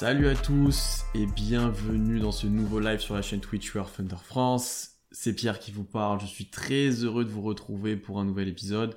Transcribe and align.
Salut 0.00 0.28
à 0.28 0.34
tous 0.34 1.04
et 1.14 1.26
bienvenue 1.26 2.20
dans 2.20 2.32
ce 2.32 2.46
nouveau 2.46 2.80
live 2.80 3.00
sur 3.00 3.14
la 3.14 3.20
chaîne 3.20 3.42
Twitch 3.42 3.74
War 3.74 3.92
Thunder 3.92 4.16
France. 4.16 4.92
C'est 5.12 5.34
Pierre 5.34 5.58
qui 5.58 5.72
vous 5.72 5.84
parle, 5.84 6.18
je 6.20 6.24
suis 6.24 6.48
très 6.48 6.88
heureux 7.04 7.22
de 7.22 7.28
vous 7.28 7.42
retrouver 7.42 7.96
pour 7.96 8.18
un 8.18 8.24
nouvel 8.24 8.48
épisode. 8.48 8.96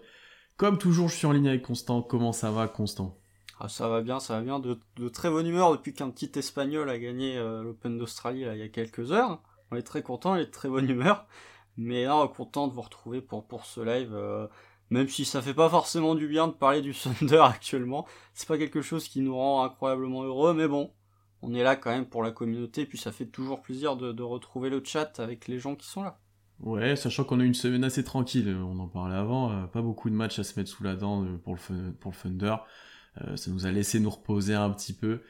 Comme 0.56 0.78
toujours, 0.78 1.10
je 1.10 1.18
suis 1.18 1.28
en 1.28 1.34
ligne 1.34 1.50
avec 1.50 1.62
Constant. 1.62 2.02
Comment 2.02 2.32
ça 2.32 2.52
va, 2.52 2.70
Constant? 2.70 3.18
Ah, 3.60 3.68
Ça 3.68 3.90
va 3.90 4.00
bien, 4.00 4.22
ça 4.22 4.36
va 4.36 4.42
bien. 4.46 4.62
De, 4.62 4.80
très 5.10 5.30
bonne 5.30 5.46
humeur 5.46 5.74
depuis 5.74 5.94
qu'un 5.94 6.10
petit 6.10 6.32
Espagnol 6.40 6.90
a 6.90 6.98
gagné 6.98 7.38
euh, 7.38 7.64
l'Open 7.64 7.98
d'Australie 7.98 8.46
il 8.50 8.58
y 8.58 8.62
a 8.62 8.70
quelques 8.70 9.12
heures. 9.12 9.42
On 9.72 9.76
est 9.76 9.84
très 9.84 10.04
content, 10.04 10.38
il 10.38 10.44
est 10.44 10.46
de 10.46 10.52
très 10.52 10.70
bonne 10.70 10.90
humeur. 10.90 11.28
Mais 11.76 12.06
là, 12.06 12.26
content 12.34 12.70
de 12.70 12.74
vous 12.74 12.82
retrouver 12.82 13.20
pour, 13.20 13.66
ce 13.66 13.82
live. 13.82 14.14
Euh, 14.14 14.48
même 14.90 15.08
si 15.08 15.26
ça 15.26 15.42
fait 15.42 15.54
pas 15.54 15.70
forcément 15.70 16.16
du 16.16 16.28
bien 16.28 16.48
de 16.48 16.54
parler 16.54 16.82
du 16.82 16.94
Thunder 17.20 17.42
actuellement, 17.44 18.08
c'est 18.34 18.48
pas 18.48 18.58
quelque 18.58 18.82
chose 18.82 19.08
qui 19.08 19.22
nous 19.22 19.36
rend 19.36 19.64
incroyablement 19.64 20.24
heureux, 20.24 20.54
mais 20.54 20.68
bon, 20.68 20.92
on 21.44 21.54
est 21.54 21.64
là 21.64 21.76
quand 21.76 21.92
même 21.92 22.06
pour 22.06 22.24
la 22.24 22.32
communauté, 22.32 22.86
puis 22.86 22.98
ça 22.98 23.12
fait 23.12 23.26
toujours 23.26 23.62
plaisir 23.62 23.98
de, 23.98 24.24
retrouver 24.24 24.70
le 24.70 24.82
chat 24.84 25.20
avec 25.20 25.48
les 25.48 25.60
gens 25.60 25.76
qui 25.76 25.88
sont 25.88 26.04
là. 26.04 26.18
Ouais, 26.60 26.96
sachant 26.96 27.26
qu'on 27.26 27.40
a 27.42 27.44
une 27.44 27.54
semaine 27.54 27.84
assez 27.84 28.04
tranquille, 28.04 28.56
on 28.58 28.80
en 28.80 28.88
parlait 28.88 29.16
avant, 29.16 29.52
euh, 29.52 29.66
pas 29.66 29.82
beaucoup 29.82 30.10
de 30.10 30.16
matchs 30.16 30.40
à 30.40 30.44
se 30.44 30.58
mettre 30.58 30.70
sous 30.70 30.84
la 30.84 30.96
dent 30.96 31.24
euh, 31.24 31.38
pour 31.44 31.56
le, 31.56 31.92
pour 31.92 32.16
Thunder, 32.16 32.56
euh, 33.22 33.36
ça 33.36 33.52
nous 33.52 33.66
a 33.66 33.72
laissé 33.72 34.00
nous 34.00 34.10
reposer 34.10 34.54
un 34.54 34.70
petit 34.70 34.94
peu. 34.94 35.22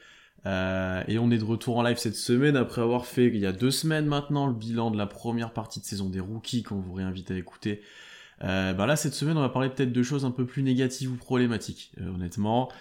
et 0.46 1.18
on 1.18 1.32
est 1.32 1.38
de 1.38 1.44
retour 1.44 1.78
en 1.78 1.84
live 1.84 1.98
cette 1.98 2.16
semaine 2.16 2.58
après 2.58 2.82
avoir 2.82 3.06
fait 3.06 3.28
il 3.28 3.38
y 3.38 3.46
a 3.46 3.54
deux 3.54 3.72
semaines 3.72 4.06
maintenant 4.06 4.46
le 4.46 4.54
bilan 4.54 4.92
de 4.92 4.98
la 4.98 5.08
première 5.08 5.54
partie 5.54 5.80
de 5.80 5.86
saison 5.86 6.10
des 6.10 6.20
rookies 6.20 6.64
qu'on 6.64 6.80
vous 6.80 6.94
réinvite 6.94 7.32
à 7.32 7.38
écouter. 7.38 7.82
Euh, 8.42 8.74
bah 8.74 8.86
là, 8.86 8.96
cette 8.96 9.14
semaine, 9.14 9.38
on 9.38 9.42
va 9.42 9.50
parler 9.50 9.70
peut-être 9.70 9.92
de 9.92 10.04
choses 10.04 10.26
un 10.26 10.32
peu 10.32 10.46
plus 10.46 10.64
négatives 10.64 11.12
ou 11.12 11.16
problématiques, 11.16 11.92
euh, 12.00 12.14
honnêtement. 12.14 12.72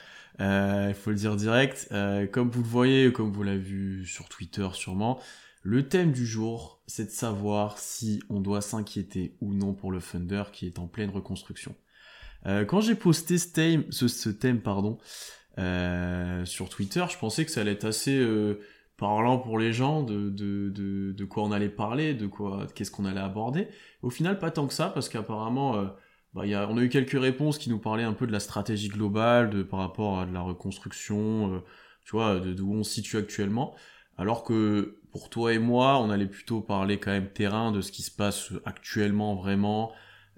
Euh, 0.41 0.87
il 0.89 0.95
faut 0.95 1.11
le 1.11 1.17
dire 1.17 1.37
direct. 1.37 1.89
comme 2.33 2.51
vous 2.51 2.63
le 2.63 2.69
voyez, 2.69 3.13
comme 3.13 3.31
vous 3.33 3.43
l'avez 3.43 3.59
vu 3.59 4.07
sur 4.07 4.29
Twitter 4.29 4.69
sûrement, 4.73 5.21
le 5.63 5.89
thème 5.89 6.11
du 6.11 6.27
jour, 6.27 6.83
c'est 6.87 7.05
de 7.05 7.11
savoir 7.11 7.79
si 7.79 8.23
on 8.29 8.41
doit 8.41 8.63
s'inquiéter 8.63 9.37
ou 9.41 9.55
non 9.55 9.75
pour 9.75 9.93
le 9.93 10.01
Thunder 10.01 10.45
qui 10.53 10.67
est 10.67 10.79
en 10.79 10.89
pleine 10.89 11.11
reconstruction. 11.11 11.75
quand 12.45 12.81
j'ai 12.81 12.97
posté 12.97 13.39
ce 13.39 13.49
thème, 13.49 13.85
ce, 13.91 14.31
thème 14.31 14.61
pardon, 14.61 14.99
sur 16.45 16.69
Twitter, 16.71 17.05
je 17.11 17.19
pensais 17.19 17.45
que 17.45 17.51
ça 17.51 17.61
allait 17.61 17.73
être 17.73 17.85
assez 17.85 18.19
parlant 19.03 19.37
pour 19.37 19.59
les 19.59 19.73
gens 19.73 20.05
de, 20.05 20.31
de, 20.31 20.69
de, 20.69 21.11
de, 21.11 21.25
quoi 21.25 21.43
on 21.43 21.51
allait 21.51 21.69
parler, 21.69 22.15
de 22.15 22.29
quoi, 22.29 22.69
qu'est-ce 22.73 22.93
qu'on 22.93 23.05
allait 23.05 23.19
aborder. 23.19 23.67
Au 24.03 24.11
final, 24.11 24.39
pas 24.39 24.53
tant 24.53 24.69
que 24.69 24.73
ça, 24.73 24.91
parce 24.91 25.09
qu'apparemment, 25.09 25.75
euh, 25.75 25.87
bah, 26.35 26.47
y 26.47 26.55
a, 26.55 26.69
on 26.71 26.79
a 26.79 26.83
eu 26.83 26.89
quelques 26.89 27.21
réponses 27.21 27.59
qui 27.59 27.69
nous 27.69 27.81
parlaient 27.81 28.05
un 28.05 28.13
peu 28.13 28.29
de 28.29 28.33
la 28.33 28.39
stratégie 28.39 28.89
globale, 28.89 29.51
de, 29.51 29.65
par 29.65 29.81
rapport 29.81 30.21
à 30.21 30.25
de 30.25 30.33
la 30.33 30.41
reconstruction, 30.41 31.53
euh, 31.53 31.59
tu 32.05 32.13
vois, 32.13 32.39
d'où 32.39 32.73
on 32.73 32.85
se 32.85 32.93
situe 32.93 33.17
actuellement. 33.17 33.75
Alors 34.19 34.45
que 34.45 34.99
pour 35.11 35.31
toi 35.31 35.53
et 35.53 35.59
moi, 35.59 35.99
on 35.99 36.09
allait 36.09 36.27
plutôt 36.27 36.61
parler 36.61 36.99
quand 36.99 37.11
même 37.11 37.29
terrain 37.29 37.73
de 37.73 37.81
ce 37.81 37.91
qui 37.91 38.03
se 38.03 38.11
passe 38.13 38.53
actuellement 38.65 39.35
vraiment, 39.35 39.91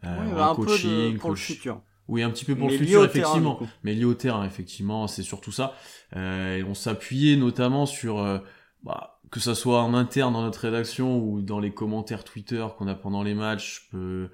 euh, 0.05 0.39
un 0.39 0.55
coaching, 0.55 1.13
peu 1.13 1.19
pour 1.19 1.31
le 1.31 1.37
futur. 1.37 1.83
Oui, 2.09 2.23
un 2.23 2.31
petit 2.31 2.45
peu 2.45 2.55
pour 2.55 2.69
le 2.69 2.77
futur, 2.77 3.05
effectivement. 3.05 3.59
mais 3.83 3.95
lié 3.95 4.05
au 4.05 4.15
terrain, 4.15 4.45
effectivement, 4.45 5.07
c'est 5.07 5.23
surtout 5.23 5.53
ça. 5.53 5.75
Euh, 6.17 6.63
on 6.69 6.75
s'appuyait 6.75 7.37
notamment 7.37 7.87
sur, 7.87 8.19
euh, 8.21 8.39
bah, 8.85 9.21
que 9.31 9.41
ça 9.41 9.57
soit 9.57 9.83
en 9.83 9.95
interne 9.95 10.33
dans 10.33 10.43
notre 10.43 10.61
rédaction 10.61 11.19
ou 11.19 11.43
dans 11.43 11.59
les 11.59 11.73
commentaires 11.73 12.23
Twitter 12.23 12.65
qu'on 12.79 12.87
a 12.87 12.95
pendant 12.95 13.23
les 13.25 13.35
matchs, 13.35 13.89
euh, 13.95 14.29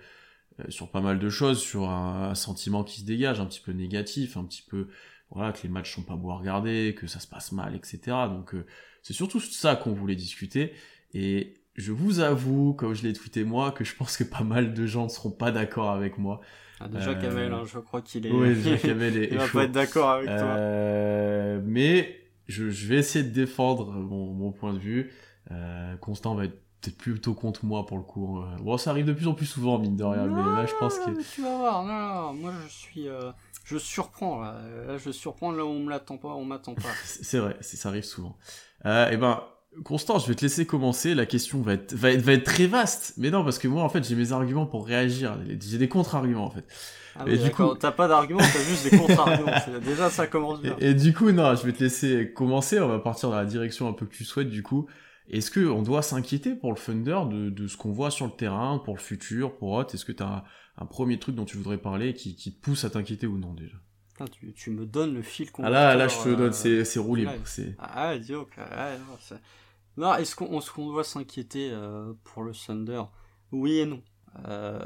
sur 0.68 0.90
pas 0.90 1.00
mal 1.00 1.18
de 1.18 1.30
choses, 1.30 1.58
sur 1.60 1.88
un, 1.88 2.34
sentiment 2.34 2.84
qui 2.84 3.00
se 3.00 3.06
dégage, 3.06 3.40
un 3.40 3.46
petit 3.46 3.60
peu 3.60 3.72
négatif, 3.72 4.36
un 4.36 4.44
petit 4.44 4.62
peu, 4.62 4.88
voilà, 5.30 5.52
que 5.52 5.62
les 5.62 5.70
matchs 5.70 5.94
sont 5.94 6.02
pas 6.02 6.16
beaux 6.16 6.30
à 6.32 6.36
regarder, 6.36 6.94
que 6.98 7.06
ça 7.06 7.18
se 7.18 7.26
passe 7.26 7.52
mal, 7.52 7.74
etc. 7.74 7.98
Donc, 8.28 8.54
c'est 9.02 9.14
surtout 9.14 9.40
ça 9.40 9.74
qu'on 9.74 9.92
voulait 9.92 10.16
discuter. 10.16 10.74
Et 11.14 11.54
je 11.76 11.92
vous 11.92 12.20
avoue, 12.20 12.74
comme 12.74 12.94
je 12.94 13.02
l'ai 13.02 13.12
tweeté 13.12 13.44
moi, 13.44 13.72
que 13.72 13.84
je 13.84 13.94
pense 13.96 14.16
que 14.16 14.24
pas 14.24 14.44
mal 14.44 14.74
de 14.74 14.86
gens 14.86 15.04
ne 15.04 15.08
seront 15.08 15.30
pas 15.30 15.50
d'accord 15.50 15.90
avec 15.90 16.18
moi. 16.18 16.40
Ah, 16.80 16.88
déjà 16.88 17.10
euh, 17.10 17.20
Kamel, 17.20 17.52
hein, 17.52 17.62
je 17.66 17.78
crois 17.78 18.00
qu'il 18.00 18.26
est. 18.26 18.32
Oui, 18.32 18.54
déjà 18.62 18.76
Kamel 18.76 19.16
est. 19.16 19.28
Il 19.30 19.38
va 19.38 19.48
pas 19.48 19.64
être 19.64 19.72
d'accord 19.72 20.10
avec 20.10 20.26
toi. 20.26 20.36
Euh, 20.36 21.60
mais 21.64 22.19
je, 22.50 22.70
je, 22.70 22.86
vais 22.86 22.96
essayer 22.96 23.24
de 23.24 23.30
défendre 23.30 23.92
mon, 23.92 24.32
mon 24.32 24.52
point 24.52 24.72
de 24.72 24.78
vue. 24.78 25.12
Euh, 25.50 25.96
Constant 25.96 26.34
va 26.34 26.44
être 26.44 26.60
peut-être 26.80 26.96
plutôt 26.96 27.34
contre 27.34 27.64
moi 27.64 27.86
pour 27.86 27.98
le 27.98 28.02
coup. 28.02 28.40
Bon, 28.60 28.78
ça 28.78 28.90
arrive 28.90 29.06
de 29.06 29.12
plus 29.12 29.28
en 29.28 29.34
plus 29.34 29.46
souvent, 29.46 29.78
mine 29.78 29.96
de 29.96 30.04
rien, 30.04 30.26
mais 30.26 30.42
là 30.42 30.66
je 30.66 30.74
pense 30.78 30.98
que. 30.98 31.10
Tu 31.34 31.42
vas 31.42 31.56
voir, 31.56 31.84
non, 31.84 31.92
non, 31.92 32.34
moi 32.34 32.52
je 32.66 32.72
suis. 32.72 33.06
Je 33.64 33.76
surprends 33.78 34.40
là. 34.40 34.58
là, 34.86 34.98
je 34.98 35.10
surprends 35.10 35.52
là 35.52 35.64
où 35.64 35.68
on 35.68 35.80
me 35.80 35.90
l'attend 35.90 36.16
pas, 36.16 36.28
on 36.28 36.44
m'attend 36.44 36.74
pas. 36.74 36.88
c'est 37.04 37.38
vrai, 37.38 37.56
ça 37.60 37.88
arrive 37.90 38.04
souvent. 38.04 38.36
et 38.84 39.16
ben, 39.16 39.42
Constant, 39.84 40.18
je 40.18 40.26
vais 40.26 40.34
te 40.34 40.42
laisser 40.42 40.66
commencer. 40.66 41.14
La 41.14 41.26
question 41.26 41.62
va 41.62 41.74
être, 41.74 41.94
va 41.94 42.10
être, 42.10 42.22
va 42.22 42.32
être 42.32 42.44
très 42.44 42.66
vaste. 42.66 43.14
Mais 43.16 43.30
non, 43.30 43.44
parce 43.44 43.58
que 43.58 43.68
moi, 43.68 43.84
en 43.84 43.88
fait, 43.88 44.06
j'ai 44.06 44.16
mes 44.16 44.32
arguments 44.32 44.66
pour 44.66 44.86
réagir. 44.86 45.38
J'ai 45.60 45.78
des 45.78 45.88
contre-arguments, 45.88 46.46
en 46.46 46.50
fait. 46.50 46.64
Ah 47.16 47.24
et 47.26 47.38
du 47.38 47.50
coup, 47.50 47.74
t'as 47.74 47.92
pas 47.92 48.08
d'arguments, 48.08 48.40
t'as 48.40 48.62
juste 48.62 48.90
des 48.90 48.96
contre-arguments. 48.96 49.52
Déjà, 49.84 50.10
ça 50.10 50.26
commence 50.26 50.60
bien. 50.60 50.76
Et, 50.80 50.94
du 50.94 51.12
coup, 51.12 51.30
non, 51.30 51.54
je 51.54 51.64
vais 51.64 51.72
te 51.72 51.82
laisser 51.84 52.32
commencer. 52.34 52.80
On 52.80 52.88
va 52.88 52.98
partir 52.98 53.30
dans 53.30 53.36
la 53.36 53.44
direction 53.44 53.88
un 53.88 53.92
peu 53.92 54.06
que 54.06 54.14
tu 54.14 54.24
souhaites, 54.24 54.50
du 54.50 54.62
coup. 54.62 54.86
Est-ce 55.28 55.52
que 55.52 55.60
on 55.60 55.82
doit 55.82 56.02
s'inquiéter 56.02 56.56
pour 56.56 56.72
le 56.72 56.76
Thunder 56.76 57.20
de, 57.30 57.50
de 57.50 57.68
ce 57.68 57.76
qu'on 57.76 57.92
voit 57.92 58.10
sur 58.10 58.26
le 58.26 58.32
terrain, 58.32 58.80
pour 58.84 58.94
le 58.96 59.00
futur, 59.00 59.56
pour 59.56 59.70
Hot 59.70 59.86
Est-ce 59.94 60.04
que 60.04 60.10
t'as 60.10 60.26
un, 60.26 60.42
un 60.78 60.86
premier 60.86 61.18
truc 61.18 61.36
dont 61.36 61.44
tu 61.44 61.56
voudrais 61.56 61.78
parler 61.78 62.14
qui, 62.14 62.34
qui 62.34 62.52
te 62.52 62.60
pousse 62.60 62.84
à 62.84 62.90
t'inquiéter 62.90 63.28
ou 63.28 63.38
non, 63.38 63.54
déjà? 63.54 63.76
Tu, 64.32 64.52
tu, 64.52 64.70
me 64.70 64.84
donnes 64.84 65.14
le 65.14 65.22
fil 65.22 65.48
Ah 65.62 65.70
là, 65.70 65.94
là, 65.94 66.08
je 66.08 66.16
te 66.22 66.28
donne, 66.28 66.52
c'est, 66.52 66.84
c'est 66.84 66.98
roulé. 66.98 67.26
Ah, 67.78 68.18
dis 68.18 68.34
ok. 68.34 68.54
non, 68.58 69.16
est-ce 70.20 70.36
qu'on, 70.36 70.90
doit 70.90 71.04
s'inquiéter 71.04 71.70
euh, 71.72 72.12
pour 72.24 72.42
le 72.42 72.52
Thunder? 72.52 73.02
Oui 73.52 73.78
et 73.78 73.86
non. 73.86 74.02
Euh, 74.46 74.78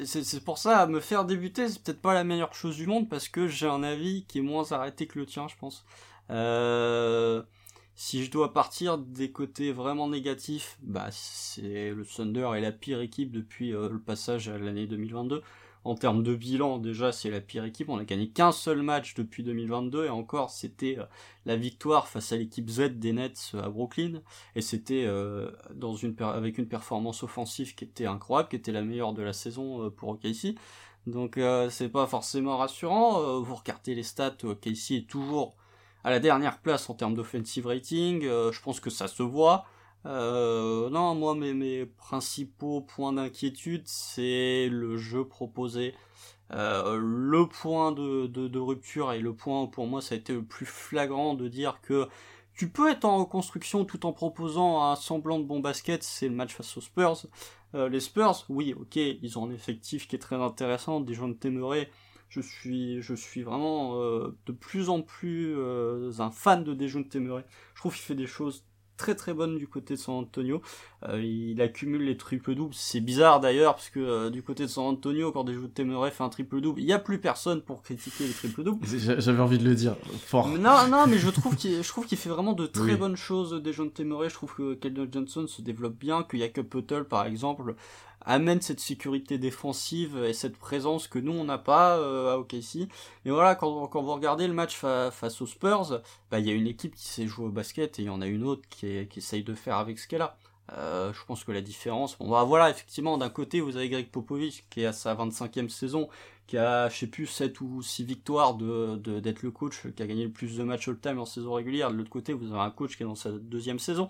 c'est, 0.00 0.24
c'est 0.24 0.44
pour 0.44 0.58
ça, 0.58 0.86
me 0.86 1.00
faire 1.00 1.24
débuter, 1.24 1.68
c'est 1.68 1.82
peut-être 1.82 2.02
pas 2.02 2.14
la 2.14 2.24
meilleure 2.24 2.54
chose 2.54 2.76
du 2.76 2.86
monde 2.86 3.08
parce 3.08 3.28
que 3.28 3.46
j'ai 3.46 3.68
un 3.68 3.82
avis 3.82 4.24
qui 4.26 4.38
est 4.38 4.42
moins 4.42 4.72
arrêté 4.72 5.06
que 5.06 5.18
le 5.18 5.26
tien, 5.26 5.46
je 5.48 5.56
pense. 5.56 5.84
Euh, 6.30 7.42
si 7.94 8.24
je 8.24 8.30
dois 8.30 8.52
partir 8.52 8.98
des 8.98 9.30
côtés 9.30 9.70
vraiment 9.72 10.08
négatifs, 10.08 10.78
bah 10.82 11.08
c'est 11.12 11.90
le 11.90 12.04
Thunder 12.04 12.50
est 12.56 12.60
la 12.60 12.72
pire 12.72 13.00
équipe 13.00 13.30
depuis 13.30 13.70
le 13.70 14.00
passage 14.00 14.48
à 14.48 14.58
l'année 14.58 14.88
2022 14.88 15.42
en 15.84 15.94
termes 15.94 16.22
de 16.22 16.34
bilan, 16.34 16.78
déjà, 16.78 17.12
c'est 17.12 17.30
la 17.30 17.42
pire 17.42 17.64
équipe. 17.64 17.90
On 17.90 17.98
a 17.98 18.04
gagné 18.04 18.28
qu'un 18.28 18.52
seul 18.52 18.82
match 18.82 19.14
depuis 19.14 19.42
2022 19.42 20.06
et 20.06 20.08
encore, 20.08 20.50
c'était 20.50 20.96
euh, 20.98 21.04
la 21.44 21.56
victoire 21.56 22.08
face 22.08 22.32
à 22.32 22.36
l'équipe 22.36 22.68
Z 22.70 22.98
des 22.98 23.12
Nets 23.12 23.52
euh, 23.54 23.64
à 23.64 23.68
Brooklyn. 23.68 24.22
Et 24.56 24.62
c'était 24.62 25.04
euh, 25.04 25.50
avec 26.20 26.56
une 26.56 26.68
performance 26.68 27.22
offensive 27.22 27.74
qui 27.74 27.84
était 27.84 28.06
incroyable, 28.06 28.48
qui 28.48 28.56
était 28.56 28.72
la 28.72 28.82
meilleure 28.82 29.12
de 29.12 29.22
la 29.22 29.34
saison 29.34 29.90
pour 29.90 30.08
OKC. 30.08 30.54
Donc 31.06 31.38
c'est 31.68 31.90
pas 31.90 32.06
forcément 32.06 32.56
rassurant. 32.56 33.40
vous 33.40 33.54
regardez 33.54 33.94
les 33.94 34.02
stats, 34.02 34.36
OKC 34.42 34.92
est 34.92 35.06
toujours 35.06 35.54
à 36.02 36.08
la 36.08 36.18
dernière 36.18 36.60
place 36.60 36.88
en 36.88 36.94
termes 36.94 37.14
d'offensive 37.14 37.66
rating. 37.66 38.22
je 38.22 38.62
pense 38.62 38.80
que 38.80 38.88
ça 38.88 39.06
se 39.06 39.22
voit. 39.22 39.66
Euh, 40.06 40.90
non, 40.90 41.14
moi, 41.14 41.34
mes, 41.34 41.54
mes 41.54 41.86
principaux 41.86 42.82
points 42.82 43.12
d'inquiétude, 43.12 43.82
c'est 43.86 44.68
le 44.68 44.96
jeu 44.96 45.26
proposé. 45.26 45.94
Euh, 46.52 46.98
le 47.00 47.48
point 47.48 47.92
de, 47.92 48.26
de, 48.26 48.48
de, 48.48 48.58
rupture 48.58 49.12
et 49.12 49.20
le 49.20 49.34
point 49.34 49.66
pour 49.66 49.86
moi 49.86 50.02
ça 50.02 50.14
a 50.14 50.18
été 50.18 50.34
le 50.34 50.44
plus 50.44 50.66
flagrant 50.66 51.32
de 51.32 51.48
dire 51.48 51.80
que 51.80 52.06
tu 52.54 52.68
peux 52.68 52.90
être 52.90 53.04
en 53.04 53.18
reconstruction 53.18 53.84
tout 53.84 54.06
en 54.06 54.12
proposant 54.12 54.82
un 54.84 54.94
semblant 54.94 55.38
de 55.38 55.44
bon 55.44 55.60
basket, 55.60 56.02
c'est 56.02 56.28
le 56.28 56.34
match 56.34 56.54
face 56.54 56.76
aux 56.76 56.80
Spurs. 56.80 57.26
Euh, 57.74 57.88
les 57.88 58.00
Spurs, 58.00 58.44
oui, 58.48 58.74
ok, 58.78 58.96
ils 58.96 59.38
ont 59.38 59.46
un 59.46 59.50
effectif 59.50 60.06
qui 60.06 60.16
est 60.16 60.20
très 60.20 60.36
intéressant, 60.36 61.00
des 61.00 61.14
gens 61.14 61.28
de. 61.28 61.36
Je 62.28 62.40
suis, 62.40 63.02
je 63.02 63.14
suis 63.14 63.42
vraiment 63.42 64.00
euh, 64.00 64.36
de 64.46 64.52
plus 64.52 64.88
en 64.88 65.02
plus 65.02 65.54
euh, 65.56 66.12
un 66.18 66.30
fan 66.30 66.64
de 66.64 66.74
Dejounte 66.74 67.08
Téméré. 67.08 67.44
Je 67.74 67.80
trouve 67.80 67.94
qu'il 67.94 68.02
fait 68.02 68.14
des 68.14 68.26
choses 68.26 68.64
très 68.96 69.14
très 69.14 69.34
bonne 69.34 69.58
du 69.58 69.66
côté 69.66 69.94
de 69.94 69.98
San 69.98 70.14
Antonio. 70.14 70.62
Euh, 71.08 71.22
il 71.22 71.60
accumule 71.60 72.02
les 72.02 72.16
triples 72.16 72.54
doubles. 72.54 72.74
C'est 72.74 73.00
bizarre 73.00 73.40
d'ailleurs 73.40 73.74
parce 73.74 73.90
que 73.90 74.00
euh, 74.00 74.30
du 74.30 74.42
côté 74.42 74.64
de 74.64 74.68
San 74.68 74.84
Antonio, 74.84 75.32
quand 75.32 75.44
des 75.44 75.54
joueurs 75.54 75.70
Temeray 75.72 76.10
fait 76.10 76.22
un 76.22 76.28
triple 76.28 76.60
double, 76.60 76.80
il 76.80 76.86
n'y 76.86 76.92
a 76.92 76.98
plus 76.98 77.18
personne 77.18 77.62
pour 77.62 77.82
critiquer 77.82 78.26
les 78.26 78.32
triple 78.32 78.62
doubles. 78.62 78.86
J'avais 78.86 79.40
envie 79.40 79.58
de 79.58 79.64
le 79.64 79.74
dire 79.74 79.96
fort. 80.24 80.48
Non 80.48 80.88
non, 80.88 81.06
mais 81.06 81.18
je 81.18 81.30
trouve 81.30 81.56
qu'il 81.56 81.82
je 81.82 81.88
trouve 81.88 82.06
qu'il 82.06 82.18
fait 82.18 82.30
vraiment 82.30 82.52
de 82.52 82.66
très 82.66 82.96
bonnes 82.96 83.16
choses 83.16 83.62
des 83.62 83.72
joueurs 83.72 83.92
Temeray. 83.92 84.28
Je 84.28 84.34
trouve 84.34 84.54
que 84.54 84.74
Keldon 84.74 85.08
Johnson 85.10 85.46
se 85.46 85.62
développe 85.62 85.96
bien, 85.96 86.22
que 86.22 86.38
Jacob 86.38 86.66
Puttle 86.66 87.04
par 87.04 87.26
exemple 87.26 87.74
amène 88.24 88.60
cette 88.60 88.80
sécurité 88.80 89.38
défensive 89.38 90.16
et 90.24 90.32
cette 90.32 90.56
présence 90.56 91.08
que 91.08 91.18
nous 91.18 91.32
on 91.32 91.44
n'a 91.44 91.58
pas 91.58 91.98
euh, 91.98 92.34
à 92.34 92.38
OKC. 92.38 92.88
Et 93.24 93.30
voilà, 93.30 93.54
quand, 93.54 93.86
quand 93.88 94.02
vous 94.02 94.14
regardez 94.14 94.46
le 94.46 94.54
match 94.54 94.76
face 94.76 95.40
aux 95.40 95.46
Spurs, 95.46 96.00
bah 96.30 96.38
il 96.38 96.46
y 96.46 96.50
a 96.50 96.54
une 96.54 96.66
équipe 96.66 96.94
qui 96.94 97.06
sait 97.06 97.26
jouer 97.26 97.46
au 97.46 97.50
basket 97.50 97.98
et 97.98 98.02
il 98.02 98.06
y 98.06 98.10
en 98.10 98.20
a 98.20 98.26
une 98.26 98.44
autre 98.44 98.62
qui, 98.68 99.06
qui 99.08 99.18
essaye 99.18 99.42
de 99.42 99.54
faire 99.54 99.76
avec 99.76 99.98
ce 99.98 100.08
qu'elle 100.08 100.22
a. 100.22 100.36
Euh, 100.72 101.12
je 101.12 101.24
pense 101.26 101.44
que 101.44 101.52
la 101.52 101.60
différence, 101.60 102.16
bon, 102.18 102.30
bah, 102.30 102.44
voilà, 102.44 102.70
effectivement, 102.70 103.18
d'un 103.18 103.28
côté, 103.28 103.60
vous 103.60 103.76
avez 103.76 103.88
Greg 103.88 104.08
Popovich 104.10 104.64
qui 104.70 104.80
est 104.82 104.86
à 104.86 104.92
sa 104.92 105.14
25e 105.14 105.68
saison, 105.68 106.08
qui 106.46 106.56
a, 106.56 106.88
je 106.88 106.96
sais 106.96 107.06
plus, 107.06 107.26
7 107.26 107.60
ou 107.60 107.82
6 107.82 108.04
victoires 108.04 108.54
de, 108.54 108.96
d'être 108.96 109.42
le 109.42 109.50
coach 109.50 109.86
qui 109.94 110.02
a 110.02 110.06
gagné 110.06 110.24
le 110.24 110.30
plus 110.30 110.56
de 110.56 110.62
matchs 110.62 110.88
all-time 110.88 111.18
en 111.18 111.26
saison 111.26 111.52
régulière. 111.52 111.90
De 111.90 111.96
l'autre 111.96 112.10
côté, 112.10 112.32
vous 112.32 112.52
avez 112.52 112.62
un 112.62 112.70
coach 112.70 112.96
qui 112.96 113.02
est 113.02 113.06
dans 113.06 113.14
sa 113.14 113.30
deuxième 113.30 113.78
saison. 113.78 114.08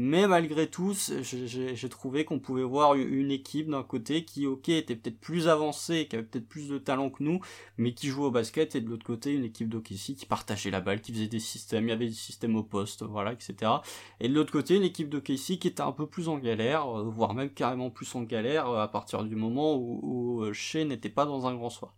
Mais 0.00 0.28
malgré 0.28 0.68
tout, 0.68 0.94
j'ai 1.22 1.88
trouvé 1.88 2.24
qu'on 2.24 2.38
pouvait 2.38 2.62
voir 2.62 2.94
une 2.94 3.32
équipe 3.32 3.68
d'un 3.68 3.82
côté 3.82 4.24
qui, 4.24 4.46
ok, 4.46 4.68
était 4.68 4.94
peut-être 4.94 5.18
plus 5.18 5.48
avancée, 5.48 6.06
qui 6.08 6.14
avait 6.14 6.24
peut-être 6.24 6.48
plus 6.48 6.68
de 6.68 6.78
talent 6.78 7.10
que 7.10 7.20
nous, 7.24 7.40
mais 7.78 7.92
qui 7.92 8.06
jouait 8.06 8.26
au 8.26 8.30
basket, 8.30 8.76
et 8.76 8.80
de 8.80 8.88
l'autre 8.88 9.04
côté, 9.04 9.32
une 9.34 9.42
équipe 9.42 9.68
d'OKC 9.68 10.14
qui 10.16 10.24
partageait 10.24 10.70
la 10.70 10.80
balle, 10.80 11.00
qui 11.00 11.12
faisait 11.12 11.26
des 11.26 11.40
systèmes, 11.40 11.86
il 11.86 11.88
y 11.88 11.92
avait 11.92 12.06
des 12.06 12.12
systèmes 12.12 12.54
au 12.54 12.62
poste, 12.62 13.02
voilà, 13.02 13.32
etc. 13.32 13.72
Et 14.20 14.28
de 14.28 14.34
l'autre 14.34 14.52
côté, 14.52 14.76
une 14.76 14.84
équipe 14.84 15.08
d'OKC 15.08 15.58
qui 15.58 15.66
était 15.66 15.80
un 15.80 15.90
peu 15.90 16.06
plus 16.06 16.28
en 16.28 16.38
galère, 16.38 16.86
euh, 16.86 17.02
voire 17.02 17.34
même 17.34 17.50
carrément 17.50 17.90
plus 17.90 18.14
en 18.14 18.22
galère, 18.22 18.68
euh, 18.68 18.80
à 18.80 18.86
partir 18.86 19.24
du 19.24 19.34
moment 19.34 19.74
où, 19.74 19.98
où 20.04 20.42
euh, 20.44 20.52
Shea 20.52 20.84
n'était 20.84 21.08
pas 21.08 21.24
dans 21.24 21.48
un 21.48 21.56
grand 21.56 21.70
soir. 21.70 21.92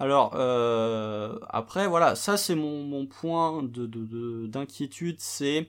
Alors 0.00 0.34
après 1.48 1.88
voilà, 1.88 2.14
ça 2.14 2.36
c'est 2.36 2.54
mon, 2.54 3.06
point 3.06 3.64
de 3.64 4.46
d'inquiétude, 4.46 5.16
de, 5.16 5.20
c'est 5.20 5.66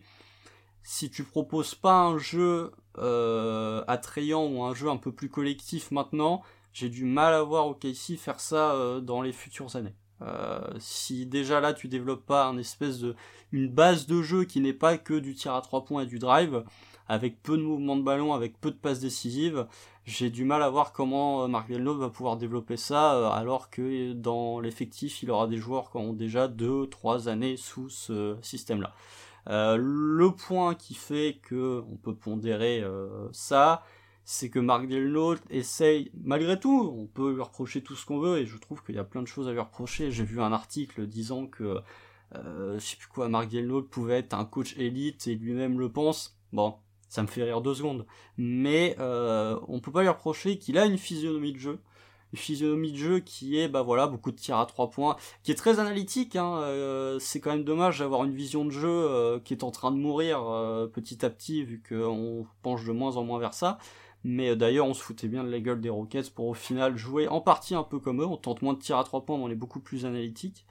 si 0.83 1.09
tu 1.09 1.23
proposes 1.23 1.75
pas 1.75 2.01
un 2.01 2.17
jeu 2.17 2.71
euh, 2.97 3.83
attrayant 3.87 4.45
ou 4.45 4.63
un 4.63 4.73
jeu 4.73 4.89
un 4.89 4.97
peu 4.97 5.11
plus 5.11 5.29
collectif 5.29 5.91
maintenant, 5.91 6.41
j'ai 6.73 6.89
du 6.89 7.05
mal 7.05 7.33
à 7.33 7.43
voir 7.43 7.67
OKC 7.67 8.17
faire 8.17 8.39
ça 8.39 8.73
euh, 8.73 8.99
dans 8.99 9.21
les 9.21 9.31
futures 9.31 9.75
années. 9.75 9.95
Euh, 10.21 10.59
si 10.79 11.25
déjà 11.25 11.61
là 11.61 11.73
tu 11.73 11.87
développes 11.87 12.25
pas 12.25 12.45
un 12.45 12.57
espèce 12.57 12.99
de 12.99 13.15
une 13.53 13.69
base 13.69 14.05
de 14.05 14.21
jeu 14.21 14.43
qui 14.43 14.59
n'est 14.59 14.73
pas 14.73 14.97
que 14.97 15.13
du 15.13 15.33
tir 15.33 15.55
à 15.55 15.61
trois 15.61 15.85
points 15.85 16.03
et 16.03 16.05
du 16.05 16.19
drive, 16.19 16.63
avec 17.07 17.41
peu 17.41 17.57
de 17.57 17.63
mouvements 17.63 17.95
de 17.95 18.03
ballon, 18.03 18.33
avec 18.33 18.59
peu 18.59 18.69
de 18.69 18.75
passes 18.75 18.99
décisives, 18.99 19.65
j'ai 20.05 20.29
du 20.29 20.43
mal 20.43 20.61
à 20.61 20.69
voir 20.69 20.91
comment 20.91 21.47
Mark 21.47 21.69
Delno 21.69 21.95
va 21.95 22.09
pouvoir 22.09 22.37
développer 22.37 22.77
ça 22.77 23.33
alors 23.33 23.69
que 23.69 24.13
dans 24.13 24.59
l'effectif 24.59 25.23
il 25.23 25.31
aura 25.31 25.47
des 25.47 25.57
joueurs 25.57 25.89
qui 25.91 25.97
ont 25.97 26.13
déjà 26.13 26.47
deux, 26.47 26.87
trois 26.87 27.29
années 27.29 27.57
sous 27.57 27.89
ce 27.89 28.37
système-là. 28.41 28.93
Euh, 29.50 29.78
le 29.78 30.31
point 30.31 30.75
qui 30.75 30.94
fait 30.94 31.40
que 31.42 31.84
on 31.90 31.98
peut 31.98 32.16
pondérer 32.16 32.81
euh, 32.81 33.28
ça, 33.31 33.84
c'est 34.24 34.51
que 34.51 34.60
Mark 34.60 34.88
Delno 34.88 35.36
essaye, 35.50 36.12
malgré 36.24 36.60
tout, 36.60 36.94
on 36.96 37.07
peut 37.07 37.34
lui 37.34 37.42
reprocher 37.42 37.81
tout 37.81 37.96
ce 37.96 38.06
qu'on 38.06 38.19
veut, 38.19 38.38
et 38.38 38.46
je 38.46 38.57
trouve 38.60 38.84
qu'il 38.84 38.96
y 38.96 39.00
a 39.00 39.04
plein 39.04 39.24
de 39.24 39.28
choses 39.28 39.48
à 39.48 39.51
lui 39.51 39.60
reprocher. 39.60 40.12
J'ai 40.12 40.24
vu 40.24 40.40
un 40.40 40.54
article 40.54 41.07
disant 41.07 41.48
que, 41.48 41.80
euh, 42.36 42.78
je 42.78 42.86
sais 42.86 42.98
plus 42.98 43.07
quoi, 43.07 43.28
Mark 43.28 43.50
Delno 43.50 43.81
pouvait 43.81 44.19
être 44.19 44.36
un 44.36 44.46
coach 44.46 44.78
élite, 44.78 45.25
et 45.25 45.34
lui-même 45.34 45.80
le 45.80 45.92
pense. 45.92 46.40
Bon, 46.54 46.75
ça 47.07 47.24
me 47.24 47.28
fait 47.28 47.44
rire 47.44 47.62
deux 47.62 47.74
secondes. 47.74 48.06
Mais 48.38 48.96
euh, 49.00 49.60
on 49.68 49.80
peut 49.80 49.92
pas 49.92 50.04
lui 50.04 50.10
reprocher 50.10 50.60
qu'il 50.60 50.78
a 50.78 50.86
une 50.86 51.00
physionomie 51.00 51.54
de 51.54 51.57
jeu, 51.57 51.80
une 52.33 52.39
physionomie 52.39 52.91
de 52.91 52.97
jeu 52.97 53.19
qui 53.19 53.59
est 53.59 53.67
bah 53.67 53.83
beaucoup 53.83 54.31
de 54.31 54.35
tirs 54.35 54.57
à 54.57 54.65
trois 54.65 54.89
points, 54.89 55.15
qui 55.43 55.51
est 55.51 55.55
très 55.55 55.79
analytique. 55.79 56.35
Hein, 56.35 56.59
euh, 56.59 57.17
c'est 57.19 57.39
quand 57.39 57.51
même 57.51 57.63
dommage 57.63 57.99
d'avoir 57.99 58.23
une 58.23 58.33
vision 58.33 58.65
de 58.65 58.71
jeu 58.71 58.87
euh, 58.87 59.39
qui 59.39 59.53
est 59.53 59.63
en 59.63 59.71
train 59.71 59.91
de 59.91 59.97
mourir 59.97 60.43
euh, 60.43 60.87
petit 60.87 61.25
à 61.25 61.29
petit 61.29 61.63
vu 61.63 61.81
qu'on 61.87 62.45
penche 62.61 62.85
de 62.85 62.91
moins 62.91 63.17
en 63.17 63.23
moins 63.23 63.39
vers 63.39 63.53
ça. 63.53 63.77
Mais 64.23 64.55
d'ailleurs 64.55 64.85
on 64.85 64.93
se 64.93 65.01
foutait 65.01 65.27
bien 65.27 65.43
de 65.43 65.49
la 65.49 65.59
gueule 65.59 65.81
des 65.81 65.89
Rockets 65.89 66.29
pour 66.31 66.47
au 66.47 66.53
final 66.53 66.97
jouer 66.97 67.27
en 67.27 67.41
partie 67.41 67.73
un 67.73 67.83
peu 67.83 67.99
comme 67.99 68.21
eux. 68.21 68.25
On 68.25 68.37
tente 68.37 68.61
moins 68.61 68.73
de 68.73 68.79
tirs 68.79 68.97
à 68.97 69.03
trois 69.03 69.25
points, 69.25 69.37
mais 69.37 69.43
on 69.45 69.49
est 69.49 69.55
beaucoup 69.55 69.79
plus 69.79 70.05
analytique. 70.05 70.65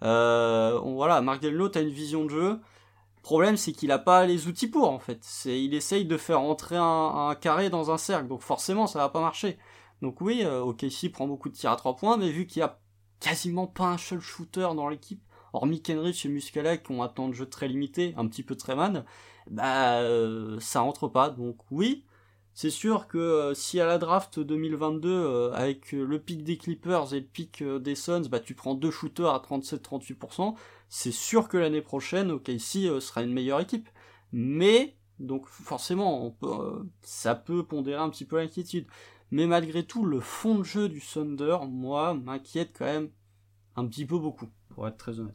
Voilà, 0.00 1.20
Mark 1.20 1.40
Delno 1.42 1.68
a 1.74 1.80
une 1.80 1.88
vision 1.88 2.24
de 2.24 2.30
jeu. 2.30 2.60
problème, 3.22 3.56
c'est 3.56 3.72
qu'il 3.72 3.90
a 3.92 3.98
pas 3.98 4.24
les 4.26 4.46
outils 4.46 4.68
pour 4.68 4.88
en 4.90 4.98
fait. 4.98 5.18
C'est, 5.22 5.62
il 5.62 5.74
essaye 5.74 6.04
de 6.04 6.16
faire 6.16 6.40
entrer 6.40 6.76
un, 6.76 7.28
un 7.28 7.34
carré 7.34 7.70
dans 7.70 7.90
un 7.90 7.98
cercle, 7.98 8.28
donc 8.28 8.40
forcément 8.40 8.86
ça 8.86 9.00
va 9.00 9.08
pas 9.08 9.20
marcher. 9.20 9.58
Donc 10.02 10.20
oui, 10.20 10.42
euh, 10.44 10.60
OKC 10.60 11.10
prend 11.12 11.28
beaucoup 11.28 11.48
de 11.48 11.54
tirs 11.54 11.70
à 11.70 11.76
3 11.76 11.96
points, 11.96 12.16
mais 12.16 12.30
vu 12.30 12.46
qu'il 12.46 12.60
y 12.60 12.62
a 12.62 12.80
quasiment 13.20 13.68
pas 13.68 13.86
un 13.86 13.98
seul 13.98 14.20
shooter 14.20 14.68
dans 14.74 14.88
l'équipe, 14.88 15.22
hormis 15.52 15.80
Kenrich 15.80 16.26
et 16.26 16.28
Muscala 16.28 16.76
qui 16.76 16.90
ont 16.90 17.04
un 17.04 17.08
temps 17.08 17.28
de 17.28 17.34
jeu 17.34 17.46
très 17.46 17.68
limité, 17.68 18.12
un 18.16 18.26
petit 18.26 18.42
peu 18.42 18.56
Treman, 18.56 19.04
bah 19.48 20.00
euh, 20.00 20.58
ça 20.58 20.80
rentre 20.80 21.06
pas. 21.06 21.30
Donc 21.30 21.58
oui, 21.70 22.04
c'est 22.52 22.70
sûr 22.70 23.06
que 23.06 23.16
euh, 23.16 23.54
si 23.54 23.78
à 23.78 23.86
la 23.86 23.98
draft 23.98 24.40
2022, 24.40 25.52
avec 25.54 25.92
le 25.92 26.18
pic 26.18 26.42
des 26.42 26.58
Clippers 26.58 27.14
et 27.14 27.20
le 27.20 27.26
pic 27.26 27.62
des 27.62 27.94
Suns, 27.94 28.28
bah 28.28 28.40
tu 28.40 28.54
prends 28.54 28.74
deux 28.74 28.90
shooters 28.90 29.32
à 29.32 29.38
37-38%, 29.38 30.56
c'est 30.88 31.12
sûr 31.12 31.46
que 31.46 31.56
l'année 31.56 31.80
prochaine, 31.80 32.32
OKC 32.32 33.00
sera 33.00 33.22
une 33.22 33.32
meilleure 33.32 33.60
équipe. 33.60 33.88
Mais 34.32 34.96
donc 35.20 35.46
forcément, 35.46 36.36
ça 37.02 37.36
peut 37.36 37.64
pondérer 37.64 38.00
un 38.02 38.10
petit 38.10 38.24
peu 38.24 38.38
l'inquiétude. 38.38 38.86
Mais 39.32 39.46
malgré 39.46 39.82
tout, 39.82 40.04
le 40.04 40.20
fond 40.20 40.58
de 40.58 40.62
jeu 40.62 40.90
du 40.90 41.00
Thunder, 41.00 41.56
moi, 41.66 42.12
m'inquiète 42.12 42.74
quand 42.78 42.84
même 42.84 43.08
un 43.76 43.86
petit 43.86 44.04
peu 44.04 44.18
beaucoup, 44.18 44.46
pour 44.68 44.86
être 44.86 44.98
très 44.98 45.18
honnête. 45.18 45.34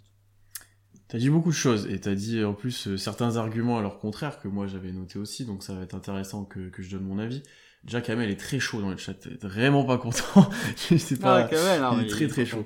T'as 1.08 1.18
dit 1.18 1.32
beaucoup 1.32 1.50
de 1.50 1.56
choses, 1.56 1.88
et 1.88 2.00
t'as 2.00 2.14
dit 2.14 2.44
en 2.44 2.54
plus 2.54 2.88
euh, 2.88 2.98
certains 2.98 3.38
arguments 3.38 3.80
à 3.80 3.82
leur 3.82 3.98
contraire 3.98 4.40
que 4.40 4.48
moi 4.48 4.68
j'avais 4.68 4.92
noté 4.92 5.18
aussi, 5.18 5.46
donc 5.46 5.64
ça 5.64 5.74
va 5.74 5.82
être 5.82 5.96
intéressant 5.96 6.46
que, 6.46 6.70
que 6.70 6.84
je 6.84 6.92
donne 6.92 7.06
mon 7.06 7.18
avis. 7.18 7.42
Déjà, 7.86 8.02
Kamel 8.02 8.30
est 8.30 8.40
très 8.40 8.60
chaud 8.60 8.82
dans 8.82 8.92
le 8.92 8.98
chat, 8.98 9.16
vraiment 9.42 9.84
pas 9.84 9.98
content. 9.98 10.48
je 10.92 10.98
sais 10.98 11.18
pas, 11.18 11.38
ah, 11.38 11.44
Kamel, 11.46 11.82
hein, 11.82 11.98
il 11.98 12.06
est 12.06 12.10
très 12.10 12.28
très 12.28 12.46
chaud. 12.46 12.64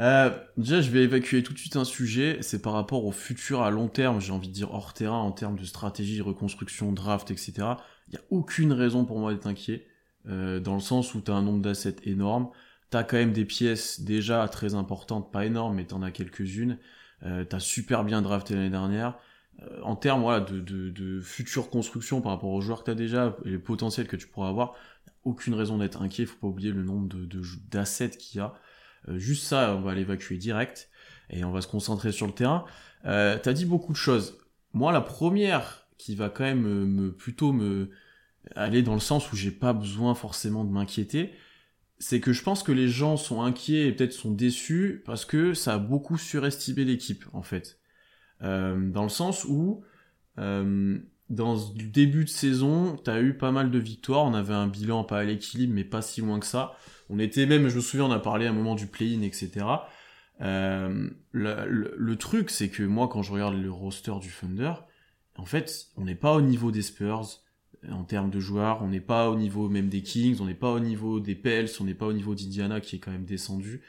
Euh, 0.00 0.30
déjà, 0.56 0.80
je 0.80 0.90
vais 0.90 1.02
évacuer 1.02 1.42
tout 1.42 1.52
de 1.52 1.58
suite 1.58 1.76
un 1.76 1.84
sujet, 1.84 2.38
c'est 2.40 2.62
par 2.62 2.72
rapport 2.72 3.04
au 3.04 3.12
futur 3.12 3.60
à 3.62 3.70
long 3.70 3.88
terme, 3.88 4.18
j'ai 4.18 4.32
envie 4.32 4.48
de 4.48 4.54
dire 4.54 4.72
hors 4.72 4.94
terrain, 4.94 5.18
en 5.18 5.32
termes 5.32 5.58
de 5.58 5.64
stratégie, 5.64 6.22
reconstruction, 6.22 6.92
draft, 6.92 7.30
etc. 7.30 7.52
Il 8.08 8.12
n'y 8.12 8.16
a 8.16 8.22
aucune 8.30 8.72
raison 8.72 9.04
pour 9.04 9.18
moi 9.18 9.34
d'être 9.34 9.46
inquiet. 9.46 9.89
Euh, 10.28 10.60
dans 10.60 10.74
le 10.74 10.80
sens 10.80 11.14
où 11.14 11.20
tu 11.20 11.30
as 11.30 11.34
un 11.34 11.42
nombre 11.42 11.62
d'assets 11.62 11.96
énorme, 12.04 12.50
tu 12.90 12.96
as 12.96 13.04
quand 13.04 13.16
même 13.16 13.32
des 13.32 13.44
pièces 13.44 14.00
déjà 14.00 14.46
très 14.48 14.74
importantes, 14.74 15.32
pas 15.32 15.46
énormes, 15.46 15.76
mais 15.76 15.86
tu 15.86 15.94
en 15.94 16.02
as 16.02 16.10
quelques-unes, 16.10 16.78
euh, 17.24 17.44
tu 17.48 17.56
as 17.56 17.60
super 17.60 18.04
bien 18.04 18.22
drafté 18.22 18.54
l'année 18.54 18.70
dernière. 18.70 19.18
Euh, 19.62 19.80
en 19.82 19.96
termes 19.96 20.22
voilà, 20.22 20.40
de, 20.40 20.60
de, 20.60 20.90
de 20.90 21.20
future 21.20 21.70
construction 21.70 22.20
par 22.20 22.32
rapport 22.32 22.50
aux 22.50 22.60
joueurs 22.60 22.80
que 22.80 22.86
tu 22.86 22.90
as 22.90 22.94
déjà 22.94 23.36
et 23.44 23.50
les 23.50 23.58
potentiels 23.58 24.06
que 24.06 24.16
tu 24.16 24.26
pourras 24.26 24.48
avoir, 24.48 24.74
aucune 25.24 25.54
raison 25.54 25.78
d'être 25.78 26.02
inquiet, 26.02 26.26
faut 26.26 26.38
pas 26.38 26.46
oublier 26.46 26.72
le 26.72 26.82
nombre 26.82 27.08
d'assets 27.70 28.08
de, 28.08 28.16
qu'il 28.16 28.38
y 28.38 28.42
a. 28.42 28.54
Euh, 29.08 29.18
juste 29.18 29.44
ça, 29.44 29.74
on 29.74 29.80
va 29.80 29.94
l'évacuer 29.94 30.36
direct 30.36 30.88
et 31.30 31.44
on 31.44 31.52
va 31.52 31.60
se 31.60 31.68
concentrer 31.68 32.12
sur 32.12 32.26
le 32.26 32.32
terrain. 32.32 32.64
Euh, 33.04 33.38
T'as 33.42 33.52
dit 33.52 33.66
beaucoup 33.66 33.92
de 33.92 33.98
choses. 33.98 34.38
Moi, 34.72 34.92
la 34.92 35.00
première 35.00 35.86
qui 35.98 36.14
va 36.14 36.30
quand 36.30 36.44
même 36.44 36.62
me 36.62 37.12
plutôt 37.12 37.52
me, 37.52 37.90
aller 38.54 38.82
dans 38.82 38.94
le 38.94 39.00
sens 39.00 39.32
où 39.32 39.36
j'ai 39.36 39.50
pas 39.50 39.72
besoin 39.72 40.14
forcément 40.14 40.64
de 40.64 40.70
m'inquiéter, 40.70 41.32
c'est 41.98 42.20
que 42.20 42.32
je 42.32 42.42
pense 42.42 42.62
que 42.62 42.72
les 42.72 42.88
gens 42.88 43.16
sont 43.16 43.42
inquiets 43.42 43.86
et 43.86 43.92
peut-être 43.92 44.12
sont 44.12 44.30
déçus 44.30 45.02
parce 45.04 45.24
que 45.24 45.54
ça 45.54 45.74
a 45.74 45.78
beaucoup 45.78 46.16
surestimé 46.16 46.84
l'équipe 46.84 47.26
en 47.32 47.42
fait. 47.42 47.78
Euh, 48.42 48.90
dans 48.90 49.02
le 49.02 49.10
sens 49.10 49.44
où 49.44 49.84
euh, 50.38 50.98
dans 51.28 51.54
le 51.54 51.82
début 51.84 52.24
de 52.24 52.30
saison, 52.30 52.96
t'as 52.96 53.20
eu 53.20 53.34
pas 53.34 53.52
mal 53.52 53.70
de 53.70 53.78
victoires, 53.78 54.24
on 54.24 54.34
avait 54.34 54.54
un 54.54 54.66
bilan 54.66 55.04
pas 55.04 55.18
à 55.18 55.24
l'équilibre 55.24 55.74
mais 55.74 55.84
pas 55.84 56.00
si 56.00 56.22
loin 56.22 56.40
que 56.40 56.46
ça. 56.46 56.72
On 57.10 57.18
était 57.18 57.44
même, 57.44 57.68
je 57.68 57.76
me 57.76 57.80
souviens, 57.80 58.06
on 58.06 58.12
a 58.12 58.18
parlé 58.18 58.46
à 58.46 58.50
un 58.50 58.54
moment 58.54 58.74
du 58.74 58.86
play-in, 58.86 59.22
etc. 59.22 59.66
Euh, 60.40 61.10
le, 61.32 61.94
le, 61.96 62.16
truc, 62.16 62.50
c'est 62.50 62.68
que 62.68 62.82
moi, 62.82 63.08
quand 63.08 63.22
je 63.22 63.32
regarde 63.32 63.54
le 63.54 63.70
roster 63.70 64.14
du 64.20 64.30
Thunder, 64.30 64.72
en 65.36 65.44
fait, 65.44 65.88
on 65.96 66.04
n'est 66.04 66.14
pas 66.14 66.32
au 66.34 66.40
niveau 66.40 66.70
des 66.70 66.82
Spurs, 66.82 67.42
en 67.88 68.04
termes 68.04 68.30
de 68.30 68.40
joueurs. 68.40 68.82
On 68.82 68.88
n'est 68.88 69.00
pas 69.00 69.30
au 69.30 69.36
niveau 69.36 69.68
même 69.68 69.88
des 69.88 70.02
Kings, 70.02 70.38
on 70.40 70.46
n'est 70.46 70.54
pas 70.54 70.70
au 70.70 70.80
niveau 70.80 71.20
des 71.20 71.34
Pels, 71.34 71.68
on 71.80 71.84
n'est 71.84 71.94
pas 71.94 72.06
au 72.06 72.12
niveau 72.12 72.34
d'Indiana 72.34 72.80
qui 72.80 72.96
est 72.96 72.98
quand 72.98 73.10
même 73.10 73.24
descendu. 73.24 73.82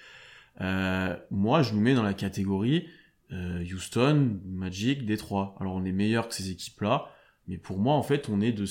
Euh, 0.62 1.16
moi, 1.30 1.62
je 1.64 1.74
nous 1.74 1.82
mets 1.82 1.94
dans 1.94 2.04
la 2.04 2.14
catégorie 2.14 2.88
euh, 3.32 3.64
Houston, 3.64 4.40
Magic, 4.46 5.06
Détroit. 5.06 5.56
Alors 5.60 5.76
on 5.76 5.86
est 5.86 5.92
meilleur 5.92 6.28
que 6.28 6.34
ces 6.34 6.52
équipes-là, 6.52 7.10
mais 7.48 7.58
pour 7.58 7.80
moi, 7.80 7.96
en 7.96 8.04
fait, 8.04 8.30
on 8.30 8.42
est 8.42 8.52
de, 8.52 8.66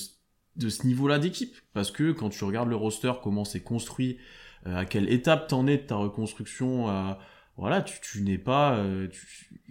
de 0.57 0.69
ce 0.69 0.87
niveau-là 0.87 1.19
d'équipe. 1.19 1.57
Parce 1.73 1.91
que 1.91 2.13
quand 2.13 2.31
tu 2.31 2.45
regardes 2.45 2.69
le 2.69 2.77
roster, 2.77 3.13
comment 3.23 3.45
c'est 3.45 3.61
construit, 3.61 4.19
euh, 4.67 4.77
à 4.77 4.85
quelle 4.85 5.11
étape 5.11 5.49
t'en 5.49 5.67
es 5.67 5.79
de 5.79 5.83
ta 5.83 5.97
reconstruction, 5.97 7.17
voilà, 7.57 7.83
tu, 7.83 7.99
tu 8.01 8.23
n'es 8.23 8.39
pas, 8.39 8.77
euh, 8.77 9.09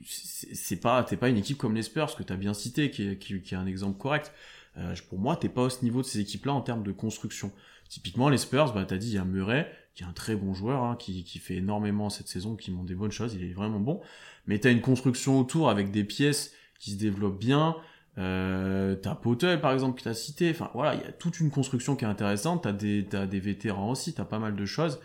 c'est 0.06 0.79
pas, 0.79 1.03
t'es 1.03 1.18
pas 1.18 1.29
une 1.29 1.38
équipe 1.38 1.58
comme 1.58 1.74
les 1.74 1.82
Spurs 1.82 2.15
que 2.15 2.22
t'as 2.22 2.36
bien 2.36 2.53
cité, 2.53 2.91
qui 2.91 3.18
qui, 3.18 3.41
qui 3.41 3.53
est 3.56 3.58
un 3.58 3.65
exemple 3.65 3.98
correct. 3.98 4.32
Euh, 4.79 4.95
pour 5.09 5.19
moi, 5.19 5.36
t'es 5.36 5.50
pas 5.50 5.63
au 5.63 5.69
niveau 5.83 6.01
de 6.01 6.07
ces 6.07 6.19
équipes-là 6.19 6.53
en 6.53 6.62
termes 6.62 6.83
de 6.83 6.91
construction. 6.91 7.51
Typiquement, 7.89 8.29
les 8.29 8.38
Spurs, 8.38 8.74
bah, 8.74 8.86
t'as 8.86 8.98
dit, 8.98 9.09
il 9.09 9.15
y 9.15 9.17
a 9.17 9.25
Murray, 9.25 9.69
qui 9.95 10.03
est 10.03 10.05
un 10.05 10.13
très 10.13 10.36
bon 10.36 10.53
joueur, 10.53 10.83
hein, 10.83 10.95
qui, 10.98 11.24
qui 11.24 11.39
fait 11.39 11.55
énormément 11.55 12.09
cette 12.09 12.27
saison, 12.27 12.55
qui 12.55 12.71
montre 12.71 12.86
des 12.86 12.95
bonnes 12.95 13.12
choses, 13.12 13.33
il 13.33 13.43
est 13.43 13.53
vraiment 13.53 13.79
bon. 13.79 14.01
Mais 14.45 14.59
t'as 14.59 14.71
une 14.71 14.81
construction 14.81 15.39
autour 15.39 15.69
avec 15.69 15.91
des 15.91 16.03
pièces 16.03 16.53
qui 16.79 16.91
se 16.91 16.98
développent 16.98 17.39
bien. 17.39 17.75
Euh, 18.17 18.95
t'as 18.95 19.15
Potter, 19.15 19.57
par 19.62 19.74
exemple, 19.74 19.98
que 19.98 20.03
t'as 20.03 20.13
cité. 20.13 20.51
Enfin, 20.51 20.69
voilà, 20.74 20.95
il 20.95 21.01
y 21.01 21.03
a 21.03 21.12
toute 21.12 21.39
une 21.39 21.51
construction 21.51 21.95
qui 21.95 22.05
est 22.05 22.07
intéressante. 22.07 22.63
T'as 22.63 22.71
des, 22.71 23.05
t'as 23.09 23.25
des 23.25 23.39
vétérans 23.39 23.91
aussi, 23.91 24.13
t'as 24.13 24.25
pas 24.25 24.39
mal 24.39 24.55
de 24.55 24.65
choses. 24.65 25.00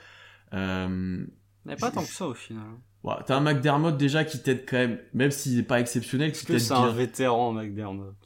Euh, 0.53 1.25
Mais 1.65 1.77
pas 1.77 1.91
tant 1.91 2.03
que 2.03 2.09
ça, 2.09 2.27
au 2.27 2.35
final. 2.35 2.65
Ouais, 3.03 3.15
t'as 3.27 3.37
un 3.37 3.41
McDermott 3.41 3.97
déjà 3.97 4.25
qui 4.25 4.43
t'aide 4.43 4.65
quand 4.67 4.79
même, 4.79 4.99
même 5.13 5.31
s'il 5.31 5.57
n'est 5.57 5.63
pas 5.63 5.81
exceptionnel. 5.81 6.31
Est-ce 6.31 6.45
que 6.45 6.59
c'est 6.59 6.73
un 6.73 6.91
vétéran, 6.91 7.53
McDermott? 7.53 8.17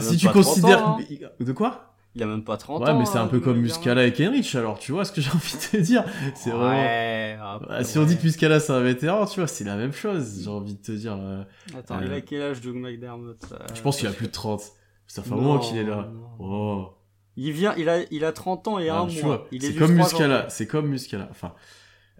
Si 0.00 0.16
tu 0.16 0.28
considères. 0.28 0.86
Hein. 0.88 0.98
De 1.40 1.52
quoi? 1.52 1.90
Il 2.16 2.22
a 2.22 2.26
même 2.26 2.44
pas 2.44 2.56
30 2.56 2.80
ouais, 2.82 2.90
ans. 2.90 2.98
mais 2.98 3.06
c'est 3.06 3.18
un 3.18 3.22
hein, 3.24 3.26
peu 3.26 3.40
comme 3.40 3.54
Doug 3.54 3.62
Muscala 3.64 4.02
avec 4.02 4.20
Henrich, 4.20 4.54
alors 4.54 4.78
tu 4.78 4.92
vois 4.92 5.04
ce 5.04 5.10
que 5.10 5.20
j'ai 5.20 5.30
envie 5.32 5.52
de 5.54 5.58
te 5.58 5.76
dire. 5.78 6.04
C'est 6.36 6.50
vraiment. 6.50 6.70
Ouais, 6.70 7.36
après, 7.42 7.74
Ah, 7.78 7.82
si 7.82 7.98
on 7.98 8.04
dit 8.04 8.16
que 8.16 8.22
Muscala 8.22 8.60
c'est 8.60 8.72
un 8.72 8.80
vétéran, 8.80 9.26
tu 9.26 9.40
vois, 9.40 9.48
c'est 9.48 9.64
la 9.64 9.74
même 9.76 9.92
chose, 9.92 10.42
j'ai 10.44 10.48
envie 10.48 10.74
de 10.76 10.80
te 10.80 10.92
dire. 10.92 11.16
euh, 11.18 11.42
Attends, 11.76 11.98
Euh, 11.98 12.02
il 12.06 12.12
a 12.12 12.20
quel 12.20 12.42
âge, 12.42 12.60
Doug 12.60 12.76
McDermott 12.76 13.44
Euh, 13.52 13.56
Je 13.74 13.80
pense 13.82 13.96
qu'il 13.96 14.06
a 14.06 14.12
plus 14.12 14.28
de 14.28 14.32
30. 14.32 14.62
Ça 15.08 15.22
fait 15.24 15.32
un 15.32 15.36
non, 15.36 15.42
moment 15.42 15.58
qu'il 15.58 15.76
est 15.76 15.82
là. 15.82 16.08
non. 16.12 16.28
Oh. 16.38 16.88
Il 17.36 17.50
vient, 17.50 17.74
il 17.76 17.88
a, 17.88 18.02
il 18.12 18.24
a 18.24 18.30
30 18.30 18.68
ans 18.68 18.78
et 18.78 18.88
Ah, 18.90 19.00
un 19.00 19.06
tu 19.08 19.20
mois. 19.24 19.36
vois, 19.38 19.48
Il 19.50 19.64
est 19.64 19.66
c'est 19.66 19.72
du 19.72 19.78
comme 19.80 19.94
3 19.96 20.04
Muscala, 20.04 20.34
janvier. 20.36 20.50
c'est 20.50 20.66
comme 20.68 20.86
Muscala. 20.86 21.26
Enfin, 21.32 21.52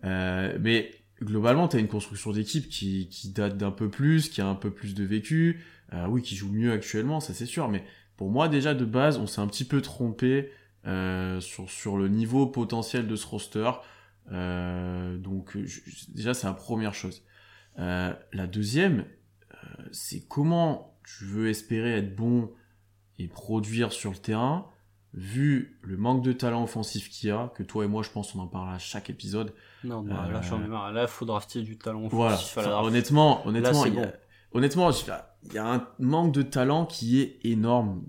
euh, 0.04 0.58
mais 0.61 0.90
globalement, 1.23 1.68
t'as 1.68 1.78
une 1.78 1.87
construction 1.88 2.32
d'équipe 2.32 2.68
qui, 2.68 3.08
qui 3.11 3.28
date 3.30 3.56
d'un 3.56 3.70
peu 3.70 3.88
plus, 3.88 4.28
qui 4.28 4.40
a 4.40 4.46
un 4.49 4.56
peu 4.56 4.70
plus 4.73 4.94
de 4.94 5.04
vécu. 5.04 5.64
Euh, 5.93 6.07
oui, 6.09 6.23
qui 6.23 6.35
joue 6.35 6.50
mieux 6.50 6.73
actuellement, 6.73 7.21
ça 7.21 7.35
c'est 7.35 7.47
sûr. 7.47 7.69
Mais 7.69 7.85
pour 8.17 8.31
moi, 8.31 8.49
déjà 8.49 8.75
de 8.75 8.85
base, 8.85 9.19
on 9.19 9.26
s'est 9.26 9.41
un 9.41 9.47
petit 9.47 9.64
peu 9.64 9.81
trompé 9.83 10.50
euh, 10.87 11.41
sur 11.41 11.71
sur 11.71 11.97
le 11.97 12.09
niveau 12.09 12.47
potentiel 12.47 13.07
de 13.07 13.17
ce 13.17 13.26
roster. 13.26 13.71
Euh, 14.33 15.17
donc 15.19 15.57
je- 15.64 15.81
déjà, 16.12 16.35
c'est 16.35 16.47
la 16.47 16.53
première 16.55 16.95
chose. 16.95 17.23
Euh, 17.79 18.12
la 18.33 18.47
deuxième, 18.47 19.00
euh, 19.53 19.57
c'est 19.93 20.26
comment 20.26 20.97
tu 21.05 21.25
veux 21.25 21.49
espérer 21.49 21.99
être 21.99 22.14
bon 22.17 22.50
et 23.19 23.29
produire 23.29 23.93
sur 23.93 24.11
le 24.11 24.17
terrain, 24.17 24.67
vu 25.12 25.79
le 25.83 25.97
manque 25.97 26.23
de 26.25 26.33
talent 26.33 26.62
offensif 26.64 27.09
qu'il 27.11 27.29
y 27.29 27.33
a, 27.33 27.53
que 27.55 27.62
toi 27.62 27.85
et 27.85 27.88
moi, 27.88 28.03
je 28.03 28.11
pense, 28.11 28.35
on 28.35 28.41
en 28.41 28.47
parle 28.49 28.75
à 28.75 28.79
chaque 28.79 29.11
épisode. 29.11 29.53
Non, 29.85 30.03
bah, 30.03 30.25
Euh, 30.29 30.33
là, 30.33 30.41
j'en 30.41 30.62
ai 30.64 30.67
marre. 30.67 30.93
Là, 30.93 31.07
faut 31.07 31.25
drafter 31.25 31.62
du 31.62 31.76
talent 31.79 32.09
Voilà. 32.09 32.35
offensif 32.35 32.59
à 32.59 32.62
la 32.62 32.76
Enfin, 32.79 32.87
honnêtement, 32.88 33.47
honnêtement. 33.47 33.85
Honnêtement, 34.54 34.90
je- 34.90 35.04
il 35.46 35.52
y 35.52 35.58
a 35.58 35.66
un 35.75 35.87
manque 35.99 36.32
de 36.32 36.42
talent 36.42 36.87
qui 36.87 37.20
est 37.20 37.38
énorme 37.44 38.02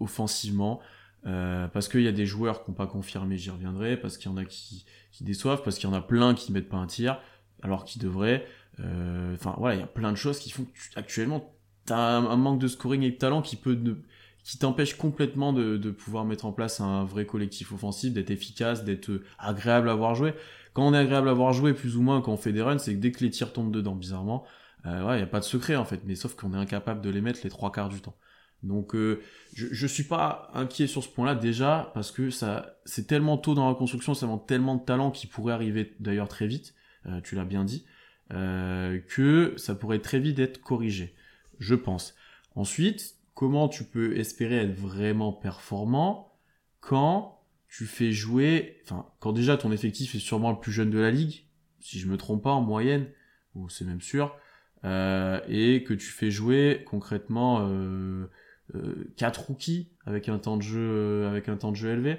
offensivement. 0.00 0.80
euh, 1.24 1.68
parce 1.68 1.86
qu'il 1.88 2.02
y 2.02 2.08
a 2.08 2.12
des 2.12 2.26
joueurs 2.26 2.64
qui 2.64 2.70
n'ont 2.72 2.74
pas 2.76 2.88
confirmé, 2.88 3.36
j'y 3.38 3.50
reviendrai, 3.50 3.96
parce 3.96 4.18
qu'il 4.18 4.28
y 4.28 4.34
en 4.34 4.36
a 4.36 4.44
qui, 4.44 4.84
qui 5.12 5.22
déçoivent, 5.22 5.62
parce 5.62 5.78
qu'il 5.78 5.88
y 5.88 5.92
en 5.92 5.94
a 5.94 6.00
plein 6.00 6.34
qui 6.34 6.50
mettent 6.50 6.68
pas 6.68 6.78
un 6.78 6.88
tir, 6.88 7.16
alors 7.62 7.84
qu'ils 7.84 8.02
devraient. 8.02 8.44
Euh, 8.80 9.32
Enfin, 9.34 9.54
voilà, 9.56 9.76
il 9.76 9.80
y 9.80 9.84
a 9.84 9.86
plein 9.86 10.10
de 10.10 10.16
choses 10.16 10.40
qui 10.40 10.50
font 10.50 10.64
que 10.64 10.70
tu- 10.72 10.90
actuellement, 10.98 11.54
tu 11.86 11.92
as 11.92 12.16
un, 12.16 12.36
manque 12.36 12.58
de 12.60 12.66
scoring 12.66 13.02
et 13.04 13.12
de 13.12 13.16
talent 13.16 13.40
qui 13.40 13.54
peut 13.54 13.74
ne- 13.74 13.94
qui 14.42 14.58
t'empêche 14.58 14.96
complètement 14.96 15.52
de, 15.52 15.76
de 15.76 15.90
pouvoir 15.92 16.24
mettre 16.24 16.44
en 16.44 16.50
place 16.52 16.80
un 16.80 17.04
vrai 17.04 17.24
collectif 17.24 17.70
offensif, 17.70 18.12
d'être 18.12 18.32
efficace, 18.32 18.82
d'être 18.82 19.10
euh, 19.10 19.24
agréable 19.38 19.88
à 19.90 19.94
voir 19.94 20.16
jouer. 20.16 20.34
Quand 20.74 20.84
on 20.88 20.92
est 20.92 20.98
agréable 20.98 21.28
à 21.28 21.32
voir 21.34 21.52
jouer, 21.52 21.72
plus 21.72 21.96
ou 21.96 22.02
moins, 22.02 22.20
quand 22.20 22.32
on 22.32 22.36
fait 22.36 22.52
des 22.52 22.62
runs, 22.62 22.78
c'est 22.78 22.94
que 22.94 22.98
dès 22.98 23.12
que 23.12 23.22
les 23.22 23.30
tirs 23.30 23.52
tombent 23.52 23.70
dedans, 23.70 23.94
bizarrement, 23.94 24.42
euh, 24.86 25.06
ouais, 25.06 25.14
il 25.14 25.18
n'y 25.18 25.22
a 25.22 25.26
pas 25.26 25.40
de 25.40 25.44
secret 25.44 25.76
en 25.76 25.84
fait, 25.84 26.00
mais 26.04 26.14
sauf 26.14 26.34
qu'on 26.34 26.54
est 26.54 26.58
incapable 26.58 27.00
de 27.00 27.10
les 27.10 27.20
mettre 27.20 27.40
les 27.44 27.50
trois 27.50 27.72
quarts 27.72 27.88
du 27.88 28.00
temps. 28.00 28.16
Donc 28.62 28.94
euh, 28.94 29.20
je, 29.54 29.66
je 29.70 29.86
suis 29.86 30.04
pas 30.04 30.50
inquiet 30.54 30.86
sur 30.86 31.02
ce 31.02 31.08
point-là 31.08 31.34
déjà 31.34 31.90
parce 31.94 32.12
que 32.12 32.30
ça 32.30 32.76
c'est 32.84 33.06
tellement 33.06 33.36
tôt 33.36 33.54
dans 33.54 33.68
la 33.68 33.74
construction, 33.74 34.14
ça 34.14 34.26
manque 34.26 34.46
tellement 34.46 34.76
de 34.76 34.84
talent 34.84 35.10
qui 35.10 35.26
pourrait 35.26 35.52
arriver 35.52 35.94
d'ailleurs 36.00 36.28
très 36.28 36.46
vite, 36.46 36.74
euh, 37.06 37.20
tu 37.22 37.34
l'as 37.34 37.44
bien 37.44 37.64
dit, 37.64 37.84
euh, 38.32 39.00
que 39.00 39.54
ça 39.56 39.74
pourrait 39.74 39.98
très 39.98 40.20
vite 40.20 40.38
être 40.38 40.60
corrigé, 40.60 41.14
je 41.58 41.74
pense. 41.74 42.14
Ensuite, 42.54 43.16
comment 43.34 43.68
tu 43.68 43.84
peux 43.84 44.16
espérer 44.16 44.56
être 44.56 44.74
vraiment 44.74 45.32
performant 45.32 46.32
quand 46.80 47.40
tu 47.68 47.86
fais 47.86 48.12
jouer, 48.12 48.80
enfin 48.84 49.06
quand 49.18 49.32
déjà 49.32 49.56
ton 49.56 49.72
effectif 49.72 50.14
est 50.14 50.20
sûrement 50.20 50.50
le 50.52 50.60
plus 50.60 50.72
jeune 50.72 50.90
de 50.90 50.98
la 50.98 51.10
ligue, 51.10 51.46
si 51.80 51.98
je 51.98 52.06
me 52.06 52.16
trompe 52.16 52.44
pas 52.44 52.52
en 52.52 52.60
moyenne, 52.60 53.08
ou 53.54 53.68
c'est 53.68 53.84
même 53.84 54.00
sûr, 54.00 54.36
euh, 54.84 55.40
et 55.48 55.84
que 55.84 55.94
tu 55.94 56.06
fais 56.06 56.30
jouer 56.30 56.84
concrètement 56.88 57.68
euh, 57.68 58.26
euh, 58.74 59.12
4 59.16 59.46
rookies 59.46 59.92
avec 60.06 60.28
un 60.28 60.38
temps 60.38 60.56
de 60.56 60.62
jeu 60.62 60.80
euh, 60.80 61.30
avec 61.30 61.48
un 61.48 61.56
temps 61.56 61.70
de 61.70 61.76
jeu 61.76 61.90
élevé 61.90 62.18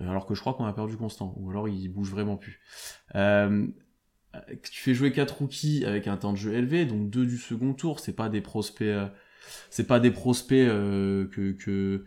euh, 0.00 0.08
alors 0.08 0.26
que 0.26 0.34
je 0.34 0.40
crois 0.40 0.54
qu'on 0.54 0.66
a 0.66 0.72
perdu 0.72 0.96
constant 0.96 1.34
ou 1.36 1.50
alors 1.50 1.68
il 1.68 1.88
bouge 1.88 2.10
vraiment 2.10 2.36
plus. 2.36 2.60
Euh, 3.16 3.66
tu 4.62 4.80
fais 4.80 4.94
jouer 4.94 5.10
4 5.10 5.38
rookies 5.38 5.84
avec 5.84 6.06
un 6.06 6.16
temps 6.16 6.32
de 6.32 6.38
jeu 6.38 6.52
élevé 6.54 6.84
donc 6.84 7.10
deux 7.10 7.26
du 7.26 7.36
second 7.36 7.74
tour 7.74 7.98
c'est 7.98 8.12
pas 8.12 8.28
des 8.28 8.40
prospects 8.40 8.94
c'est 9.70 9.86
pas 9.86 9.98
des 9.98 10.10
prospects 10.10 10.68
que 10.68 11.52
que 11.58 12.04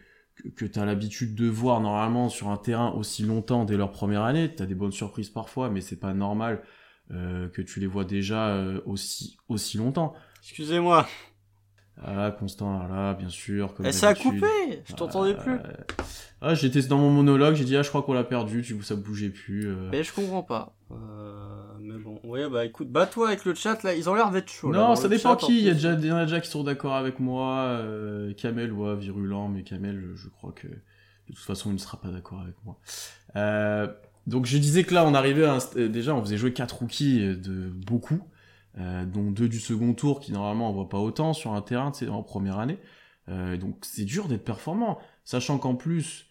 que, 0.55 0.65
tu 0.65 0.79
as 0.79 0.85
l'habitude 0.85 1.35
de 1.35 1.47
voir 1.47 1.81
normalement 1.81 2.29
sur 2.29 2.49
un 2.49 2.57
terrain 2.57 2.91
aussi 2.91 3.23
longtemps 3.23 3.63
dès 3.63 3.77
leur 3.77 3.91
première 3.91 4.23
année. 4.23 4.53
Tu 4.55 4.63
as 4.63 4.65
des 4.65 4.73
bonnes 4.73 4.91
surprises 4.91 5.29
parfois 5.29 5.69
mais 5.69 5.81
c'est 5.81 5.99
pas 5.99 6.13
normal 6.13 6.63
que 7.53 7.61
tu 7.61 7.79
les 7.79 7.87
vois 7.87 8.05
déjà 8.05 8.49
euh, 8.49 8.81
aussi 8.85 9.37
aussi 9.49 9.77
longtemps 9.77 10.13
Excusez-moi. 10.43 11.07
ah 12.03 12.31
Constant, 12.31 12.87
là, 12.87 13.13
bien 13.13 13.29
sûr. 13.29 13.73
Comme 13.73 13.85
Eh, 13.85 13.91
ça 13.91 14.09
a 14.09 14.15
coupé. 14.15 14.81
Je 14.85 14.93
t'entendais 14.95 15.35
Ah, 15.37 15.41
plus. 15.43 15.59
Ah, 16.41 16.55
j'étais 16.55 16.81
dans 16.83 16.97
mon 16.97 17.11
monologue, 17.11 17.53
j'ai 17.53 17.65
dit, 17.65 17.77
ah, 17.77 17.83
je 17.83 17.89
crois 17.89 18.01
qu'on 18.01 18.13
l'a 18.13 18.23
perdu, 18.23 18.63
tu 18.63 18.81
ça 18.81 18.95
bougeait 18.95 19.29
plus. 19.29 19.67
euh. 19.67 19.89
Mais 19.91 20.03
je 20.03 20.11
comprends 20.11 20.41
pas. 20.41 20.73
Euh, 20.91 21.63
mais 21.79 21.99
bon, 21.99 22.19
ouais, 22.23 22.49
bah 22.49 22.65
écoute, 22.65 22.89
bats-toi 22.89 23.27
avec 23.27 23.45
le 23.45 23.53
chat 23.53 23.83
là, 23.83 23.93
ils 23.93 24.09
ont 24.09 24.15
l'air 24.15 24.31
d'être 24.31 24.49
chauds. 24.49 24.71
Non, 24.71 24.95
ça 24.95 25.07
dépend 25.07 25.37
chat, 25.37 25.45
qui, 25.45 25.59
il 25.59 25.65
y, 25.65 25.69
a 25.69 25.73
déjà, 25.73 25.93
il 25.93 26.05
y 26.05 26.11
en 26.11 26.15
a 26.17 26.25
déjà 26.25 26.39
qui 26.41 26.49
sont 26.49 26.63
d'accord 26.63 26.95
avec 26.95 27.19
moi. 27.19 27.59
Euh, 27.81 28.33
Kamel, 28.33 28.71
ouais, 28.71 28.95
virulent, 28.95 29.47
mais 29.49 29.61
Kamel, 29.63 30.13
je 30.15 30.29
crois 30.29 30.51
que 30.53 30.67
de 30.67 31.35
toute 31.35 31.37
façon, 31.45 31.69
il 31.69 31.73
ne 31.73 31.77
sera 31.79 32.01
pas 32.01 32.09
d'accord 32.09 32.41
avec 32.41 32.55
moi. 32.65 32.79
Donc 34.27 34.45
je 34.45 34.57
disais 34.57 34.83
que 34.83 34.93
là, 34.93 35.05
on 35.05 35.13
arrivait 35.13 35.45
à 35.45 35.55
un 35.55 35.59
euh, 35.77 35.89
déjà, 35.89 36.15
on 36.15 36.21
faisait 36.21 36.37
jouer 36.37 36.53
quatre 36.53 36.79
rookies 36.79 37.21
euh, 37.21 37.35
de 37.35 37.69
beaucoup, 37.69 38.21
euh, 38.77 39.05
dont 39.05 39.31
deux 39.31 39.49
du 39.49 39.59
second 39.59 39.93
tour 39.93 40.19
qui 40.19 40.31
normalement 40.31 40.69
on 40.69 40.73
voit 40.73 40.89
pas 40.89 40.99
autant 40.99 41.33
sur 41.33 41.53
un 41.53 41.61
terrain, 41.61 41.91
c'est 41.93 42.07
en 42.07 42.23
première 42.23 42.59
année. 42.59 42.77
Euh, 43.29 43.57
donc 43.57 43.77
c'est 43.81 44.05
dur 44.05 44.27
d'être 44.27 44.45
performant, 44.45 44.99
sachant 45.23 45.57
qu'en 45.57 45.75
plus, 45.75 46.27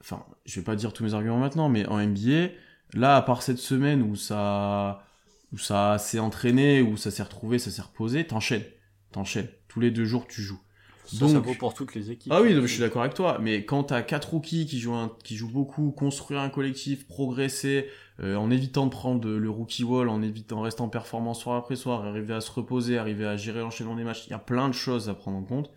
enfin, 0.00 0.24
je 0.44 0.60
vais 0.60 0.64
pas 0.64 0.76
dire 0.76 0.92
tous 0.92 1.04
mes 1.04 1.14
arguments 1.14 1.38
maintenant, 1.38 1.68
mais 1.68 1.86
en 1.86 1.98
NBA, 1.98 2.50
là, 2.94 3.16
à 3.16 3.22
part 3.22 3.42
cette 3.42 3.58
semaine 3.58 4.02
où 4.02 4.16
ça, 4.16 5.04
où 5.52 5.58
ça 5.58 5.98
s'est 5.98 6.18
entraîné, 6.18 6.82
où 6.82 6.96
ça 6.96 7.10
s'est 7.10 7.22
retrouvé, 7.22 7.58
ça 7.58 7.70
s'est 7.70 7.82
reposé, 7.82 8.26
t'enchaînes, 8.26 8.64
t'enchaînes. 9.12 9.48
Tous 9.68 9.80
les 9.80 9.90
deux 9.90 10.04
jours, 10.04 10.26
tu 10.26 10.42
joues. 10.42 10.60
Ça, 11.04 11.26
ça 11.28 11.34
Donc- 11.34 11.44
vaut 11.44 11.54
pour 11.54 11.74
toutes 11.74 11.94
les 11.94 12.10
équipes. 12.10 12.32
Ah 12.34 12.40
oui, 12.40 12.54
non, 12.54 12.62
mais 12.62 12.66
je 12.66 12.72
suis 12.72 12.80
d'accord 12.80 13.02
avec 13.02 13.14
toi. 13.14 13.38
Mais 13.40 13.64
quand 13.64 13.84
t'as 13.84 14.02
quatre 14.02 14.30
rookies 14.30 14.66
qui 14.66 14.80
jouent, 14.80 14.94
un- 14.94 15.12
qui 15.22 15.36
jouent 15.36 15.52
beaucoup, 15.52 15.90
construire 15.92 16.40
un 16.40 16.48
collectif, 16.48 17.06
progresser, 17.06 17.88
euh, 18.20 18.36
en 18.36 18.50
évitant 18.50 18.86
de 18.86 18.90
prendre 18.90 19.28
le 19.28 19.50
rookie 19.50 19.84
wall, 19.84 20.08
en 20.08 20.22
évitant, 20.22 20.58
en 20.58 20.62
restant 20.62 20.88
performant 20.88 21.34
soir 21.34 21.56
après 21.56 21.76
soir, 21.76 22.04
arriver 22.04 22.32
à 22.34 22.40
se 22.40 22.50
reposer, 22.50 22.96
arriver 22.98 23.26
à 23.26 23.36
gérer 23.36 23.60
l'enchaînement 23.60 23.96
des 23.96 24.04
matchs, 24.04 24.24
il 24.26 24.30
y 24.30 24.34
a 24.34 24.38
plein 24.38 24.68
de 24.68 24.74
choses 24.74 25.08
à 25.08 25.14
prendre 25.14 25.36
en 25.36 25.42
compte. 25.42 25.70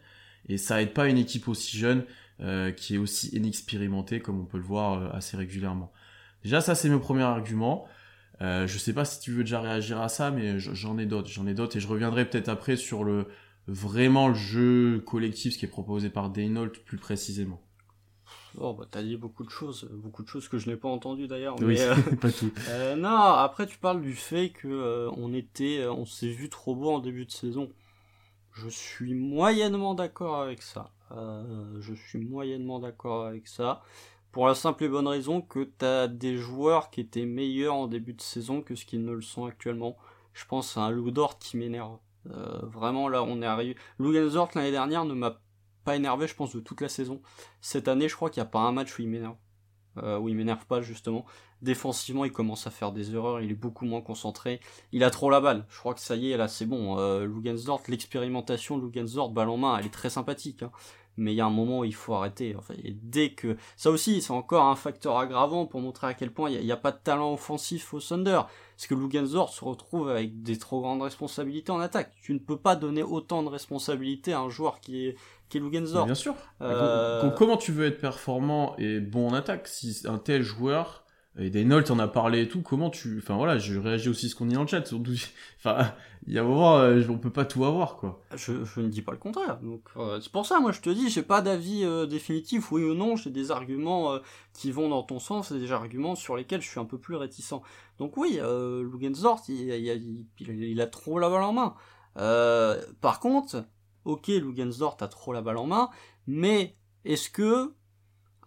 Et 0.50 0.58
ça 0.58 0.82
aide 0.82 0.94
pas 0.94 1.08
une 1.10 1.18
équipe 1.18 1.48
aussi 1.50 1.78
jeune, 1.78 2.04
euh, 2.40 2.72
qui 2.72 2.96
est 2.96 2.98
aussi 3.00 3.28
inexpérimentée, 3.36 4.20
comme 4.22 4.40
on 4.40 4.46
peut 4.46 4.58
le 4.58 4.64
voir 4.64 4.94
euh, 5.02 5.10
assez 5.12 5.36
régulièrement. 5.36 5.92
Déjà, 6.44 6.62
ça, 6.62 6.76
c'est 6.76 6.88
mon 6.90 7.00
premier 7.00 7.24
argument. 7.24 7.86
Euh, 8.42 8.68
je 8.68 8.78
sais 8.78 8.94
pas 8.94 9.04
si 9.04 9.20
tu 9.20 9.32
veux 9.32 9.44
déjà 9.44 9.60
réagir 9.60 10.00
à 10.00 10.08
ça, 10.10 10.30
mais 10.32 10.60
j'en 10.60 10.98
ai 11.00 11.06
d'autres. 11.08 11.28
J'en 11.30 11.48
ai 11.48 11.54
d'autres 11.56 11.76
et 11.76 11.80
je 11.80 11.88
reviendrai 11.88 12.30
peut-être 12.30 12.50
après 12.50 12.76
sur 12.78 13.04
le 13.04 13.28
vraiment 13.68 14.30
le 14.30 14.36
jeu 14.36 15.04
collectif, 15.06 15.54
ce 15.54 15.58
qui 15.58 15.66
est 15.66 15.70
proposé 15.70 16.10
par 16.10 16.30
Daynault 16.30 16.70
plus 16.86 16.98
précisément. 16.98 17.62
Oh, 18.60 18.74
bah 18.74 18.86
t'as 18.90 19.04
dit 19.04 19.18
beaucoup 19.18 19.44
de 19.44 19.50
choses, 19.50 19.88
beaucoup 19.92 20.24
de 20.24 20.28
choses 20.28 20.48
que 20.48 20.58
je 20.58 20.70
n'ai 20.70 20.78
pas 20.78 20.90
entendues 20.90 21.28
d'ailleurs. 21.28 21.56
Oui, 21.60 21.76
Mais, 21.76 21.82
euh, 21.82 21.96
pas 22.22 22.32
tout. 22.32 22.52
euh, 22.70 22.96
non, 22.96 23.10
après 23.10 23.68
tu 23.68 23.78
parles 23.78 24.02
du 24.02 24.16
fait 24.16 24.50
que 24.50 24.68
euh, 24.68 25.12
on 25.16 25.34
était, 25.34 25.86
on 25.88 26.06
s'est 26.06 26.30
vu 26.30 26.50
trop 26.50 26.76
beau 26.76 26.92
en 26.92 27.00
début 27.00 27.26
de 27.26 27.32
saison. 27.32 27.70
Je 28.54 28.70
suis 28.70 29.14
moyennement 29.14 29.94
d'accord 29.94 30.42
avec 30.42 30.64
ça. 30.64 30.92
Je 31.12 31.94
suis 31.94 32.20
moyennement 32.20 32.80
d'accord 32.80 33.26
avec 33.26 33.48
ça. 33.48 33.84
Pour 34.32 34.48
la 34.48 34.56
simple 34.56 34.84
et 34.84 34.90
bonne 34.90 35.08
raison 35.08 35.42
que 35.42 35.64
t'as 35.64 36.08
des 36.08 36.38
joueurs 36.38 36.90
qui 36.90 37.02
étaient 37.02 37.26
meilleurs 37.26 37.76
en 37.76 37.88
début 37.88 38.14
de 38.14 38.22
saison 38.22 38.62
que 38.62 38.74
ce 38.74 38.86
qu'ils 38.86 39.06
ne 39.06 39.14
le 39.14 39.22
sont 39.22 39.46
actuellement. 39.46 39.96
Je 40.34 40.46
pense 40.46 40.76
à 40.76 40.82
un 40.82 40.90
Lou 40.90 41.12
Dort 41.12 41.38
qui 41.38 41.58
m'énerve. 41.58 41.98
Euh, 42.32 42.60
vraiment 42.64 43.10
là, 43.10 43.24
on 43.24 43.42
est 43.42 43.46
arrivé. 43.46 43.76
Dort 44.00 44.50
l'année 44.56 44.72
dernière 44.72 45.06
ne 45.06 45.14
m'a 45.14 45.40
pas 45.84 45.96
énervé, 45.96 46.28
je 46.28 46.36
pense, 46.36 46.56
de 46.56 46.60
toute 46.60 46.82
la 46.82 46.90
saison. 46.90 47.22
Cette 47.62 47.88
année, 47.88 48.10
je 48.10 48.16
crois 48.16 48.30
qu'il 48.30 48.42
n'y 48.42 48.48
a 48.48 48.52
pas 48.52 48.60
un 48.60 48.72
match 48.72 48.98
où 48.98 49.02
il 49.02 49.10
m'énerve. 49.10 49.36
Euh, 50.04 50.20
m'énerve 50.20 50.66
pas, 50.66 50.82
justement. 50.82 51.26
Défensivement, 51.62 52.26
il 52.26 52.32
commence 52.32 52.68
à 52.68 52.72
faire 52.72 52.92
des 52.92 53.16
erreurs, 53.16 53.42
il 53.42 53.50
est 53.50 53.56
beaucoup 53.56 53.86
moins 53.86 54.02
concentré. 54.02 54.60
Il 54.92 55.04
a 55.04 55.10
trop 55.10 55.30
la 55.30 55.42
balle. 55.42 55.66
Je 55.70 55.80
crois 55.80 55.94
que 55.94 56.00
ça 56.00 56.16
y 56.16 56.32
est, 56.32 56.38
là, 56.38 56.48
c'est 56.48 56.66
bon. 56.66 57.00
Euh, 57.00 57.26
Lugensdorf, 57.26 57.88
l'expérimentation 57.88 58.78
de 58.78 58.86
Lugensdorf, 58.86 59.32
balle 59.32 59.50
en 59.50 59.58
main, 59.58 59.78
elle 59.78 59.88
est 59.88 59.94
très 59.94 60.10
sympathique. 60.10 60.62
Hein. 60.64 60.72
Mais 61.18 61.34
il 61.34 61.36
y 61.36 61.42
a 61.42 61.46
un 61.46 61.50
moment 61.50 61.80
où 61.80 61.84
il 61.84 61.96
faut 61.96 62.14
arrêter. 62.14 62.56
Enfin, 62.56 62.76
et 62.84 62.96
dès 63.02 63.32
que... 63.32 63.58
Ça 63.76 63.90
aussi, 63.90 64.22
c'est 64.22 64.32
encore 64.32 64.66
un 64.66 64.76
facteur 64.76 65.18
aggravant 65.18 65.66
pour 65.66 65.82
montrer 65.82 66.08
à 66.08 66.14
quel 66.14 66.32
point 66.32 66.50
il 66.50 66.64
n'y 66.64 66.72
a, 66.72 66.76
a, 66.76 66.78
pas 66.78 66.92
de 66.92 67.00
talent 67.04 67.34
offensif 67.34 67.94
au 67.94 68.00
Thunder. 68.00 68.42
Parce 68.76 68.88
que 68.88 68.94
Lugensdorf 68.94 69.52
se 69.52 69.66
retrouve 69.66 70.10
avec 70.10 70.44
des 70.44 70.60
trop 70.60 70.82
grandes 70.82 71.02
responsabilités 71.02 71.72
en 71.72 71.80
attaque. 71.80 72.14
Tu 72.22 72.34
ne 72.34 72.40
peux 72.40 72.58
pas 72.58 72.76
donner 72.76 73.02
autant 73.02 73.42
de 73.42 73.50
responsabilités 73.50 74.34
à 74.34 74.42
un 74.42 74.50
joueur 74.50 74.80
qui 74.80 75.08
est, 75.08 75.16
qui 75.50 75.58
est 75.58 75.62
Lugensdorf. 75.62 76.06
Bien 76.06 76.14
sûr. 76.14 76.36
Euh... 76.62 77.22
Com- 77.22 77.30
com- 77.30 77.36
comment 77.36 77.58
tu 77.58 77.72
veux 77.72 77.88
être 77.88 78.00
performant 78.00 78.76
et 78.78 79.00
bon 79.00 79.30
en 79.30 79.34
attaque 79.34 79.68
si 79.68 80.04
un 80.06 80.20
tel 80.20 80.44
joueur 80.44 81.04
Et 81.40 81.52
Daynold 81.52 81.90
en 81.92 82.00
a 82.00 82.08
parlé 82.08 82.42
et 82.42 82.48
tout. 82.48 82.62
Comment 82.62 82.90
tu. 82.90 83.20
Enfin 83.20 83.36
voilà, 83.36 83.60
je 83.60 83.78
réagis 83.80 84.10
aussi 84.10 84.26
à 84.26 84.30
ce 84.30 84.36
qu'on 84.36 84.46
dit 84.48 84.56
dans 84.56 84.62
le 84.62 84.68
chat. 84.68 84.84
Enfin, 85.60 85.94
il 86.26 86.34
y 86.34 86.40
a 86.40 86.42
un 86.42 86.46
moment, 86.46 86.78
euh, 86.78 87.04
on 87.10 87.18
peut 87.18 87.32
pas 87.32 87.46
tout 87.46 87.64
avoir, 87.66 87.98
quoi. 87.98 88.22
Je, 88.36 88.64
je 88.64 88.80
ne 88.80 88.88
dis 88.88 89.02
pas 89.02 89.12
le 89.12 89.18
contraire. 89.18 89.60
Donc, 89.62 89.82
euh, 89.98 90.20
c'est 90.22 90.32
pour 90.32 90.46
ça, 90.46 90.60
moi, 90.60 90.72
je 90.72 90.82
te 90.82 90.90
dis, 90.90 91.10
j'ai 91.10 91.24
pas 91.24 91.42
d'avis 91.42 91.84
euh, 91.84 92.06
définitif, 92.06 92.72
oui 92.72 92.84
ou 92.84 92.94
non. 92.94 93.16
J'ai 93.16 93.30
des 93.30 93.52
arguments 93.52 94.18
qui 94.54 94.72
vont 94.72 94.90
dans 94.90 95.04
ton 95.04 95.20
sens 95.20 95.52
et 95.52 95.60
des 95.60 95.72
arguments 95.72 96.16
sur 96.16 96.36
lesquels 96.36 96.62
je 96.62 96.68
suis 96.68 96.80
un 96.80 96.86
peu 96.86 96.98
plus 96.98 97.16
réticent. 97.16 97.62
Donc, 98.00 98.18
oui, 98.18 98.40
Lugensdorf, 98.42 99.48
il, 99.50 99.70
il, 99.70 100.26
il, 100.40 100.64
il, 100.64 100.82
a 100.82 100.88
trop 100.88 101.20
la 101.20 101.30
balle 101.30 101.44
en 101.44 101.54
main. 101.54 101.76
par 103.02 103.20
contre, 103.20 103.66
ok, 104.06 104.28
Lugensdorf 104.28 105.02
a 105.02 105.08
trop 105.08 105.34
la 105.34 105.42
balle 105.42 105.58
en 105.58 105.68
main, 105.68 105.90
mais 106.26 106.76
est-ce 107.06 107.30
que 107.30 107.74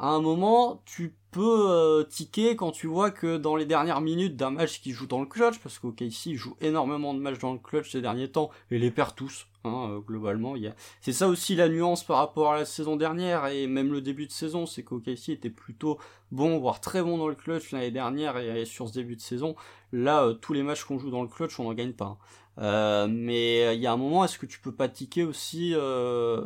à 0.00 0.08
un 0.08 0.20
moment, 0.20 0.82
tu 0.86 1.14
peux 1.30 1.70
euh, 1.70 2.04
tiquer 2.04 2.56
quand 2.56 2.72
tu 2.72 2.86
vois 2.86 3.10
que 3.10 3.36
dans 3.36 3.56
les 3.56 3.66
dernières 3.66 4.00
minutes 4.00 4.36
d'un 4.36 4.50
match 4.50 4.80
qui 4.80 4.92
joue 4.92 5.06
dans 5.06 5.20
le 5.20 5.26
clutch, 5.26 5.58
parce 5.58 5.78
qu'OKC 5.78 6.34
joue 6.34 6.56
énormément 6.60 7.14
de 7.14 7.20
matchs 7.20 7.38
dans 7.38 7.52
le 7.52 7.58
clutch 7.58 7.90
ces 7.90 8.00
derniers 8.00 8.30
temps, 8.30 8.50
et 8.70 8.78
les 8.78 8.90
perd 8.90 9.14
tous, 9.14 9.46
hein, 9.64 9.90
euh, 9.90 9.98
globalement. 10.00 10.54
C'est 11.00 11.12
ça 11.12 11.28
aussi 11.28 11.54
la 11.54 11.68
nuance 11.68 12.04
par 12.04 12.18
rapport 12.18 12.52
à 12.52 12.58
la 12.58 12.64
saison 12.64 12.96
dernière, 12.96 13.46
et 13.46 13.66
même 13.66 13.92
le 13.92 14.00
début 14.00 14.26
de 14.26 14.32
saison, 14.32 14.66
c'est 14.66 14.82
qu'OKC 14.82 15.30
était 15.30 15.50
plutôt 15.50 15.98
bon, 16.32 16.58
voire 16.58 16.80
très 16.80 17.02
bon 17.02 17.18
dans 17.18 17.28
le 17.28 17.34
clutch 17.34 17.70
l'année 17.70 17.90
dernière, 17.90 18.36
et, 18.38 18.64
sur 18.64 18.88
ce 18.88 18.94
début 18.94 19.16
de 19.16 19.20
saison, 19.20 19.54
là, 19.92 20.24
euh, 20.24 20.34
tous 20.34 20.52
les 20.52 20.62
matchs 20.62 20.84
qu'on 20.84 20.98
joue 20.98 21.10
dans 21.10 21.22
le 21.22 21.28
clutch, 21.28 21.58
on 21.60 21.64
n'en 21.64 21.74
gagne 21.74 21.92
pas. 21.92 22.18
Hein. 22.56 23.06
mais 23.08 23.74
il 23.74 23.80
y 23.80 23.86
a 23.86 23.92
un 23.92 23.96
moment, 23.96 24.24
est-ce 24.24 24.38
que 24.38 24.46
tu 24.46 24.60
peux 24.60 24.74
pas 24.74 24.88
tiquer 24.88 25.24
aussi 25.24 25.74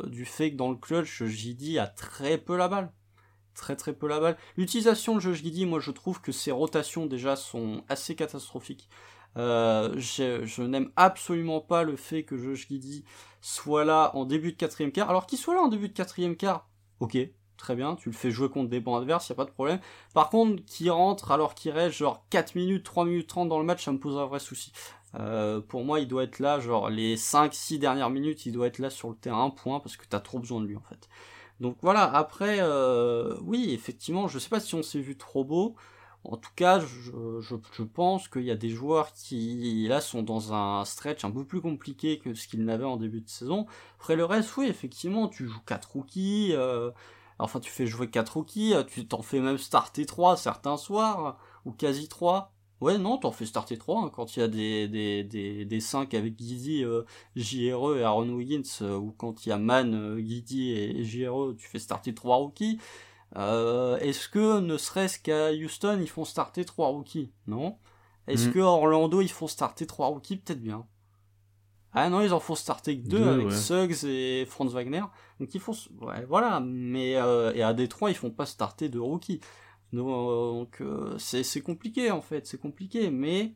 du 0.05 0.25
fait 0.25 0.51
que 0.51 0.55
dans 0.55 0.69
le 0.69 0.77
clutch, 0.77 1.23
JD 1.23 1.77
a 1.77 1.87
très 1.87 2.37
peu 2.37 2.55
la 2.55 2.67
balle? 2.67 2.91
Très 3.55 3.75
très 3.75 3.93
peu 3.93 4.07
la 4.07 4.19
balle. 4.19 4.37
L'utilisation 4.57 5.15
de 5.15 5.21
Josh 5.21 5.41
Giddy, 5.41 5.65
moi 5.65 5.79
je 5.79 5.91
trouve 5.91 6.21
que 6.21 6.31
ses 6.31 6.51
rotations 6.51 7.07
déjà 7.07 7.35
sont 7.35 7.83
assez 7.89 8.15
catastrophiques. 8.15 8.89
Euh, 9.37 9.93
je, 9.97 10.61
n'aime 10.61 10.91
absolument 10.95 11.59
pas 11.59 11.83
le 11.83 11.95
fait 11.95 12.23
que 12.23 12.37
Josh 12.37 12.67
Giddy 12.67 13.03
soit 13.41 13.83
là 13.83 14.11
en 14.15 14.25
début 14.25 14.51
de 14.51 14.57
quatrième 14.57 14.91
quart. 14.91 15.09
Alors 15.09 15.25
qu'il 15.25 15.37
soit 15.37 15.55
là 15.55 15.61
en 15.61 15.67
début 15.67 15.89
de 15.89 15.93
quatrième 15.93 16.35
quart, 16.37 16.69
ok, 16.99 17.17
très 17.57 17.75
bien, 17.75 17.95
tu 17.95 18.09
le 18.09 18.15
fais 18.15 18.31
jouer 18.31 18.49
contre 18.49 18.69
des 18.69 18.79
bancs 18.79 19.01
adverses, 19.01 19.29
y 19.29 19.33
a 19.33 19.35
pas 19.35 19.45
de 19.45 19.51
problème. 19.51 19.79
Par 20.13 20.29
contre, 20.29 20.63
qui 20.65 20.89
rentre 20.89 21.31
alors 21.31 21.55
qu'il 21.55 21.71
reste 21.71 21.97
genre 21.97 22.25
4 22.29 22.55
minutes, 22.55 22.83
3 22.83 23.05
minutes 23.05 23.27
30 23.27 23.49
dans 23.49 23.59
le 23.59 23.65
match, 23.65 23.83
ça 23.83 23.91
me 23.91 23.99
pose 23.99 24.17
un 24.17 24.25
vrai 24.25 24.39
souci. 24.39 24.71
Euh, 25.19 25.61
pour 25.61 25.83
moi, 25.83 25.99
il 25.99 26.07
doit 26.07 26.23
être 26.23 26.39
là, 26.39 26.59
genre 26.59 26.89
les 26.89 27.15
5-6 27.17 27.79
dernières 27.79 28.09
minutes, 28.09 28.45
il 28.45 28.51
doit 28.51 28.67
être 28.67 28.79
là 28.79 28.89
sur 28.89 29.09
le 29.09 29.15
terrain, 29.15 29.49
point, 29.49 29.79
parce 29.79 29.97
que 29.97 30.05
t'as 30.07 30.19
trop 30.19 30.39
besoin 30.39 30.61
de 30.61 30.65
lui 30.67 30.75
en 30.75 30.81
fait. 30.81 31.09
Donc 31.59 31.77
voilà, 31.81 32.03
après, 32.03 32.57
euh, 32.61 33.35
oui, 33.41 33.71
effectivement, 33.73 34.27
je 34.27 34.39
sais 34.39 34.49
pas 34.49 34.59
si 34.59 34.75
on 34.75 34.83
s'est 34.83 34.99
vu 34.99 35.17
trop 35.17 35.43
beau. 35.43 35.75
En 36.23 36.37
tout 36.37 36.51
cas, 36.55 36.79
je, 36.79 37.11
je, 37.41 37.83
pense 37.83 38.27
qu'il 38.27 38.43
y 38.43 38.51
a 38.51 38.55
des 38.55 38.69
joueurs 38.69 39.13
qui, 39.13 39.85
là, 39.87 40.01
sont 40.01 40.23
dans 40.23 40.53
un 40.53 40.83
stretch 40.83 41.23
un 41.23 41.31
peu 41.31 41.45
plus 41.45 41.61
compliqué 41.61 42.17
que 42.17 42.33
ce 42.33 42.47
qu'ils 42.47 42.65
n'avaient 42.65 42.83
en 42.83 42.97
début 42.97 43.21
de 43.21 43.29
saison. 43.29 43.67
Après 43.99 44.15
le 44.15 44.25
reste, 44.25 44.57
oui, 44.57 44.65
effectivement, 44.67 45.27
tu 45.27 45.47
joues 45.47 45.61
4 45.67 45.91
rookies, 45.93 46.53
euh, 46.53 46.89
enfin, 47.37 47.59
tu 47.59 47.69
fais 47.69 47.85
jouer 47.85 48.09
4 48.09 48.37
rookies, 48.37 48.73
tu 48.87 49.07
t'en 49.07 49.21
fais 49.21 49.39
même 49.39 49.59
starter 49.59 50.05
3 50.07 50.35
certains 50.37 50.77
soirs, 50.77 51.37
ou 51.65 51.71
quasi 51.71 52.07
3. 52.07 52.54
Ouais, 52.81 52.97
non, 52.97 53.17
t'en 53.17 53.31
fais 53.31 53.45
starter 53.45 53.77
3 53.77 54.03
hein, 54.03 54.11
quand 54.13 54.35
il 54.35 54.41
y 54.41 54.43
a 54.43 54.47
des, 54.49 54.87
des, 54.89 55.23
des, 55.23 55.63
des 55.63 55.79
5 55.79 56.13
avec 56.13 56.35
Guidi, 56.35 56.83
euh, 56.83 57.03
JRE 57.35 57.97
et 57.97 58.03
Aaron 58.03 58.29
Wiggins, 58.29 58.63
euh, 58.81 58.97
ou 58.97 59.13
quand 59.17 59.45
il 59.45 59.49
y 59.49 59.51
a 59.53 59.57
Man, 59.57 59.93
euh, 59.93 60.19
Guidi 60.19 60.71
et, 60.71 61.03
JRE, 61.05 61.55
tu 61.57 61.67
fais 61.67 61.79
starter 61.79 62.13
3 62.13 62.35
rookies. 62.35 62.79
Euh, 63.37 63.97
Est-ce 63.99 64.27
que, 64.27 64.59
ne 64.59 64.77
serait-ce 64.77 65.19
qu'à 65.19 65.51
Houston, 65.53 65.99
ils 66.01 66.09
font 66.09 66.25
starter 66.25 66.65
3 66.65 66.89
rookies? 66.89 67.31
Non. 67.47 67.77
Est-ce 68.27 68.49
mm. 68.49 68.53
que 68.53 68.59
Orlando, 68.59 69.21
ils 69.21 69.31
font 69.31 69.47
starter 69.47 69.87
3 69.87 70.07
rookies? 70.07 70.37
Peut-être 70.37 70.61
bien. 70.61 70.85
Ah 71.93 72.09
non, 72.09 72.19
ils 72.19 72.33
en 72.33 72.41
font 72.41 72.55
starter 72.55 72.99
que 72.99 73.07
2 73.07 73.23
avec 73.25 73.51
Suggs 73.53 74.03
et 74.03 74.45
Franz 74.45 74.73
Wagner. 74.73 75.03
Donc 75.39 75.55
ils 75.55 75.61
font... 75.61 75.71
Ouais, 76.01 76.25
voilà. 76.25 76.59
Mais 76.59 77.11
et 77.11 77.63
à 77.63 77.73
Détroit, 77.73 78.11
ils 78.11 78.17
font 78.17 78.31
pas 78.31 78.45
starter 78.45 78.89
de 78.89 78.99
rookies. 78.99 79.39
Donc 79.93 80.81
euh, 80.81 81.17
c'est 81.17 81.61
compliqué 81.61 82.11
en 82.11 82.21
fait, 82.21 82.45
c'est 82.47 82.59
compliqué, 82.59 83.09
mais 83.11 83.53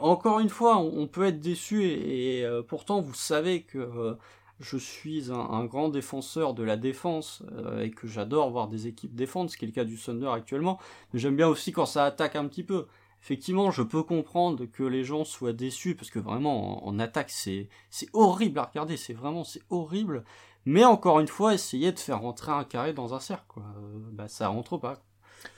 encore 0.00 0.40
une 0.40 0.48
fois, 0.48 0.78
on, 0.78 1.06
peut 1.06 1.24
être 1.24 1.40
déçu 1.40 1.84
et, 1.84 2.44
euh, 2.44 2.62
pourtant 2.62 3.00
vous 3.00 3.14
savez 3.14 3.62
que 3.62 3.78
euh, 3.78 4.14
je 4.58 4.76
suis 4.76 5.30
un, 5.30 5.64
grand 5.66 5.88
défenseur 5.88 6.54
de 6.54 6.64
la 6.64 6.76
défense 6.76 7.42
et 7.80 7.90
que 7.90 8.06
j'adore 8.06 8.50
voir 8.50 8.68
des 8.68 8.86
équipes 8.86 9.14
défendre, 9.14 9.50
ce 9.50 9.56
qui 9.56 9.64
est 9.64 9.68
le 9.68 9.74
cas 9.74 9.84
du 9.84 9.96
Thunder 9.96 10.30
actuellement, 10.32 10.80
mais 11.12 11.20
j'aime 11.20 11.36
bien 11.36 11.48
aussi 11.48 11.72
quand 11.72 11.86
ça 11.86 12.04
attaque 12.04 12.36
un 12.36 12.46
petit 12.46 12.64
peu. 12.64 12.86
Effectivement, 13.22 13.70
je 13.70 13.82
peux 13.82 14.02
comprendre 14.02 14.66
que 14.66 14.82
les 14.82 15.02
gens 15.02 15.24
soient 15.24 15.54
déçus 15.54 15.94
parce 15.94 16.10
que 16.10 16.18
vraiment 16.18 16.86
en, 16.86 16.98
attaque 16.98 17.30
c'est 17.30 17.68
c'est 17.90 18.08
horrible 18.12 18.58
à 18.58 18.64
regarder, 18.64 18.96
c'est 18.96 19.14
vraiment 19.14 19.44
c'est 19.44 19.62
horrible. 19.70 20.24
Mais 20.66 20.84
encore 20.84 21.20
une 21.20 21.28
fois, 21.28 21.54
essayer 21.54 21.92
de 21.92 21.98
faire 21.98 22.20
rentrer 22.20 22.52
un 22.52 22.64
carré 22.64 22.92
dans 22.92 23.14
un 23.14 23.20
cercle, 23.20 23.44
quoi. 23.48 23.64
Euh, 23.76 23.98
bah, 24.12 24.28
ça 24.28 24.48
rentre 24.48 24.78
pas. 24.78 25.02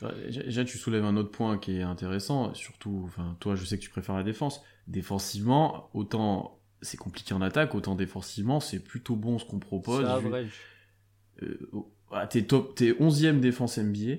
Déjà, 0.03 0.65
tu 0.65 0.79
soulèves 0.79 1.05
un 1.05 1.17
autre 1.17 1.31
point 1.31 1.59
qui 1.59 1.77
est 1.77 1.83
intéressant, 1.83 2.53
surtout, 2.55 3.03
enfin, 3.05 3.37
toi, 3.39 3.55
je 3.55 3.65
sais 3.65 3.79
que 3.79 3.83
tu 3.83 3.91
préfères 3.91 4.17
la 4.17 4.25
défense. 4.25 4.61
Défensivement, 4.89 5.91
autant 5.95 6.57
c'est 6.83 6.97
compliqué 6.97 7.35
en 7.35 7.41
attaque, 7.41 7.75
autant 7.75 7.95
défensivement, 7.95 8.61
c'est 8.61 8.81
plutôt 8.81 9.17
bon 9.17 9.39
ce 9.39 9.45
qu'on 9.45 9.59
propose. 9.59 10.07
C'est 10.07 11.45
euh, 11.45 11.71
oh, 11.73 11.93
ah, 12.11 12.27
t'es 12.27 12.43
top, 12.43 12.75
t'es 12.75 12.93
11ème 12.93 13.41
défense 13.41 13.79
NBA. 13.79 14.17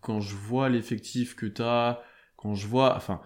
Quand 0.00 0.20
je 0.20 0.34
vois 0.34 0.68
l'effectif 0.68 1.34
que 1.34 1.46
t'as, 1.46 2.00
quand 2.36 2.54
je 2.54 2.66
vois, 2.66 2.96
enfin, 2.96 3.20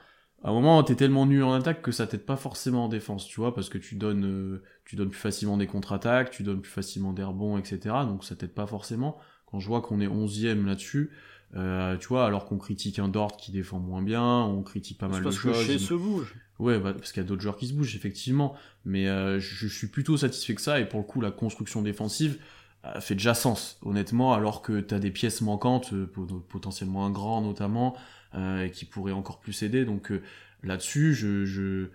à 0.45 0.51
un 0.51 0.53
moment, 0.53 0.83
t'es 0.85 0.95
tellement 0.95 1.27
nul 1.27 1.43
en 1.43 1.53
attaque 1.53 1.83
que 1.83 1.91
ça 1.91 2.07
t'aide 2.07 2.25
pas 2.25 2.37
forcément 2.37 2.85
en 2.85 2.89
défense, 2.89 3.27
tu 3.27 3.41
vois, 3.41 3.55
parce 3.55 3.69
que 3.69 3.79
tu 3.79 3.97
donnes, 3.97 4.25
euh, 4.25 4.63
tu 4.85 4.95
donnes 4.95 5.11
plus 5.11 5.19
facilement 5.19 5.57
des 5.57 5.67
contre-attaques, 5.67 6.31
tu 6.31 6.45
donnes 6.45 6.61
plus 6.61 6.71
facilement 6.71 7.13
des 7.13 7.25
rebonds, 7.25 7.59
etc. 7.59 7.97
Donc 8.07 8.25
ça 8.25 8.37
t'aide 8.37 8.55
pas 8.55 8.67
forcément. 8.67 9.19
Quand 9.47 9.59
je 9.59 9.67
vois 9.67 9.81
qu'on 9.81 10.01
est 10.01 10.07
11ème 10.07 10.65
là-dessus, 10.67 11.11
euh, 11.57 11.97
tu 11.97 12.07
vois, 12.09 12.27
alors 12.27 12.45
qu'on 12.45 12.59
critique 12.59 13.01
un 13.01 13.09
Dort 13.09 13.37
qui 13.37 13.51
défend 13.51 13.81
moins 13.81 14.03
bien, 14.03 14.43
on 14.43 14.63
critique 14.63 14.99
pas 14.99 15.09
mal 15.09 15.25
de 15.25 15.31
choses. 15.31 15.43
Parce 15.43 15.59
que 15.59 15.73
chez 15.73 15.79
se 15.79 15.95
bouge. 15.95 16.37
Ouais, 16.61 16.79
bah, 16.79 16.93
parce 16.93 17.13
qu'il 17.13 17.23
y 17.23 17.27
a 17.27 17.29
d'autres 17.29 17.43
joueurs 17.43 17.57
qui 17.57 17.67
se 17.67 17.73
bougent, 17.73 17.97
effectivement. 17.97 18.55
Mais 18.85 19.09
euh, 19.09 19.41
je, 19.41 19.67
je, 19.67 19.75
suis 19.75 19.89
plutôt 19.89 20.17
satisfait 20.17 20.55
que 20.55 20.61
ça, 20.61 20.79
et 20.79 20.89
pour 20.89 21.01
le 21.01 21.07
coup, 21.07 21.21
la 21.21 21.31
construction 21.31 21.83
défensive 21.83 22.39
fait 23.01 23.17
déjà 23.17 23.35
sens, 23.35 23.79
honnêtement, 23.83 24.33
alors 24.33 24.63
que 24.63 24.81
t'as 24.81 24.99
des 24.99 25.11
pièces 25.11 25.41
manquantes, 25.41 25.93
potentiellement 26.49 27.05
un 27.05 27.11
grand 27.11 27.43
notamment, 27.43 27.97
euh, 28.35 28.69
qui 28.69 28.85
pourrait 28.85 29.13
encore 29.13 29.41
plus 29.41 29.63
aider. 29.63 29.85
Donc 29.85 30.11
euh, 30.11 30.23
là-dessus, 30.63 31.15
je, 31.15 31.45
je 31.45 31.89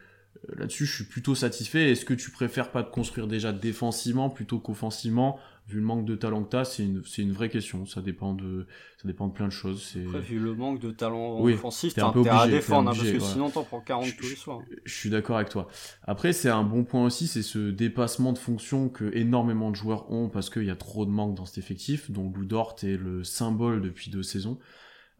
là-dessus, 0.55 0.85
je 0.85 0.95
suis 0.95 1.03
plutôt 1.03 1.35
satisfait. 1.35 1.91
Est-ce 1.91 2.05
que 2.05 2.13
tu 2.13 2.31
préfères 2.31 2.71
pas 2.71 2.83
te 2.83 2.91
construire 2.91 3.27
déjà 3.27 3.51
défensivement 3.53 4.29
plutôt 4.29 4.59
qu'offensivement 4.59 5.39
Vu 5.69 5.79
le 5.79 5.85
manque 5.85 6.03
de 6.03 6.15
talent 6.15 6.43
que 6.43 6.49
tu 6.49 6.57
as, 6.57 6.65
c'est 6.65 6.83
une, 6.83 7.03
c'est 7.05 7.21
une 7.21 7.31
vraie 7.31 7.47
question. 7.47 7.85
Ça 7.85 8.01
dépend 8.01 8.33
de, 8.33 8.67
ça 9.01 9.07
dépend 9.07 9.29
de 9.29 9.33
plein 9.33 9.45
de 9.45 9.53
choses. 9.53 9.95
Après, 10.07 10.19
vu 10.19 10.37
le 10.37 10.53
manque 10.55 10.81
de 10.81 10.91
talent 10.91 11.39
offensif, 11.39 11.93
t'es 11.93 12.01
un 12.01 12.09
peu 12.09 12.19
obligé, 12.19 12.35
à 12.35 12.47
défendre, 12.47 12.89
hein, 12.89 12.93
parce 12.93 13.09
que 13.09 13.19
sinon 13.19 13.49
t'en 13.49 13.63
prends 13.63 13.79
40 13.79 14.07
tous 14.17 14.27
les 14.27 14.35
soirs. 14.35 14.59
Je, 14.83 14.93
suis 14.93 15.09
d'accord 15.09 15.37
avec 15.37 15.47
toi. 15.47 15.69
Après, 16.03 16.33
c'est 16.33 16.49
un 16.49 16.63
bon 16.63 16.83
point 16.83 17.05
aussi, 17.05 17.27
c'est 17.27 17.43
ce 17.43 17.71
dépassement 17.71 18.33
de 18.33 18.37
fonction 18.37 18.89
que 18.89 19.15
énormément 19.15 19.71
de 19.71 19.77
joueurs 19.77 20.11
ont 20.11 20.27
parce 20.27 20.49
qu'il 20.49 20.65
y 20.65 20.69
a 20.69 20.75
trop 20.75 21.05
de 21.05 21.11
manque 21.11 21.35
dans 21.35 21.45
cet 21.45 21.59
effectif. 21.59 22.11
Donc 22.11 22.35
Lou 22.35 22.43
Dort 22.43 22.75
est 22.83 22.97
le 22.97 23.23
symbole 23.23 23.81
depuis 23.81 24.11
deux 24.11 24.23
saisons. 24.23 24.59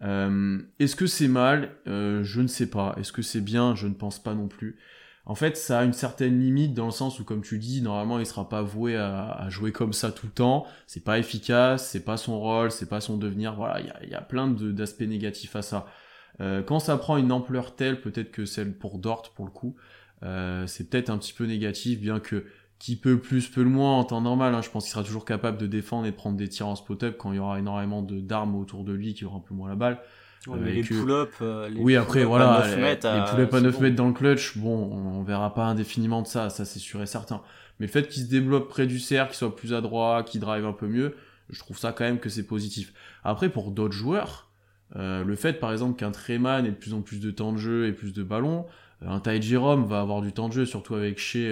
Euh, 0.01 0.60
est-ce 0.79 0.95
que 0.95 1.08
c'est 1.08 1.27
mal? 1.27 1.71
Euh, 1.88 2.23
Je 2.23 2.41
ne 2.41 2.47
sais 2.47 2.69
pas. 2.69 2.95
Est-ce 2.97 3.12
que 3.12 3.21
c'est 3.21 3.41
bien? 3.41 3.75
Je 3.75 3.88
ne 3.88 3.93
pense 3.93 4.21
pas 4.21 4.34
non 4.34 4.47
plus. 4.47 4.77
En 5.25 5.36
fait, 5.36 5.56
ça 5.56 5.79
a 5.79 5.84
une 5.86 5.93
certaine 5.93 6.39
limite 6.39 6.73
dans 6.73 6.86
le 6.86 6.91
sens 6.91 7.19
où, 7.19 7.23
comme 7.23 7.41
tu 7.41 7.58
dis, 7.58 7.82
normalement, 7.82 8.19
il 8.19 8.25
sera 8.25 8.49
pas 8.49 8.62
voué 8.62 8.97
à, 8.97 9.45
jouer 9.49 9.71
comme 9.71 9.93
ça 9.93 10.12
tout 10.12 10.25
le 10.25 10.34
temps. 10.34 10.65
C'est 10.86 11.03
pas 11.03 11.17
efficace, 11.17 11.88
c'est 11.89 12.03
pas 12.03 12.17
son 12.17 12.39
rôle, 12.39 12.71
c'est 12.71 12.89
pas 12.89 12.99
son 12.99 13.17
devenir. 13.17 13.56
Voilà, 13.56 13.79
il 14.03 14.10
y 14.10 14.15
a, 14.15 14.21
plein 14.21 14.47
d'aspects 14.47 15.01
négatifs 15.01 15.56
à 15.56 15.62
ça. 15.62 15.86
Euh, 16.41 16.62
quand 16.62 16.79
ça 16.79 16.97
prend 16.97 17.15
une 17.17 17.32
ampleur 17.32 17.75
telle, 17.75 18.01
peut-être 18.01 18.32
que 18.32 18.45
celle 18.45 18.73
pour 18.73 18.97
Dort, 18.97 19.34
pour 19.34 19.45
le 19.45 19.51
coup, 19.51 19.75
c'est 20.65 20.89
peut-être 20.89 21.10
un 21.10 21.17
petit 21.17 21.34
peu 21.34 21.45
négatif, 21.45 21.99
bien 21.99 22.19
que 22.19 22.45
qui 22.84 22.98
peut 22.98 23.17
plus, 23.17 23.48
peut 23.48 23.63
le 23.63 23.69
moins 23.69 23.98
en 23.98 24.04
temps 24.04 24.19
normal. 24.19 24.54
Hein. 24.54 24.62
Je 24.62 24.69
pense 24.69 24.84
qu'il 24.84 24.91
sera 24.91 25.06
toujours 25.06 25.24
capable 25.24 25.58
de 25.58 25.67
défendre 25.67 26.06
et 26.06 26.12
de 26.12 26.15
prendre 26.17 26.36
des 26.36 26.50
tirs 26.50 26.67
en 26.67 26.76
spot-up 26.76 27.15
quand 27.17 27.32
il 27.32 27.38
y 27.38 27.39
aura 27.39 27.58
énormément 27.58 28.02
d'armes 28.02 28.56
autour 28.56 28.84
de 28.84 28.91
lui 28.91 29.13
qui 29.13 29.24
aura 29.24 29.38
un 29.38 29.39
peu 29.39 29.54
moins 29.54 29.69
la 29.69 29.76
balle. 29.76 30.00
Euh, 30.50 30.58
les 30.65 30.82
pull-up, 30.82 31.32
euh, 31.39 31.69
oui 31.78 31.96
après 31.96 32.26
voilà, 32.26 32.67
les, 32.67 32.76
mètres, 32.76 33.08
les 33.08 33.32
pull-up 33.32 33.54
à 33.54 33.62
9 33.62 33.80
mètres 33.80 33.96
dans 33.96 34.08
le 34.08 34.13
clutch, 34.13 34.58
bon, 34.58 34.91
on 34.91 35.24
verra 35.24 35.54
pas 35.54 35.63
indéfiniment 35.63 36.22
de 36.22 36.28
ça, 36.28 36.50
ça 36.50 36.65
c'est 36.65 36.80
sûr 36.80 37.02
et 37.02 37.06
certain. 37.06 37.41
Mais 37.80 37.86
le 37.86 37.91
fait 37.91 38.10
qu'il 38.10 38.24
se 38.24 38.28
développe 38.28 38.67
près 38.67 38.86
du 38.86 39.00
cercle, 39.00 39.32
qu'il 39.32 39.38
soit 39.38 39.56
plus 39.56 39.74
adroit, 39.74 40.22
qu'il 40.24 40.41
drive 40.41 40.65
un 40.65 40.74
peu 40.74 40.88
mieux, 40.88 41.15
je 41.50 41.60
trouve 41.60 41.78
ça 41.78 41.93
quand 41.93 42.04
même 42.04 42.19
que 42.19 42.28
c'est 42.28 42.46
positif. 42.46 42.93
Après 43.24 43.48
pour 43.48 43.72
d'autres 43.72 43.96
joueurs, 43.96 44.50
euh, 44.98 45.24
le 45.24 45.36
fait 45.38 45.54
par 45.54 45.72
exemple 45.72 45.98
qu'un 45.98 46.12
Treman 46.12 46.65
ait 46.65 46.72
de 46.72 46.76
plus 46.76 46.93
en 46.93 47.02
plus 47.02 47.22
de 47.22 47.32
temps 47.32 47.54
de 47.54 47.58
jeu 47.58 47.88
et 47.88 47.93
plus 47.93 48.12
de 48.12 48.24
ballons, 48.24 48.65
un 49.00 49.22
Ty 49.22 49.41
Jerome 49.41 49.86
va 49.86 50.02
avoir 50.02 50.22
du 50.22 50.34
temps 50.34 50.50
de 50.50 50.54
jeu, 50.54 50.65
surtout 50.65 50.96
avec 50.96 51.17
chez 51.17 51.50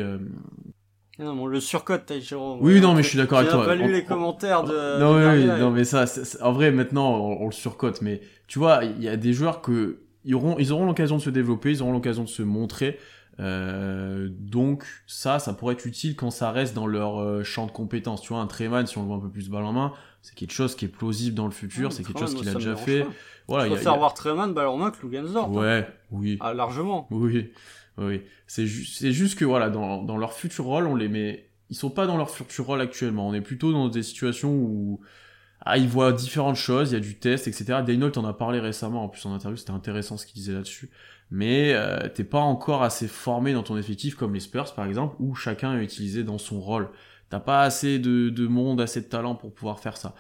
non, 1.20 1.32
on 1.40 1.46
le 1.48 1.60
surcote, 1.60 2.06
Taïchiro. 2.08 2.58
Oui, 2.62 2.82
non, 2.82 2.94
mais 2.96 3.04
je 3.04 3.10
suis 3.10 3.18
d'accord 3.18 3.40
avec 3.40 3.52
toi. 3.52 3.62
J'ai 3.64 3.68
pas 3.70 3.76
lu 3.76 3.84
On- 3.84 3.88
les 3.88 4.04
commentaires 4.04 4.64
de. 4.64 5.00
Non, 5.00 5.14
de 5.14 5.20
oui, 5.28 5.42
oui, 5.52 5.60
non, 5.60 5.70
mais 5.72 5.84
ça, 5.84 6.06
en 6.42 6.52
vrai, 6.52 6.72
maintenant, 6.72 7.16
on, 7.16 7.44
on 7.44 7.46
le 7.46 7.52
surcote. 7.52 8.02
Mais 8.02 8.22
tu 8.48 8.60
vois, 8.60 8.84
il 8.84 9.02
y 9.04 9.08
a 9.10 9.18
des 9.18 9.34
joueurs 9.34 9.62
que 9.62 10.00
ils 10.26 10.36
auront, 10.36 10.58
ils 10.60 10.72
auront 10.72 10.86
l'occasion 10.86 11.18
de 11.18 11.22
se 11.22 11.30
développer, 11.30 11.72
ils 11.72 11.82
auront 11.82 11.94
l'occasion 11.94 12.24
de 12.24 12.30
se 12.30 12.42
montrer. 12.44 12.98
Euh, 13.40 14.28
donc 14.32 14.84
ça, 15.08 15.40
ça 15.40 15.54
pourrait 15.54 15.74
être 15.74 15.86
utile 15.86 16.16
quand 16.16 16.30
ça 16.32 16.52
reste 16.52 16.76
dans 16.76 16.86
leur 16.88 17.20
euh, 17.22 17.44
champ 17.44 17.66
de 17.66 17.72
compétences. 17.72 18.22
Tu 18.22 18.34
vois, 18.34 18.42
un 18.42 18.48
Treman, 18.48 18.86
si 18.86 18.98
on 18.98 19.02
le 19.02 19.08
voit 19.08 19.16
un 19.18 19.22
peu 19.22 19.30
plus 19.30 19.50
balle 19.50 19.64
en 19.64 19.74
main, 19.74 19.94
c'est 20.22 20.36
quelque 20.36 20.54
chose 20.54 20.76
qui 20.76 20.86
est 20.86 20.90
plausible 20.90 21.36
dans 21.36 21.46
le 21.46 21.52
futur, 21.52 21.92
c'est 21.92 22.04
quelque 22.04 22.20
chose 22.20 22.36
qu'il 22.36 22.48
a 22.50 22.54
déjà 22.54 22.76
fait. 22.76 23.02
pas. 23.02 23.10
Voilà, 23.48 23.68
il 23.68 23.74
y 23.74 23.88
a- 23.88 23.98
voir 23.98 24.14
Treman 24.14 24.54
balle 24.54 24.68
en 24.68 24.78
main 24.78 24.92
que 24.92 25.06
Lugensdorf. 25.06 25.50
hein. 25.50 25.60
Ouais, 25.60 25.88
oui. 26.12 26.38
Ah, 26.40 26.54
largement. 26.54 27.08
Oui, 27.10 27.52
oui. 27.98 28.22
C'est 28.48 28.66
ju- 28.68 28.86
c'est 28.86 29.12
juste 29.12 29.38
que 29.38 29.46
voilà, 29.46 29.70
dans, 29.70 30.04
dans 30.04 30.18
leur 30.18 30.34
futur 30.34 30.66
rôle, 30.66 30.88
on 30.88 30.96
les 30.96 31.08
met. 31.10 31.50
Ils 31.70 31.76
sont 31.76 31.90
pas 31.90 32.08
dans 32.08 32.18
leur 32.18 32.30
futur 32.32 32.66
rôle 32.66 32.82
actuellement. 32.82 33.28
On 33.28 33.34
est 33.34 33.42
plutôt 33.42 33.72
dans 33.74 33.88
des 33.90 34.04
situations 34.04 34.54
où 34.54 35.02
ah, 35.62 35.78
ils 35.78 35.88
voient 35.90 36.14
différentes 36.14 36.56
choses, 36.58 36.92
il 36.92 36.96
y 36.96 36.98
a 36.98 37.00
du 37.02 37.20
test, 37.20 37.48
etc. 37.48 37.84
Daynault 37.84 38.18
en 38.18 38.26
a 38.26 38.34
parlé 38.34 38.60
récemment 38.60 39.06
en 39.06 39.10
plus 39.10 39.26
en 39.26 39.34
interview, 39.34 39.58
c'était 39.58 39.72
intéressant 39.72 40.18
ce 40.18 40.26
qu'il 40.26 40.36
disait 40.36 40.54
là-dessus. 40.54 40.92
Mais 41.32 41.74
euh, 41.74 42.10
t'es 42.10 42.24
pas 42.26 42.40
encore 42.40 42.84
assez 42.84 43.08
formé 43.08 43.54
dans 43.54 43.64
ton 43.64 43.78
effectif 43.78 44.16
comme 44.16 44.34
les 44.34 44.40
Spurs 44.42 44.74
par 44.76 44.86
exemple, 44.88 45.16
où 45.20 45.36
chacun 45.36 45.80
est 45.80 45.84
utilisé 45.84 46.24
dans 46.24 46.38
son 46.40 46.60
rôle. 46.62 46.90
T'as 47.30 47.40
pas 47.40 47.64
assez 47.64 48.00
de, 48.00 48.30
de 48.30 48.48
monde, 48.48 48.82
assez 48.82 49.02
de 49.02 49.08
talent 49.08 49.36
pour 49.36 49.54
pouvoir 49.54 49.80
faire 49.80 49.98
ça. 49.98 50.16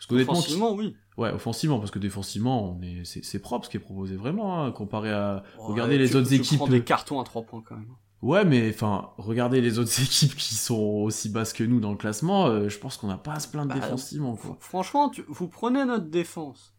Parce 0.00 0.06
qu'honnêtement, 0.08 0.32
Offensivement, 0.32 0.72
oui. 0.72 0.96
Ouais, 1.18 1.30
offensivement, 1.30 1.78
parce 1.78 1.90
que 1.90 1.98
défensivement, 1.98 2.72
on 2.78 2.80
est, 2.82 3.04
c'est, 3.04 3.38
propre 3.38 3.66
ce 3.66 3.70
qui 3.70 3.76
est 3.76 3.80
proposé 3.80 4.16
vraiment, 4.16 4.64
hein, 4.64 4.72
comparé 4.72 5.12
à. 5.12 5.42
Ouais, 5.58 5.64
regardez 5.66 5.98
les 5.98 6.08
tu- 6.08 6.16
autres 6.16 6.28
tu 6.30 6.36
équipes. 6.36 6.56
prends 6.58 6.66
des 6.68 6.82
cartons 6.82 7.20
à 7.20 7.24
3 7.24 7.42
points 7.42 7.62
quand 7.66 7.76
même. 7.76 7.88
Ouais, 8.22 8.44
mais 8.46 8.70
enfin, 8.74 9.10
regardez 9.18 9.60
les 9.60 9.78
autres 9.78 9.92
équipes 10.02 10.34
qui 10.36 10.54
sont 10.54 10.78
aussi 10.78 11.28
basses 11.28 11.52
que 11.52 11.64
nous 11.64 11.80
dans 11.80 11.90
le 11.90 11.96
classement. 11.98 12.46
euh, 12.46 12.68
je 12.70 12.78
pense 12.78 12.96
qu'on 12.96 13.08
n'a 13.08 13.18
pas 13.18 13.34
à 13.34 13.40
se 13.40 13.48
plaindre 13.48 13.74
Bah, 13.74 13.80
défensivement, 13.80 14.36
quoi. 14.36 14.56
Franchement, 14.60 15.10
tu- 15.10 15.24
vous 15.28 15.48
prenez 15.48 15.84
notre 15.84 16.06
défense, 16.06 16.69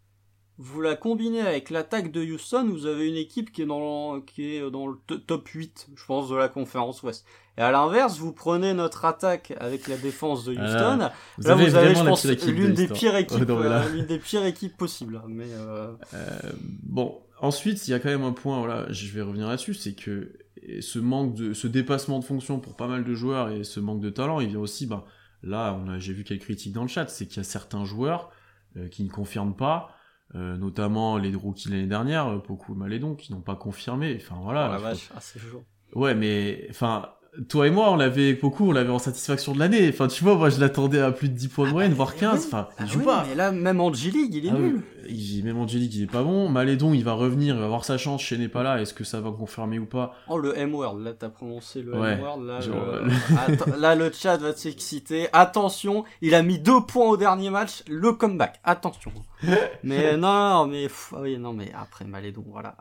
vous 0.62 0.80
la 0.82 0.96
combinez 0.96 1.42
avec 1.42 1.72
l'attaque 1.72 2.12
de 2.12 2.22
Houston, 2.24 2.68
vous 2.70 2.86
avez 2.86 3.10
une 3.10 3.16
équipe 3.16 3.52
qui 3.52 3.64
est 3.64 3.66
dans, 3.66 4.22
qui 4.22 4.56
est 4.56 4.70
dans 4.70 4.88
le 4.88 4.96
top 5.20 5.48
8, 5.48 5.90
je 5.96 6.06
pense, 6.06 6.30
de 6.30 6.36
la 6.36 6.50
conférence 6.50 7.02
Ouest. 7.02 7.26
Et 7.58 7.62
à 7.62 7.72
l'inverse, 7.72 8.20
vous 8.20 8.32
prenez 8.32 8.74
notre 8.74 9.06
attaque 9.06 9.54
avec 9.60 9.88
la 9.88 9.98
défense 9.98 10.46
de 10.46 10.56
Ah, 10.58 10.64
Houston. 10.64 11.10
Vous 11.38 11.48
là, 11.48 11.56
vous 11.56 11.76
avez, 11.76 11.96
je 11.96 12.04
pense, 12.04 12.26
de 12.26 12.52
l'une 12.52 12.74
des 12.74 12.88
pires 12.88 13.16
équipes, 13.16 13.50
euh, 13.50 13.90
l'une 13.90 14.06
des 14.06 14.20
pires 14.20 14.46
équipes 14.46 14.78
possibles. 14.78 15.16
hein, 15.18 15.28
Mais 15.28 15.48
euh, 15.50 15.92
Euh, 16.14 16.40
bon, 16.84 17.20
ensuite, 17.40 17.88
il 17.88 17.92
y 17.92 17.94
a 17.96 18.00
quand 18.00 18.10
même 18.10 18.24
un 18.24 18.32
point, 18.32 18.60
voilà, 18.60 18.86
je 18.92 19.12
vais 19.12 19.22
revenir 19.24 19.48
là-dessus, 19.48 19.74
c'est 19.74 19.94
que 19.94 20.32
ce 20.80 21.00
manque 21.00 21.34
de, 21.34 21.54
ce 21.54 21.68
dépassement 21.68 22.20
de 22.20 22.24
fonction 22.24 22.60
pour 22.60 22.76
pas 22.76 22.88
mal 22.88 23.04
de 23.04 23.14
joueurs 23.16 23.50
et 23.50 23.64
ce 23.64 23.80
manque 23.80 24.00
de 24.02 24.12
talent, 24.12 24.40
il 24.40 24.50
vient 24.50 24.60
aussi, 24.60 24.86
ben, 24.86 25.04
là, 25.42 25.76
on 25.84 25.90
a, 25.90 25.98
j'ai 25.98 26.14
vu 26.14 26.24
quelques 26.24 26.44
critiques 26.44 26.74
dans 26.74 26.84
le 26.84 26.88
chat, 26.88 27.08
c'est 27.10 27.26
qu'il 27.26 27.38
y 27.38 27.40
a 27.40 27.44
certains 27.44 27.84
joueurs 27.84 28.30
euh, 28.78 28.88
qui 28.88 29.04
ne 29.04 29.10
confirment 29.10 29.56
pas, 29.56 29.90
euh, 30.36 30.58
notamment 30.58 31.18
les 31.18 31.34
rookies 31.36 31.70
l'année 31.70 31.88
dernière, 31.88 32.28
euh, 32.28 32.38
Poku 32.40 32.74
et 32.74 32.78
Malédon, 32.78 33.16
qui 33.16 33.32
n'ont 33.34 33.42
pas 33.42 33.56
confirmé. 33.56 34.16
Enfin 34.20 34.36
voilà. 34.42 34.68
oh 34.70 34.72
la 34.72 34.78
faut- 34.78 34.84
vache, 34.84 35.10
ah, 35.16 35.20
c'est 35.22 35.40
chaud. 35.40 35.64
Ouais, 35.94 36.16
mais 36.16 36.68
enfin, 36.70 37.10
toi 37.50 37.68
et 37.68 37.70
moi, 37.72 37.90
on 37.92 37.96
l'avait 37.96 38.34
beaucoup, 38.34 38.68
on 38.68 38.72
l'avait 38.74 38.90
en 38.92 39.00
satisfaction 39.00 39.54
de 39.54 39.60
l'année. 39.60 39.88
Enfin, 39.90 40.08
tu 40.08 40.24
vois, 40.24 40.36
moi, 40.36 40.50
je 40.50 40.60
l'attendais 40.60 41.00
à 41.00 41.12
plus 41.12 41.30
de 41.30 41.34
10 41.34 41.48
points 41.48 41.68
de 41.68 41.72
moyenne, 41.72 41.94
voire 41.94 42.16
15. 42.16 42.46
Enfin, 42.48 42.68
Ah 42.78 42.84
il 42.84 42.90
joue 42.92 43.00
pas. 43.00 43.26
mais 43.30 43.36
là, 43.36 43.52
même 43.52 43.80
en 43.80 43.94
G-League, 43.94 44.34
il 44.36 44.46
est 44.46 44.50
Ah 44.50 44.58
nul. 44.60 44.82
il- 45.10 45.44
même 45.46 45.58
Angelique, 45.58 45.96
il 45.96 46.04
est 46.04 46.12
pas 46.12 46.24
bon. 46.24 46.50
Malédon, 46.50 46.94
il 46.94 47.04
va 47.04 47.14
revenir, 47.14 47.56
il 47.56 47.60
va 47.60 47.66
avoir 47.66 47.86
sa 47.86 47.98
chance. 47.98 48.22
Chez 48.22 48.38
n'est 48.38 48.48
pas 48.50 48.64
là. 48.64 48.82
Est-ce 48.82 48.94
que 48.94 49.04
ça 49.04 49.22
va 49.22 49.32
confirmer 49.32 49.80
ou 49.80 49.86
pas? 49.86 50.14
Oh, 50.28 50.38
le 50.38 50.58
M-word, 50.58 51.00
là, 51.00 51.14
t'as 51.14 51.30
prononcé 51.30 51.82
le 51.82 51.94
M-word, 51.94 52.42
là, 53.78 53.96
le... 53.96 54.12
Chat 54.12 54.38
va 54.38 54.54
s'exciter. 54.54 55.28
Attention, 55.34 56.04
il 56.22 56.36
a 56.36 56.44
mis 56.44 56.60
deux 56.60 56.82
points 56.82 57.08
au 57.08 57.18
dernier 57.18 57.50
match, 57.50 57.84
le 57.88 58.12
comeback. 58.12 58.60
Attention. 58.64 59.12
mais 59.84 60.18
non, 60.18 60.68
mais, 60.68 60.88
ah 61.14 61.18
oui, 61.22 61.38
non, 61.38 61.54
mais 61.54 61.72
après, 61.80 62.06
Malédon, 62.06 62.44
voilà. 62.52 62.76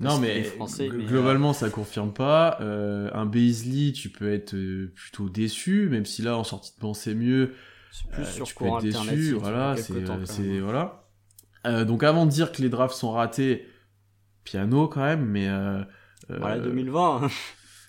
Non, 0.00 0.18
mais, 0.18 0.38
est 0.40 0.42
français, 0.44 0.88
gl- 0.88 0.94
mais, 0.96 1.04
euh, 1.04 1.06
globalement, 1.06 1.52
ça 1.52 1.70
confirme 1.70 2.12
pas. 2.12 2.58
Euh, 2.60 3.10
un 3.14 3.26
Beasley, 3.26 3.92
tu 3.92 4.08
peux 4.08 4.32
être 4.32 4.54
euh, 4.54 4.92
plutôt 4.94 5.28
déçu, 5.28 5.88
même 5.90 6.04
si 6.06 6.22
là, 6.22 6.36
en 6.36 6.44
sortie 6.44 6.72
de 6.76 6.80
banc, 6.80 6.94
c'est 6.94 7.14
mieux. 7.14 7.52
plus 8.12 8.22
Euh, 8.22 8.26
sur 8.26 8.46
tu 8.46 8.54
peux 8.54 8.66
être 8.66 8.80
déçu, 8.80 9.32
voilà, 9.34 9.76
c'est, 9.76 10.58
voilà. 10.60 11.04
Donc 11.84 12.02
avant 12.02 12.26
de 12.26 12.30
dire 12.30 12.52
que 12.52 12.60
les 12.60 12.68
drafts 12.68 12.96
sont 12.96 13.12
ratés, 13.12 13.66
piano 14.44 14.86
quand 14.88 15.02
même, 15.02 15.24
mais 15.24 15.48
Voilà, 16.28 16.58
2020. 16.58 17.28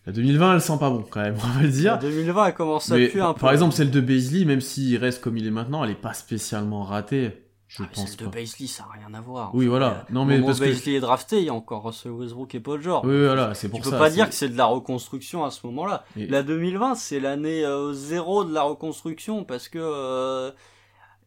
la 0.05 0.11
2020 0.13 0.53
elle 0.55 0.61
sent 0.61 0.77
pas 0.79 0.89
bon 0.89 1.03
quand 1.09 1.21
même, 1.21 1.35
on 1.43 1.47
va 1.47 1.61
le 1.61 1.67
La 1.67 1.71
dire. 1.71 1.99
2020, 1.99 2.45
elle 2.47 2.53
commence 2.53 2.91
à 2.91 2.95
Mais, 2.95 3.07
puer 3.09 3.21
un 3.21 3.33
peu. 3.33 3.39
par 3.41 3.51
exemple 3.51 3.73
celle 3.73 3.91
de 3.91 3.99
Beasley, 3.99 4.45
même 4.45 4.61
s'il 4.61 4.95
reste 4.97 5.21
comme 5.23 5.35
il 5.37 5.45
est 5.47 5.51
maintenant, 5.51 5.83
elle 5.83 5.91
est 5.91 5.95
pas 5.95 6.13
spécialement 6.13 6.83
ratée, 6.83 7.44
je 7.67 7.83
Ah, 7.83 7.87
pense 7.93 8.07
celle 8.11 8.17
de. 8.27 8.27
Baisley, 8.31 8.67
ça 8.67 8.83
n'a 8.85 9.05
rien 9.07 9.13
à 9.17 9.21
voir. 9.21 9.53
Oui, 9.55 9.65
Enfin, 9.65 9.69
voilà. 9.71 10.05
Non, 10.11 10.23
mais 10.25 10.39
parce 10.41 10.59
que- 10.59 10.89
est 10.89 10.99
drafté, 10.99 11.39
il 11.39 11.45
y 11.45 11.49
a 11.49 11.53
encore 11.53 11.83
Russell 11.83 12.11
Westbrook 12.11 12.53
et 12.55 12.59
Paul 12.59 12.81
George. 12.81 13.05
Oui, 13.07 13.17
voilà, 13.25 13.53
c'est 13.55 13.69
pour 13.69 13.79
Tu 13.79 13.85
ça. 13.85 13.91
peux 13.91 13.97
pas 13.97 14.09
dire 14.09 14.29
que 14.29 14.35
c'est 14.35 14.49
de 14.49 14.57
la 14.57 14.65
reconstruction 14.65 15.43
à 15.43 15.51
ce 15.51 15.65
moment-là. 15.67 16.05
Et- 16.15 16.27
La 16.27 16.43
2020, 16.43 16.95
c'est 16.95 17.19
l'année 17.19 17.65
euh, 17.65 17.91
zéro 17.93 18.43
de 18.45 18.53
la 18.53 18.61
reconstruction 18.63 19.43
parce 19.45 19.67
que 19.67 19.79
euh, 19.81 20.51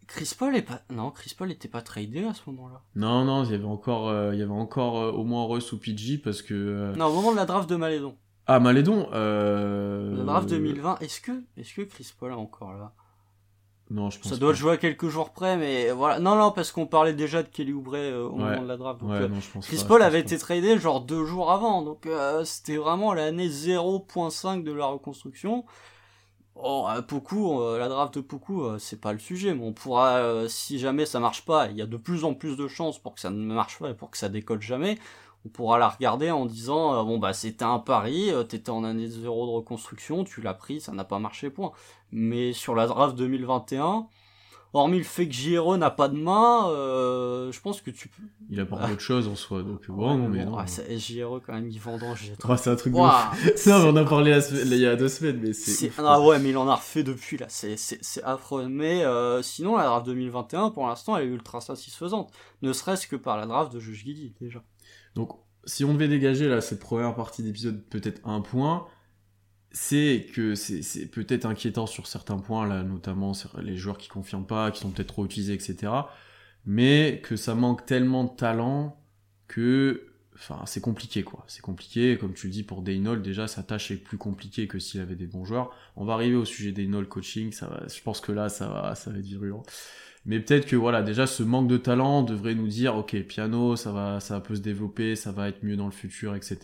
Chris 0.07 0.33
Paul 0.38 0.55
est 0.57 0.62
pas. 0.62 0.81
Non, 0.90 1.11
Chris 1.11 1.35
Paul 1.37 1.51
était 1.51 1.68
pas 1.68 1.83
tradé 1.83 2.24
à 2.24 2.33
ce 2.35 2.40
moment-là. 2.46 2.83
Non, 2.94 3.24
non, 3.24 3.44
il 3.44 3.51
y 3.51 3.55
avait 3.55 3.64
encore, 3.64 4.09
euh, 4.09 4.31
il 4.33 4.38
y 4.38 4.42
avait 4.42 4.51
encore 4.53 4.94
au 5.18 5.24
moins 5.24 5.44
Russ 5.46 5.72
ou 5.72 5.79
PG 5.79 6.18
parce 6.18 6.40
que. 6.42 6.94
Non, 6.96 7.07
au 7.07 7.14
moment 7.14 7.33
de 7.33 7.37
la 7.37 7.44
draft 7.46 7.68
de 7.68 7.77
Malédon. 7.77 8.14
Ah, 8.46 8.61
Malédon. 8.61 9.09
La 9.11 10.24
draft 10.24 10.48
2020, 10.48 10.98
est-ce 11.01 11.20
que, 11.20 11.33
est-ce 11.59 11.74
que 11.74 11.83
Chris 11.83 12.11
Paul 12.18 12.31
est 12.31 12.35
encore 12.35 12.72
là? 12.72 12.92
Non, 13.90 14.11
je 14.11 14.18
pense. 14.18 14.31
Ça 14.33 14.37
doit 14.37 14.51
pas. 14.53 14.59
jouer 14.59 14.72
à 14.72 14.77
quelques 14.77 15.09
jours 15.09 15.31
près, 15.31 15.57
mais 15.57 15.90
voilà. 15.92 16.18
Non, 16.18 16.35
non, 16.37 16.51
parce 16.51 16.72
qu'on 16.72 16.87
parlait 16.87 17.14
déjà 17.14 17.42
de 17.42 17.48
Kelly 17.48 17.72
Oubre 17.72 17.92
euh, 17.96 18.24
au 18.29 18.33
Ouais. 18.33 18.42
moment 18.44 18.62
de 18.62 18.68
la 18.68 18.77
draft. 18.77 19.01
Donc, 19.01 19.11
Ouais, 19.11 19.16
euh, 19.22 19.29
non, 19.29 19.40
je 19.40 19.51
pense 19.51 19.66
Chris 19.66 19.83
Paul 19.88 20.03
avait 20.03 20.20
été 20.20 20.37
tradé 20.38 20.79
genre 20.79 21.01
deux 21.01 21.24
jours 21.24 21.51
avant, 21.51 21.83
donc 21.83 22.05
euh, 22.07 22.44
c'était 22.44 22.77
vraiment 22.77 23.14
l'année 23.14 23.48
0.5 23.48 24.62
de 24.62 24.72
la 24.72 24.87
reconstruction. 24.87 25.64
À 26.61 27.03
Poku, 27.03 27.61
euh, 27.61 27.79
la 27.79 27.87
draft 27.88 28.14
de 28.14 28.20
Poku, 28.20 28.62
euh, 28.64 28.79
c'est 28.79 29.01
pas 29.01 29.12
le 29.12 29.20
sujet, 29.20 29.55
mais 29.55 29.64
on 29.64 29.72
pourra, 29.72 30.16
euh, 30.16 30.48
si 30.48 30.81
jamais 30.81 31.07
ça 31.07 31.20
marche 31.20 31.44
pas, 31.44 31.68
il 31.68 31.77
y 31.77 31.83
a 31.83 31.87
de 31.87 31.96
plus 31.96 32.24
en 32.24 32.35
plus 32.35 32.57
de 32.57 32.66
chances 32.66 32.98
pour 32.98 33.14
que 33.14 33.20
ça 33.20 33.31
ne 33.31 33.37
marche 33.55 33.79
pas 33.79 33.90
et 33.90 33.94
pour 33.94 34.11
que 34.11 34.18
ça 34.18 34.29
décolle 34.29 34.61
jamais, 34.61 34.98
on 35.46 35.48
pourra 35.51 35.79
la 35.79 35.88
regarder 35.88 36.31
en 36.31 36.46
disant, 36.46 36.94
euh, 36.94 37.03
bon 37.05 37.18
bah 37.18 37.33
c'était 37.33 37.64
un 37.64 37.79
pari, 37.79 38.31
euh, 38.31 38.42
t'étais 38.44 38.70
en 38.70 38.85
année 38.85 39.09
0 39.09 39.46
de 39.46 39.53
reconstruction, 39.53 40.24
tu 40.24 40.40
l'as 40.42 40.55
pris, 40.55 40.81
ça 40.81 40.92
n'a 40.92 41.05
pas 41.05 41.18
marché, 41.18 41.51
point. 41.51 41.72
Mais 42.12 42.53
sur 42.53 42.74
la 42.74 42.87
draft 42.87 43.16
2021, 43.16 44.07
hormis 44.74 44.98
le 44.98 45.05
fait 45.05 45.27
que 45.27 45.33
JRE 45.35 45.79
n'a 45.79 45.90
pas 45.90 46.09
de 46.09 46.16
main, 46.18 46.68
euh, 46.70 47.51
je 47.53 47.61
pense 47.61 47.81
que 47.81 47.90
tu 47.90 48.09
peux... 48.09 48.22
Il 48.51 48.61
apporte 48.61 48.87
d'autres 48.87 49.01
choses 49.01 49.27
en 49.29 49.35
soi, 49.35 49.62
donc 49.62 49.88
bon, 49.88 50.11
Ouais, 50.11 50.16
non, 50.16 50.29
mais 50.29 50.44
bon, 50.44 50.57
non. 50.57 50.66
c'est- 50.66 50.98
JRE 50.98 51.40
quand 51.46 51.55
même, 51.55 51.68
il 51.68 51.79
vendange, 51.81 52.33
Oh, 52.46 52.57
c'est 52.57 52.70
un 52.70 52.77
truc 52.77 52.92
de 52.92 52.98
ouf. 52.98 53.66
Non, 53.66 53.79
mais 53.79 53.90
on 53.90 53.96
a 53.96 54.05
parlé 54.05 54.31
la 54.33 54.40
semaine- 54.42 54.66
il 54.70 54.79
y 54.79 54.87
a 54.87 54.96
deux 54.96 55.09
semaines, 55.09 55.40
mais 55.42 55.53
c'est. 55.55 55.90
ah 55.98 56.20
ouais, 56.20 56.38
mais 56.38 56.51
il 56.51 56.57
en 56.59 56.68
a 56.68 56.74
refait 56.74 57.03
depuis 57.03 57.38
là, 57.38 57.46
c'est 57.48 57.77
affreux. 58.24 58.66
Mais 58.68 59.05
euh, 59.05 59.40
sinon, 59.42 59.77
la 59.77 59.85
draft 59.85 60.05
2021, 60.07 60.70
pour 60.70 60.87
l'instant, 60.87 61.16
elle 61.16 61.24
est 61.29 61.31
ultra 61.33 61.61
satisfaisante. 61.61 62.31
Ne 62.62 62.72
serait-ce 62.72 63.07
que 63.07 63.16
par 63.16 63.37
la 63.38 63.46
draft 63.46 63.72
de 63.72 63.81
Josh 63.81 64.05
Giddy, 64.05 64.35
déjà. 64.40 64.61
Donc, 65.18 65.33
si 65.64 65.85
on 65.85 65.94
devait 65.94 66.07
dégager 66.07 66.46
là 66.46 66.61
cette 66.61 66.78
première 66.78 67.12
partie 67.16 67.42
d'épisode, 67.42 67.83
peut-être 67.90 68.20
un 68.24 68.40
point, 68.40 68.87
c'est 69.72 70.26
que 70.33 70.54
c'est 70.54 71.07
peut-être 71.11 71.44
inquiétant 71.44 71.88
sur 71.88 72.07
certains 72.07 72.38
points, 72.38 72.68
là, 72.68 72.85
notamment 72.85 73.35
sur 73.35 73.61
les 73.61 73.76
joueurs 73.76 73.98
qui 73.98 74.09
confirment 74.09 74.46
pas, 74.46 74.70
qui 74.70 74.81
sont 74.81 74.90
peut-être 74.92 75.09
trop 75.09 75.26
utilisés, 75.26 75.54
etc. 75.54 75.92
Mais 76.66 77.20
que 77.24 77.35
ça 77.35 77.57
manque 77.57 77.85
tellement 77.85 78.24
de 78.24 78.31
talent 78.37 78.96
que. 79.48 80.04
Enfin, 80.37 80.62
c'est 80.66 80.81
compliqué, 80.81 81.24
quoi. 81.24 81.44
C'est 81.48 81.62
compliqué. 81.62 82.16
Comme 82.16 82.33
tu 82.33 82.46
le 82.46 82.52
dis, 82.52 82.62
pour 82.62 82.83
Daynol, 82.83 83.20
déjà, 83.20 83.48
sa 83.48 83.64
tâche 83.64 83.90
est 83.90 83.96
plus 83.96 84.18
compliquée 84.18 84.68
que 84.68 84.78
s'il 84.78 85.00
avait 85.00 85.16
des 85.16 85.26
bons 85.26 85.44
joueurs. 85.44 85.74
On 85.96 86.04
va 86.04 86.12
arriver 86.12 86.37
au 86.37 86.44
sujet 86.44 86.70
Daynol 86.70 87.09
coaching. 87.09 87.50
Ça 87.50 87.66
va, 87.66 87.83
je 87.92 88.00
pense 88.02 88.20
que 88.20 88.31
là, 88.31 88.48
ça 88.48 88.68
va, 88.68 88.94
ça 88.94 89.11
va 89.11 89.18
être 89.18 89.24
virulent. 89.24 89.64
Mais 90.28 90.38
peut-être 90.40 90.66
que 90.66 90.76
voilà, 90.76 91.02
déjà 91.02 91.26
ce 91.26 91.42
manque 91.42 91.66
de 91.68 91.78
talent 91.78 92.22
devrait 92.22 92.54
nous 92.54 92.68
dire, 92.68 92.94
ok, 92.96 93.16
piano, 93.22 93.74
ça 93.76 93.90
va, 93.92 94.20
ça 94.20 94.38
peut 94.40 94.54
se 94.54 94.60
développer, 94.60 95.16
ça 95.16 95.32
va 95.32 95.48
être 95.48 95.62
mieux 95.64 95.74
dans 95.76 95.86
le 95.86 95.90
futur, 95.90 96.34
etc. 96.36 96.58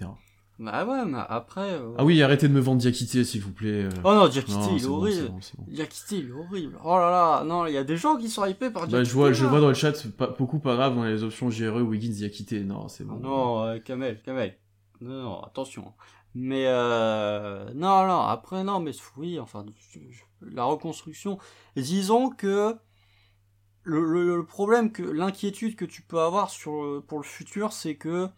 Bah 0.59 0.85
ouais, 0.85 1.05
mais 1.05 1.19
après. 1.29 1.73
euh, 1.73 1.95
Ah 1.99 2.05
oui, 2.05 2.23
arrêtez 2.23 2.47
de 2.47 2.53
me 2.53 2.61
vendre 2.61 2.79
Diakité, 2.81 3.25
s'il 3.25 3.41
vous 3.41 3.51
plaît. 3.53 3.85
euh. 3.87 3.89
Oh 4.05 4.15
non, 4.15 4.29
Diakité, 4.29 4.59
il 4.77 4.85
est 4.85 4.87
bon, 4.87 4.95
horrible. 4.99 5.29
bon. 5.31 5.65
Diakité, 5.67 6.19
il 6.19 6.29
est 6.29 6.33
horrible. 6.33 6.79
Oh 6.85 6.97
là 6.97 7.11
là, 7.11 7.45
non, 7.45 7.67
il 7.67 7.73
y 7.73 7.77
a 7.79 7.83
des 7.83 7.97
gens 7.97 8.17
qui 8.17 8.29
sont 8.29 8.45
hypés 8.45 8.71
par 8.71 8.87
Diakité. 8.87 8.99
Bah, 8.99 9.03
je 9.03 9.13
vois, 9.15 9.33
je 9.33 9.45
vois 9.47 9.61
dans 9.61 9.69
le 9.69 9.75
chat, 9.75 9.93
pas, 10.17 10.29
beaucoup 10.39 10.61
pas 10.61 10.77
grave 10.77 10.95
dans 10.95 11.03
les 11.05 11.25
options 11.25 11.49
GRE, 11.49 11.81
Wiggins, 11.83 12.11
Diakité. 12.13 12.61
Non, 12.61 12.87
c'est 12.89 13.03
bon. 13.05 13.17
Non, 13.17 13.65
euh, 13.65 13.79
Kamel, 13.81 14.21
Kamel. 14.23 14.55
Non, 15.01 15.23
non, 15.23 15.41
attention. 15.43 15.93
Mais 16.37 16.67
euh, 16.67 17.65
non, 17.75 18.07
non, 18.07 18.21
après 18.21 18.63
non, 18.63 18.79
mais 18.79 18.93
oui, 19.17 19.41
enfin, 19.41 19.65
la 20.43 20.65
reconstruction. 20.65 21.39
Disons 21.77 22.31
que 22.31 22.77
le, 23.85 24.05
le- 24.05 24.37
le 24.37 24.47
problème 24.47 24.93
que 24.93 25.03
l'inquiétude 25.03 25.77
que 25.77 25.85
tu 25.85 26.03
peux 26.03 26.21
avoir 26.21 26.51
sur 26.51 26.83
le- 26.85 27.01
pour 27.01 27.19
le 27.19 27.25
futur, 27.25 27.73
c'est 27.73 27.97
que 27.97 28.29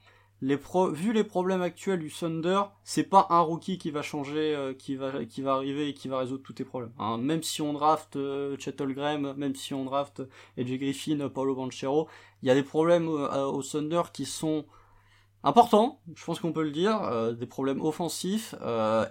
les 0.42 0.59
pro 0.59 0.90
vu 0.90 1.12
les 1.14 1.24
problèmes 1.24 1.62
actuels 1.62 2.00
du 2.00 2.11
Thunder, 2.12 2.61
c'est 2.85 3.04
pas 3.04 3.26
un 3.30 3.40
rookie 3.40 3.78
qui 3.78 3.90
va 3.90 4.02
changer, 4.02 4.54
euh, 4.54 4.74
qui 4.74 4.96
va 4.96 5.24
qui 5.24 5.40
va 5.42 5.54
arriver 5.54 5.88
et 5.88 5.94
qui 5.94 6.09
va 6.09 6.18
résoudre 6.18 6.42
tous 6.42 6.52
tes 6.54 6.64
problèmes. 6.64 6.92
Hein. 6.98 7.18
Même 7.18 7.42
si 7.42 7.62
on 7.62 7.72
draft 7.72 8.16
euh, 8.16 8.56
Chet 8.59 8.80
Holmgren, 8.82 9.35
même 9.35 9.54
si 9.54 9.72
on 9.74 9.85
draft 9.87 10.22
AJ 10.59 10.78
Griffin, 10.78 11.28
Paulo 11.30 11.54
Banchero, 11.54 12.09
il 12.42 12.48
y 12.48 12.50
a 12.50 12.54
des 12.54 12.62
problèmes 12.62 13.09
euh, 13.09 13.44
au 13.46 13.62
Thunder 13.62 14.02
qui 14.12 14.26
sont 14.26 14.66
importants, 15.44 16.00
je 16.14 16.24
pense 16.24 16.40
qu'on 16.40 16.52
peut 16.52 16.62
le 16.64 16.72
dire, 16.72 17.02
euh, 17.04 17.32
des 17.32 17.46
problèmes 17.46 17.80
offensifs 17.82 18.54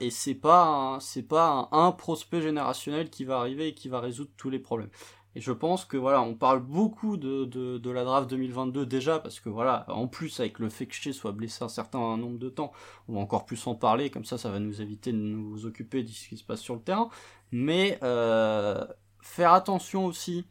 et 0.01 0.09
c'est 0.11 0.35
pas 0.35 0.97
c'est 1.01 1.23
pas 1.23 1.69
un 1.71 1.91
prospect 1.91 2.41
générationnel 2.41 3.09
qui 3.09 3.25
va 3.25 3.39
arriver 3.39 3.69
et 3.69 3.73
qui 3.73 3.89
va 3.89 3.99
résoudre 4.01 4.31
tous 4.37 4.49
les 4.49 4.59
problèmes. 4.59 4.89
Et 5.35 5.41
je 5.41 5.51
pense 5.51 5.83
que 5.83 5.97
voilà, 5.97 6.21
on 6.21 6.33
parle 6.33 6.61
beaucoup 6.61 7.17
de, 7.17 7.43
de, 7.43 7.91
la 7.91 8.05
draft 8.05 8.29
2022 8.29 8.85
déjà, 8.85 9.19
parce 9.19 9.41
que 9.41 9.49
voilà, 9.49 9.85
en 9.89 10.07
plus 10.07 10.39
avec 10.39 10.59
le 10.59 10.69
fait 10.69 10.85
que 10.85 10.95
Shea 10.95 11.11
soit 11.11 11.33
blessé 11.33 11.63
un 11.63 11.69
certain 11.69 11.99
nombre 12.15 12.39
de 12.39 12.47
temps, 12.47 12.71
on 13.09 13.15
va 13.15 13.19
encore 13.19 13.45
plus 13.45 13.67
en 13.67 13.75
parler, 13.75 14.09
comme 14.09 14.23
ça 14.23 14.37
ça 14.37 14.49
va 14.49 14.59
nous 14.59 14.81
éviter 14.81 15.11
de 15.11 15.17
nous 15.17 15.65
occuper 15.65 16.03
de 16.03 16.09
ce 16.09 16.29
qui 16.29 16.37
se 16.37 16.43
passe 16.43 16.61
sur 16.61 16.75
le 16.75 16.81
terrain. 16.81 17.09
Mais 17.51 17.99
euh, 18.01 18.85
faire 19.21 19.51
attention 19.51 20.05
aussi, 20.05 20.45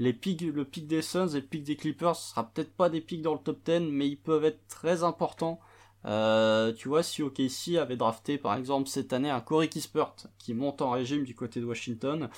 les 0.00 0.12
pics, 0.12 0.40
le 0.40 0.64
pic 0.64 0.88
des 0.88 1.02
Suns 1.02 1.28
et 1.28 1.40
le 1.40 1.46
pic 1.46 1.62
des 1.62 1.76
Clippers, 1.76 2.16
ce 2.16 2.30
sera 2.30 2.50
peut-être 2.50 2.74
pas 2.74 2.90
des 2.90 3.00
pics 3.00 3.22
dans 3.22 3.34
le 3.34 3.40
top 3.40 3.64
10, 3.64 3.90
mais 3.92 4.08
ils 4.08 4.16
peuvent 4.16 4.44
être 4.44 4.66
très 4.66 5.04
importants. 5.04 5.60
Euh, 6.06 6.72
tu 6.72 6.88
vois, 6.88 7.02
si 7.02 7.22
OKC 7.22 7.76
avait 7.80 7.96
drafté 7.96 8.36
par 8.36 8.56
exemple 8.56 8.88
cette 8.88 9.12
année 9.12 9.30
un 9.30 9.40
Corey 9.40 9.68
Kispert 9.68 10.14
qui 10.38 10.52
monte 10.52 10.82
en 10.82 10.90
régime 10.90 11.24
du 11.24 11.34
côté 11.34 11.60
de 11.60 11.64
Washington, 11.64 12.28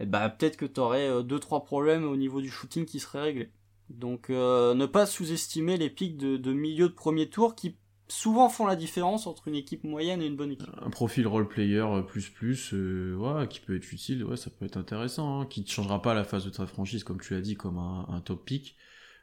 et 0.00 0.04
eh 0.04 0.06
bah 0.06 0.28
ben, 0.28 0.30
peut-être 0.30 0.56
que 0.56 0.64
tu 0.64 0.80
aurais 0.80 1.08
2-3 1.22 1.56
euh, 1.56 1.60
problèmes 1.60 2.04
au 2.04 2.16
niveau 2.16 2.40
du 2.40 2.50
shooting 2.50 2.86
qui 2.86 2.98
seraient 2.98 3.22
réglés. 3.22 3.50
Donc 3.90 4.30
euh, 4.30 4.74
ne 4.74 4.86
pas 4.86 5.06
sous-estimer 5.06 5.76
les 5.76 5.90
pics 5.90 6.16
de, 6.16 6.52
milieu 6.52 6.88
de 6.88 6.94
premier 6.94 7.28
tour 7.28 7.54
qui 7.54 7.76
souvent 8.08 8.48
font 8.48 8.66
la 8.66 8.74
différence 8.74 9.26
entre 9.26 9.48
une 9.48 9.54
équipe 9.54 9.84
moyenne 9.84 10.22
et 10.22 10.26
une 10.26 10.36
bonne 10.36 10.52
équipe. 10.52 10.68
Un 10.80 10.90
profil 10.90 11.26
role 11.26 11.46
player 11.46 11.80
euh, 11.80 12.02
plus 12.02 12.30
plus, 12.30 12.72
ouais, 12.72 13.46
qui 13.48 13.60
peut 13.60 13.76
être 13.76 13.92
utile, 13.92 14.24
ouais, 14.24 14.36
ça 14.36 14.50
peut 14.50 14.64
être 14.64 14.78
intéressant, 14.78 15.40
hein, 15.42 15.46
qui 15.46 15.60
ne 15.60 15.66
changera 15.66 16.00
pas 16.00 16.14
la 16.14 16.24
phase 16.24 16.44
de 16.44 16.50
ta 16.50 16.66
franchise 16.66 17.04
comme 17.04 17.20
tu 17.20 17.34
l'as 17.34 17.42
dit 17.42 17.54
comme 17.54 17.78
un, 17.78 18.20
top 18.24 18.46
pick. 18.46 18.76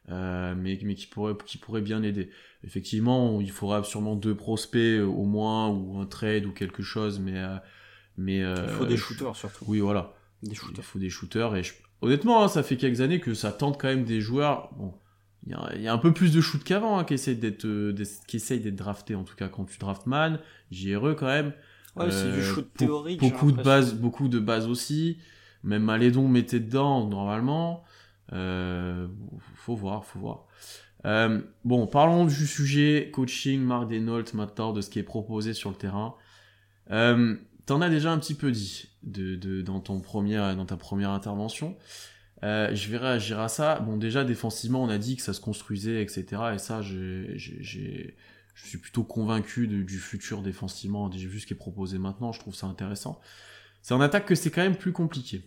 mais, 0.07 0.79
mais 0.83 0.95
qui 0.95 1.07
pourrait 1.07 1.35
qui 1.45 1.57
pourrait 1.57 1.81
bien 1.81 2.03
aider. 2.03 2.29
Effectivement, 2.63 3.41
il 3.41 3.51
faudra 3.51 3.83
sûrement 3.83 4.15
deux 4.15 4.35
prospects 4.35 5.01
au 5.01 5.25
moins 5.25 5.69
ou 5.69 5.99
un 5.99 6.05
trade 6.05 6.45
ou 6.45 6.51
quelque 6.51 6.83
chose, 6.83 7.19
mais 7.19 7.43
mais 8.17 8.39
il 8.39 8.69
faut 8.69 8.85
des 8.85 8.97
shooters 8.97 9.35
surtout. 9.35 9.65
Oui, 9.67 9.79
voilà. 9.79 10.13
Il 10.43 10.55
faut 10.55 10.99
des 10.99 11.09
shooters. 11.09 11.55
Et 11.55 11.61
honnêtement, 12.01 12.43
hein, 12.43 12.47
ça 12.47 12.63
fait 12.63 12.77
quelques 12.77 13.01
années 13.01 13.19
que 13.19 13.33
ça 13.33 13.51
tente 13.51 13.79
quand 13.79 13.87
même 13.87 14.05
des 14.05 14.21
joueurs. 14.21 14.69
Bon, 14.77 14.93
il 15.45 15.81
y, 15.81 15.87
a 15.87 15.93
un 15.93 15.97
peu 15.97 16.13
plus 16.13 16.33
de 16.33 16.41
shoot 16.41 16.63
qu'avant 16.63 16.99
hein, 16.99 17.03
qui 17.03 17.13
essayent 17.13 17.37
d'être 17.37 17.65
euh, 17.65 17.95
qui 18.27 18.37
d'être 18.37 18.75
draftés. 18.75 19.15
En 19.15 19.23
tout 19.23 19.35
cas, 19.35 19.47
quand 19.47 19.65
tu 19.65 19.77
draft 19.79 20.05
man, 20.05 20.39
JRE 20.71 21.15
quand 21.15 21.27
même. 21.27 21.53
Ouais, 21.95 22.11
c'est 22.11 22.31
du 22.31 22.39
euh, 22.39 22.53
shoot 22.53 22.69
théorique. 22.77 23.19
Beaucoup 23.19 23.51
de 23.51 23.61
bases, 23.61 23.93
beaucoup 23.93 24.27
de 24.27 24.39
bases 24.39 24.67
aussi. 24.67 25.17
Même 25.63 25.83
Malédon 25.83 26.27
mettait 26.27 26.59
dedans 26.59 27.07
normalement. 27.07 27.83
Euh, 28.33 29.07
faut 29.55 29.75
voir, 29.75 30.05
faut 30.05 30.19
voir. 30.19 30.45
Euh, 31.05 31.41
bon, 31.63 31.87
parlons 31.87 32.25
du 32.25 32.47
sujet 32.47 33.09
coaching, 33.13 33.61
Marc 33.61 33.87
Desnault 33.87 34.23
maintenant 34.33 34.73
de 34.73 34.81
ce 34.81 34.89
qui 34.89 34.99
est 34.99 35.03
proposé 35.03 35.53
sur 35.53 35.69
le 35.69 35.75
terrain. 35.75 36.15
T'en 37.69 37.81
as 37.81 37.89
déjà 37.89 38.11
un 38.11 38.17
petit 38.17 38.33
peu 38.33 38.51
dit 38.51 38.89
dans, 39.03 39.79
ton 39.79 39.99
dans 39.99 40.65
ta 40.65 40.75
première 40.75 41.11
intervention. 41.11 41.77
Euh, 42.41 42.73
je 42.73 42.89
vais 42.89 42.97
réagir 42.97 43.39
à 43.39 43.47
ça. 43.47 43.79
Bon, 43.79 43.95
déjà, 43.95 44.23
défensivement, 44.23 44.81
on 44.81 44.89
a 44.89 44.97
dit 44.97 45.17
que 45.17 45.21
ça 45.21 45.33
se 45.33 45.39
construisait, 45.39 46.01
etc. 46.01 46.25
Et 46.55 46.57
ça, 46.57 46.81
je 46.81 47.37
suis 47.37 48.77
plutôt 48.79 49.03
convaincu 49.03 49.67
du 49.67 49.99
futur 49.99 50.41
défensivement. 50.41 51.11
J'ai 51.11 51.27
vu 51.27 51.39
ce 51.39 51.45
qui 51.45 51.53
est 51.53 51.57
proposé 51.57 51.99
maintenant, 51.99 52.31
je 52.31 52.39
trouve 52.39 52.55
ça 52.55 52.65
intéressant. 52.65 53.21
C'est 53.83 53.93
en 53.93 54.01
attaque 54.01 54.25
que 54.25 54.33
c'est 54.33 54.49
quand 54.49 54.63
même 54.63 54.75
plus 54.75 54.91
compliqué. 54.91 55.43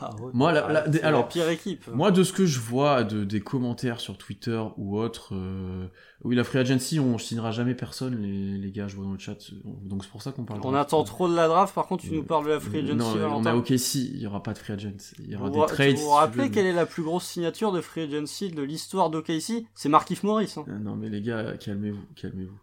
Ah, 0.00 0.10
moi, 0.32 0.52
la, 0.52 0.84
alors, 1.02 1.28
pire 1.28 1.48
équipe. 1.48 1.86
Moi, 1.88 2.10
de 2.10 2.22
ce 2.22 2.32
que 2.32 2.46
je 2.46 2.58
vois 2.60 3.04
de, 3.04 3.24
des 3.24 3.40
commentaires 3.40 4.00
sur 4.00 4.16
Twitter 4.18 4.60
ou 4.76 4.98
autre, 4.98 5.34
euh, 5.34 5.86
oui, 6.24 6.36
la 6.36 6.44
free 6.44 6.58
agency, 6.58 7.00
on 7.00 7.18
signera 7.18 7.50
jamais 7.50 7.74
personne, 7.74 8.20
les, 8.20 8.58
les 8.58 8.72
gars, 8.72 8.88
je 8.88 8.96
vois 8.96 9.04
dans 9.04 9.12
le 9.12 9.18
chat. 9.18 9.38
Donc 9.82 10.04
c'est 10.04 10.10
pour 10.10 10.22
ça 10.22 10.32
qu'on 10.32 10.44
parle. 10.44 10.60
On 10.64 10.74
attend 10.74 11.02
trop 11.04 11.28
de 11.28 11.34
la 11.34 11.48
draft. 11.48 11.74
Par 11.74 11.86
contre, 11.86 12.04
tu 12.04 12.12
nous 12.12 12.22
parles 12.22 12.44
de 12.44 12.50
la 12.50 12.60
free 12.60 12.78
agency. 12.78 12.96
Non, 12.96 13.36
on 13.36 13.46
a 13.46 13.54
OKC, 13.54 13.94
il 13.94 14.20
y 14.20 14.26
aura 14.26 14.42
pas 14.42 14.52
de 14.52 14.58
free 14.58 14.74
agency. 14.74 15.14
Il 15.18 15.30
y 15.30 15.36
aura 15.36 15.50
des 15.50 15.60
trades. 15.66 15.96
Vous 15.96 16.04
vous 16.04 16.10
rappelez 16.10 16.50
quelle 16.50 16.66
est 16.66 16.72
la 16.72 16.86
plus 16.86 17.02
grosse 17.02 17.24
signature 17.24 17.72
de 17.72 17.80
free 17.80 18.02
agency 18.02 18.50
de 18.50 18.62
l'histoire 18.62 19.10
d'OKC 19.10 19.66
C'est 19.74 19.88
Markif 19.88 20.22
Morris. 20.22 20.54
Hein. 20.56 20.64
Euh, 20.68 20.78
non, 20.78 20.96
mais 20.96 21.08
les 21.08 21.22
gars, 21.22 21.56
calmez-vous, 21.58 22.04
calmez-vous. 22.16 22.58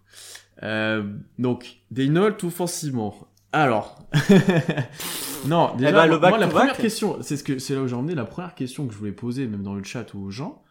Euh, 0.64 1.04
donc, 1.40 1.80
des 1.92 2.10
notes 2.10 2.44
offensivement. 2.44 3.27
Alors, 3.54 3.98
non, 5.46 5.76
déjà, 5.76 6.06
eh 6.06 6.10
ben, 6.10 6.20
moi, 6.20 6.38
la 6.38 6.48
première 6.48 6.78
question, 6.78 7.18
c'est 7.22 7.38
ce 7.38 7.44
que 7.44 7.60
c'est 7.60 7.76
là 7.76 7.82
où 7.82 7.88
j'ai 7.88 7.96
emmené. 7.96 8.14
La 8.14 8.26
première 8.26 8.56
question 8.56 8.86
que 8.88 8.94
je 8.94 8.98
voulais 8.98 9.12
poser, 9.12 9.48
même 9.48 9.64
dans 9.64 9.74
le 9.74 9.84
chat 9.84 10.14
ou 10.14 10.26
aux 10.26 10.32
gens, 10.32 10.64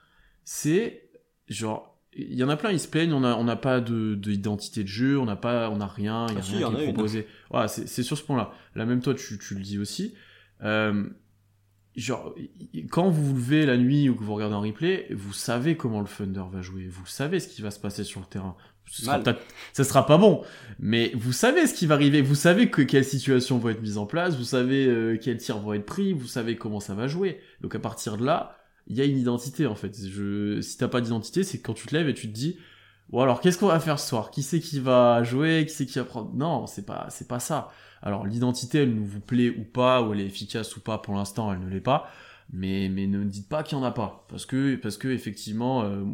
c'est 0.44 1.08
genre, 1.48 1.98
il 2.12 2.34
y 2.34 2.44
en 2.44 2.48
a 2.48 2.56
plein, 2.56 2.70
ils 2.70 2.80
se 2.80 2.88
plaignent, 2.88 3.12
on 3.12 3.20
n'a 3.20 3.36
on 3.38 3.48
a 3.48 3.56
pas 3.56 3.80
de 3.80 4.14
d'identité 4.14 4.82
de, 4.82 4.88
jeu, 4.88 5.18
on 5.18 5.24
n'a 5.24 5.36
pas, 5.36 5.70
on 5.70 5.80
a 5.80 5.86
rien, 5.86 6.26
il 6.28 6.34
y 6.34 6.38
a 6.38 6.40
ah, 6.40 6.68
rien 6.70 6.74
qui 6.74 6.82
est 6.82 6.92
proposé. 6.92 7.26
Voilà, 7.50 7.68
c'est 7.68 8.02
sur 8.02 8.16
ce 8.16 8.22
point-là. 8.22 8.52
Là, 8.74 8.84
même 8.84 9.00
toi, 9.00 9.14
tu, 9.14 9.38
tu 9.38 9.54
le 9.54 9.62
dis 9.62 9.78
aussi. 9.78 10.14
Euh, 10.62 11.08
genre, 11.94 12.34
quand 12.90 13.08
vous 13.08 13.24
vous 13.24 13.34
levez 13.34 13.66
la 13.66 13.76
nuit 13.76 14.08
ou 14.08 14.14
que 14.14 14.22
vous 14.22 14.34
regardez 14.34 14.54
un 14.54 14.60
replay, 14.60 15.08
vous 15.10 15.32
savez 15.32 15.76
comment 15.76 16.00
le 16.00 16.06
Thunder 16.06 16.44
va 16.50 16.60
jouer, 16.62 16.86
vous 16.88 17.06
savez 17.06 17.40
ce 17.40 17.48
qui 17.48 17.62
va 17.62 17.70
se 17.70 17.80
passer 17.80 18.04
sur 18.04 18.20
le 18.20 18.26
terrain. 18.26 18.56
Ça 18.88 19.20
sera, 19.20 19.34
ça 19.72 19.84
sera 19.84 20.06
pas 20.06 20.16
bon, 20.16 20.42
mais 20.78 21.10
vous 21.14 21.32
savez 21.32 21.66
ce 21.66 21.74
qui 21.74 21.86
va 21.86 21.96
arriver, 21.96 22.22
vous 22.22 22.36
savez 22.36 22.70
que 22.70 22.82
quelles 22.82 23.04
situations 23.04 23.58
vont 23.58 23.70
être 23.70 23.82
mises 23.82 23.98
en 23.98 24.06
place, 24.06 24.36
vous 24.36 24.44
savez 24.44 24.86
euh, 24.86 25.18
quels 25.20 25.38
tirs 25.38 25.58
vont 25.58 25.72
être 25.72 25.84
pris, 25.84 26.12
vous 26.12 26.28
savez 26.28 26.56
comment 26.56 26.78
ça 26.78 26.94
va 26.94 27.08
jouer. 27.08 27.40
Donc 27.62 27.74
à 27.74 27.80
partir 27.80 28.16
de 28.16 28.24
là, 28.24 28.56
il 28.86 28.96
y 28.96 29.00
a 29.00 29.04
une 29.04 29.18
identité 29.18 29.66
en 29.66 29.74
fait. 29.74 29.92
Je, 30.08 30.60
si 30.60 30.78
t'as 30.78 30.88
pas 30.88 31.00
d'identité, 31.00 31.42
c'est 31.42 31.60
quand 31.60 31.74
tu 31.74 31.88
te 31.88 31.94
lèves 31.94 32.08
et 32.08 32.14
tu 32.14 32.28
te 32.28 32.32
dis, 32.32 32.58
bon 33.10 33.20
alors 33.20 33.40
qu'est-ce 33.40 33.58
qu'on 33.58 33.66
va 33.66 33.80
faire 33.80 33.98
ce 33.98 34.08
soir? 34.08 34.30
Qui 34.30 34.42
c'est 34.42 34.60
qui 34.60 34.78
va 34.78 35.22
jouer? 35.24 35.66
Qui 35.66 35.74
c'est 35.74 35.86
qui 35.86 35.98
va 35.98 36.04
prendre? 36.04 36.32
Non, 36.34 36.66
c'est 36.66 36.86
pas, 36.86 37.08
c'est 37.10 37.28
pas 37.28 37.40
ça. 37.40 37.70
Alors 38.02 38.24
l'identité, 38.24 38.78
elle 38.82 38.94
nous 38.94 39.04
vous 39.04 39.20
plaît 39.20 39.50
ou 39.50 39.64
pas, 39.64 40.02
ou 40.02 40.12
elle 40.12 40.20
est 40.20 40.26
efficace 40.26 40.76
ou 40.76 40.80
pas. 40.80 40.98
Pour 40.98 41.14
l'instant, 41.14 41.52
elle 41.52 41.60
ne 41.60 41.68
l'est 41.68 41.80
pas. 41.80 42.08
Mais, 42.52 42.88
mais 42.88 43.08
ne 43.08 43.24
dites 43.24 43.48
pas 43.48 43.64
qu'il 43.64 43.76
y 43.76 43.80
en 43.80 43.84
a 43.84 43.90
pas, 43.90 44.24
parce 44.28 44.46
que, 44.46 44.76
parce 44.76 44.96
que 44.96 45.08
effectivement, 45.08 45.82
euh, 45.82 46.04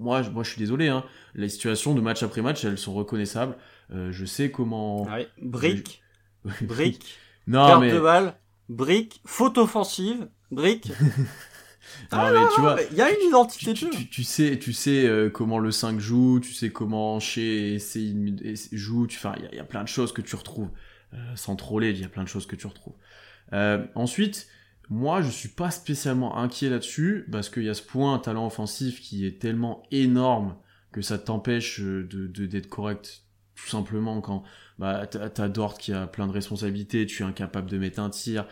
moi, 0.00 0.22
moi, 0.30 0.42
je 0.42 0.50
suis 0.50 0.58
désolé, 0.58 0.88
hein, 0.88 1.04
les 1.34 1.48
situations 1.48 1.94
de 1.94 2.00
match 2.00 2.22
après 2.22 2.42
match, 2.42 2.64
elles 2.64 2.78
sont 2.78 2.94
reconnaissables. 2.94 3.56
Euh, 3.92 4.10
je 4.10 4.24
sais 4.24 4.50
comment. 4.50 5.02
Ouais. 5.04 5.28
Brique, 5.40 6.02
brique, 6.62 7.18
non, 7.46 7.66
carte 7.66 7.80
mais... 7.82 7.92
de 7.92 8.00
balle, 8.00 8.34
brique, 8.68 9.20
faute 9.26 9.58
offensive, 9.58 10.28
brique. 10.50 10.90
ah, 12.10 12.30
mais 12.32 12.54
tu 12.54 12.60
vois, 12.62 12.78
il 12.90 12.96
y 12.96 13.02
a 13.02 13.10
une 13.10 13.28
identité 13.28 13.74
tu, 13.74 13.86
de 13.86 13.92
jeu. 13.92 13.98
Tu, 14.10 14.24
sais, 14.24 14.58
tu 14.58 14.72
sais 14.72 15.06
euh, 15.06 15.28
comment 15.28 15.58
le 15.58 15.70
5 15.70 16.00
joue, 16.00 16.40
tu 16.40 16.54
sais 16.54 16.70
comment 16.70 17.20
chez 17.20 17.78
joue. 18.72 19.06
Tu, 19.06 19.18
enfin, 19.18 19.34
il 19.52 19.56
y, 19.56 19.60
a 19.60 19.64
plein 19.64 19.82
de 19.82 19.88
choses 19.88 20.12
que 20.12 20.22
tu 20.22 20.34
retrouves 20.34 20.70
euh, 21.12 21.36
sans 21.36 21.56
troller. 21.56 21.90
Il 21.90 22.00
y 22.00 22.04
a 22.04 22.08
plein 22.08 22.24
de 22.24 22.28
choses 22.28 22.46
que 22.46 22.56
tu 22.56 22.66
retrouves. 22.66 22.94
ensuite, 23.94 24.48
moi, 24.90 25.22
je 25.22 25.30
suis 25.30 25.48
pas 25.48 25.70
spécialement 25.70 26.36
inquiet 26.36 26.68
là-dessus, 26.68 27.26
parce 27.30 27.48
qu'il 27.48 27.62
y 27.62 27.68
a 27.68 27.74
ce 27.74 27.82
point 27.82 28.18
talent 28.18 28.46
offensif 28.46 29.00
qui 29.00 29.24
est 29.24 29.40
tellement 29.40 29.84
énorme 29.92 30.56
que 30.90 31.00
ça 31.00 31.16
t'empêche 31.16 31.80
euh, 31.80 32.06
de, 32.10 32.46
d'être 32.46 32.68
correct 32.68 33.22
tout 33.54 33.68
simplement 33.68 34.20
quand 34.20 34.42
bah, 34.78 35.06
t'as 35.06 35.48
Dort 35.48 35.78
qui 35.78 35.92
a 35.92 36.06
plein 36.06 36.26
de 36.26 36.32
responsabilités, 36.32 37.06
tu 37.06 37.22
es 37.22 37.26
incapable 37.26 37.70
de 37.70 37.78
mettre 37.78 38.00
un 38.00 38.10
tir, 38.10 38.46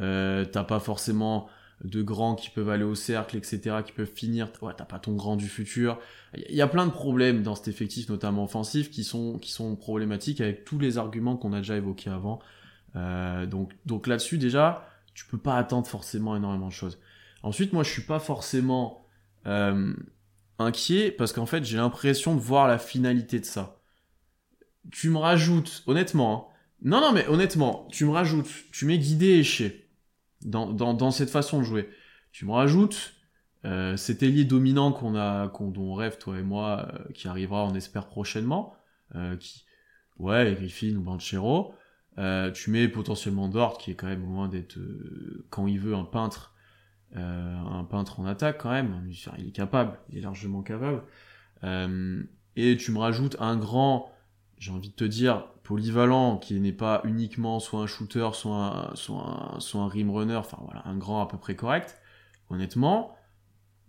euh, 0.00 0.44
t'as 0.44 0.64
pas 0.64 0.80
forcément 0.80 1.48
de 1.84 2.02
grands 2.02 2.34
qui 2.34 2.50
peuvent 2.50 2.70
aller 2.70 2.84
au 2.84 2.94
cercle, 2.94 3.36
etc., 3.36 3.76
qui 3.84 3.92
peuvent 3.92 4.10
finir, 4.12 4.48
ouais, 4.62 4.72
t'as 4.76 4.84
pas 4.84 4.98
ton 4.98 5.14
grand 5.14 5.36
du 5.36 5.48
futur. 5.48 5.98
Il 6.48 6.54
y 6.54 6.62
a 6.62 6.66
plein 6.66 6.86
de 6.86 6.90
problèmes 6.90 7.42
dans 7.42 7.54
cet 7.54 7.68
effectif, 7.68 8.08
notamment 8.08 8.44
offensif, 8.44 8.90
qui 8.90 9.04
sont, 9.04 9.38
qui 9.38 9.52
sont 9.52 9.76
problématiques 9.76 10.40
avec 10.40 10.64
tous 10.64 10.78
les 10.78 10.98
arguments 10.98 11.36
qu'on 11.36 11.52
a 11.52 11.58
déjà 11.58 11.76
évoqués 11.76 12.10
avant. 12.10 12.40
Euh, 12.96 13.44
donc, 13.44 13.72
donc 13.84 14.06
là-dessus, 14.06 14.38
déjà, 14.38 14.88
tu 15.14 15.26
peux 15.26 15.38
pas 15.38 15.56
attendre 15.56 15.86
forcément 15.86 16.36
énormément 16.36 16.68
de 16.68 16.72
choses. 16.72 16.98
Ensuite, 17.42 17.72
moi, 17.72 17.82
je 17.82 17.90
suis 17.90 18.02
pas 18.02 18.18
forcément 18.18 19.06
euh, 19.46 19.94
inquiet 20.58 21.10
parce 21.10 21.32
qu'en 21.32 21.46
fait, 21.46 21.64
j'ai 21.64 21.76
l'impression 21.76 22.34
de 22.34 22.40
voir 22.40 22.68
la 22.68 22.78
finalité 22.78 23.40
de 23.40 23.44
ça. 23.44 23.80
Tu 24.90 25.10
me 25.10 25.18
rajoutes, 25.18 25.82
honnêtement, 25.86 26.52
hein. 26.52 26.56
non, 26.82 27.00
non, 27.00 27.12
mais 27.12 27.26
honnêtement, 27.28 27.88
tu 27.90 28.04
me 28.04 28.10
rajoutes, 28.10 28.50
tu 28.72 28.84
mets 28.84 28.98
guidé 28.98 29.26
et 29.26 29.44
chez 29.44 29.88
dans, 30.44 30.70
dans, 30.72 30.94
dans, 30.94 31.10
cette 31.10 31.30
façon 31.30 31.58
de 31.58 31.64
jouer. 31.64 31.88
Tu 32.32 32.44
me 32.44 32.52
rajoutes 32.52 33.14
euh, 33.64 33.96
cet 33.96 34.22
ailier 34.22 34.44
dominant 34.44 34.92
qu'on 34.92 35.16
a, 35.16 35.48
qu'on, 35.48 35.70
dont 35.70 35.92
on 35.92 35.94
rêve, 35.94 36.18
toi 36.18 36.38
et 36.38 36.42
moi, 36.42 36.88
euh, 36.92 37.12
qui 37.12 37.28
arrivera, 37.28 37.64
on 37.64 37.74
espère 37.74 38.06
prochainement, 38.08 38.76
euh, 39.14 39.36
qui, 39.36 39.64
ouais, 40.18 40.54
Griffin 40.54 40.96
ou 40.96 41.00
Banchero. 41.00 41.74
Euh, 42.18 42.50
tu 42.52 42.70
mets 42.70 42.88
potentiellement 42.88 43.48
Dort, 43.48 43.78
qui 43.78 43.90
est 43.90 43.94
quand 43.94 44.06
même 44.06 44.24
loin 44.24 44.48
d'être, 44.48 44.78
euh, 44.78 45.44
quand 45.50 45.66
il 45.66 45.80
veut, 45.80 45.94
un 45.94 46.04
peintre, 46.04 46.54
euh, 47.16 47.56
un 47.56 47.84
peintre 47.84 48.20
en 48.20 48.26
attaque 48.26 48.58
quand 48.58 48.70
même. 48.70 49.08
Il 49.38 49.48
est 49.48 49.52
capable, 49.52 49.98
il 50.10 50.18
est 50.18 50.22
largement 50.22 50.62
capable. 50.62 51.02
et 52.56 52.76
tu 52.76 52.92
me 52.92 52.98
rajoutes 52.98 53.36
un 53.40 53.56
grand, 53.56 54.12
j'ai 54.58 54.70
envie 54.70 54.90
de 54.90 54.94
te 54.94 55.04
dire, 55.04 55.46
polyvalent, 55.64 56.36
qui 56.38 56.60
n'est 56.60 56.72
pas 56.72 57.00
uniquement 57.04 57.58
soit 57.58 57.80
un 57.80 57.86
shooter, 57.86 58.30
soit 58.34 58.90
un, 58.92 58.94
soit 58.94 59.54
un, 59.56 59.60
soit 59.60 59.80
un 59.80 59.88
rim 59.88 60.10
runner, 60.10 60.36
enfin 60.36 60.58
voilà, 60.62 60.82
un 60.86 60.96
grand 60.96 61.22
à 61.22 61.26
peu 61.26 61.38
près 61.38 61.56
correct, 61.56 61.98
honnêtement, 62.50 63.16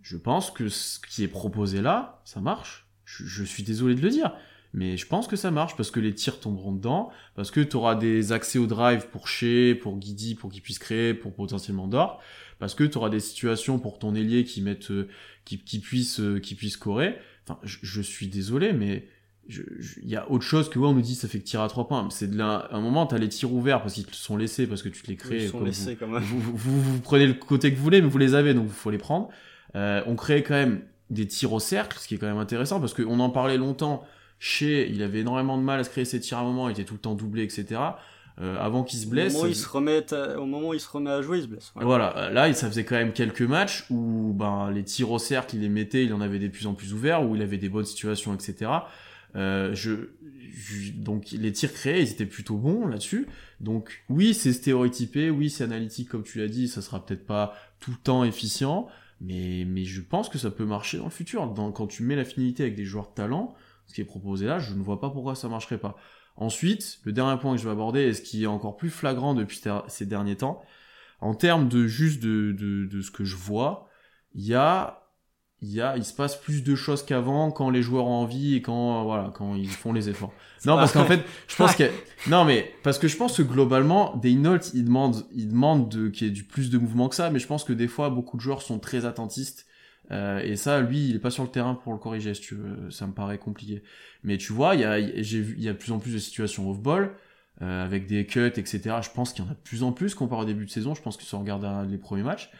je 0.06 0.16
pense 0.16 0.50
que 0.50 0.68
ce 0.68 1.00
qui 1.00 1.24
est 1.24 1.28
proposé 1.28 1.82
là, 1.82 2.22
ça 2.24 2.40
marche. 2.40 2.88
Je, 3.04 3.44
suis 3.44 3.62
désolé 3.62 3.94
de 3.94 4.00
le 4.00 4.10
dire, 4.10 4.32
mais 4.76 4.98
je 4.98 5.06
pense 5.06 5.26
que 5.26 5.36
ça 5.36 5.50
marche 5.50 5.74
parce 5.74 5.90
que 5.90 6.00
les 6.00 6.14
tirs 6.14 6.38
tomberont 6.38 6.70
dedans, 6.70 7.10
parce 7.34 7.50
que 7.50 7.60
tu 7.60 7.76
auras 7.76 7.94
des 7.94 8.32
accès 8.32 8.58
au 8.58 8.66
drive 8.66 9.08
pour 9.08 9.26
Shea, 9.26 9.74
pour 9.74 9.96
Guidi, 9.96 10.34
pour 10.34 10.52
qu'il 10.52 10.60
puisse 10.60 10.78
créer, 10.78 11.14
pour 11.14 11.34
potentiellement 11.34 11.88
Dort, 11.88 12.20
parce 12.58 12.74
que 12.74 12.84
tu 12.84 12.98
auras 12.98 13.08
des 13.08 13.20
situations 13.20 13.78
pour 13.78 13.98
ton 13.98 14.14
ailier 14.14 14.44
qui 14.44 14.60
mettent, 14.60 14.90
euh, 14.90 15.08
qui, 15.46 15.58
qui 15.58 15.78
puisse, 15.78 16.20
euh, 16.20 16.40
qui 16.40 16.54
puisse 16.54 16.74
scorer. 16.74 17.16
Enfin, 17.48 17.58
je, 17.62 18.02
suis 18.02 18.28
désolé, 18.28 18.74
mais 18.74 19.08
il 19.48 20.10
y 20.10 20.16
a 20.16 20.30
autre 20.30 20.44
chose 20.44 20.68
que 20.68 20.78
ouais, 20.78 20.86
on 20.86 20.92
nous 20.92 21.00
dit 21.00 21.14
ça 21.14 21.26
fait 21.26 21.38
que 21.38 21.44
tir 21.44 21.62
à 21.62 21.68
trois 21.68 21.88
points. 21.88 22.06
C'est 22.10 22.30
de 22.30 22.36
là, 22.36 22.68
un 22.70 22.82
moment, 22.82 23.06
t'as 23.06 23.16
les 23.16 23.30
tirs 23.30 23.54
ouverts 23.54 23.80
parce 23.80 23.94
qu'ils 23.94 24.04
te 24.04 24.14
sont 24.14 24.36
laissés, 24.36 24.66
parce 24.66 24.82
que 24.82 24.90
tu 24.90 25.00
te 25.00 25.08
les 25.08 25.16
crées. 25.16 25.44
Ils 25.44 25.48
sont 25.48 25.64
laissés 25.64 25.92
vous, 25.92 26.00
quand 26.00 26.08
même. 26.08 26.22
Vous, 26.22 26.38
vous, 26.38 26.82
vous, 26.82 27.00
prenez 27.00 27.26
le 27.26 27.32
côté 27.32 27.70
que 27.70 27.78
vous 27.78 27.82
voulez, 27.82 28.02
mais 28.02 28.08
vous 28.08 28.18
les 28.18 28.34
avez, 28.34 28.52
donc 28.52 28.66
il 28.66 28.74
faut 28.74 28.90
les 28.90 28.98
prendre. 28.98 29.30
Euh, 29.74 30.02
on 30.06 30.16
crée 30.16 30.42
quand 30.42 30.54
même 30.54 30.82
des 31.08 31.26
tirs 31.26 31.54
au 31.54 31.60
cercle, 31.60 31.96
ce 31.98 32.06
qui 32.08 32.16
est 32.16 32.18
quand 32.18 32.26
même 32.26 32.36
intéressant, 32.36 32.78
parce 32.78 32.92
qu'on 32.92 33.20
en 33.20 33.30
parlait 33.30 33.56
longtemps. 33.56 34.04
Chez, 34.38 34.90
il 34.90 35.02
avait 35.02 35.20
énormément 35.20 35.56
de 35.56 35.62
mal 35.62 35.80
à 35.80 35.84
se 35.84 35.90
créer 35.90 36.04
ses 36.04 36.20
tirs 36.20 36.38
à 36.38 36.40
un 36.42 36.44
moment, 36.44 36.68
il 36.68 36.72
était 36.72 36.84
tout 36.84 36.94
le 36.94 37.00
temps 37.00 37.14
doublé, 37.14 37.42
etc. 37.42 37.80
Euh, 38.38 38.58
avant 38.60 38.84
qu'il 38.84 38.98
se 38.98 39.06
blesse. 39.06 39.32
Au 39.32 39.36
moment, 39.38 39.48
où 39.48 39.50
il 39.50 39.56
se 39.56 39.68
remet 39.68 40.12
à, 40.12 40.38
au 40.38 40.44
moment 40.44 40.68
où 40.68 40.74
il 40.74 40.80
se 40.80 40.88
remet 40.88 41.10
à 41.10 41.22
jouer, 41.22 41.38
il 41.38 41.44
se 41.44 41.48
blesse. 41.48 41.72
Voilà, 41.74 42.30
là, 42.30 42.52
ça 42.52 42.68
faisait 42.68 42.84
quand 42.84 42.96
même 42.96 43.14
quelques 43.14 43.40
matchs 43.40 43.86
où 43.88 44.34
ben, 44.34 44.70
les 44.70 44.84
tirs 44.84 45.10
au 45.10 45.18
cercle, 45.18 45.56
il 45.56 45.62
les 45.62 45.70
mettait, 45.70 46.04
il 46.04 46.12
en 46.12 46.20
avait 46.20 46.38
des 46.38 46.50
plus 46.50 46.66
en 46.66 46.74
plus 46.74 46.92
ouverts, 46.92 47.26
où 47.26 47.34
il 47.34 47.40
avait 47.40 47.56
des 47.56 47.70
bonnes 47.70 47.86
situations, 47.86 48.34
etc. 48.34 48.70
Euh, 49.36 49.74
je, 49.74 49.92
donc 50.94 51.30
les 51.32 51.52
tirs 51.52 51.72
créés, 51.72 52.02
ils 52.02 52.10
étaient 52.10 52.26
plutôt 52.26 52.56
bons 52.56 52.86
là-dessus. 52.86 53.26
Donc 53.60 54.04
oui, 54.08 54.34
c'est 54.34 54.52
stéréotypé, 54.52 55.30
oui, 55.30 55.50
c'est 55.50 55.64
analytique 55.64 56.08
comme 56.08 56.22
tu 56.22 56.38
l'as 56.38 56.48
dit, 56.48 56.68
ça 56.68 56.82
sera 56.82 57.04
peut-être 57.04 57.26
pas 57.26 57.54
tout 57.80 57.90
le 57.90 57.96
temps 57.96 58.24
efficient, 58.24 58.88
mais, 59.20 59.64
mais 59.66 59.84
je 59.84 60.00
pense 60.00 60.28
que 60.28 60.38
ça 60.38 60.50
peut 60.50 60.64
marcher 60.64 60.98
dans 60.98 61.04
le 61.04 61.10
futur. 61.10 61.46
Dans, 61.46 61.70
quand 61.72 61.86
tu 61.86 62.02
mets 62.02 62.16
l'affinité 62.16 62.64
avec 62.64 62.74
des 62.74 62.84
joueurs 62.84 63.08
de 63.08 63.14
talent, 63.14 63.54
ce 63.86 63.94
qui 63.94 64.00
est 64.00 64.04
proposé 64.04 64.46
là, 64.46 64.58
je 64.58 64.74
ne 64.74 64.82
vois 64.82 65.00
pas 65.00 65.10
pourquoi 65.10 65.34
ça 65.34 65.48
marcherait 65.48 65.78
pas. 65.78 65.96
Ensuite, 66.36 66.98
le 67.04 67.12
dernier 67.12 67.38
point 67.40 67.54
que 67.54 67.60
je 67.60 67.64
vais 67.64 67.72
aborder, 67.72 68.02
et 68.02 68.14
ce 68.14 68.20
qui 68.20 68.44
est 68.44 68.46
encore 68.46 68.76
plus 68.76 68.90
flagrant 68.90 69.34
depuis 69.34 69.60
ces 69.88 70.06
derniers 70.06 70.36
temps, 70.36 70.62
en 71.20 71.34
termes 71.34 71.68
de 71.68 71.86
juste 71.86 72.22
de, 72.22 72.52
de, 72.52 72.84
de 72.84 73.00
ce 73.00 73.10
que 73.10 73.24
je 73.24 73.36
vois, 73.36 73.88
il 74.34 74.44
y 74.44 74.54
a 74.54 75.06
il 75.62 75.72
y 75.72 75.80
a, 75.80 75.96
il 75.96 76.04
se 76.04 76.12
passe 76.12 76.36
plus 76.36 76.62
de 76.62 76.74
choses 76.74 77.02
qu'avant 77.02 77.50
quand 77.50 77.70
les 77.70 77.82
joueurs 77.82 78.06
ont 78.06 78.22
envie 78.22 78.56
et 78.56 78.62
quand, 78.62 79.04
voilà, 79.04 79.32
quand 79.34 79.54
ils 79.54 79.70
font 79.70 79.92
les 79.92 80.08
efforts. 80.08 80.32
Non, 80.64 80.74
parce 80.74 80.92
qu'en 80.92 81.04
fait, 81.04 81.24
je 81.46 81.54
pense 81.54 81.76
que, 81.76 81.84
non, 82.28 82.44
mais, 82.44 82.74
parce 82.82 82.98
que 82.98 83.06
je 83.06 83.16
pense 83.16 83.36
que 83.36 83.42
globalement, 83.42 84.16
Daynault, 84.16 84.58
il 84.74 84.84
demande, 84.84 85.24
il 85.32 85.48
demande 85.48 85.88
de, 85.88 86.08
qu'il 86.08 86.26
y 86.26 86.30
ait 86.30 86.32
du 86.32 86.42
plus 86.42 86.70
de 86.70 86.78
mouvement 86.78 87.08
que 87.08 87.14
ça, 87.14 87.30
mais 87.30 87.38
je 87.38 87.46
pense 87.46 87.62
que 87.62 87.72
des 87.72 87.86
fois, 87.86 88.10
beaucoup 88.10 88.36
de 88.36 88.42
joueurs 88.42 88.62
sont 88.62 88.80
très 88.80 89.04
attentistes 89.04 89.65
euh, 90.12 90.40
et 90.40 90.56
ça, 90.56 90.80
lui, 90.80 91.08
il 91.08 91.16
est 91.16 91.20
pas 91.20 91.30
sur 91.30 91.42
le 91.42 91.48
terrain 91.50 91.74
pour 91.74 91.92
le 91.92 91.98
corriger, 91.98 92.34
si 92.34 92.40
tu 92.40 92.54
veux. 92.54 92.90
Ça 92.90 93.06
me 93.06 93.12
paraît 93.12 93.38
compliqué. 93.38 93.82
Mais 94.22 94.38
tu 94.38 94.52
vois, 94.52 94.74
il 94.74 94.82
y 94.82 94.84
a, 94.84 95.00
j'ai 95.22 95.40
vu, 95.40 95.54
il 95.58 95.64
y 95.64 95.68
a 95.68 95.72
de 95.72 95.78
plus 95.78 95.92
en 95.92 95.98
plus 95.98 96.12
de 96.12 96.18
situations 96.18 96.70
off-ball, 96.70 97.12
euh, 97.62 97.84
avec 97.84 98.06
des 98.06 98.26
cuts, 98.26 98.46
etc. 98.46 98.80
Je 99.02 99.10
pense 99.10 99.32
qu'il 99.32 99.44
y 99.44 99.48
en 99.48 99.50
a 99.50 99.54
de 99.54 99.60
plus 99.60 99.82
en 99.82 99.92
plus 99.92 100.14
comparé 100.14 100.42
au 100.42 100.44
début 100.44 100.66
de 100.66 100.70
saison. 100.70 100.94
Je 100.94 101.02
pense 101.02 101.16
que 101.16 101.24
si 101.24 101.34
on 101.34 101.40
regarde 101.40 101.90
les 101.90 101.98
premiers 101.98 102.22
matchs. 102.22 102.50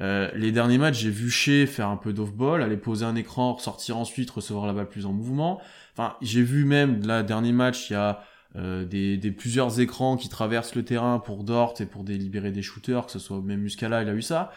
Euh, 0.00 0.30
les 0.34 0.50
derniers 0.50 0.78
matchs, 0.78 1.00
j'ai 1.00 1.10
vu 1.10 1.30
Shea 1.30 1.66
faire 1.66 1.88
un 1.88 1.96
peu 1.96 2.12
d'off-ball, 2.12 2.62
aller 2.62 2.78
poser 2.78 3.04
un 3.04 3.16
écran, 3.16 3.52
ressortir 3.54 3.98
ensuite, 3.98 4.30
recevoir 4.30 4.66
la 4.66 4.72
balle 4.72 4.88
plus 4.88 5.04
en 5.04 5.12
mouvement. 5.12 5.60
Enfin, 5.92 6.16
j'ai 6.22 6.42
vu 6.42 6.64
même, 6.64 7.04
là, 7.06 7.22
dernier 7.22 7.52
match, 7.52 7.90
il 7.90 7.94
y 7.94 7.96
a 7.96 8.24
euh, 8.56 8.84
des, 8.84 9.18
des, 9.18 9.30
plusieurs 9.30 9.78
écrans 9.78 10.16
qui 10.16 10.28
traversent 10.28 10.74
le 10.74 10.84
terrain 10.84 11.18
pour 11.18 11.44
Dort 11.44 11.74
et 11.80 11.86
pour 11.86 12.02
délibérer 12.02 12.50
des 12.50 12.62
shooters, 12.62 13.06
que 13.06 13.12
ce 13.12 13.18
soit 13.18 13.40
même 13.42 13.60
Muscala, 13.60 14.02
il 14.02 14.08
a 14.08 14.14
eu 14.14 14.22
ça. 14.22 14.52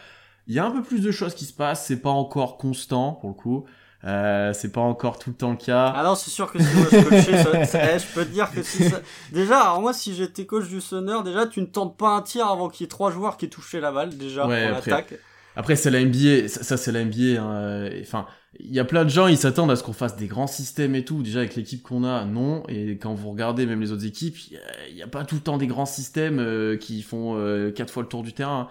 Il 0.46 0.54
y 0.54 0.58
a 0.58 0.64
un 0.64 0.70
peu 0.70 0.82
plus 0.82 1.00
de 1.00 1.10
choses 1.10 1.34
qui 1.34 1.44
se 1.44 1.52
passent, 1.52 1.86
c'est 1.86 2.00
pas 2.00 2.10
encore 2.10 2.58
constant 2.58 3.12
pour 3.12 3.30
le 3.30 3.34
coup. 3.34 3.64
Euh, 4.04 4.52
c'est 4.52 4.70
pas 4.70 4.82
encore 4.82 5.18
tout 5.18 5.30
le 5.30 5.36
temps 5.36 5.52
le 5.52 5.56
cas. 5.56 5.92
Ah 5.96 6.04
non, 6.04 6.14
c'est 6.14 6.30
sûr 6.30 6.52
que 6.52 6.58
si 6.58 6.66
je 6.66 7.02
coachais, 7.02 7.64
ça, 7.64 7.96
je 7.96 8.04
peux 8.14 8.26
te 8.26 8.30
dire 8.30 8.50
que 8.52 8.62
si 8.62 8.84
ça... 8.90 9.00
Déjà, 9.32 9.60
alors 9.60 9.80
moi 9.80 9.94
si 9.94 10.14
j'étais 10.14 10.44
coach 10.44 10.68
du 10.68 10.82
Sonner, 10.82 11.22
déjà 11.24 11.46
tu 11.46 11.62
ne 11.62 11.66
tentes 11.66 11.96
pas 11.96 12.10
un 12.10 12.20
tir 12.20 12.46
avant 12.46 12.68
qu'il 12.68 12.84
y 12.84 12.84
ait 12.84 12.88
trois 12.88 13.10
joueurs 13.10 13.38
qui 13.38 13.46
aient 13.46 13.48
touché 13.48 13.80
la 13.80 13.92
balle 13.92 14.14
déjà 14.18 14.46
ouais, 14.46 14.66
pour 14.66 14.76
l'attaque. 14.76 15.14
Après 15.56 15.76
c'est 15.76 15.90
la 15.90 16.04
NBA, 16.04 16.48
ça, 16.48 16.76
c'est 16.76 16.92
la 16.92 17.02
NBA. 17.02 17.40
Hein. 17.40 17.88
Enfin, 18.02 18.26
il 18.60 18.74
y 18.74 18.78
a 18.78 18.84
plein 18.84 19.04
de 19.04 19.10
gens, 19.10 19.26
ils 19.26 19.38
s'attendent 19.38 19.70
à 19.70 19.76
ce 19.76 19.82
qu'on 19.82 19.92
fasse 19.92 20.16
des 20.16 20.26
grands 20.26 20.46
systèmes 20.46 20.94
et 20.94 21.04
tout. 21.04 21.22
Déjà 21.22 21.40
avec 21.40 21.56
l'équipe 21.56 21.82
qu'on 21.82 22.04
a, 22.04 22.24
non. 22.24 22.62
Et 22.68 22.98
quand 22.98 23.14
vous 23.14 23.30
regardez 23.30 23.64
même 23.66 23.80
les 23.80 23.92
autres 23.92 24.06
équipes, 24.06 24.36
il 24.50 24.94
n'y 24.94 25.02
a, 25.02 25.06
pas 25.06 25.24
tout 25.24 25.36
le 25.36 25.40
temps 25.40 25.56
des 25.56 25.66
grands 25.66 25.86
systèmes 25.86 26.38
euh, 26.38 26.76
qui 26.76 27.02
font 27.02 27.36
euh, 27.36 27.70
quatre 27.70 27.92
fois 27.92 28.02
le 28.02 28.08
tour 28.08 28.22
du 28.22 28.32
terrain. 28.32 28.68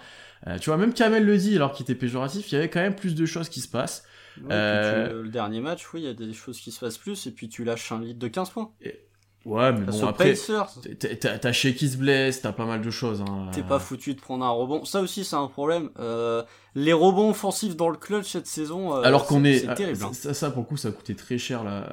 Euh, 0.47 0.57
tu 0.57 0.69
vois, 0.69 0.77
même 0.77 0.93
Kamel 0.93 1.25
le 1.25 1.37
dit, 1.37 1.55
alors 1.55 1.73
qu'il 1.73 1.83
était 1.83 1.95
péjoratif, 1.95 2.51
il 2.51 2.55
y 2.55 2.57
avait 2.57 2.69
quand 2.69 2.81
même 2.81 2.95
plus 2.95 3.15
de 3.15 3.25
choses 3.25 3.49
qui 3.49 3.61
se 3.61 3.67
passent. 3.67 4.03
Euh, 4.49 5.23
le 5.23 5.29
dernier 5.29 5.61
match, 5.61 5.93
oui, 5.93 6.01
il 6.01 6.05
y 6.05 6.09
a 6.09 6.13
des 6.13 6.33
choses 6.33 6.59
qui 6.59 6.71
se 6.71 6.79
passent 6.79 6.97
plus, 6.97 7.27
et 7.27 7.31
puis 7.31 7.49
tu 7.49 7.63
lâches 7.63 7.91
un 7.91 8.01
lead 8.01 8.17
de 8.17 8.27
15 8.27 8.49
points. 8.49 8.71
Ouais, 9.45 9.73
mais 9.73 9.85
bon, 9.85 10.07
après, 10.07 10.35
t'as 10.35 11.51
chez 11.51 11.75
qui 11.75 11.89
se 11.89 11.97
blesse, 11.97 12.41
t'as 12.41 12.53
pas 12.53 12.65
mal 12.65 12.81
de 12.81 12.89
choses. 12.89 13.21
Hein. 13.21 13.49
T'es 13.51 13.61
pas 13.61 13.77
foutu 13.77 14.13
de 14.13 14.21
prendre 14.21 14.45
un 14.45 14.49
rebond. 14.49 14.85
Ça 14.85 15.01
aussi, 15.01 15.25
c'est 15.25 15.35
un 15.35 15.47
problème. 15.47 15.89
Euh, 15.99 16.43
les 16.75 16.93
rebonds 16.93 17.31
offensifs 17.31 17.75
dans 17.75 17.89
le 17.89 17.97
clutch 17.97 18.31
cette 18.31 18.47
saison, 18.47 18.93
alors 19.01 19.25
qu'on 19.25 19.43
est, 19.43 19.67
terrible. 19.75 20.01
Hein. 20.01 20.13
Ça, 20.13 20.33
ça, 20.33 20.49
pour 20.49 20.61
le 20.61 20.67
coup, 20.67 20.77
ça 20.77 20.87
a 20.87 20.91
coûté 20.91 21.13
très 21.13 21.37
cher 21.37 21.65
là, 21.65 21.89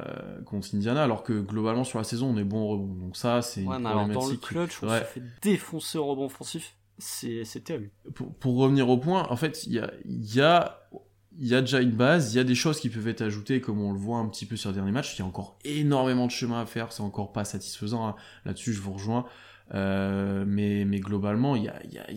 contre 0.46 0.68
Indiana, 0.74 1.02
alors 1.02 1.24
que 1.24 1.40
globalement 1.40 1.82
sur 1.82 1.98
la 1.98 2.04
saison, 2.04 2.32
on 2.32 2.38
est 2.38 2.44
bon 2.44 2.62
au 2.62 2.68
rebond. 2.68 2.94
Donc 2.94 3.16
ça, 3.16 3.42
c'est 3.42 3.64
ouais, 3.64 3.76
une 3.76 3.86
alors 3.86 4.06
dans 4.06 4.28
le 4.28 4.36
clutch, 4.36 4.80
on 4.82 4.88
se 4.88 5.04
fait 5.04 5.22
défoncer 5.42 5.98
au 5.98 6.06
rebond 6.06 6.26
offensif 6.26 6.74
c'est 7.00 7.64
terrible. 7.64 7.90
Pour, 8.14 8.56
revenir 8.56 8.88
au 8.88 8.98
point, 8.98 9.26
en 9.28 9.36
fait, 9.36 9.66
il 9.66 9.72
y 9.72 9.78
a, 9.78 9.92
y, 10.04 10.40
a, 10.40 11.60
déjà 11.60 11.80
une 11.80 11.92
base, 11.92 12.32
il 12.32 12.36
y 12.36 12.40
a 12.40 12.44
des 12.44 12.54
choses 12.54 12.78
qui 12.78 12.90
peuvent 12.90 13.08
être 13.08 13.22
ajoutées, 13.22 13.60
comme 13.60 13.80
on 13.80 13.92
le 13.92 13.98
voit 13.98 14.18
un 14.18 14.28
petit 14.28 14.46
peu 14.46 14.56
sur 14.56 14.70
les 14.70 14.76
derniers 14.76 14.92
matchs. 14.92 15.16
Il 15.16 15.20
y 15.20 15.22
a 15.22 15.26
encore 15.26 15.58
énormément 15.64 16.26
de 16.26 16.30
chemin 16.30 16.60
à 16.60 16.66
faire, 16.66 16.92
c'est 16.92 17.02
encore 17.02 17.32
pas 17.32 17.44
satisfaisant. 17.44 18.06
Hein. 18.06 18.14
Là-dessus, 18.44 18.72
je 18.72 18.80
vous 18.80 18.92
rejoins. 18.92 19.26
Euh, 19.74 20.44
mais, 20.46 20.84
globalement, 21.00 21.56
il 21.56 21.64
y 21.64 21.68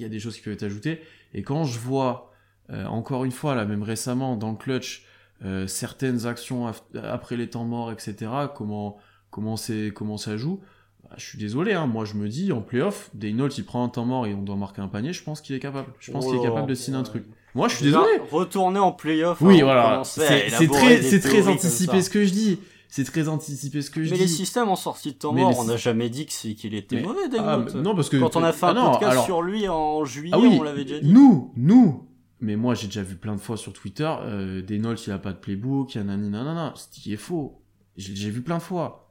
a, 0.05 0.09
des 0.09 0.19
choses 0.19 0.35
qui 0.35 0.41
peuvent 0.41 0.53
être 0.53 0.63
ajoutées. 0.63 1.01
Et 1.33 1.43
quand 1.43 1.63
je 1.63 1.79
vois, 1.79 2.31
euh, 2.69 2.85
encore 2.85 3.25
une 3.25 3.31
fois, 3.31 3.55
là, 3.55 3.65
même 3.65 3.83
récemment, 3.83 4.35
dans 4.35 4.51
le 4.51 4.57
clutch, 4.57 5.05
euh, 5.45 5.67
certaines 5.67 6.25
actions 6.25 6.71
après 7.01 7.37
les 7.37 7.49
temps 7.49 7.65
morts, 7.65 7.91
etc., 7.91 8.31
comment, 8.55 8.97
comment, 9.29 9.55
comment 9.93 10.17
ça 10.17 10.37
joue, 10.37 10.61
bah, 11.03 11.15
je 11.17 11.25
suis 11.25 11.37
désolé, 11.37 11.73
hein, 11.73 11.85
moi 11.85 12.05
je 12.05 12.15
me 12.15 12.27
dis 12.27 12.51
en 12.51 12.61
playoff, 12.61 13.09
Daynault 13.13 13.49
il 13.49 13.65
prend 13.65 13.83
un 13.83 13.89
temps 13.89 14.05
mort 14.05 14.25
et 14.25 14.33
on 14.33 14.41
doit 14.41 14.55
marquer 14.55 14.81
un 14.81 14.87
panier, 14.87 15.13
je 15.13 15.23
pense 15.23 15.41
qu'il 15.41 15.55
est 15.55 15.59
capable. 15.59 15.87
Je 15.99 16.11
pense 16.11 16.25
qu'il 16.25 16.35
est 16.35 16.39
oh 16.39 16.43
capable 16.43 16.67
de 16.67 16.75
signer 16.75 16.97
un 16.97 17.03
truc. 17.03 17.25
Moi 17.55 17.67
je 17.67 17.75
suis 17.75 17.85
désolé. 17.85 18.21
Retourner 18.31 18.79
en 18.79 18.91
playoff. 18.91 19.41
Oui, 19.41 19.61
hein, 19.61 19.65
voilà. 19.65 20.01
C'est 20.05 20.67
très, 20.67 21.01
c'est 21.01 21.19
très 21.19 21.47
anticipé 21.47 22.01
ce 22.01 22.09
que 22.09 22.25
je 22.25 22.31
dis. 22.31 22.59
C'est 22.87 23.05
très 23.05 23.27
anticipé 23.27 23.81
ce 23.81 23.89
que 23.89 24.03
je 24.03 24.09
dis. 24.09 24.13
Mais 24.13 24.19
les 24.19 24.27
systèmes 24.27 24.69
en 24.69 24.75
sortie 24.75 25.13
de 25.13 25.17
temps 25.17 25.33
mort, 25.33 25.57
on 25.57 25.63
n'a 25.65 25.77
jamais 25.77 26.09
dit 26.09 26.25
qu'il 26.27 26.75
était 26.75 27.01
mauvais. 27.01 27.21
Ah, 27.39 27.59
non, 27.75 27.95
parce 27.95 28.09
que. 28.09 28.17
Quand 28.17 28.35
on 28.35 28.43
a 28.43 28.53
fait 28.53 28.67
un 28.67 28.77
ah, 28.77 28.91
podcast 28.91 29.25
sur 29.25 29.41
lui 29.41 29.67
en 29.67 30.05
juillet, 30.05 30.35
ah 30.35 30.39
on 30.39 30.61
l'avait 30.61 30.85
déjà 30.85 30.99
dit. 30.99 31.11
Nous, 31.11 31.51
nous, 31.55 32.07
mais 32.39 32.55
moi 32.55 32.75
j'ai 32.75 32.87
déjà 32.87 33.01
vu 33.01 33.15
plein 33.15 33.35
de 33.35 33.41
fois 33.41 33.57
sur 33.57 33.73
Twitter, 33.73 34.11
euh, 34.21 34.61
il 34.69 35.11
a 35.11 35.17
pas 35.17 35.31
de 35.31 35.37
playbook, 35.37 35.95
il 35.95 35.97
y 35.97 36.01
a 36.01 36.03
nanana, 36.03 36.73
ce 36.75 36.87
qui 36.87 37.13
est 37.13 37.17
faux. 37.17 37.61
J'ai 37.97 38.29
vu 38.29 38.41
plein 38.41 38.57
de 38.57 38.61
fois 38.61 39.02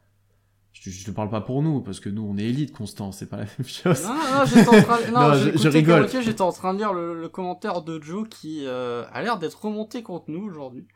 je, 0.73 0.91
je 0.91 1.05
te 1.05 1.11
parle 1.11 1.31
pas 1.31 1.41
pour 1.41 1.63
nous, 1.63 1.81
parce 1.81 2.01
que 2.01 2.09
nous, 2.09 2.23
on 2.23 2.37
est 2.39 2.45
élite, 2.45 2.73
Constant, 2.73 3.13
c'est 3.13 3.27
pas 3.27 3.37
la 3.37 3.45
même 3.45 3.67
chose. 3.67 4.05
Non, 4.05 4.15
non, 4.15 4.45
j'étais 4.45 4.69
en 4.69 4.83
train, 4.83 5.11
non, 5.13 5.35
je, 5.35 5.69
rigole. 5.69 6.09
J'étais 6.09 6.43
en 6.43 6.53
train 6.53 6.75
de 6.75 6.79
lire 6.79 6.93
le, 6.93 7.29
commentaire 7.29 7.83
de 7.83 8.03
Joe 8.03 8.29
qui 8.29 8.67
euh, 8.67 9.05
a 9.13 9.23
l'air 9.23 9.39
d'être 9.39 9.65
remonté 9.65 10.03
contre 10.03 10.31
nous 10.31 10.45
aujourd'hui. 10.45 10.87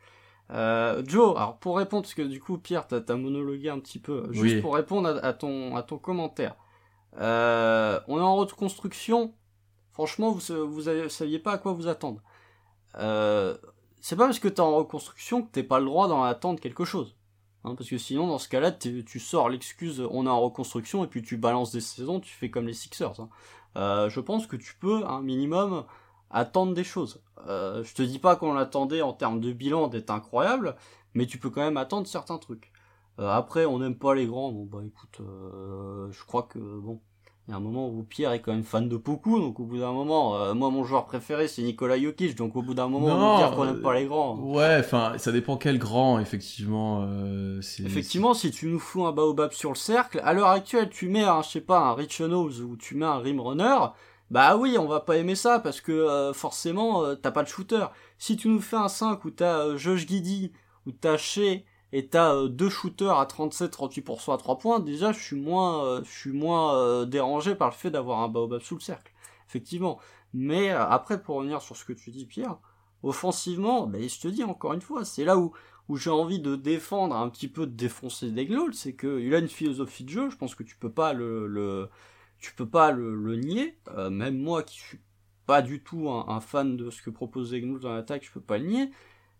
Euh, 0.51 1.03
Joe, 1.05 1.35
alors 1.35 1.57
pour 1.57 1.77
répondre, 1.77 2.03
parce 2.03 2.13
que 2.13 2.21
du 2.21 2.39
coup, 2.39 2.57
Pierre, 2.57 2.87
t'as 2.87 3.01
as 3.07 3.15
monologué 3.15 3.69
un 3.69 3.79
petit 3.79 3.99
peu, 3.99 4.27
juste 4.31 4.61
pour 4.61 4.75
répondre 4.75 5.19
à, 5.21 5.33
ton, 5.33 5.75
à 5.75 5.83
ton 5.83 5.97
commentaire. 5.97 6.55
Euh, 7.19 7.99
on 8.07 8.17
est 8.17 8.23
en 8.23 8.35
reconstruction. 8.35 9.33
Franchement, 9.91 10.31
vous, 10.31 10.67
vous 10.67 11.09
saviez 11.09 11.39
pas 11.39 11.53
à 11.53 11.57
quoi 11.57 11.73
vous 11.73 11.87
attendre. 11.87 12.21
Euh, 12.99 13.57
c'est 13.99 14.15
pas 14.15 14.25
parce 14.25 14.39
que 14.39 14.47
t'es 14.47 14.59
en 14.59 14.75
reconstruction 14.75 15.41
que 15.41 15.51
t'es 15.51 15.63
pas 15.63 15.79
le 15.79 15.85
droit 15.85 16.07
d'en 16.07 16.23
attendre 16.23 16.59
quelque 16.59 16.85
chose. 16.85 17.16
Hein, 17.67 17.75
parce 17.75 17.89
que 17.89 17.97
sinon, 17.97 18.27
dans 18.27 18.37
ce 18.37 18.47
cas-là, 18.47 18.71
tu 18.71 19.19
sors 19.19 19.49
l'excuse 19.49 20.01
on 20.11 20.25
est 20.25 20.29
en 20.29 20.39
reconstruction 20.39 21.03
et 21.03 21.07
puis 21.07 21.21
tu 21.21 21.37
balances 21.37 21.71
des 21.71 21.81
saisons, 21.81 22.19
tu 22.19 22.33
fais 22.33 22.49
comme 22.49 22.65
les 22.67 22.73
Sixers. 22.73 23.19
Hein. 23.19 23.29
Euh, 23.75 24.09
je 24.09 24.19
pense 24.21 24.47
que 24.47 24.55
tu 24.55 24.75
peux, 24.79 25.05
un 25.05 25.21
minimum, 25.21 25.83
attendre 26.31 26.73
des 26.73 26.85
choses. 26.85 27.21
Euh, 27.47 27.83
je 27.83 27.93
te 27.93 28.01
dis 28.01 28.19
pas 28.19 28.35
qu'on 28.37 28.53
l'attendait 28.53 29.01
en 29.01 29.13
termes 29.13 29.41
de 29.41 29.51
bilan 29.51 29.87
d'être 29.87 30.11
incroyable, 30.11 30.75
mais 31.13 31.25
tu 31.25 31.39
peux 31.39 31.49
quand 31.49 31.61
même 31.61 31.77
attendre 31.77 32.07
certains 32.07 32.37
trucs. 32.37 32.71
Euh, 33.19 33.29
après, 33.29 33.65
on 33.65 33.79
n'aime 33.79 33.97
pas 33.97 34.15
les 34.15 34.27
grands, 34.27 34.51
bon 34.51 34.65
bah 34.65 34.83
écoute, 34.85 35.19
je 35.19 36.25
crois 36.25 36.43
que 36.43 36.59
bon, 36.59 37.01
Il 37.47 37.51
y 37.51 37.53
a 37.53 37.57
un 37.57 37.61
moment 37.61 37.87
où 37.87 38.03
Pierre 38.03 38.33
est 38.33 38.41
quand 38.41 38.51
même 38.51 38.65
fan 38.65 38.89
de 38.89 38.97
Poku, 38.97 39.39
donc 39.39 39.61
au 39.61 39.63
bout 39.63 39.77
d'un 39.77 39.93
moment, 39.93 40.35
euh, 40.35 40.53
moi 40.53 40.69
mon 40.69 40.83
joueur 40.83 41.05
préféré 41.05 41.47
c'est 41.47 41.61
Nicolas 41.61 41.97
Jokic, 41.97 42.35
donc 42.35 42.57
au 42.57 42.61
bout 42.61 42.73
d'un 42.73 42.89
moment 42.89 43.15
on 43.15 43.37
va 43.37 43.47
dire 43.47 43.55
qu'on 43.55 43.65
n'aime 43.65 43.81
pas 43.81 43.93
les 43.93 44.05
grands. 44.05 44.35
Ouais, 44.37 44.77
enfin 44.79 45.13
ça 45.17 45.31
dépend 45.31 45.55
quel 45.55 45.79
grand, 45.79 46.19
effectivement. 46.19 47.05
Euh, 47.07 47.61
effectivement, 47.85 48.33
si 48.33 48.51
tu 48.51 48.67
nous 48.67 48.79
fous 48.79 49.05
un 49.05 49.13
baobab 49.13 49.53
sur 49.53 49.69
le 49.69 49.75
cercle, 49.75 50.19
à 50.25 50.33
l'heure 50.33 50.49
actuelle 50.49 50.89
tu 50.89 51.07
mets 51.07 51.23
un, 51.23 51.41
je 51.41 51.49
sais 51.49 51.61
pas, 51.61 51.79
un 51.79 51.93
Rich 51.93 52.19
ou 52.19 52.75
tu 52.75 52.95
mets 52.95 53.05
un 53.05 53.19
Rim 53.19 53.39
Runner, 53.39 53.77
bah 54.29 54.57
oui, 54.57 54.77
on 54.77 54.87
va 54.87 54.99
pas 54.99 55.15
aimer 55.15 55.35
ça 55.35 55.59
parce 55.59 55.79
que 55.79 55.93
euh, 55.93 56.33
forcément 56.33 57.05
euh, 57.05 57.15
t'as 57.15 57.31
pas 57.31 57.43
de 57.43 57.47
shooter. 57.47 57.85
Si 58.17 58.35
tu 58.35 58.49
nous 58.49 58.59
fais 58.59 58.75
un 58.75 58.89
5 58.89 59.23
où 59.23 59.31
t'as 59.31 59.77
Josh 59.77 60.05
Giddy, 60.05 60.51
où 60.85 60.91
t'as 60.91 61.17
Shea 61.17 61.63
et 61.93 62.07
t'as 62.07 62.33
euh, 62.33 62.47
deux 62.47 62.69
shooters 62.69 63.17
à 63.17 63.25
37-38% 63.25 64.33
à 64.33 64.37
3 64.37 64.57
points, 64.57 64.79
déjà 64.79 65.11
je 65.11 65.19
suis 65.19 65.35
moins, 65.35 65.85
euh, 65.85 66.03
je 66.03 66.11
suis 66.11 66.31
moins 66.31 66.77
euh, 66.77 67.05
dérangé 67.05 67.55
par 67.55 67.69
le 67.69 67.75
fait 67.75 67.89
d'avoir 67.89 68.19
un 68.19 68.27
baobab 68.27 68.61
sous 68.61 68.75
le 68.75 68.81
cercle. 68.81 69.13
Effectivement. 69.47 69.99
Mais 70.33 70.69
après, 70.69 71.21
pour 71.21 71.37
revenir 71.37 71.61
sur 71.61 71.77
ce 71.77 71.85
que 71.85 71.93
tu 71.93 72.11
dis, 72.11 72.25
Pierre, 72.25 72.57
offensivement, 73.01 73.87
ben, 73.87 74.07
je 74.07 74.19
te 74.19 74.27
dis 74.27 74.43
encore 74.43 74.73
une 74.73 74.81
fois, 74.81 75.05
c'est 75.05 75.23
là 75.23 75.37
où, 75.37 75.53
où 75.87 75.95
j'ai 75.95 76.09
envie 76.09 76.39
de 76.39 76.57
défendre 76.57 77.15
un 77.15 77.29
petit 77.29 77.47
peu 77.47 77.65
de 77.65 77.71
défoncer 77.71 78.31
Degnault, 78.31 78.73
c'est 78.73 78.95
qu'il 78.95 79.33
a 79.33 79.39
une 79.39 79.47
philosophie 79.47 80.03
de 80.03 80.09
jeu, 80.09 80.29
je 80.29 80.35
pense 80.35 80.53
que 80.53 80.63
tu 80.63 80.75
peux 80.75 80.91
pas 80.91 81.13
le, 81.13 81.47
le 81.47 81.89
tu 82.39 82.53
peux 82.53 82.67
pas 82.67 82.91
le, 82.91 83.15
le 83.15 83.35
nier, 83.37 83.79
même 84.11 84.37
moi 84.37 84.63
qui 84.63 84.77
suis 84.77 84.99
pas 85.47 85.61
du 85.61 85.81
tout 85.81 86.09
un, 86.09 86.41
fan 86.41 86.75
de 86.75 86.91
ce 86.91 87.01
que 87.01 87.09
propose 87.09 87.51
Degnault 87.51 87.79
dans 87.79 87.93
l'attaque, 87.93 88.25
je 88.25 88.31
peux 88.31 88.41
pas 88.41 88.57
le 88.57 88.65
nier, 88.65 88.91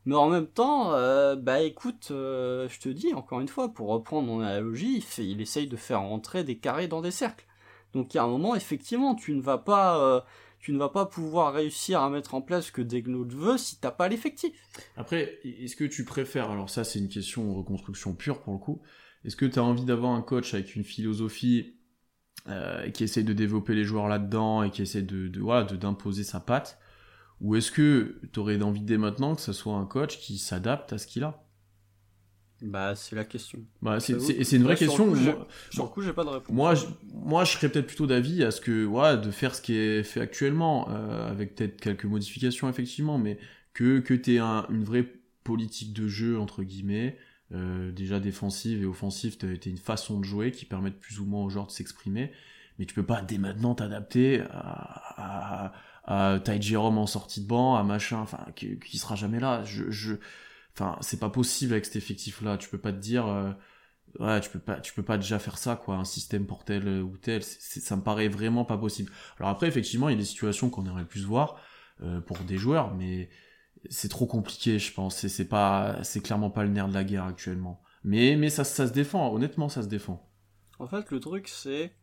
mais 0.08 0.16
en 0.16 0.30
même 0.30 0.48
temps, 0.48 0.94
euh, 0.94 1.36
bah 1.36 1.60
écoute, 1.60 2.12
euh, 2.12 2.70
je 2.70 2.80
te 2.80 2.88
dis 2.88 3.14
encore 3.14 3.42
une 3.42 3.50
fois, 3.50 3.74
pour 3.74 3.90
reprendre 3.90 4.26
mon 4.26 4.40
analogie, 4.40 5.06
il, 5.18 5.42
essaye 5.42 5.68
de 5.68 5.76
faire 5.76 6.00
rentrer 6.00 6.46
des 6.46 6.58
carrés 6.58 6.88
dans 6.88 7.02
des 7.02 7.12
cercles. 7.12 7.46
Donc 7.92 8.14
il 8.14 8.18
y 8.18 8.20
a 8.22 8.24
un 8.24 8.30
moment, 8.30 8.56
effectivement, 8.56 9.16
tu 9.16 9.34
ne 9.34 9.42
vas 9.42 9.58
pas, 9.58 10.00
euh, 10.00 11.06
pouvoir 11.12 11.54
réussir 11.54 12.00
à 12.00 12.10
mettre 12.10 12.36
en 12.36 12.42
place 12.42 12.68
ce 12.68 12.72
que 12.72 12.82
Degnaud 12.82 13.28
veut 13.28 13.58
si 13.58 13.82
t'as 13.82 13.92
pas 13.92 14.08
l'effectif. 14.08 14.54
Après, 14.96 15.40
est-ce 15.44 15.76
que 15.76 15.84
tu 15.84 16.06
préfères, 16.06 16.52
alors 16.52 16.70
ça 16.70 16.86
c'est 16.86 17.00
une 17.00 17.10
question 17.10 17.54
reconstruction 17.54 18.16
pure 18.16 18.40
pour 18.40 18.54
le 18.54 18.60
coup, 18.60 18.82
est-ce 19.26 19.36
que 19.36 19.46
tu 19.46 19.60
as 19.60 19.64
envie 19.64 19.84
d'avoir 19.84 20.14
un 20.14 20.22
coach 20.22 20.54
avec 20.54 20.78
une 20.78 20.86
philosophie 20.86 21.74
qui 22.94 23.04
essaye 23.04 23.26
de 23.26 23.34
développer 23.34 23.76
les 23.76 23.84
joueurs 23.84 24.08
là-dedans 24.08 24.64
et 24.64 24.72
qui 24.72 24.82
essaie 24.82 25.02
de, 25.02 25.28
de 25.28 25.76
d'imposer 25.76 26.24
sa 26.24 26.40
patte 26.40 26.80
ou 27.42 27.56
est-ce 27.56 27.72
que 27.72 28.20
tu 28.34 28.40
aurais 28.40 28.62
envie 28.62 28.82
dès 28.82 28.98
maintenant 28.98 29.36
que 29.36 29.42
ce 29.42 29.54
soit 29.54 29.76
un 29.76 29.86
coach 29.86 30.20
qui 30.20 30.38
s'adapte 30.38 30.94
à 30.94 30.98
ce 30.98 31.08
qu'il 31.08 31.24
a? 31.24 31.44
Bah, 32.62 32.96
c'est 32.96 33.16
la 33.16 33.24
question. 33.24 33.60
Bah, 33.84 34.00
c'est, 34.00 34.20
c'est, 34.20 34.56
une 34.56 34.64
vraie 34.64 34.76
question. 34.76 35.14
Sur 35.70 35.84
le 35.84 35.90
coup, 35.90 36.02
j'ai 36.02 36.14
pas 36.14 36.24
de 36.24 36.30
réponse. 36.30 36.56
Moi, 36.56 36.74
je, 36.74 36.86
moi, 37.14 37.44
je 37.44 37.52
serais 37.52 37.70
peut-être 37.70 37.86
plutôt 37.86 38.08
d'avis 38.08 38.44
à 38.44 38.50
ce 38.50 38.62
que, 38.62 38.84
ouais, 38.86 39.18
de 39.18 39.30
faire 39.30 39.54
ce 39.54 39.62
qui 39.62 39.76
est 39.76 40.02
fait 40.02 40.22
actuellement, 40.22 40.90
euh, 40.90 41.30
avec 41.30 41.54
peut-être 41.54 41.80
quelques 41.80 42.06
modifications, 42.06 42.68
effectivement, 42.68 43.20
mais 43.20 43.38
que, 43.74 44.00
que 44.00 44.16
tu 44.16 44.36
aies 44.36 44.40
une 44.40 44.84
vraie 44.84 45.06
politique 45.44 45.94
de 45.94 46.08
jeu, 46.08 46.40
entre 46.40 46.64
guillemets, 46.64 47.20
euh, 47.54 47.92
déjà 47.92 48.20
défensive 48.20 48.82
et 48.82 48.86
offensive, 48.86 49.38
tu 49.38 49.46
as 49.46 49.70
une 49.70 49.78
façon 49.78 50.20
de 50.20 50.26
jouer 50.26 50.52
qui 50.52 50.66
permettent 50.66 51.00
plus 51.00 51.20
ou 51.20 51.26
moins 51.26 51.44
aux 51.44 51.50
joueurs 51.50 51.68
de 51.68 51.72
s'exprimer, 51.72 52.32
mais 52.80 52.86
tu 52.86 52.96
peux 52.96 53.06
pas 53.06 53.22
dès 53.22 53.38
maintenant 53.38 53.76
t'adapter 53.76 54.42
à 54.50 55.08
à 55.18 55.74
Ty 56.08 56.62
Jerome 56.62 56.98
en 56.98 57.08
sortie 57.08 57.42
de 57.42 57.48
banc, 57.48 57.76
à 57.76 57.84
machin, 57.84 58.20
enfin, 58.20 58.46
qui, 58.56 58.80
qui 58.80 58.98
sera 58.98 59.16
jamais 59.16 59.40
là. 59.40 59.64
Je, 59.64 59.90
je, 59.92 60.16
enfin, 60.74 60.98
c'est 61.02 61.20
pas 61.20 61.30
possible 61.30 61.74
avec 61.74 61.86
cet 61.86 61.98
effectif-là. 61.98 62.58
Tu 62.58 62.70
peux 62.70 62.78
pas 62.78 62.92
te 62.94 62.98
dire, 62.98 63.28
euh, 63.28 63.52
ouais, 64.20 64.40
tu 64.42 64.50
peux 64.50 64.60
pas, 64.60 64.80
tu 64.80 64.94
peux 64.94 65.04
pas 65.04 65.18
déjà 65.18 65.40
faire 65.40 65.58
ça, 65.58 65.76
quoi, 65.76 65.96
un 65.96 66.06
système 66.06 66.46
pour 66.46 66.64
tel 66.64 66.88
ou 67.02 67.18
tel. 67.18 67.44
ça 67.44 67.96
me 67.96 68.02
paraît 68.04 68.30
vraiment 68.30 68.66
pas 68.66 68.78
possible. 68.78 69.12
Alors 69.40 69.50
après, 69.50 69.68
effectivement, 69.68 70.10
il 70.10 70.14
y 70.14 70.16
a 70.16 70.20
des 70.20 70.26
situations 70.26 70.70
qu'on 70.70 70.86
aimerait 70.86 71.06
plus 71.06 71.26
voir 71.26 71.60
euh, 72.02 72.22
pour 72.22 72.40
des 72.40 72.58
joueurs, 72.58 72.94
mais 72.96 73.30
c'est 73.90 74.10
trop 74.10 74.26
compliqué, 74.26 74.80
je 74.80 74.94
pense. 74.94 75.28
C'est 75.28 75.48
pas, 75.48 76.04
c'est 76.04 76.22
clairement 76.22 76.50
pas 76.50 76.64
le 76.64 76.70
nerf 76.70 76.88
de 76.88 76.94
la 76.94 77.04
guerre 77.04 77.26
actuellement. 77.26 77.82
Mais, 78.04 78.36
mais 78.36 78.50
ça, 78.50 78.64
ça 78.64 78.88
se 78.88 78.94
défend. 78.94 79.34
Honnêtement, 79.34 79.70
ça 79.70 79.84
se 79.84 79.88
défend. 79.88 80.30
En 80.80 80.88
fait, 80.88 81.12
le 81.12 81.20
truc, 81.20 81.48
c'est, 81.48 81.94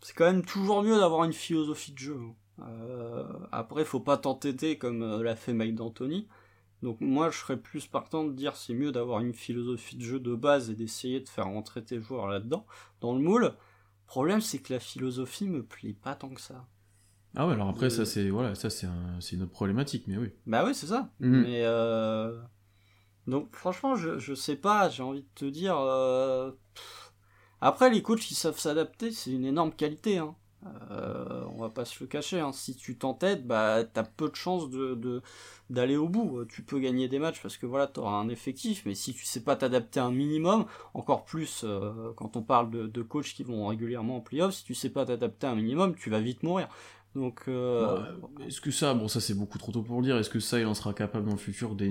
c'est 0.00 0.14
quand 0.14 0.26
même 0.26 0.44
toujours 0.44 0.82
mieux 0.82 0.98
d'avoir 0.98 1.24
une 1.24 1.32
philosophie 1.32 1.92
de 1.92 1.98
jeu. 1.98 2.18
Hein. 2.18 2.34
Euh, 2.60 3.24
après, 3.52 3.84
faut 3.84 4.00
pas 4.00 4.16
t'entêter 4.16 4.78
comme 4.78 5.02
euh, 5.02 5.22
l'a 5.22 5.36
fait 5.36 5.52
Mike 5.52 5.74
D'Antoni. 5.74 6.28
Donc 6.82 7.00
moi, 7.00 7.30
je 7.30 7.38
serais 7.38 7.56
plus 7.56 7.86
partant 7.86 8.24
de 8.24 8.32
dire 8.32 8.56
c'est 8.56 8.74
mieux 8.74 8.92
d'avoir 8.92 9.20
une 9.20 9.32
philosophie 9.32 9.96
de 9.96 10.02
jeu 10.02 10.20
de 10.20 10.34
base 10.34 10.70
et 10.70 10.74
d'essayer 10.74 11.20
de 11.20 11.28
faire 11.28 11.46
rentrer 11.46 11.82
tes 11.82 12.00
joueurs 12.00 12.28
là-dedans, 12.28 12.66
dans 13.00 13.14
le 13.14 13.20
moule. 13.20 13.44
Le 13.44 14.06
problème, 14.06 14.40
c'est 14.40 14.58
que 14.58 14.72
la 14.72 14.80
philosophie 14.80 15.48
me 15.48 15.64
plaît 15.64 15.94
pas 15.94 16.14
tant 16.14 16.28
que 16.28 16.40
ça. 16.40 16.66
Ah 17.36 17.46
ouais, 17.46 17.54
alors 17.54 17.68
après, 17.68 17.90
ça 17.90 18.04
c'est 18.04 18.28
voilà, 18.28 18.54
ça 18.54 18.70
c'est 18.70 18.86
une 19.32 19.42
autre 19.42 19.50
problématique, 19.50 20.04
mais 20.06 20.16
oui. 20.18 20.30
Bah 20.46 20.64
oui, 20.64 20.74
c'est 20.74 20.86
ça. 20.86 21.10
Mhm. 21.20 21.42
Mais 21.42 21.62
euh... 21.64 22.38
donc 23.26 23.56
franchement, 23.56 23.96
je, 23.96 24.18
je 24.18 24.34
sais 24.34 24.56
pas, 24.56 24.88
j'ai 24.88 25.02
envie 25.02 25.22
de 25.22 25.28
te 25.34 25.44
dire. 25.46 25.76
Euh... 25.78 26.52
Après, 27.60 27.90
les 27.90 28.02
coachs 28.02 28.20
qui 28.20 28.34
savent 28.34 28.58
s'adapter, 28.58 29.10
c'est 29.10 29.32
une 29.32 29.46
énorme 29.46 29.72
qualité. 29.72 30.18
Hein. 30.18 30.36
Euh, 30.90 31.44
on 31.54 31.60
va 31.60 31.68
pas 31.68 31.84
se 31.84 32.02
le 32.02 32.06
cacher, 32.06 32.40
hein. 32.40 32.52
si 32.52 32.74
tu 32.74 32.96
t'entêtes, 32.96 33.46
bah 33.46 33.84
t'as 33.84 34.02
peu 34.02 34.30
de 34.30 34.34
chances 34.34 34.68
d'aller 35.70 35.96
au 35.96 36.08
bout. 36.08 36.44
Tu 36.46 36.62
peux 36.62 36.78
gagner 36.78 37.08
des 37.08 37.18
matchs 37.18 37.42
parce 37.42 37.56
que 37.56 37.66
voilà, 37.66 37.86
t'auras 37.86 38.16
un 38.16 38.28
effectif, 38.28 38.82
mais 38.86 38.94
si 38.94 39.12
tu 39.14 39.24
sais 39.24 39.42
pas 39.42 39.56
t'adapter 39.56 40.00
un 40.00 40.10
minimum, 40.10 40.64
encore 40.94 41.24
plus 41.24 41.62
euh, 41.64 42.12
quand 42.16 42.36
on 42.36 42.42
parle 42.42 42.70
de, 42.70 42.86
de 42.86 43.02
coachs 43.02 43.34
qui 43.34 43.42
vont 43.42 43.66
régulièrement 43.66 44.16
en 44.16 44.20
playoff, 44.20 44.54
si 44.54 44.64
tu 44.64 44.74
sais 44.74 44.90
pas 44.90 45.04
t'adapter 45.04 45.46
un 45.46 45.54
minimum, 45.54 45.94
tu 45.94 46.10
vas 46.10 46.20
vite 46.20 46.42
mourir. 46.42 46.68
Donc, 47.14 47.42
euh, 47.46 48.02
est-ce 48.46 48.60
que 48.60 48.70
ça, 48.72 48.92
bon 48.92 49.06
ça 49.06 49.20
c'est 49.20 49.34
beaucoup 49.34 49.58
trop 49.58 49.70
tôt 49.70 49.82
pour 49.82 50.00
le 50.00 50.04
dire, 50.04 50.16
est-ce 50.16 50.30
que 50.30 50.40
ça 50.40 50.58
il 50.58 50.66
en 50.66 50.74
sera 50.74 50.94
capable 50.94 51.26
dans 51.26 51.32
le 51.32 51.38
futur, 51.38 51.76
des 51.76 51.90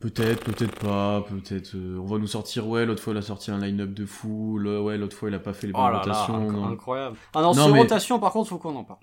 Peut-être, 0.00 0.44
peut-être 0.44 0.78
pas, 0.78 1.22
peut-être. 1.22 1.74
Euh, 1.74 1.98
on 1.98 2.06
va 2.06 2.18
nous 2.18 2.28
sortir, 2.28 2.68
ouais, 2.68 2.86
l'autre 2.86 3.02
fois 3.02 3.12
il 3.14 3.16
a 3.16 3.22
sorti 3.22 3.50
un 3.50 3.58
line-up 3.58 3.92
de 3.92 4.06
fou, 4.06 4.60
ouais, 4.60 4.96
l'autre 4.96 5.16
fois 5.16 5.28
il 5.28 5.34
a 5.34 5.40
pas 5.40 5.52
fait 5.52 5.66
les 5.66 5.72
bonnes 5.72 5.90
oh 5.92 5.98
rotations. 5.98 6.64
incroyable. 6.66 7.16
Ah 7.34 7.42
non, 7.42 7.52
ces 7.52 7.62
rotations 7.62 8.20
par 8.20 8.32
contre, 8.32 8.48
faut 8.48 8.58
qu'on 8.58 8.76
en 8.76 8.84
parle. 8.84 9.00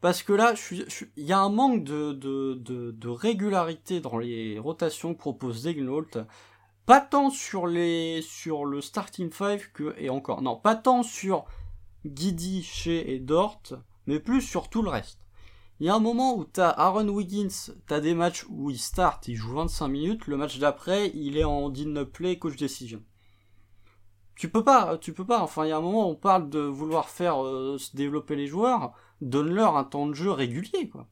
Parce 0.00 0.22
que 0.22 0.32
là, 0.32 0.54
il 1.16 1.24
y 1.24 1.32
a 1.32 1.38
un 1.38 1.50
manque 1.50 1.84
de, 1.84 2.12
de, 2.12 2.54
de, 2.54 3.08
régularité 3.08 4.00
dans 4.00 4.16
les 4.16 4.58
rotations 4.58 5.12
que 5.12 5.18
propose 5.18 5.62
Zegnault. 5.62 6.06
Pas 6.86 7.00
tant 7.02 7.30
sur 7.30 7.66
les 7.66 8.22
sur 8.22 8.64
le 8.64 8.80
starting 8.80 9.30
five 9.30 9.70
que 9.72 9.94
et 9.98 10.10
encore 10.10 10.42
non, 10.42 10.56
pas 10.56 10.74
tant 10.74 11.02
sur 11.02 11.44
Guidi, 12.06 12.62
Shea 12.62 13.02
et 13.06 13.20
Dort, 13.20 13.62
mais 14.06 14.18
plus 14.18 14.40
sur 14.40 14.68
tout 14.70 14.82
le 14.82 14.88
reste. 14.88 15.19
Il 15.80 15.86
y 15.86 15.88
a 15.88 15.94
un 15.94 16.00
moment 16.00 16.36
où 16.36 16.44
t'as 16.44 16.68
Aaron 16.68 17.08
Wiggins, 17.08 17.72
t'as 17.86 18.00
des 18.00 18.12
matchs 18.12 18.44
où 18.50 18.70
il 18.70 18.78
start, 18.78 19.26
il 19.28 19.36
joue 19.36 19.54
25 19.54 19.88
minutes, 19.88 20.26
le 20.26 20.36
match 20.36 20.58
d'après, 20.58 21.10
il 21.14 21.38
est 21.38 21.44
en 21.44 21.70
din 21.70 22.04
play, 22.04 22.38
coach 22.38 22.56
decision. 22.56 23.02
Tu 24.36 24.50
peux 24.50 24.62
pas, 24.62 24.98
tu 24.98 25.14
peux 25.14 25.24
pas. 25.24 25.40
Enfin, 25.40 25.64
il 25.64 25.70
y 25.70 25.72
a 25.72 25.78
un 25.78 25.80
moment 25.80 26.06
où 26.06 26.12
on 26.12 26.16
parle 26.16 26.50
de 26.50 26.60
vouloir 26.60 27.08
faire 27.08 27.42
euh, 27.42 27.78
se 27.78 27.96
développer 27.96 28.36
les 28.36 28.46
joueurs, 28.46 28.92
donne-leur 29.22 29.78
un 29.78 29.84
temps 29.84 30.06
de 30.06 30.12
jeu 30.12 30.30
régulier, 30.30 30.90
quoi. 30.90 31.08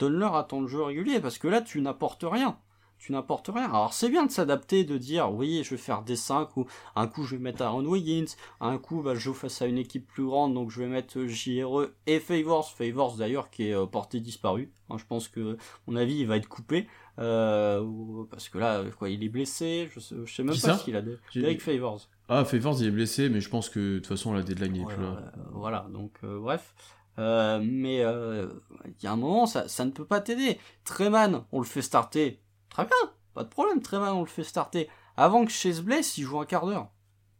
Donne-leur 0.00 0.34
un 0.34 0.42
temps 0.42 0.62
de 0.62 0.66
jeu 0.66 0.82
régulier, 0.82 1.20
parce 1.20 1.38
que 1.38 1.46
là, 1.46 1.60
tu 1.62 1.80
n'apportes 1.80 2.24
rien 2.28 2.58
tu 3.02 3.10
n'apportes 3.10 3.50
rien. 3.52 3.64
Alors 3.64 3.92
c'est 3.92 4.08
bien 4.08 4.24
de 4.26 4.30
s'adapter, 4.30 4.84
de 4.84 4.96
dire 4.96 5.32
oui, 5.32 5.62
je 5.64 5.70
vais 5.70 5.76
faire 5.76 6.02
des 6.02 6.14
5 6.14 6.56
ou 6.56 6.66
un 6.94 7.08
coup 7.08 7.24
je 7.24 7.34
vais 7.34 7.42
mettre 7.42 7.62
Aaron 7.62 7.84
Wiggins, 7.84 8.32
un 8.60 8.78
coup 8.78 9.02
bah, 9.02 9.14
je 9.14 9.18
joue 9.20 9.34
face 9.34 9.60
à 9.60 9.66
une 9.66 9.78
équipe 9.78 10.06
plus 10.06 10.24
grande 10.24 10.54
donc 10.54 10.70
je 10.70 10.78
vais 10.78 10.86
mettre 10.86 11.26
JRE 11.26 11.88
et 12.06 12.20
Favors, 12.20 12.70
Favors 12.70 13.16
d'ailleurs 13.16 13.50
qui 13.50 13.64
est 13.68 13.74
euh, 13.74 13.86
porté 13.86 14.20
disparu. 14.20 14.70
je 14.96 15.04
pense 15.04 15.26
que 15.26 15.56
mon 15.88 15.96
avis 15.96 16.20
il 16.20 16.28
va 16.28 16.36
être 16.36 16.48
coupé 16.48 16.86
euh, 17.18 17.84
parce 18.30 18.48
que 18.48 18.58
là 18.58 18.84
quoi 18.96 19.10
il 19.10 19.24
est 19.24 19.28
blessé, 19.28 19.90
je 19.92 19.98
sais, 19.98 20.14
sais 20.28 20.44
même 20.44 20.54
pas 20.56 20.78
ce 20.78 20.84
qu'il 20.84 20.94
a. 20.94 21.02
Derek 21.34 21.60
Favors. 21.60 22.08
Ah 22.28 22.44
Favors 22.44 22.80
il 22.80 22.86
est 22.86 22.92
blessé 22.92 23.28
mais 23.28 23.40
je 23.40 23.48
pense 23.48 23.68
que 23.68 23.94
de 23.94 23.98
toute 23.98 24.06
façon 24.06 24.32
la 24.32 24.42
deadline 24.42 24.76
est 24.76 24.86
plus 24.86 25.02
là. 25.02 25.32
voilà 25.50 25.88
donc 25.92 26.12
euh, 26.22 26.38
bref. 26.38 26.72
mais 27.18 27.96
il 27.96 29.02
y 29.02 29.06
a 29.08 29.12
un 29.12 29.16
moment, 29.16 29.46
ça, 29.46 29.66
ça 29.66 29.84
ne 29.84 29.90
peut 29.90 30.04
pas 30.04 30.20
t'aider. 30.20 30.58
Treman, 30.84 31.44
on 31.50 31.58
le 31.58 31.66
fait 31.66 31.82
starter, 31.82 32.40
Très 32.72 32.86
bien, 32.86 33.12
pas 33.34 33.44
de 33.44 33.50
problème, 33.50 33.82
très 33.82 33.98
bien, 33.98 34.14
on 34.14 34.20
le 34.20 34.26
fait 34.26 34.44
starter. 34.44 34.88
Avant 35.16 35.44
que 35.44 35.52
Chase 35.52 35.82
blesse, 35.82 36.16
il 36.16 36.24
joue 36.24 36.40
un 36.40 36.46
quart 36.46 36.66
d'heure. 36.66 36.90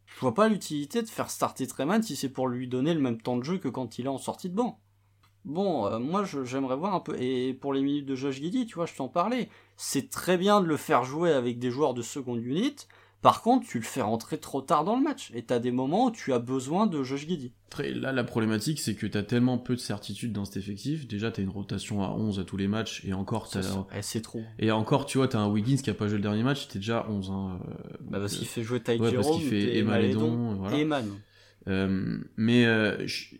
Je 0.05 0.19
vois 0.19 0.35
pas 0.35 0.47
l'utilité 0.47 1.01
de 1.01 1.09
faire 1.09 1.31
starter 1.31 1.65
Treman 1.65 2.03
si 2.03 2.15
c'est 2.15 2.29
pour 2.29 2.47
lui 2.47 2.67
donner 2.67 2.93
le 2.93 2.99
même 2.99 3.19
temps 3.19 3.37
de 3.37 3.43
jeu 3.43 3.57
que 3.57 3.67
quand 3.67 3.97
il 3.97 4.05
est 4.05 4.09
en 4.09 4.19
sortie 4.19 4.49
de 4.49 4.55
banc. 4.55 4.79
Bon, 5.43 5.87
euh, 5.87 5.97
moi 5.97 6.23
j'aimerais 6.23 6.75
voir 6.75 6.93
un 6.93 6.99
peu. 6.99 7.19
Et 7.19 7.53
pour 7.55 7.73
les 7.73 7.81
minutes 7.81 8.05
de 8.05 8.15
Josh 8.15 8.35
Giddy, 8.35 8.67
tu 8.67 8.75
vois, 8.75 8.85
je 8.85 8.93
t'en 8.93 9.09
parlais. 9.09 9.49
C'est 9.75 10.11
très 10.11 10.37
bien 10.37 10.61
de 10.61 10.67
le 10.67 10.77
faire 10.77 11.03
jouer 11.03 11.31
avec 11.33 11.57
des 11.57 11.71
joueurs 11.71 11.95
de 11.95 12.03
seconde 12.03 12.43
unit, 12.43 12.75
par 13.23 13.41
contre, 13.41 13.65
tu 13.65 13.79
le 13.79 13.85
fais 13.85 14.01
rentrer 14.01 14.37
trop 14.37 14.61
tard 14.61 14.83
dans 14.83 14.97
le 14.97 15.01
match. 15.01 15.31
Et 15.33 15.43
t'as 15.43 15.59
des 15.59 15.71
moments 15.71 16.07
où 16.07 16.11
tu 16.11 16.33
as 16.33 16.39
besoin 16.39 16.87
de 16.87 17.01
Josh 17.03 17.25
Giddy. 17.25 17.53
Là, 17.79 18.11
la 18.11 18.23
problématique, 18.25 18.81
c'est 18.81 18.95
que 18.95 19.07
t'as 19.07 19.23
tellement 19.23 19.57
peu 19.57 19.75
de 19.75 19.79
certitude 19.79 20.33
dans 20.33 20.43
cet 20.43 20.57
effectif. 20.57 21.07
Déjà, 21.07 21.31
t'as 21.31 21.41
une 21.41 21.49
rotation 21.49 22.03
à 22.03 22.09
11 22.09 22.41
à 22.41 22.43
tous 22.43 22.57
les 22.57 22.67
matchs. 22.67 23.01
Et 23.05 23.13
encore, 23.13 23.49
t'as... 23.49 23.61
Eh, 23.95 24.01
c'est 24.01 24.19
trop. 24.19 24.41
Et 24.59 24.71
encore, 24.71 25.05
tu 25.05 25.19
vois, 25.19 25.29
t'as 25.29 25.39
un 25.39 25.47
Wiggins 25.47 25.77
qui 25.77 25.89
a 25.89 25.93
pas 25.93 26.07
joué 26.07 26.17
le 26.17 26.21
dernier 26.21 26.43
match. 26.43 26.67
T'es 26.67 26.79
déjà 26.79 27.07
11. 27.09 27.31
Hein, 27.31 27.59
bah, 28.01 28.19
parce 28.19 28.35
qu'il 28.35 28.45
fait 28.45 28.61
jouer 28.61 28.81
Ty 28.81 28.97
ouais, 28.97 29.13
parce 29.13 29.31
qu'il 29.31 29.47
fait 29.47 29.77
et 29.77 29.83
Maledon. 29.83 30.55
Voilà. 30.55 30.77
Et 30.77 30.81
Eman. 30.81 31.07
mais 32.35 32.65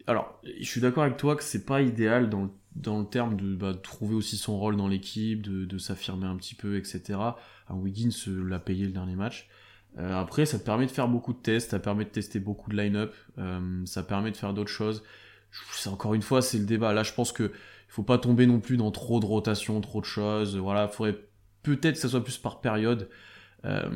alors, 0.07 0.39
je 0.45 0.65
suis 0.65 0.79
d'accord 0.79 1.03
avec 1.03 1.17
toi 1.17 1.35
que 1.35 1.43
c'est 1.43 1.65
pas 1.65 1.81
idéal 1.81 2.29
dans 2.29 2.43
le, 2.43 2.49
dans 2.77 2.99
le 2.99 3.05
terme 3.05 3.35
de 3.35 3.53
bah, 3.53 3.73
trouver 3.73 4.15
aussi 4.15 4.37
son 4.37 4.57
rôle 4.57 4.77
dans 4.77 4.87
l'équipe, 4.87 5.41
de, 5.41 5.65
de 5.65 5.77
s'affirmer 5.77 6.25
un 6.25 6.37
petit 6.37 6.55
peu, 6.55 6.77
etc. 6.77 7.19
Un 7.67 7.75
Wiggins 7.75 8.11
l'a 8.47 8.59
payé 8.59 8.85
le 8.85 8.93
dernier 8.93 9.17
match. 9.17 9.49
Euh, 9.99 10.19
après, 10.19 10.45
ça 10.45 10.57
te 10.57 10.63
permet 10.63 10.85
de 10.85 10.91
faire 10.91 11.07
beaucoup 11.07 11.33
de 11.33 11.37
tests, 11.37 11.71
ça 11.71 11.79
permet 11.79 12.05
de 12.05 12.09
tester 12.09 12.39
beaucoup 12.39 12.69
de 12.69 12.75
line-up, 12.75 13.13
euh, 13.37 13.85
ça 13.85 14.03
permet 14.03 14.31
de 14.31 14.37
faire 14.37 14.53
d'autres 14.53 14.71
choses. 14.71 15.03
Encore 15.85 16.13
une 16.15 16.23
fois, 16.23 16.41
c'est 16.41 16.57
le 16.57 16.65
débat. 16.65 16.93
Là, 16.93 17.03
je 17.03 17.13
pense 17.13 17.31
que 17.31 17.43
il 17.43 17.95
faut 17.95 18.03
pas 18.03 18.17
tomber 18.17 18.47
non 18.47 18.59
plus 18.59 18.75
dans 18.75 18.89
trop 18.89 19.19
de 19.19 19.25
rotation, 19.25 19.79
trop 19.81 20.01
de 20.01 20.05
choses. 20.05 20.57
Voilà, 20.57 20.87
faudrait 20.87 21.15
peut-être 21.61 21.95
que 21.95 21.99
ça 22.01 22.09
soit 22.09 22.23
plus 22.23 22.39
par 22.39 22.59
période. 22.59 23.07
Euh, 23.65 23.89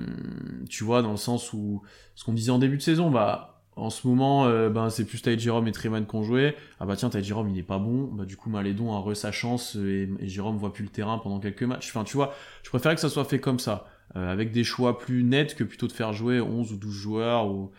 tu 0.70 0.84
vois, 0.84 1.02
dans 1.02 1.12
le 1.12 1.18
sens 1.18 1.52
où 1.52 1.82
ce 2.14 2.24
qu'on 2.24 2.34
disait 2.34 2.52
en 2.52 2.60
début 2.60 2.78
de 2.78 2.82
saison, 2.84 3.10
bah 3.10 3.64
en 3.76 3.90
ce 3.90 4.08
moment, 4.08 4.46
euh, 4.46 4.70
ben, 4.70 4.90
c'est 4.90 5.06
plus 5.06 5.22
Ty 5.22 5.38
Jerome 5.38 5.68
et 5.68 5.72
Treman 5.72 6.06
qui 6.06 6.16
ont 6.16 6.24
joué. 6.24 6.56
Ah 6.80 6.86
bah 6.86 6.96
tiens, 6.96 7.10
Ty 7.10 7.24
Jerome, 7.24 7.50
il 7.50 7.56
n'est 7.56 7.64
pas 7.64 7.78
bon. 7.80 8.06
Bah, 8.06 8.26
du 8.26 8.38
coup, 8.38 8.50
Malédon 8.50 8.94
a 8.94 9.00
re 9.00 9.16
sa 9.16 9.32
chance 9.32 9.76
et, 9.76 10.10
et 10.20 10.28
Jérôme 10.28 10.58
voit 10.58 10.74
plus 10.74 10.84
le 10.84 10.90
terrain 10.90 11.18
pendant 11.20 11.40
quelques 11.40 11.64
matchs. 11.64 11.90
Enfin, 11.90 12.04
tu 12.04 12.18
vois, 12.18 12.34
je 12.64 12.70
préférais 12.70 12.96
que 12.96 13.02
ça 13.02 13.10
soit 13.10 13.26
fait 13.26 13.40
comme 13.40 13.60
ça. 13.60 13.88
Euh, 14.18 14.32
avec 14.32 14.52
des 14.52 14.64
choix 14.64 14.98
plus 14.98 15.24
nets 15.24 15.54
que 15.54 15.64
plutôt 15.64 15.86
de 15.86 15.92
faire 15.92 16.12
jouer 16.12 16.42
11 16.42 16.74
ou 16.74 16.78
12 16.78 16.94
joueurs. 16.94 17.48
Ou, 17.52 17.72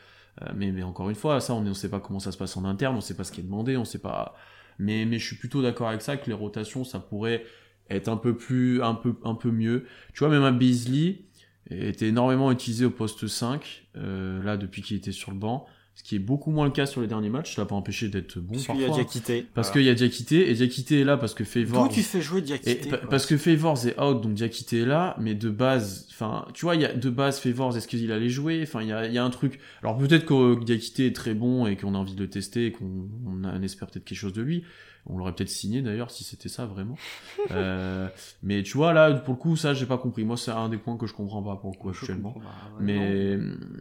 euh, 0.43 0.47
mais, 0.55 0.71
mais 0.71 0.85
encore 0.85 1.11
une 1.11 1.17
fois, 1.17 1.41
ça, 1.41 1.53
on 1.53 1.63
ne 1.63 1.73
sait 1.73 1.89
pas 1.89 1.99
comment 1.99 2.21
ça 2.21 2.31
se 2.31 2.39
passe 2.39 2.57
en 2.57 2.65
interne, 2.65 2.97
on 2.97 3.01
sait 3.01 3.17
pas 3.17 3.25
ce 3.25 3.33
qui 3.33 3.41
est 3.41 3.45
demandé, 3.45 3.77
on 3.77 3.85
sait 3.85 3.99
pas. 3.99 4.37
Mais, 4.79 5.05
mais 5.05 5.19
je 5.19 5.27
suis 5.27 5.37
plutôt 5.37 5.63
d'accord 5.63 5.89
avec 5.89 6.01
ça, 6.01 6.17
que 6.17 6.27
les 6.29 6.35
rotations, 6.35 6.85
ça 6.85 7.01
pourrait 7.01 7.45
être 7.91 8.09
un 8.09 8.17
peu 8.17 8.37
plus, 8.37 8.83
un 8.83 8.95
peu, 8.95 9.17
un 9.25 9.35
peu 9.35 9.51
mieux. 9.51 9.87
Tu 10.15 10.21
vois, 10.21 10.29
même 10.29 10.45
un 10.45 10.53
Beasley 10.53 11.25
était 11.71 12.09
énormément 12.09 12.53
utilisé 12.53 12.85
au 12.85 12.91
poste 12.91 13.27
5, 13.27 13.89
euh, 13.97 14.43
là, 14.45 14.57
depuis 14.57 14.83
qu'il 14.83 14.97
était 14.97 15.13
sur 15.13 15.33
le 15.33 15.39
banc 15.39 15.67
ce 15.99 16.05
qui 16.05 16.15
est 16.15 16.21
beaucoup 16.21 16.53
moins 16.53 16.65
le 16.65 16.71
cas 16.71 16.87
sur 16.87 17.01
les 17.01 17.09
derniers 17.09 17.29
matchs. 17.29 17.57
Ça 17.57 17.63
l'a 17.63 17.67
pas 17.67 17.75
empêché 17.75 18.09
d'être 18.09 18.39
bon 18.39 18.55
parce 18.55 18.67
parfois. 18.67 18.87
Parce 18.87 18.97
qu'il 18.97 19.05
a 19.05 19.05
quitté. 19.05 19.47
Parce 19.53 19.71
qu'il 19.73 19.83
y 19.83 19.89
a 19.89 19.95
Diakité, 19.95 20.49
et 20.49 20.55
Diakité 20.55 21.01
est 21.01 21.05
là 21.05 21.17
parce 21.17 21.35
que 21.35 21.43
Favors... 21.43 21.89
D'où 21.89 21.93
tu 21.93 22.03
fais 22.03 22.21
jouer 22.21 22.41
Diakité 22.41 22.89
Parce 23.11 23.27
que 23.27 23.37
Favors 23.37 23.85
est 23.85 24.01
out, 24.01 24.23
donc 24.23 24.35
Diakité 24.35 24.83
est 24.83 24.87
là, 24.87 25.17
mais 25.19 25.35
de 25.35 25.51
base, 25.51 26.07
enfin, 26.13 26.47
tu 26.55 26.67
vois, 26.67 26.77
il 26.77 26.83
y 26.83 26.85
a 26.85 26.93
de 26.93 27.11
base 27.11 27.41
Favors, 27.41 27.77
est-ce 27.77 27.89
qu'il 27.89 28.13
allait 28.13 28.29
jouer? 28.29 28.61
Enfin, 28.63 28.81
il 28.83 28.89
y 28.89 28.93
a, 28.93 29.09
y 29.09 29.19
a, 29.19 29.25
un 29.25 29.31
truc... 29.31 29.59
Alors 29.83 29.99
peut-être 29.99 30.25
que 30.25 30.63
Diakité 30.63 31.07
est 31.07 31.17
très 31.17 31.35
bon 31.35 31.67
et 31.67 31.77
qu'on 31.77 31.97
a 31.97 31.99
envie 31.99 32.15
de 32.15 32.21
le 32.21 32.31
tester 32.31 32.67
et 32.67 32.73
qu'on 32.73 33.09
on 33.27 33.63
espère 33.63 33.89
peut-être 33.89 34.05
quelque 34.05 34.19
chose 34.19 34.33
de 34.33 34.43
lui. 34.43 34.63
On 35.07 35.17
l'aurait 35.17 35.35
peut-être 35.35 35.49
signé 35.49 35.83
d'ailleurs 35.83 36.11
si 36.11 36.23
c'était 36.23 36.49
ça 36.49 36.67
vraiment. 36.67 36.97
euh, 37.51 38.09
mais 38.43 38.63
tu 38.63 38.77
vois 38.77 38.93
là 38.93 39.13
pour 39.15 39.35
le 39.35 39.39
coup 39.39 39.57
ça 39.57 39.73
j'ai 39.73 39.87
pas 39.87 39.97
compris. 39.97 40.25
Moi 40.25 40.37
c'est 40.37 40.51
un 40.51 40.69
des 40.69 40.77
points 40.77 40.97
que 40.97 41.07
je 41.07 41.15
comprends 41.15 41.43
pas 41.43 41.57
pour 41.57 41.71
le 41.71 41.77
coup 41.79 41.89
actuellement. 41.89 42.35
Bah, 42.37 42.51
mais 42.79 43.39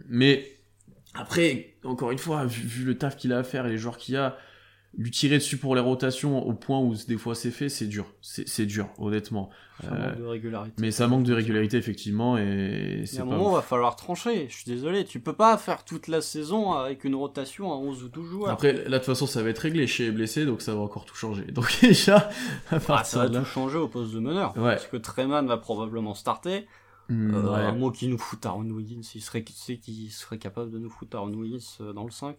mais 0.08 0.57
après, 1.18 1.76
encore 1.84 2.12
une 2.12 2.18
fois, 2.18 2.46
vu, 2.46 2.84
le 2.84 2.98
taf 2.98 3.18
qu'il 3.18 3.34
a 3.34 3.40
à 3.40 3.44
faire 3.44 3.66
et 3.66 3.70
les 3.70 3.78
joueurs 3.78 3.98
qu'il 3.98 4.16
a, 4.16 4.38
lui 4.98 5.12
tirer 5.12 5.38
dessus 5.38 5.58
pour 5.58 5.76
les 5.76 5.82
rotations 5.82 6.44
au 6.46 6.54
point 6.54 6.80
où 6.80 6.96
des 7.08 7.18
fois 7.18 7.36
c'est 7.36 7.52
fait, 7.52 7.70
c'est 7.70 7.86
dur. 7.86 8.06
C'est 8.22 8.66
dur, 8.66 8.90
honnêtement. 8.98 9.50
Ça 9.84 9.92
manque 9.92 10.18
de 10.18 10.24
régularité. 10.24 10.74
Mais 10.80 10.92
ça 10.92 11.08
manque 11.08 11.24
de 11.24 11.34
régularité, 11.34 11.78
effectivement. 11.78 12.38
Et 12.38 13.04
c'est 13.06 13.20
à 13.20 13.22
un 13.22 13.26
moment, 13.26 13.52
il 13.52 13.56
va 13.56 13.62
falloir 13.62 13.96
trancher. 13.96 14.48
Je 14.50 14.56
suis 14.56 14.66
désolé, 14.66 15.06
tu 15.06 15.20
peux 15.20 15.34
pas 15.34 15.56
faire 15.58 15.84
toute 15.84 16.08
la 16.08 16.22
saison 16.22 16.74
avec 16.74 17.04
une 17.04 17.14
rotation 17.14 17.72
à 17.72 17.76
11 17.76 18.04
ou 18.04 18.10
12 18.10 18.30
joueurs. 18.30 18.50
Après, 18.50 18.74
là, 18.74 18.84
de 18.84 18.96
toute 18.98 19.06
façon, 19.06 19.28
ça 19.28 19.44
va 19.44 19.50
être 19.50 19.60
réglé. 19.60 19.86
Chez 19.86 20.08
est 20.08 20.12
blessé, 20.12 20.46
donc 20.46 20.62
ça 20.62 20.74
va 20.74 20.82
encore 20.82 21.06
tout 21.06 21.16
changer. 21.16 21.44
Donc, 21.52 21.80
déjà, 21.82 22.30
à 22.72 22.80
part 22.80 23.00
ah, 23.02 23.04
ça, 23.04 23.28
va 23.28 23.40
tout 23.40 23.46
changer 23.46 23.78
au 23.78 23.88
poste 23.88 24.14
de 24.14 24.20
meneur. 24.20 24.54
Parce 24.54 24.88
que 24.88 24.98
Treman 24.98 25.46
va 25.46 25.58
probablement 25.58 26.16
starter. 26.16 26.66
Hmm, 27.10 27.34
euh, 27.34 27.54
Un 27.54 27.72
mot 27.74 27.92
qui 27.92 28.08
nous 28.08 28.18
fout 28.18 28.46
Aaron 28.46 28.70
Wiggins, 28.70 29.02
il 29.16 29.22
serait, 29.22 29.44
qui 29.44 30.10
serait 30.10 30.38
capable 30.38 30.72
de 30.72 30.80
nous 30.80 30.90
foutre 30.90 31.16
Aaron 31.16 31.34
Wiggins 31.34 31.66
euh, 31.82 31.94
dans 31.94 32.04
le 32.04 32.12
5. 32.12 32.36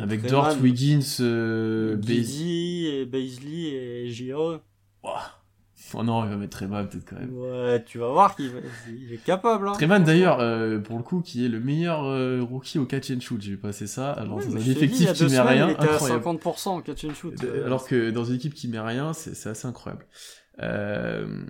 Avec 0.00 0.26
Dort, 0.26 0.56
Wiggins, 0.60 1.00
euh, 1.20 1.96
et 1.96 3.06
Baisley 3.06 4.04
et 4.04 4.10
Gio. 4.10 4.58
Oh 5.94 6.02
non, 6.02 6.24
il 6.24 6.30
va 6.30 6.36
mettre 6.36 6.56
Treman 6.56 6.88
peut-être 6.88 7.04
quand 7.08 7.20
même. 7.20 7.36
Ouais, 7.36 7.84
tu 7.84 7.98
vas 7.98 8.08
voir 8.08 8.34
qu'il 8.34 8.50
est 9.12 9.22
capable. 9.24 9.68
Hein. 9.68 9.72
Treman 9.74 10.02
d'ailleurs, 10.02 10.40
euh, 10.40 10.80
pour 10.80 10.96
le 10.96 11.04
coup, 11.04 11.20
qui 11.20 11.44
est 11.44 11.48
le 11.48 11.60
meilleur 11.60 12.02
rookie 12.48 12.78
au 12.78 12.86
catch 12.86 13.10
and 13.12 13.20
shoot. 13.20 13.40
J'ai 13.40 13.56
passé 13.56 13.86
ça. 13.86 14.12
Alors 14.12 14.38
dans 14.38 14.58
une 14.58 14.70
effectif 14.70 15.12
qui 15.12 15.24
met 15.24 15.40
rien, 15.40 15.68
il 15.68 15.72
était 15.72 15.88
à 15.88 15.98
50% 15.98 16.78
au 16.78 16.80
catch 16.80 17.04
and 17.04 17.14
shoot. 17.14 17.34
Alors 17.64 17.86
que 17.86 18.10
dans 18.10 18.24
une 18.24 18.36
équipe 18.36 18.54
qui 18.54 18.68
met 18.68 18.80
rien, 18.80 19.12
c'est 19.12 19.48
assez 19.48 19.66
incroyable. 19.66 20.06
Euh, 20.60 21.44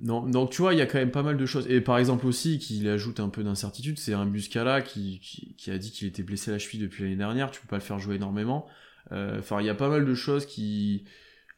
donc, 0.00 0.30
donc, 0.30 0.50
tu 0.50 0.62
vois, 0.62 0.74
il 0.74 0.78
y 0.78 0.82
a 0.82 0.86
quand 0.86 0.98
même 0.98 1.10
pas 1.10 1.22
mal 1.22 1.36
de 1.36 1.46
choses. 1.46 1.66
Et 1.68 1.80
par 1.80 1.98
exemple 1.98 2.26
aussi, 2.26 2.58
qu'il 2.58 2.88
ajoute 2.88 3.20
un 3.20 3.28
peu 3.28 3.44
d'incertitude, 3.44 3.98
c'est 3.98 4.14
un 4.14 4.24
Muscala 4.24 4.82
qui, 4.82 5.20
qui, 5.20 5.54
qui 5.56 5.70
a 5.70 5.78
dit 5.78 5.90
qu'il 5.90 6.08
était 6.08 6.22
blessé 6.22 6.50
à 6.50 6.54
la 6.54 6.58
cheville 6.58 6.80
depuis 6.80 7.04
l'année 7.04 7.16
dernière, 7.16 7.50
tu 7.50 7.60
peux 7.60 7.68
pas 7.68 7.76
le 7.76 7.82
faire 7.82 7.98
jouer 7.98 8.16
énormément. 8.16 8.66
Euh, 9.12 9.38
enfin, 9.38 9.60
il 9.60 9.66
y 9.66 9.70
a 9.70 9.74
pas 9.74 9.88
mal 9.88 10.04
de 10.04 10.14
choses 10.14 10.46
qui 10.46 11.04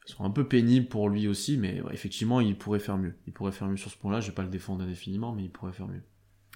sont 0.05 0.25
un 0.25 0.31
peu 0.31 0.49
pénibles 0.49 0.89
pour 0.89 1.09
lui 1.09 1.29
aussi, 1.29 1.57
mais 1.59 1.83
effectivement, 1.93 2.41
il 2.41 2.57
pourrait 2.57 2.79
faire 2.79 2.97
mieux. 2.97 3.15
Il 3.27 3.33
pourrait 3.33 3.53
faire 3.53 3.69
mieux 3.69 3.77
sur 3.77 3.91
ce 3.91 3.97
point-là, 3.99 4.21
je 4.21 4.29
vais 4.29 4.35
pas 4.35 4.43
le 4.43 4.49
défendre 4.49 4.83
indéfiniment, 4.83 5.33
mais 5.33 5.45
il 5.45 5.51
pourrait 5.51 5.73
faire 5.73 5.87
mieux. 5.87 6.03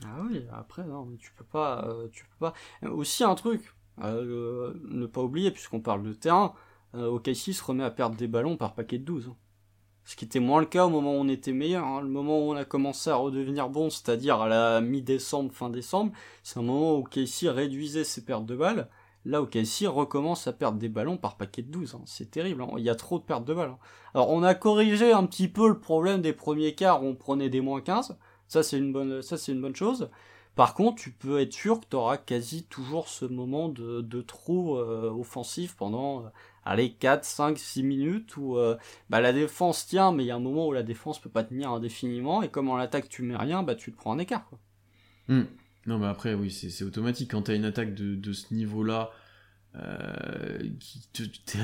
Ah 0.05 0.22
oui, 0.28 0.45
après, 0.53 0.84
non, 0.84 1.09
tu 1.18 1.32
peux 1.36 1.45
pas... 1.45 1.86
Euh, 1.86 2.09
tu 2.12 2.24
peux 2.24 2.47
pas... 2.47 2.55
Aussi 2.90 3.24
un 3.24 3.34
truc, 3.34 3.74
euh, 4.03 4.74
ne 4.88 5.07
pas 5.07 5.22
oublier, 5.22 5.51
puisqu'on 5.51 5.80
parle 5.80 6.03
de 6.03 6.12
terrain, 6.12 6.55
euh, 6.95 7.07
OKC 7.07 7.53
se 7.53 7.62
remet 7.62 7.84
à 7.84 7.90
perdre 7.90 8.16
des 8.16 8.26
ballons 8.26 8.57
par 8.57 8.74
paquet 8.74 8.99
de 8.99 9.05
12. 9.05 9.32
Ce 10.05 10.16
qui 10.16 10.24
était 10.24 10.40
moins 10.40 10.61
le 10.61 10.66
cas 10.66 10.86
au 10.86 10.90
moment 10.90 11.12
où 11.12 11.20
on 11.20 11.28
était 11.28 11.53
meilleur. 11.53 11.84
Hein. 11.84 12.00
Le 12.00 12.09
moment 12.09 12.40
où 12.40 12.53
on 12.53 12.57
a 12.57 12.64
commencé 12.64 13.11
à 13.11 13.16
redevenir 13.16 13.68
bon, 13.68 13.88
c'est-à-dire 13.88 14.40
à 14.40 14.48
la 14.48 14.80
mi-décembre, 14.80 15.53
fin 15.53 15.70
décembre, 15.70 16.12
c'est 16.42 16.59
un 16.59 16.62
moment 16.62 16.96
où 16.96 17.03
Casey 17.05 17.48
réduisait 17.48 18.05
ses 18.05 18.24
pertes 18.24 18.46
de 18.46 18.57
balles. 18.57 18.88
Là 19.24 19.40
où 19.40 19.46
Casey 19.46 19.86
recommence 19.86 20.48
à 20.48 20.53
perdre 20.53 20.78
des 20.78 20.88
ballons 20.88 21.16
par 21.16 21.36
paquet 21.36 21.62
de 21.62 21.70
12. 21.70 21.94
Hein. 21.94 22.03
C'est 22.07 22.30
terrible, 22.30 22.62
hein. 22.62 22.70
il 22.76 22.84
y 22.84 22.90
a 22.90 22.96
trop 22.96 23.18
de 23.18 23.24
pertes 23.24 23.44
de 23.44 23.55
balles. 23.55 23.76
Alors 24.14 24.30
on 24.30 24.42
a 24.42 24.55
corrigé 24.55 25.12
un 25.12 25.24
petit 25.26 25.48
peu 25.48 25.68
le 25.68 25.78
problème 25.78 26.20
des 26.20 26.32
premiers 26.32 26.74
quarts 26.74 27.05
où 27.05 27.07
on 27.07 27.14
prenait 27.14 27.48
des 27.48 27.61
moins 27.61 27.80
15. 27.80 28.16
Ça 28.48 28.62
c'est 28.64 28.78
une 28.78 28.92
bonne, 28.92 29.22
chose. 29.74 30.11
Par 30.57 30.74
contre, 30.74 31.00
tu 31.00 31.12
peux 31.12 31.40
être 31.40 31.53
sûr 31.55 31.80
que 31.80 31.86
tu 31.88 31.96
auras 31.96 32.18
quasi 32.18 32.64
toujours 32.64 33.09
ce 33.09 33.24
moment 33.24 33.68
de, 33.70 34.03
de 34.03 34.20
trou 34.20 34.76
euh, 34.76 35.11
offensif 35.11 35.76
pendant 35.76 36.24
allez, 36.64 36.92
4, 36.92 37.24
5, 37.24 37.58
6 37.58 37.82
minutes 37.82 38.36
où 38.36 38.56
euh, 38.56 38.76
bah, 39.10 39.20
la 39.20 39.32
défense 39.32 39.86
tient, 39.86 40.12
mais 40.12 40.24
il 40.24 40.26
y 40.26 40.30
a 40.30 40.36
un 40.36 40.40
moment 40.40 40.66
où 40.66 40.72
la 40.72 40.82
défense 40.82 41.20
peut 41.20 41.30
pas 41.30 41.44
tenir 41.44 41.70
indéfiniment, 41.70 42.42
et 42.42 42.48
comme 42.48 42.68
en 42.68 42.76
attaque 42.76 43.08
tu 43.08 43.22
mets 43.22 43.36
rien, 43.36 43.62
bah 43.62 43.74
tu 43.74 43.92
te 43.92 43.96
prends 43.96 44.12
un 44.12 44.18
écart. 44.18 44.46
Quoi. 44.46 44.58
Hmm. 45.28 45.44
Non, 45.86 45.98
mais 45.98 46.06
après, 46.06 46.34
oui, 46.34 46.50
c'est 46.50 46.84
automatique. 46.84 47.32
Quand 47.32 47.42
tu 47.42 47.50
as 47.50 47.54
une 47.54 47.64
attaque 47.64 47.94
de, 47.94 48.14
de 48.14 48.32
ce 48.32 48.54
niveau-là, 48.54 49.10
euh, 49.74 50.58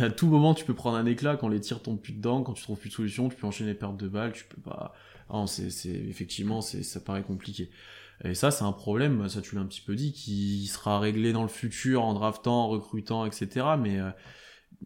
à 0.00 0.10
tout 0.10 0.26
moment 0.26 0.54
tu 0.54 0.64
peux 0.64 0.74
prendre 0.74 0.96
un 0.96 1.04
éclat 1.04 1.36
quand 1.36 1.48
les 1.48 1.60
tirs 1.60 1.82
tombent 1.82 2.00
plus 2.00 2.14
dedans, 2.14 2.42
quand 2.42 2.54
tu 2.54 2.62
trouves 2.62 2.78
plus 2.78 2.88
de 2.88 2.94
solution, 2.94 3.28
tu 3.28 3.36
peux 3.36 3.46
enchaîner 3.46 3.70
les 3.70 3.78
pertes 3.78 3.96
de 3.96 4.08
balles, 4.08 4.32
tu 4.32 4.44
peux 4.44 4.60
pas. 4.60 4.94
Effectivement, 5.84 6.62
ça 6.62 7.00
paraît 7.00 7.22
compliqué. 7.22 7.70
Et 8.24 8.34
ça, 8.34 8.50
c'est 8.50 8.64
un 8.64 8.72
problème, 8.72 9.28
ça 9.28 9.42
tu 9.42 9.54
l'as 9.54 9.60
un 9.60 9.66
petit 9.66 9.82
peu 9.82 9.94
dit, 9.94 10.12
qui 10.12 10.66
sera 10.66 10.98
réglé 10.98 11.32
dans 11.32 11.42
le 11.42 11.48
futur 11.48 12.02
en 12.02 12.14
draftant, 12.14 12.64
en 12.64 12.68
recrutant, 12.68 13.26
etc. 13.26 13.66
Mais 13.78 13.98
euh, 14.00 14.10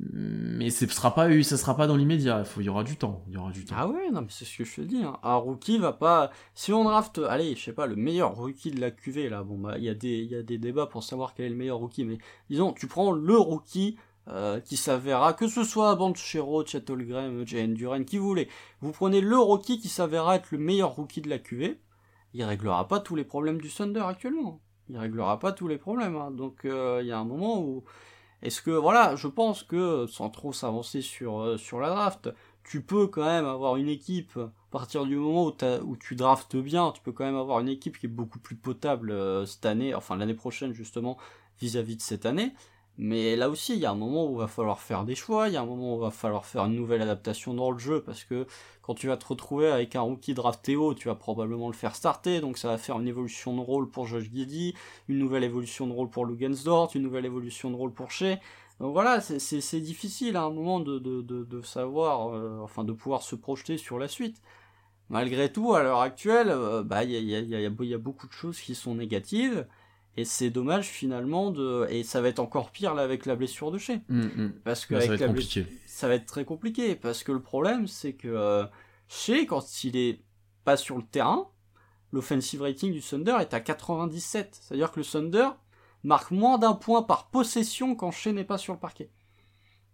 mais 0.00 0.70
ce 0.70 0.86
sera 0.86 1.14
pas 1.14 1.28
ça 1.42 1.58
sera 1.58 1.76
pas 1.76 1.86
dans 1.86 1.96
l'immédiat 1.96 2.44
il 2.56 2.64
y 2.64 2.68
aura 2.70 2.82
du 2.82 2.96
temps 2.96 3.22
il 3.28 3.34
y 3.34 3.36
aura 3.36 3.50
du 3.50 3.64
temps 3.64 3.74
ah 3.76 3.88
ouais 3.88 4.10
non 4.10 4.22
mais 4.22 4.28
c'est 4.30 4.46
ce 4.46 4.58
que 4.58 4.64
je 4.64 4.76
te 4.76 4.80
dis 4.80 5.02
hein. 5.04 5.18
un 5.22 5.34
rookie 5.34 5.76
va 5.76 5.92
pas 5.92 6.30
si 6.54 6.72
on 6.72 6.84
draft 6.84 7.20
allez 7.28 7.54
je 7.54 7.62
sais 7.62 7.72
pas 7.74 7.86
le 7.86 7.96
meilleur 7.96 8.34
rookie 8.34 8.70
de 8.70 8.80
la 8.80 8.90
QV 8.90 9.28
là 9.28 9.42
bon 9.42 9.58
bah 9.58 9.76
il 9.76 9.84
y 9.84 9.90
a 9.90 9.94
des 9.94 10.20
il 10.20 10.30
y 10.30 10.34
a 10.34 10.42
des 10.42 10.56
débats 10.56 10.86
pour 10.86 11.04
savoir 11.04 11.34
quel 11.34 11.46
est 11.46 11.50
le 11.50 11.56
meilleur 11.56 11.76
rookie 11.76 12.04
mais 12.04 12.18
disons 12.48 12.72
tu 12.72 12.86
prends 12.86 13.12
le 13.12 13.36
rookie 13.36 13.96
euh, 14.28 14.60
qui 14.60 14.76
s'avérera 14.76 15.34
que 15.34 15.48
ce 15.48 15.64
soit 15.64 15.94
Banchero, 15.96 16.64
Chet 16.64 16.90
Holmgren, 16.90 17.46
Jane 17.46 17.74
Duran 17.74 18.04
qui 18.04 18.16
voulait 18.16 18.48
vous 18.80 18.92
prenez 18.92 19.20
le 19.20 19.36
rookie 19.36 19.78
qui 19.78 19.88
s'avérera 19.88 20.36
être 20.36 20.52
le 20.52 20.58
meilleur 20.58 20.94
rookie 20.94 21.20
de 21.20 21.28
la 21.28 21.38
QV 21.38 21.78
il 22.32 22.44
réglera 22.44 22.88
pas 22.88 23.00
tous 23.00 23.14
les 23.14 23.24
problèmes 23.24 23.60
du 23.60 23.68
Thunder 23.68 24.04
actuellement 24.06 24.62
il 24.88 24.96
réglera 24.96 25.38
pas 25.38 25.52
tous 25.52 25.68
les 25.68 25.76
problèmes 25.76 26.16
hein. 26.16 26.30
donc 26.30 26.64
euh, 26.64 27.00
il 27.02 27.08
y 27.08 27.12
a 27.12 27.18
un 27.18 27.24
moment 27.24 27.60
où 27.60 27.84
est-ce 28.42 28.60
que, 28.62 28.70
voilà, 28.70 29.14
je 29.16 29.28
pense 29.28 29.62
que, 29.62 30.06
sans 30.08 30.30
trop 30.30 30.52
s'avancer 30.52 31.00
sur, 31.00 31.40
euh, 31.40 31.56
sur 31.56 31.80
la 31.80 31.90
draft, 31.90 32.30
tu 32.64 32.82
peux 32.82 33.06
quand 33.06 33.24
même 33.24 33.46
avoir 33.46 33.76
une 33.76 33.88
équipe, 33.88 34.36
à 34.36 34.50
partir 34.70 35.04
du 35.04 35.16
moment 35.16 35.46
où, 35.46 35.96
tu 35.96 36.14
draftes 36.14 36.56
bien, 36.56 36.92
tu 36.92 37.02
peux 37.02 37.12
quand 37.12 37.24
même 37.24 37.36
avoir 37.36 37.60
une 37.60 37.68
équipe 37.68 37.98
qui 37.98 38.06
est 38.06 38.08
beaucoup 38.08 38.38
plus 38.38 38.56
potable 38.56 39.10
euh, 39.10 39.46
cette 39.46 39.66
année, 39.66 39.94
enfin 39.94 40.16
l'année 40.16 40.34
prochaine 40.34 40.72
justement, 40.72 41.18
vis-à-vis 41.60 41.94
-vis 41.94 41.98
de 41.98 42.02
cette 42.02 42.26
année. 42.26 42.52
Mais 42.98 43.36
là 43.36 43.48
aussi, 43.48 43.72
il 43.72 43.80
y 43.80 43.86
a 43.86 43.90
un 43.90 43.94
moment 43.94 44.26
où 44.26 44.34
il 44.34 44.38
va 44.38 44.48
falloir 44.48 44.80
faire 44.80 45.04
des 45.04 45.14
choix, 45.14 45.48
il 45.48 45.54
y 45.54 45.56
a 45.56 45.62
un 45.62 45.66
moment 45.66 45.94
où 45.94 45.98
il 45.98 46.02
va 46.02 46.10
falloir 46.10 46.44
faire 46.44 46.66
une 46.66 46.76
nouvelle 46.76 47.00
adaptation 47.00 47.54
dans 47.54 47.70
le 47.70 47.78
jeu, 47.78 48.02
parce 48.02 48.24
que 48.24 48.46
quand 48.82 48.94
tu 48.94 49.06
vas 49.06 49.16
te 49.16 49.26
retrouver 49.26 49.68
avec 49.68 49.96
un 49.96 50.02
rookie 50.02 50.34
drafté 50.34 50.76
tu 50.96 51.08
vas 51.08 51.14
probablement 51.14 51.68
le 51.68 51.74
faire 51.74 51.96
starter, 51.96 52.40
donc 52.40 52.58
ça 52.58 52.68
va 52.68 52.78
faire 52.78 52.98
une 53.00 53.08
évolution 53.08 53.56
de 53.56 53.60
rôle 53.60 53.88
pour 53.88 54.06
Josh 54.06 54.24
Giddy, 54.30 54.74
une 55.08 55.18
nouvelle 55.18 55.44
évolution 55.44 55.86
de 55.86 55.92
rôle 55.92 56.10
pour 56.10 56.26
Lugensdort, 56.26 56.90
une 56.94 57.02
nouvelle 57.02 57.24
évolution 57.24 57.70
de 57.70 57.76
rôle 57.76 57.92
pour 57.92 58.10
Shea. 58.10 58.38
Donc 58.78 58.92
voilà, 58.92 59.20
c'est 59.20 59.80
difficile 59.80 60.36
à 60.36 60.42
un 60.42 60.50
moment 60.50 60.80
de, 60.80 61.62
savoir, 61.62 62.34
euh, 62.34 62.58
enfin 62.62 62.84
de 62.84 62.92
pouvoir 62.92 63.22
se 63.22 63.36
projeter 63.36 63.78
sur 63.78 63.98
la 63.98 64.08
suite. 64.08 64.42
Malgré 65.08 65.52
tout, 65.52 65.74
à 65.74 65.82
l'heure 65.82 66.00
actuelle, 66.00 66.48
euh, 66.50 66.82
bah 66.82 67.04
il 67.04 67.14
a, 67.34 67.60
y 67.60 67.94
a 67.94 67.98
beaucoup 67.98 68.26
de 68.26 68.32
choses 68.32 68.60
qui 68.60 68.74
sont 68.74 68.94
négatives. 68.94 69.66
Et 70.18 70.24
c'est 70.26 70.50
dommage 70.50 70.88
finalement 70.88 71.50
de 71.50 71.86
et 71.88 72.02
ça 72.02 72.20
va 72.20 72.28
être 72.28 72.38
encore 72.38 72.70
pire 72.70 72.94
là 72.94 73.02
avec 73.02 73.24
la 73.24 73.34
blessure 73.34 73.70
de 73.70 73.78
Shea. 73.78 73.96
Mm, 74.08 74.20
mm. 74.20 74.52
Parce 74.64 74.84
que 74.84 74.94
Là, 74.94 75.00
ça 75.00 75.06
va 75.08 75.14
être 75.14 75.20
la 75.20 75.26
compliqué. 75.28 75.62
blessure- 75.62 75.78
ça 75.86 76.08
va 76.08 76.14
être 76.16 76.26
très 76.26 76.44
compliqué 76.44 76.94
parce 76.94 77.22
que 77.24 77.32
le 77.32 77.40
problème 77.40 77.86
c'est 77.86 78.12
que 78.12 78.28
euh, 78.28 78.64
Shea 79.08 79.46
quand 79.46 79.84
il 79.84 79.96
est 79.96 80.20
pas 80.64 80.76
sur 80.76 80.96
le 80.98 81.02
terrain, 81.02 81.48
l'offensive 82.12 82.60
rating 82.62 82.92
du 82.92 83.00
Thunder 83.00 83.36
est 83.40 83.54
à 83.54 83.60
97. 83.60 84.58
C'est-à-dire 84.60 84.92
que 84.92 85.00
le 85.00 85.06
Thunder 85.06 85.48
marque 86.04 86.30
moins 86.30 86.58
d'un 86.58 86.74
point 86.74 87.02
par 87.02 87.30
possession 87.30 87.94
quand 87.96 88.10
Shea 88.10 88.32
n'est 88.32 88.44
pas 88.44 88.58
sur 88.58 88.74
le 88.74 88.78
parquet. 88.78 89.10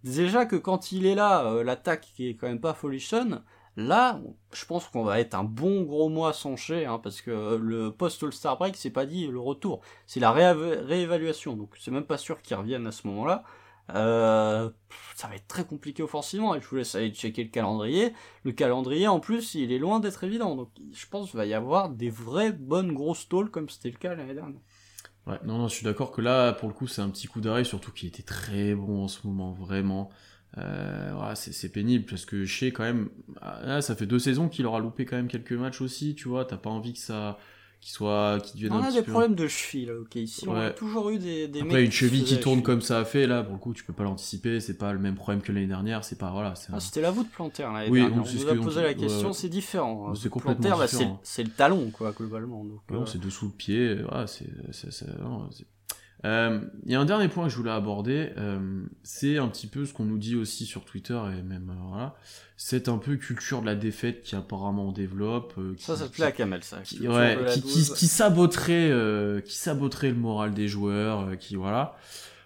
Déjà 0.05 0.47
que 0.47 0.57
quand 0.57 0.93
il 0.93 1.07
est 1.07 1.15
là, 1.15 1.45
euh, 1.47 1.63
l'attaque 1.65 2.09
qui 2.15 2.29
est 2.29 2.35
quand 2.35 2.47
même 2.49 2.61
pas 2.61 2.75
folichonne, 2.75 3.43
là, 3.79 4.21
je 4.53 4.65
pense 4.65 4.89
qu'on 4.89 5.05
va 5.05 5.21
être 5.21 5.35
un 5.35 5.45
bon 5.45 5.83
gros 5.83 6.09
mois 6.09 6.33
sans 6.33 6.57
Shea, 6.57 6.85
hein, 6.85 6.99
parce 6.99 7.21
que 7.21 7.31
euh, 7.31 7.59
le 7.59 7.93
post-All-Star 7.93 8.59
Break, 8.59 8.77
c'est 8.77 8.91
pas 8.91 9.07
dit 9.07 9.29
le 9.29 9.39
retour, 9.39 9.81
c'est 10.07 10.21
la 10.21 10.33
rééva- 10.33 10.85
réévaluation, 10.85 11.57
donc 11.57 11.77
c'est 11.79 11.93
même 11.93 12.05
pas 12.05 12.19
sûr 12.19 12.43
qu'ils 12.43 12.57
reviennent 12.57 12.87
à 12.87 12.93
ce 12.93 13.07
moment-là. 13.07 13.45
Euh, 13.95 14.69
ça 15.15 15.29
va 15.29 15.37
être 15.37 15.47
très 15.47 15.65
compliqué 15.65 16.03
offensivement, 16.03 16.55
et 16.57 16.61
je 16.61 16.67
vous 16.67 16.77
laisse 16.77 16.95
aller 16.97 17.11
checker 17.11 17.45
le 17.45 17.51
calendrier. 17.51 18.13
Le 18.43 18.53
calendrier, 18.53 19.07
en 19.07 19.21
plus, 19.21 19.55
il 19.55 19.73
est 19.73 19.79
loin 19.79 20.01
d'être 20.01 20.25
évident, 20.25 20.57
donc 20.57 20.71
je 20.93 21.07
pense 21.07 21.31
qu'il 21.31 21.39
va 21.39 21.47
y 21.47 21.55
avoir 21.55 21.89
des 21.89 22.11
vraies 22.11 22.53
bonnes 22.53 22.93
grosses 22.93 23.29
tôles, 23.29 23.51
comme 23.51 23.69
c'était 23.69 23.91
le 23.91 23.99
cas 23.99 24.15
l'année 24.15 24.35
dernière. 24.35 24.61
Ouais, 25.29 25.39
non, 25.45 25.59
non, 25.59 25.69
je 25.69 25.75
suis 25.75 25.85
d'accord 25.85 26.11
que 26.11 26.21
là, 26.21 26.53
pour 26.53 26.69
le 26.69 26.75
coup, 26.75 26.87
c'est 26.87 27.03
un 27.03 27.11
petit 27.11 27.29
coup 27.29 27.41
d'arrêt, 27.41 27.63
surtout 27.63 27.93
qu'il 27.93 28.09
était 28.09 28.23
très 28.23 28.75
bon 28.75 29.05
en 29.05 29.09
ce 29.09 29.27
moment, 29.27 29.53
vraiment. 29.53 30.11
Euh, 30.57 31.13
voilà, 31.15 31.35
c'est 31.35 31.53
c'est 31.53 31.69
pénible 31.69 32.07
parce 32.09 32.25
que 32.25 32.45
chez 32.47 32.73
quand 32.73 32.83
même, 32.85 33.11
ah, 33.43 33.61
là, 33.65 33.83
ça 33.83 33.95
fait 33.95 34.07
deux 34.07 34.19
saisons 34.19 34.49
qu'il 34.49 34.65
aura 34.67 34.79
loupé 34.81 35.05
quand 35.05 35.17
même 35.17 35.29
quelques 35.29 35.53
matchs 35.53 35.81
aussi, 35.83 36.15
tu 36.15 36.29
vois. 36.29 36.45
T'as 36.47 36.57
pas 36.57 36.71
envie 36.71 36.95
que 36.95 36.99
ça, 36.99 37.39
qu'il 37.83 37.93
soit, 37.93 38.41
qu'il 38.43 38.55
devienne 38.63 38.73
On 38.73 38.77
un 38.83 38.85
a 38.85 38.87
petit 38.89 38.97
des 38.97 39.03
peu. 39.03 39.11
problèmes 39.13 39.35
de 39.35 39.47
cheville, 39.47 39.87
là, 39.87 39.93
ok. 40.01 40.15
Ici, 40.17 40.49
on 40.49 40.55
a 40.57 40.71
toujours 40.71 41.11
eu 41.11 41.19
des, 41.19 41.49
des 41.49 41.61
Après, 41.61 41.85
une 41.85 41.93
cheville 41.93 42.25
qui 42.25 42.41
tourne 42.41 42.63
comme 42.63 42.81
ça 42.81 42.99
a 42.99 43.05
fait, 43.05 43.27
là, 43.27 43.43
pour 43.45 43.53
le 43.53 43.59
coup, 43.61 43.75
tu 43.75 43.85
peux 43.85 43.93
pas 43.93 44.05
l'anticiper. 44.05 44.59
C'est 44.59 44.79
pas 44.79 44.93
le 44.95 44.99
même 44.99 45.15
problème 45.17 45.43
que 45.43 45.53
l'année 45.53 45.67
dernière. 45.67 46.03
C'est 46.03 46.19
pas, 46.19 46.31
voilà, 46.33 46.55
c'est. 46.55 46.71
Ah, 46.73 46.77
un- 46.77 46.81
c'était 46.81 47.03
la 47.03 47.11
voûte 47.11 47.31
plantaire 47.31 47.71
l'année 47.73 47.91
Oui, 47.91 48.01
dernière. 48.01 48.23
On 48.23 48.25
c'est 48.25 48.39
ce 48.39 48.45
nous 48.45 48.51
a 48.51 48.55
posé 48.57 48.83
la 48.83 48.95
question, 48.95 49.29
ouais. 49.29 49.35
c'est 49.35 49.49
différent. 49.51 50.15
C'est 50.15 50.23
Voûte 50.25 50.33
complètement 50.33 50.55
plantaire, 50.71 50.79
bah, 50.79 50.89
c'est 50.89 50.97
différent. 50.97 51.21
c'est 51.23 51.45
le 51.45 51.51
talon, 51.51 51.91
quoi, 51.91 52.13
globalement. 52.13 52.65
Donc, 52.65 52.81
Non, 52.91 53.03
euh, 53.03 53.07
c'est 53.07 53.21
dessous 53.21 53.45
le 53.45 53.53
pied, 53.53 53.95
voilà, 53.97 54.27
c'est, 54.27 54.47
Euh, 56.25 56.61
Il 56.85 56.91
y 56.93 56.95
a 56.97 57.01
un 57.01 57.05
dernier 57.05 57.29
point 57.29 57.45
que 57.45 57.51
je 57.51 57.57
voulais 57.57 57.71
aborder, 57.71 58.33
euh, 58.39 58.85
c'est 59.05 59.39
un 59.39 59.47
petit 59.49 59.69
peu 59.69 59.85
ce 59.87 59.93
qu'on 59.93 60.05
nous 60.05 60.19
dit 60.19 60.35
aussi 60.35 60.67
sur 60.67 60.85
Twitter 60.85 61.19
et 61.39 61.43
même 61.43 61.71
euh, 61.71 61.81
voilà, 61.89 62.17
c'est 62.57 62.89
un 62.89 62.99
peu 62.99 63.17
culture 63.17 63.61
de 63.61 63.67
la 63.67 63.77
défaite 63.77 64.23
qui 64.23 64.35
apparemment 64.35 64.89
on 64.89 64.93
développe, 64.93 65.55
euh, 65.59 65.75
qui, 65.77 65.85
ça, 65.85 65.97
ça 65.97 66.09
te 66.09 66.13
plaît 66.15 66.25
à 66.25 66.33
Kamel, 66.33 66.65
ça. 66.65 66.79
qui, 66.83 67.07
ouais, 67.07 67.39
qui, 67.53 67.63
qui, 67.63 67.69
douze. 67.69 67.95
qui 67.95 68.07
saboterait, 68.09 68.91
euh, 68.91 69.41
qui 69.41 69.55
saboterait 69.57 70.11
le 70.11 70.17
moral 70.17 70.55
des 70.55 70.67
joueurs, 70.67 71.21
euh, 71.21 71.37
qui 71.37 71.55
voilà. 71.55 71.97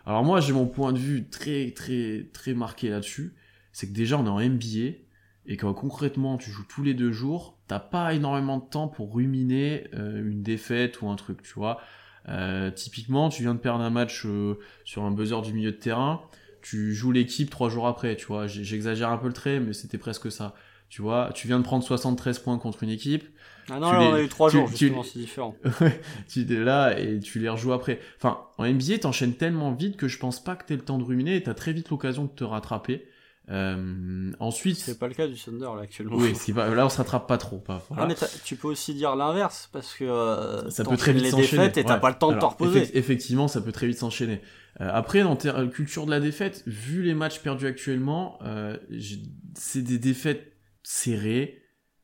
Alors 0.04 0.22
moi 0.24 0.40
j'ai 0.40 0.52
mon 0.52 0.66
point 0.66 0.92
de 0.92 0.98
vue 0.98 1.28
très 1.30 1.70
très 1.70 2.26
très 2.34 2.52
marqué 2.54 2.90
là-dessus, 2.90 3.34
c'est 3.72 3.86
que 3.88 3.92
déjà 3.94 4.18
on 4.18 4.26
est 4.26 4.28
en 4.28 4.40
NBA 4.40 4.98
et 5.46 5.56
que 5.56 5.66
concrètement 5.66 6.36
tu 6.36 6.50
joues 6.50 6.66
tous 6.68 6.82
les 6.82 6.92
deux 6.94 7.10
jours, 7.12 7.56
t'as 7.68 7.80
pas 7.80 8.12
énormément 8.12 8.58
de 8.58 8.68
temps 8.68 8.88
pour 8.88 9.14
ruminer 9.14 9.86
euh, 9.94 10.22
une 10.28 10.42
défaite 10.42 11.00
ou 11.00 11.08
un 11.08 11.16
truc, 11.16 11.42
tu 11.42 11.54
vois. 11.54 11.80
Euh, 12.28 12.70
typiquement, 12.70 13.28
tu 13.28 13.42
viens 13.42 13.54
de 13.54 13.58
perdre 13.60 13.82
un 13.82 13.90
match 13.90 14.24
euh, 14.26 14.58
sur 14.84 15.02
un 15.02 15.10
buzzer 15.10 15.40
du 15.42 15.52
milieu 15.52 15.72
de 15.72 15.76
terrain, 15.76 16.22
tu 16.62 16.94
joues 16.94 17.10
l'équipe 17.12 17.50
trois 17.50 17.68
jours 17.68 17.86
après, 17.88 18.16
tu 18.16 18.26
vois. 18.26 18.46
J'exagère 18.46 19.08
un 19.10 19.18
peu 19.18 19.26
le 19.26 19.32
trait, 19.32 19.58
mais 19.60 19.72
c'était 19.72 19.98
presque 19.98 20.30
ça. 20.30 20.54
Tu 20.88 21.02
vois, 21.02 21.30
tu 21.34 21.46
viens 21.48 21.58
de 21.58 21.64
prendre 21.64 21.82
73 21.82 22.38
points 22.38 22.58
contre 22.58 22.82
une 22.82 22.90
équipe, 22.90 23.24
Ah 23.70 23.78
non, 23.80 23.92
là, 23.92 23.98
les- 24.00 24.06
on 24.06 24.14
a 24.14 24.20
eu 24.22 24.28
trois 24.28 24.50
jours, 24.50 24.66
tu- 24.68 24.86
justement, 24.86 25.02
c'est 25.02 25.18
différent. 25.18 25.56
tu 26.28 26.40
es 26.52 26.64
là 26.64 26.98
et 26.98 27.18
tu 27.18 27.38
les 27.38 27.48
rejoues 27.48 27.72
après. 27.72 27.98
Enfin, 28.18 28.40
en 28.58 28.64
NBA, 28.64 28.98
t'enchaînes 28.98 29.34
tellement 29.34 29.72
vite 29.72 29.96
que 29.96 30.06
je 30.06 30.18
pense 30.18 30.42
pas 30.44 30.54
que 30.54 30.64
t'aies 30.66 30.76
le 30.76 30.82
temps 30.82 30.98
de 30.98 31.04
ruminer 31.04 31.36
et 31.36 31.42
t'as 31.42 31.54
très 31.54 31.72
vite 31.72 31.88
l'occasion 31.90 32.24
de 32.24 32.30
te 32.30 32.44
rattraper. 32.44 33.06
Euh, 33.50 34.30
ensuite, 34.38 34.76
C'est 34.78 34.98
pas 34.98 35.08
le 35.08 35.14
cas 35.14 35.26
du 35.26 35.34
Thunder, 35.34 35.68
là, 35.76 35.82
actuellement. 35.82 36.16
oui, 36.16 36.34
ce 36.36 36.44
qui 36.44 36.52
va- 36.52 36.72
là 36.72 36.86
on 36.86 36.88
se 36.88 36.96
rattrape 36.98 37.26
pas 37.26 37.38
trop. 37.38 37.58
Pas, 37.58 37.84
Ah, 37.96 38.06
mais 38.06 38.14
tu 38.44 38.54
peux 38.56 38.68
aussi 38.68 38.94
dire 38.94 39.16
l'inverse, 39.16 39.68
parce 39.72 39.94
que 39.94 40.04
euh, 40.04 40.70
ça 40.70 40.84
peut 40.84 40.96
très 40.96 41.12
vite 41.12 41.24
les 41.24 41.30
s'enchaîner. 41.30 41.62
défaites 41.68 41.78
et 41.78 41.84
t'as 41.84 41.98
pas 41.98 42.10
le 42.10 42.16
temps 42.18 42.28
de 42.30 42.36
Alors, 42.36 42.56
te 42.56 42.62
reposer. 42.62 42.80
effect- 42.82 42.96
effectivement, 42.96 43.48
ça 43.48 43.60
peut 43.60 43.72
très 43.72 43.88
vite 43.88 43.98
s'enchaîner. 43.98 44.40
Euh, 44.80 44.88
après, 44.92 45.22
dans 45.22 45.34
ter- 45.36 45.68
culture 45.70 46.06
de 46.06 46.12
la 46.12 46.20
défaite, 46.20 46.62
vu 46.66 47.02
les 47.02 47.14
matchs 47.14 47.40
perdus 47.40 47.66
actuellement, 47.66 48.38
euh, 48.42 48.78
j'ai- 48.90 49.22
c'est 49.54 49.82
des 49.82 49.98
défaites 49.98 50.52
serrées, 50.84 51.62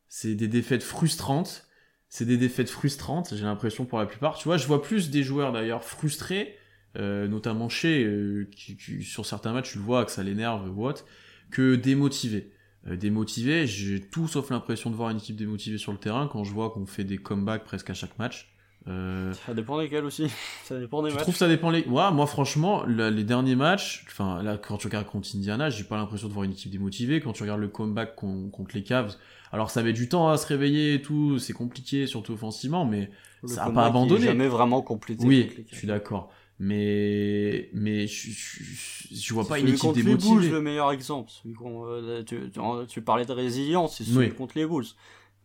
c'est 0.09 0.35
des 0.35 0.47
défaites 0.49 0.83
frustrantes, 0.83 1.67
c'est 2.09 2.25
des 2.25 2.37
défaites 2.37 2.69
frustrantes, 2.69 3.33
j'ai 3.33 3.43
l'impression 3.45 3.85
pour 3.85 3.97
la 3.99 4.05
plupart. 4.07 4.37
Tu 4.37 4.43
vois, 4.45 4.57
je 4.57 4.67
vois 4.67 4.81
plus 4.81 5.09
des 5.09 5.23
joueurs 5.23 5.51
d'ailleurs 5.53 5.83
frustrés, 5.85 6.55
euh, 6.97 7.27
notamment 7.27 7.69
chez, 7.69 8.03
euh, 8.03 8.49
qui, 8.53 8.75
qui- 8.75 9.03
sur 9.03 9.25
certains 9.25 9.53
matchs, 9.53 9.71
tu 9.71 9.77
le 9.77 9.83
vois 9.83 10.03
que 10.05 10.11
ça 10.11 10.21
l'énerve 10.23 10.69
ou 10.75 10.85
autre, 10.85 11.05
que 11.51 11.75
démotivés. 11.75 12.51
Euh, 12.87 12.95
démotivés, 12.95 13.67
j'ai 13.67 13.99
tout 14.01 14.27
sauf 14.27 14.49
l'impression 14.51 14.89
de 14.89 14.95
voir 14.95 15.09
une 15.09 15.17
équipe 15.17 15.35
démotivée 15.35 15.77
sur 15.77 15.91
le 15.91 15.97
terrain 15.97 16.27
quand 16.31 16.43
je 16.43 16.53
vois 16.53 16.69
qu'on 16.69 16.85
fait 16.85 17.03
des 17.03 17.17
comebacks 17.17 17.63
presque 17.65 17.89
à 17.89 17.93
chaque 17.93 18.17
match. 18.19 18.53
Euh, 18.87 19.33
Ça 19.45 19.53
dépend 19.53 19.77
desquels 19.77 20.05
aussi. 20.05 20.27
Ça 20.63 20.79
dépend 20.79 21.03
des 21.03 21.09
matchs. 21.09 21.21
trouves 21.23 21.33
que 21.33 21.39
ça 21.39 21.49
dépend 21.49 21.69
les... 21.69 21.83
Ouais, 21.83 22.11
moi 22.13 22.25
franchement, 22.25 22.85
là, 22.85 23.09
les 23.11 23.25
derniers 23.25 23.57
matchs, 23.57 24.05
enfin 24.07 24.41
là 24.41 24.57
quand 24.57 24.77
tu 24.77 24.87
regardes 24.87 25.05
contre 25.07 25.27
Indiana, 25.35 25.69
j'ai 25.69 25.83
pas 25.83 25.97
l'impression 25.97 26.29
de 26.29 26.33
voir 26.33 26.45
une 26.45 26.51
équipe 26.53 26.71
démotivée. 26.71 27.19
Quand 27.19 27.33
tu 27.33 27.43
regardes 27.43 27.59
le 27.59 27.67
comeback 27.67 28.15
con- 28.15 28.49
contre 28.49 28.75
les 28.75 28.83
Cavs, 28.83 29.15
alors 29.51 29.69
ça 29.69 29.83
met 29.83 29.91
du 29.93 30.07
temps 30.07 30.29
à 30.29 30.37
se 30.37 30.47
réveiller 30.47 30.93
et 30.93 31.01
tout, 31.01 31.37
c'est 31.39 31.53
compliqué, 31.53 32.07
surtout 32.07 32.31
offensivement, 32.33 32.85
mais 32.85 33.11
Le 33.43 33.49
ça 33.49 33.65
a 33.65 33.71
pas 33.71 33.85
abandonné. 33.85 34.21
jamais 34.25 34.47
vraiment 34.47 34.81
complété. 34.81 35.25
oui, 35.25 35.49
je 35.69 35.75
suis 35.75 35.87
d'accord. 35.87 36.31
Mais 36.59 37.69
mais 37.73 38.05
je, 38.07 38.31
je, 38.31 38.63
je- 39.15 39.15
vois 39.33 39.47
pas 39.47 39.59
une 39.59 39.69
équipe 39.69 39.79
contre 39.81 39.97
les 39.97 40.03
démotivée. 40.03 40.35
Bulls, 40.35 40.51
le 40.51 40.61
meilleur 40.61 40.91
exemple. 40.91 41.31
Euh, 41.65 42.23
tu, 42.23 42.51
tu- 42.51 42.59
parlais 43.01 43.25
de 43.25 43.31
résilience, 43.31 43.97
c'est 43.97 44.03
celui 44.03 44.27
Oui. 44.27 44.33
contre 44.33 44.57
les 44.57 44.65
Bulls. 44.65 44.85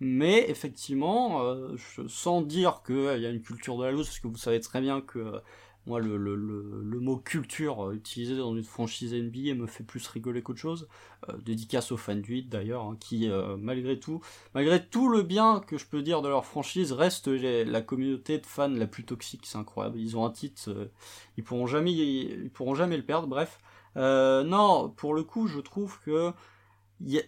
Mais 0.01 0.51
effectivement, 0.51 1.43
euh, 1.45 1.77
je- 1.77 2.09
sans 2.09 2.43
dire 2.43 2.83
qu'il 2.85 2.97
y 3.21 3.27
a 3.27 3.31
une 3.31 3.43
culture 3.43 3.79
de 3.79 3.85
la 3.85 3.93
loose, 3.93 4.07
parce 4.07 4.19
que 4.19 4.27
vous 4.27 4.37
savez 4.37 4.61
très 4.61 4.81
bien 4.81 5.01
que 5.01 5.21
euh, 5.21 5.39
moi, 5.87 6.01
le, 6.01 6.17
le, 6.17 6.35
le, 6.35 6.81
le 6.83 7.01
mot 7.01 7.17
culture 7.19 7.89
euh, 7.89 7.93
utilisé 7.95 8.37
dans 8.37 8.57
une 8.57 8.65
franchise 8.65 9.13
NBA 9.15 9.55
me 9.55 9.67
fait 9.67 9.85
plus 9.85 10.07
rigoler 10.07 10.43
qu'autre 10.43 10.61
chose. 10.61 10.89
Euh, 11.29 11.37
dédicace 11.45 11.93
aux 11.93 11.97
fans 11.97 12.15
du 12.17 12.39
Heat 12.39 12.49
d'ailleurs, 12.49 12.83
hein, 12.85 12.97
qui 12.99 13.29
euh, 13.29 13.57
malgré 13.59 13.99
tout, 14.01 14.21
malgré 14.55 14.85
tout 14.85 15.09
le 15.09 15.23
bien 15.23 15.61
que 15.67 15.77
je 15.77 15.87
peux 15.87 16.03
dire 16.03 16.23
de 16.23 16.29
leur 16.29 16.45
franchise, 16.47 16.93
reste 16.93 17.29
la 17.29 17.81
communauté 17.83 18.39
de 18.39 18.47
fans 18.47 18.69
la 18.69 18.87
plus 18.87 19.05
toxique. 19.05 19.43
C'est 19.45 19.59
incroyable. 19.59 19.99
Ils 19.99 20.17
ont 20.17 20.25
un 20.25 20.31
titre, 20.31 20.71
euh, 20.71 20.91
ils 21.37 21.45
pourront 21.45 21.67
jamais, 21.67 21.93
ils 21.93 22.51
pourront 22.51 22.75
jamais 22.75 22.97
le 22.97 23.05
perdre. 23.05 23.29
Bref. 23.29 23.59
Euh, 23.97 24.43
non, 24.43 24.91
pour 24.91 25.15
le 25.15 25.23
coup, 25.23 25.47
je 25.47 25.61
trouve 25.61 26.01
que 26.01 26.33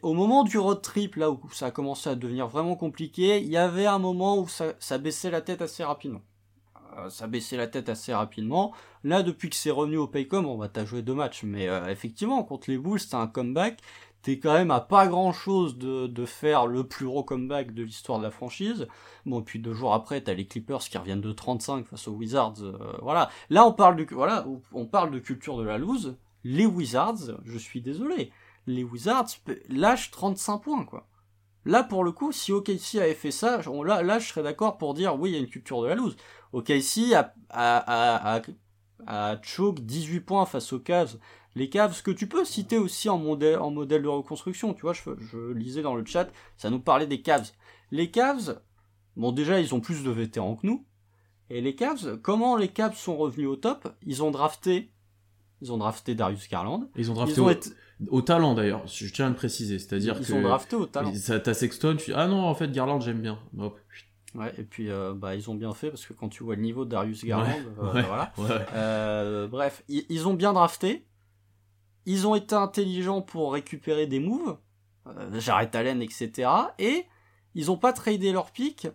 au 0.02 0.14
moment 0.14 0.44
du 0.44 0.58
road 0.58 0.80
trip, 0.82 1.16
là 1.16 1.30
où 1.30 1.40
ça 1.52 1.66
a 1.66 1.70
commencé 1.70 2.08
à 2.08 2.14
devenir 2.14 2.48
vraiment 2.48 2.76
compliqué, 2.76 3.38
il 3.40 3.48
y 3.48 3.56
avait 3.56 3.86
un 3.86 3.98
moment 3.98 4.38
où 4.38 4.48
ça, 4.48 4.74
ça 4.78 4.98
baissait 4.98 5.30
la 5.30 5.42
tête 5.42 5.60
assez 5.62 5.84
rapidement. 5.84 6.22
Euh, 6.96 7.10
ça 7.10 7.26
baissait 7.26 7.56
la 7.56 7.66
tête 7.66 7.88
assez 7.88 8.14
rapidement. 8.14 8.72
Là, 9.04 9.22
depuis 9.22 9.50
que 9.50 9.56
c'est 9.56 9.70
revenu 9.70 9.96
au 9.96 10.06
Paycom, 10.06 10.46
on 10.46 10.56
va 10.56 10.68
t'as 10.68 10.84
joué 10.84 11.02
deux 11.02 11.14
matchs, 11.14 11.42
mais 11.44 11.68
euh, 11.68 11.88
effectivement, 11.88 12.42
contre 12.44 12.70
les 12.70 12.78
Bulls, 12.78 13.00
t'as 13.08 13.18
un 13.18 13.26
comeback. 13.26 13.80
T'es 14.22 14.40
quand 14.40 14.54
même 14.54 14.72
à 14.72 14.80
pas 14.80 15.06
grand 15.06 15.32
chose 15.32 15.78
de, 15.78 16.08
de 16.08 16.24
faire 16.26 16.66
le 16.66 16.82
plus 16.84 17.06
gros 17.06 17.22
comeback 17.22 17.72
de 17.72 17.84
l'histoire 17.84 18.18
de 18.18 18.24
la 18.24 18.32
franchise. 18.32 18.88
Bon, 19.24 19.40
puis 19.42 19.60
deux 19.60 19.72
jours 19.74 19.94
après, 19.94 20.20
t'as 20.20 20.34
les 20.34 20.46
Clippers 20.46 20.80
qui 20.80 20.98
reviennent 20.98 21.20
de 21.20 21.32
35 21.32 21.86
face 21.86 22.08
aux 22.08 22.12
Wizards. 22.12 22.54
euh, 22.62 22.76
voilà. 23.02 23.30
Là, 23.50 23.64
on 23.66 23.72
parle 23.72 23.94
de, 23.96 24.06
voilà, 24.10 24.44
on 24.72 24.86
parle 24.86 25.12
de 25.12 25.20
culture 25.20 25.56
de 25.58 25.62
la 25.62 25.78
lose. 25.78 26.16
Les 26.42 26.66
Wizards, 26.66 27.38
je 27.44 27.58
suis 27.58 27.80
désolé 27.80 28.32
les 28.66 28.84
Wizards 28.84 29.28
lâchent 29.68 30.10
35 30.10 30.58
points, 30.58 30.84
quoi. 30.84 31.06
Là, 31.66 31.82
pour 31.82 32.04
le 32.04 32.12
coup, 32.12 32.30
si 32.32 32.52
OKC 32.52 32.94
avait 33.00 33.14
fait 33.14 33.32
ça, 33.32 33.60
là, 33.84 34.02
là, 34.02 34.18
je 34.20 34.28
serais 34.28 34.42
d'accord 34.44 34.78
pour 34.78 34.94
dire, 34.94 35.18
oui, 35.18 35.30
il 35.30 35.32
y 35.34 35.36
a 35.36 35.40
une 35.40 35.48
culture 35.48 35.82
de 35.82 35.88
la 35.88 35.96
loose. 35.96 36.16
OKC 36.52 37.12
a, 37.12 37.34
a, 37.50 38.36
a, 38.36 38.40
a, 39.06 39.32
a 39.32 39.42
choke 39.42 39.80
18 39.80 40.20
points 40.20 40.46
face 40.46 40.72
aux 40.72 40.78
Cavs. 40.80 41.18
Les 41.56 41.68
Cavs, 41.68 41.92
ce 41.92 42.02
que 42.02 42.12
tu 42.12 42.28
peux 42.28 42.44
citer 42.44 42.78
aussi 42.78 43.08
en 43.08 43.18
modèle, 43.18 43.58
en 43.58 43.70
modèle 43.72 44.02
de 44.02 44.08
reconstruction, 44.08 44.74
tu 44.74 44.82
vois, 44.82 44.92
je, 44.92 45.02
je 45.18 45.52
lisais 45.52 45.82
dans 45.82 45.94
le 45.96 46.04
chat, 46.04 46.28
ça 46.56 46.70
nous 46.70 46.80
parlait 46.80 47.06
des 47.08 47.20
Cavs. 47.20 47.50
Les 47.90 48.10
Cavs, 48.10 48.60
bon, 49.16 49.32
déjà, 49.32 49.58
ils 49.60 49.74
ont 49.74 49.80
plus 49.80 50.04
de 50.04 50.10
vétérans 50.10 50.54
que 50.56 50.66
nous. 50.66 50.86
Et 51.50 51.60
les 51.60 51.74
Cavs, 51.74 52.18
comment 52.22 52.56
les 52.56 52.68
Cavs 52.68 52.96
sont 52.96 53.16
revenus 53.16 53.48
au 53.48 53.56
top? 53.56 53.88
Ils 54.02 54.22
ont 54.22 54.30
drafté, 54.30 54.92
ils 55.62 55.72
ont 55.72 55.78
drafté 55.78 56.14
Darius 56.14 56.48
Garland. 56.48 56.88
Ils 56.96 57.10
ont 57.10 57.14
drafté 57.14 57.34
Ils 57.36 57.40
ont 57.40 57.46
au, 57.46 57.50
été- 57.50 57.70
au 58.08 58.22
talent 58.22 58.54
d'ailleurs, 58.54 58.86
je 58.86 59.06
tiens 59.12 59.26
à 59.26 59.28
le 59.30 59.34
préciser, 59.34 59.78
c'est-à-dire 59.78 60.14
ils 60.16 60.20
que 60.20 60.26
sont 60.26 60.42
draftés 60.42 60.76
au 60.76 60.86
talent. 60.86 61.14
ça- 61.14 61.40
t'as 61.40 61.54
Sexton, 61.54 61.96
tu 61.98 62.10
dis 62.10 62.12
ah 62.16 62.26
non 62.28 62.44
en 62.44 62.54
fait 62.54 62.70
Garland 62.70 63.00
j'aime 63.00 63.20
bien. 63.20 63.38
Hop. 63.58 63.78
Ouais, 64.34 64.52
et 64.58 64.64
puis 64.64 64.90
euh, 64.90 65.14
bah, 65.14 65.34
ils 65.34 65.48
ont 65.50 65.54
bien 65.54 65.72
fait 65.72 65.88
parce 65.88 66.04
que 66.04 66.12
quand 66.12 66.28
tu 66.28 66.44
vois 66.44 66.56
le 66.56 66.60
niveau 66.62 66.84
de 66.84 66.90
Darius 66.90 67.24
Garland, 67.24 67.56
euh, 67.80 67.92
ouais. 67.94 68.02
voilà. 68.02 68.32
Ouais. 68.38 68.66
Euh, 68.74 69.48
bref, 69.48 69.82
ils, 69.88 70.04
ils 70.10 70.28
ont 70.28 70.34
bien 70.34 70.52
drafté. 70.52 71.06
Ils 72.04 72.26
ont 72.26 72.34
été 72.34 72.54
intelligents 72.54 73.22
pour 73.22 73.52
récupérer 73.54 74.06
des 74.06 74.20
moves, 74.20 74.58
Jarrett 75.38 75.74
Allen, 75.74 76.02
etc. 76.02 76.48
Et 76.78 77.06
ils 77.54 77.70
ont 77.70 77.78
pas 77.78 77.92
tradé 77.94 78.30
leur 78.30 78.50
pick 78.52 78.86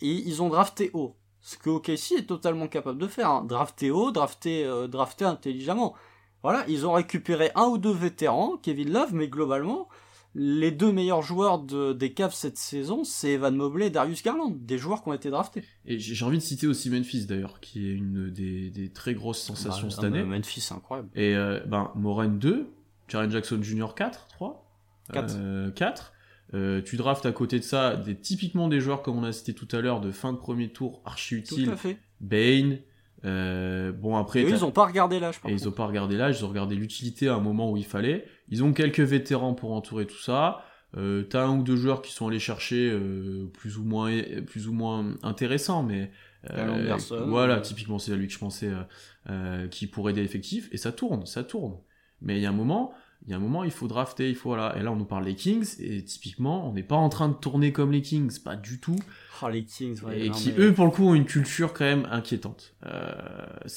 et 0.00 0.12
ils 0.12 0.40
ont 0.42 0.48
drafté 0.48 0.90
haut. 0.94 1.16
ce 1.40 1.58
que 1.58 1.70
OKC 1.70 2.12
est 2.18 2.26
totalement 2.28 2.68
capable 2.68 3.00
de 3.00 3.06
faire. 3.08 3.30
Hein. 3.30 3.44
Drafter 3.44 3.90
haut, 3.90 4.12
drafter, 4.12 4.86
drafter 4.88 5.24
intelligemment. 5.24 5.94
Voilà, 6.42 6.64
ils 6.68 6.86
ont 6.86 6.92
récupéré 6.92 7.50
un 7.54 7.64
ou 7.64 7.78
deux 7.78 7.92
vétérans, 7.92 8.56
Kevin 8.56 8.92
Love, 8.92 9.12
mais 9.12 9.28
globalement, 9.28 9.88
les 10.34 10.70
deux 10.70 10.92
meilleurs 10.92 11.22
joueurs 11.22 11.58
des 11.58 12.12
Cavs 12.12 12.34
cette 12.34 12.58
saison, 12.58 13.02
c'est 13.02 13.32
Evan 13.32 13.56
Mobley 13.56 13.88
et 13.88 13.90
Darius 13.90 14.22
Garland, 14.22 14.50
des 14.50 14.78
joueurs 14.78 15.02
qui 15.02 15.08
ont 15.08 15.14
été 15.14 15.30
draftés. 15.30 15.64
Et 15.84 15.98
j'ai 15.98 16.24
envie 16.24 16.38
de 16.38 16.42
citer 16.42 16.66
aussi 16.66 16.90
Memphis 16.90 17.26
d'ailleurs, 17.26 17.60
qui 17.60 17.88
est 17.88 17.94
une 17.94 18.30
des, 18.30 18.90
très 18.94 19.14
grosses 19.14 19.42
sensations 19.42 19.88
bah, 19.88 19.94
cette 19.94 20.04
année. 20.04 20.22
Memphis, 20.22 20.60
c'est 20.60 20.74
incroyable. 20.74 21.08
Et 21.14 21.34
euh, 21.34 21.60
ben, 21.66 21.90
Moran 21.96 22.28
2, 22.28 22.68
Jaren 23.08 23.30
Jackson 23.30 23.60
Jr. 23.62 23.88
4, 23.96 24.28
3 24.28 24.64
4. 25.12 25.74
4. 25.74 26.12
Euh, 26.54 26.80
tu 26.82 26.96
draftes 26.96 27.26
à 27.26 27.32
côté 27.32 27.58
de 27.58 27.64
ça 27.64 27.96
des, 27.96 28.14
typiquement 28.14 28.68
des 28.68 28.80
joueurs 28.80 29.02
comme 29.02 29.18
on 29.18 29.24
a 29.24 29.32
cité 29.32 29.52
tout 29.52 29.68
à 29.72 29.80
l'heure 29.80 30.00
de 30.00 30.10
fin 30.10 30.32
de 30.32 30.38
premier 30.38 30.70
tour 30.70 31.02
archi 31.04 31.34
utile. 31.34 31.66
Tout 31.66 31.72
à 31.72 31.76
fait. 31.76 31.98
Bane. 32.20 32.78
Euh, 33.24 33.92
bon 33.92 34.16
après. 34.16 34.42
ils 34.42 34.64
ont 34.64 34.70
pas 34.70 34.86
regardé 34.86 35.18
l'âge. 35.18 35.40
Et 35.46 35.52
ils 35.52 35.68
ont 35.68 35.72
pas 35.72 35.86
regardé 35.86 36.16
l'âge, 36.16 36.38
ils 36.40 36.44
ont 36.44 36.48
regardé 36.48 36.76
l'utilité 36.76 37.28
à 37.28 37.34
un 37.34 37.40
moment 37.40 37.70
où 37.70 37.76
il 37.76 37.84
fallait. 37.84 38.26
Ils 38.48 38.62
ont 38.62 38.72
quelques 38.72 39.00
vétérans 39.00 39.54
pour 39.54 39.72
entourer 39.72 40.06
tout 40.06 40.18
ça. 40.18 40.62
Euh, 40.96 41.22
T'as 41.22 41.44
un 41.44 41.58
ou 41.58 41.62
deux 41.62 41.76
joueurs 41.76 42.00
qui 42.00 42.12
sont 42.12 42.28
allés 42.28 42.38
chercher 42.38 42.90
euh, 42.90 43.46
plus 43.52 43.76
ou 43.76 43.84
moins 43.84 44.10
plus 44.46 44.68
ou 44.68 44.72
moins 44.72 45.14
intéressants, 45.22 45.82
mais 45.82 46.10
euh, 46.50 46.96
voilà, 47.26 47.60
typiquement 47.60 47.98
c'est 47.98 48.12
à 48.12 48.16
lui 48.16 48.26
que 48.26 48.32
je 48.32 48.38
pensais 48.38 48.70
qui 49.70 49.86
pourrait 49.86 50.12
aider 50.12 50.22
l'effectif 50.22 50.68
et 50.72 50.76
ça 50.76 50.92
tourne, 50.92 51.26
ça 51.26 51.44
tourne. 51.44 51.76
Mais 52.22 52.36
il 52.36 52.42
y 52.42 52.46
a 52.46 52.48
un 52.48 52.54
moment, 52.54 52.94
il 53.26 53.30
y 53.30 53.34
a 53.34 53.36
un 53.36 53.40
moment, 53.40 53.64
il 53.64 53.70
faut 53.70 53.88
drafter, 53.88 54.28
il 54.28 54.34
faut 54.34 54.48
voilà. 54.48 54.76
Et 54.78 54.82
là, 54.82 54.90
on 54.90 54.96
nous 54.96 55.04
parle 55.04 55.24
des 55.24 55.34
Kings, 55.34 55.76
et 55.80 56.02
typiquement, 56.04 56.68
on 56.68 56.72
n'est 56.72 56.82
pas 56.82 56.96
en 56.96 57.08
train 57.08 57.28
de 57.28 57.34
tourner 57.34 57.72
comme 57.72 57.92
les 57.92 58.02
Kings, 58.02 58.40
pas 58.42 58.56
du 58.56 58.80
tout. 58.80 58.98
Oh, 59.42 59.48
les 59.48 59.64
Kings, 59.64 60.00
ouais, 60.02 60.26
Et 60.26 60.30
qui, 60.30 60.52
eux, 60.58 60.72
pour 60.72 60.84
le 60.84 60.90
coup, 60.90 61.08
ont 61.08 61.14
une 61.14 61.26
culture 61.26 61.72
quand 61.72 61.84
même 61.84 62.08
inquiétante. 62.10 62.74
Euh, 62.86 63.12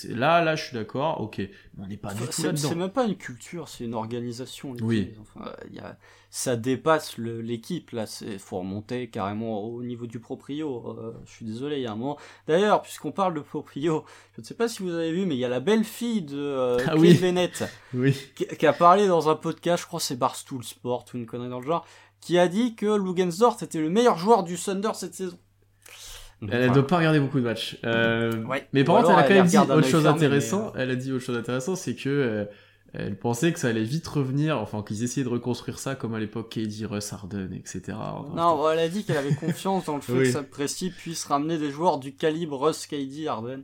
là, 0.09 0.41
là, 0.43 0.55
je 0.55 0.65
suis 0.65 0.73
d'accord, 0.73 1.21
ok. 1.21 1.41
On 1.79 1.87
n'est 1.87 1.97
pas 1.97 2.13
du 2.13 2.21
tout 2.27 2.43
là-dedans. 2.43 2.69
C'est 2.69 2.75
même 2.75 2.89
pas 2.89 3.05
une 3.05 3.15
culture, 3.15 3.67
c'est 3.67 3.85
une 3.85 3.93
organisation. 3.93 4.73
Les 4.73 4.81
oui. 4.81 5.13
Enfin, 5.21 5.51
y 5.71 5.79
a, 5.79 5.97
ça 6.29 6.55
dépasse 6.55 7.17
l'équipe, 7.17 7.91
là. 7.91 8.05
Il 8.21 8.39
faut 8.39 8.59
remonter 8.59 9.09
carrément 9.09 9.63
au 9.63 9.83
niveau 9.83 10.07
du 10.07 10.19
proprio. 10.19 10.95
Euh, 10.97 11.13
je 11.25 11.31
suis 11.31 11.45
désolé, 11.45 11.77
il 11.77 11.83
y 11.83 11.87
a 11.87 11.91
un 11.91 11.95
moment. 11.95 12.17
D'ailleurs, 12.47 12.81
puisqu'on 12.81 13.11
parle 13.11 13.33
de 13.33 13.41
proprio, 13.41 14.05
je 14.35 14.41
ne 14.41 14.45
sais 14.45 14.53
pas 14.53 14.67
si 14.67 14.81
vous 14.81 14.93
avez 14.93 15.11
vu, 15.11 15.25
mais 15.25 15.35
il 15.35 15.39
y 15.39 15.45
a 15.45 15.49
la 15.49 15.59
belle 15.59 15.83
fille 15.83 16.21
de 16.21 16.37
euh, 16.37 16.77
ah, 16.87 16.95
oui. 16.97 17.19
oui. 17.93 18.17
Qui, 18.35 18.47
qui, 18.47 18.65
a 18.65 18.73
parlé 18.73 19.07
dans 19.07 19.29
un 19.29 19.35
podcast, 19.35 19.83
je 19.83 19.87
crois 19.87 19.99
c'est 19.99 20.15
Barstool 20.15 20.63
Sport 20.63 21.05
ou 21.13 21.17
une 21.17 21.25
connerie 21.25 21.49
dans 21.49 21.59
le 21.59 21.65
genre, 21.65 21.85
qui 22.21 22.37
a 22.37 22.47
dit 22.47 22.75
que 22.75 22.85
Lugensdorf 22.85 23.61
était 23.61 23.79
le 23.79 23.89
meilleur 23.89 24.17
joueur 24.17 24.43
du 24.43 24.55
Thunder 24.55 24.91
cette 24.93 25.15
saison. 25.15 25.37
Elle 26.49 26.69
ne 26.69 26.73
doit 26.73 26.87
pas 26.87 26.97
regarder 26.97 27.19
beaucoup 27.19 27.39
de 27.39 27.45
matchs. 27.45 27.77
Euh, 27.85 28.43
mais 28.73 28.83
par 28.83 28.97
contre, 28.97 29.11
elle 29.11 29.19
a 29.19 29.23
quand 29.23 29.33
même 29.33 29.45
dit 29.45 29.57
autre 29.57 29.87
chose 29.87 30.07
intéressant. 30.07 30.73
Elle 30.75 30.91
a 30.91 30.95
dit 30.95 31.11
autre 31.11 31.23
chose 31.23 31.37
intéressant, 31.37 31.75
c'est 31.75 31.95
que 31.95 32.09
euh, 32.09 32.45
elle 32.93 33.15
pensait 33.15 33.53
que 33.53 33.59
ça 33.59 33.69
allait 33.69 33.83
vite 33.83 34.07
revenir, 34.07 34.57
enfin 34.57 34.83
qu'ils 34.83 35.03
essayaient 35.03 35.23
de 35.23 35.29
reconstruire 35.29 35.79
ça 35.79 35.95
comme 35.95 36.13
à 36.13 36.19
l'époque 36.19 36.49
KD, 36.49 36.85
Russ, 36.85 37.13
Harden, 37.13 37.49
etc. 37.53 37.97
non, 38.35 38.69
elle 38.69 38.79
a 38.79 38.89
dit 38.89 39.03
qu'elle 39.05 39.17
avait 39.17 39.35
confiance 39.35 39.85
dans 39.85 39.95
le 39.95 40.01
fait 40.01 40.13
que 40.13 40.31
ça 40.31 40.43
précis 40.43 40.89
puisse 40.89 41.23
ramener 41.25 41.57
des 41.57 41.71
joueurs 41.71 41.99
du 41.99 42.13
calibre 42.13 42.67
Russ, 42.67 42.87
KD, 42.87 43.27
Harden. 43.27 43.63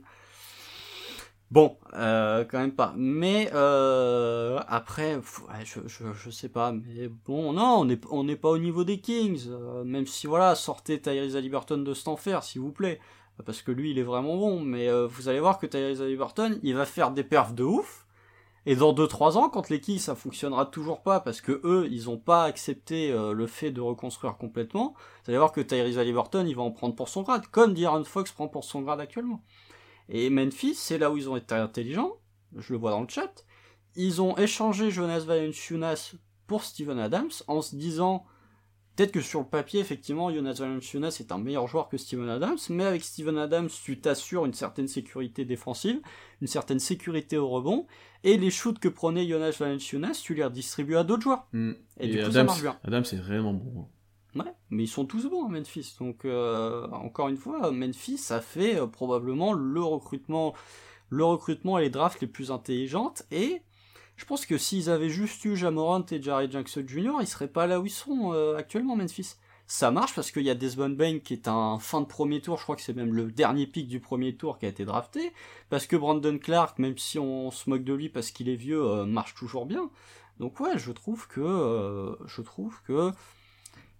Bon, 1.50 1.78
euh, 1.94 2.44
quand 2.44 2.58
même 2.58 2.74
pas. 2.74 2.92
Mais 2.96 3.50
euh, 3.54 4.60
après, 4.68 5.18
je, 5.64 5.80
je, 5.86 6.12
je, 6.12 6.30
sais 6.30 6.50
pas. 6.50 6.72
Mais 6.72 7.08
bon, 7.08 7.54
non, 7.54 7.80
on 7.80 7.84
n'est 7.86 8.00
on 8.10 8.26
pas 8.36 8.50
au 8.50 8.58
niveau 8.58 8.84
des 8.84 9.00
Kings. 9.00 9.46
Euh, 9.48 9.82
même 9.84 10.06
si 10.06 10.26
voilà, 10.26 10.54
sortez 10.54 11.00
Tyrese 11.00 11.36
Haliburton 11.36 11.78
de 11.78 11.94
cet 11.94 12.08
s'il 12.42 12.60
vous 12.60 12.72
plaît, 12.72 13.00
parce 13.46 13.62
que 13.62 13.72
lui, 13.72 13.92
il 13.92 13.98
est 13.98 14.02
vraiment 14.02 14.36
bon. 14.36 14.60
Mais 14.60 14.88
euh, 14.88 15.06
vous 15.06 15.28
allez 15.30 15.40
voir 15.40 15.58
que 15.58 15.66
Tyrese 15.66 16.02
Haliburton, 16.02 16.58
il 16.62 16.74
va 16.74 16.84
faire 16.84 17.12
des 17.12 17.24
perfs 17.24 17.54
de 17.54 17.64
ouf. 17.64 18.06
Et 18.66 18.76
dans 18.76 18.92
2-3 18.92 19.38
ans, 19.38 19.48
quand 19.48 19.70
les 19.70 19.80
Kings 19.80 19.98
ça 19.98 20.14
fonctionnera 20.14 20.66
toujours 20.66 21.00
pas 21.00 21.20
parce 21.20 21.40
que 21.40 21.58
eux, 21.64 21.88
ils 21.90 22.10
ont 22.10 22.18
pas 22.18 22.44
accepté 22.44 23.10
euh, 23.10 23.32
le 23.32 23.46
fait 23.46 23.70
de 23.70 23.80
reconstruire 23.80 24.36
complètement, 24.36 24.94
vous 25.24 25.30
allez 25.30 25.38
voir 25.38 25.52
que 25.52 25.62
Tyrese 25.62 25.96
Haliburton, 25.96 26.44
il 26.46 26.54
va 26.54 26.62
en 26.62 26.70
prendre 26.70 26.94
pour 26.94 27.08
son 27.08 27.22
grade, 27.22 27.46
comme 27.46 27.72
D'Aaron 27.72 28.04
Fox 28.04 28.30
prend 28.32 28.48
pour 28.48 28.64
son 28.64 28.82
grade 28.82 29.00
actuellement. 29.00 29.40
Et 30.08 30.30
Memphis, 30.30 30.74
c'est 30.74 30.98
là 30.98 31.10
où 31.10 31.16
ils 31.16 31.28
ont 31.28 31.36
été 31.36 31.54
intelligents, 31.54 32.16
je 32.56 32.72
le 32.72 32.78
vois 32.78 32.90
dans 32.90 33.02
le 33.02 33.08
chat. 33.08 33.44
Ils 33.94 34.22
ont 34.22 34.36
échangé 34.36 34.90
Jonas 34.90 35.20
Valanciunas 35.20 36.14
pour 36.46 36.64
Steven 36.64 36.98
Adams 36.98 37.30
en 37.46 37.60
se 37.60 37.76
disant 37.76 38.24
peut-être 38.96 39.12
que 39.12 39.20
sur 39.20 39.40
le 39.40 39.46
papier, 39.46 39.80
effectivement, 39.80 40.32
Jonas 40.32 40.56
Valanciunas 40.58 41.18
est 41.20 41.30
un 41.30 41.38
meilleur 41.38 41.68
joueur 41.68 41.88
que 41.88 41.96
Steven 41.96 42.28
Adams, 42.28 42.58
mais 42.70 42.84
avec 42.84 43.04
Steven 43.04 43.38
Adams, 43.38 43.68
tu 43.68 44.00
t'assures 44.00 44.44
une 44.44 44.54
certaine 44.54 44.88
sécurité 44.88 45.44
défensive, 45.44 46.00
une 46.40 46.48
certaine 46.48 46.80
sécurité 46.80 47.36
au 47.36 47.48
rebond, 47.48 47.86
et 48.24 48.36
les 48.38 48.50
shoots 48.50 48.78
que 48.78 48.88
prenait 48.88 49.26
Jonas 49.28 49.56
Valanciunas, 49.58 50.20
tu 50.22 50.34
les 50.34 50.44
redistribues 50.44 50.96
à 50.96 51.04
d'autres 51.04 51.22
joueurs. 51.22 51.46
Mm. 51.52 51.72
Et, 52.00 52.08
du 52.08 52.24
coup, 52.24 52.32
ça 52.32 52.44
marche 52.44 52.62
bien. 52.62 52.78
Adams 52.82 53.04
c'est 53.04 53.16
vraiment 53.16 53.52
bon. 53.52 53.88
Ouais, 54.34 54.52
mais 54.70 54.84
ils 54.84 54.88
sont 54.88 55.06
tous 55.06 55.26
bons 55.26 55.46
à 55.46 55.48
Memphis. 55.48 55.96
Donc 55.98 56.24
euh, 56.24 56.86
encore 56.90 57.28
une 57.28 57.36
fois, 57.36 57.70
Memphis 57.70 58.20
a 58.30 58.40
fait 58.40 58.78
euh, 58.78 58.86
probablement 58.86 59.52
le 59.52 59.82
recrutement, 59.82 60.54
le 61.08 61.24
recrutement 61.24 61.78
et 61.78 61.82
les 61.82 61.90
drafts 61.90 62.20
les 62.20 62.26
plus 62.26 62.50
intelligentes. 62.50 63.22
Et 63.30 63.62
je 64.16 64.24
pense 64.26 64.44
que 64.44 64.58
s'ils 64.58 64.90
avaient 64.90 65.08
juste 65.08 65.44
eu 65.44 65.56
Jamorant 65.56 66.04
et 66.10 66.22
Jared 66.22 66.52
Jackson 66.52 66.84
Jr., 66.86 67.12
ils 67.20 67.26
seraient 67.26 67.48
pas 67.48 67.66
là 67.66 67.80
où 67.80 67.86
ils 67.86 67.90
sont 67.90 68.32
euh, 68.34 68.56
actuellement 68.56 68.96
Memphis. 68.96 69.36
Ça 69.66 69.90
marche 69.90 70.14
parce 70.14 70.30
qu'il 70.30 70.44
y 70.44 70.50
a 70.50 70.54
Desmond 70.54 70.90
Bain 70.90 71.18
qui 71.18 71.34
est 71.34 71.46
un 71.46 71.78
fin 71.78 72.00
de 72.00 72.06
premier 72.06 72.40
tour, 72.40 72.56
je 72.56 72.62
crois 72.62 72.74
que 72.74 72.80
c'est 72.80 72.94
même 72.94 73.12
le 73.12 73.30
dernier 73.30 73.66
pic 73.66 73.86
du 73.86 74.00
premier 74.00 74.34
tour 74.34 74.58
qui 74.58 74.64
a 74.64 74.68
été 74.70 74.86
drafté, 74.86 75.32
parce 75.68 75.86
que 75.86 75.94
Brandon 75.94 76.38
Clark, 76.38 76.78
même 76.78 76.96
si 76.96 77.18
on 77.18 77.50
se 77.50 77.68
moque 77.68 77.84
de 77.84 77.92
lui 77.92 78.08
parce 78.08 78.30
qu'il 78.30 78.48
est 78.48 78.56
vieux, 78.56 79.04
marche 79.04 79.34
toujours 79.34 79.66
bien. 79.66 79.90
Donc 80.40 80.58
ouais, 80.60 80.78
je 80.78 80.90
trouve 80.90 81.28
que 81.28 82.16
je 82.24 82.40
trouve 82.40 82.80
que 82.86 83.12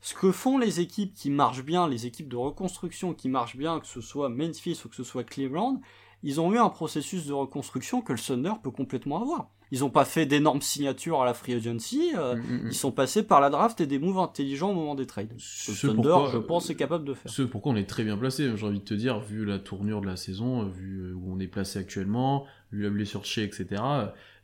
ce 0.01 0.15
que 0.15 0.33
font 0.33 0.59
les 0.59 0.81
équipes 0.81 1.15
qui 1.15 1.31
marchent 1.31 1.65
bien, 1.65 1.89
les 1.89 2.07
équipes 2.07 2.29
de 2.29 2.37
reconstruction 2.37 3.15
qui 3.15 3.29
marchent 3.29 3.57
bien, 3.57 3.81
que 3.81 3.87
ce 3.87 4.01
soit 4.01 4.29
Memphis 4.29 4.81
ou 4.85 4.89
que 4.89 4.97
ce 4.97 5.05
soit 5.05 5.25
Cleveland, 5.25 5.81
ils 6.23 6.41
ont 6.41 6.53
eu 6.53 6.59
un 6.59 6.69
processus 6.69 7.27
de 7.27 7.33
reconstruction 7.33 8.03
que 8.03 8.13
le 8.13 8.19
Thunder 8.19 8.55
peut 8.63 8.71
complètement 8.71 9.21
avoir. 9.21 9.51
Ils 9.71 9.81
n'ont 9.81 9.91
pas 9.91 10.05
fait 10.05 10.27
d'énormes 10.27 10.63
signatures 10.63 11.21
à 11.21 11.25
la 11.25 11.35
free 11.35 11.55
agency, 11.55 12.13
euh, 12.17 12.37
mm, 12.37 12.39
mm, 12.39 12.65
mm. 12.65 12.67
ils 12.69 12.75
sont 12.75 12.93
passés 12.93 13.23
par 13.23 13.41
la 13.41 13.51
draft 13.51 13.81
et 13.81 13.87
des 13.87 13.99
moves 13.99 14.19
intelligents 14.19 14.71
au 14.71 14.75
moment 14.75 14.95
des 14.95 15.07
trades. 15.07 15.33
Le 15.35 15.75
Thunder, 15.75 16.31
je 16.33 16.39
pense, 16.39 16.71
est 16.71 16.75
capable 16.75 17.05
de 17.05 17.15
faire. 17.15 17.31
Ce 17.31 17.43
pourquoi 17.43 17.73
on 17.73 17.77
est 17.77 17.89
très 17.89 18.05
bien 18.05 18.17
placé, 18.17 18.51
j'ai 18.57 18.67
envie 18.67 18.81
de 18.81 18.85
te 18.85 18.95
dire, 18.95 19.21
vu 19.21 19.45
la 19.45 19.59
tournure 19.59 20.01
de 20.01 20.07
la 20.07 20.17
saison, 20.17 20.65
vu 20.65 21.13
où 21.13 21.33
on 21.33 21.39
est 21.41 21.49
placé 21.49 21.79
actuellement, 21.79 22.47
vu 22.73 22.83
la 22.83 22.91
blessure 22.91 23.21
de 23.21 23.27
chez, 23.27 23.43
etc 23.43 23.83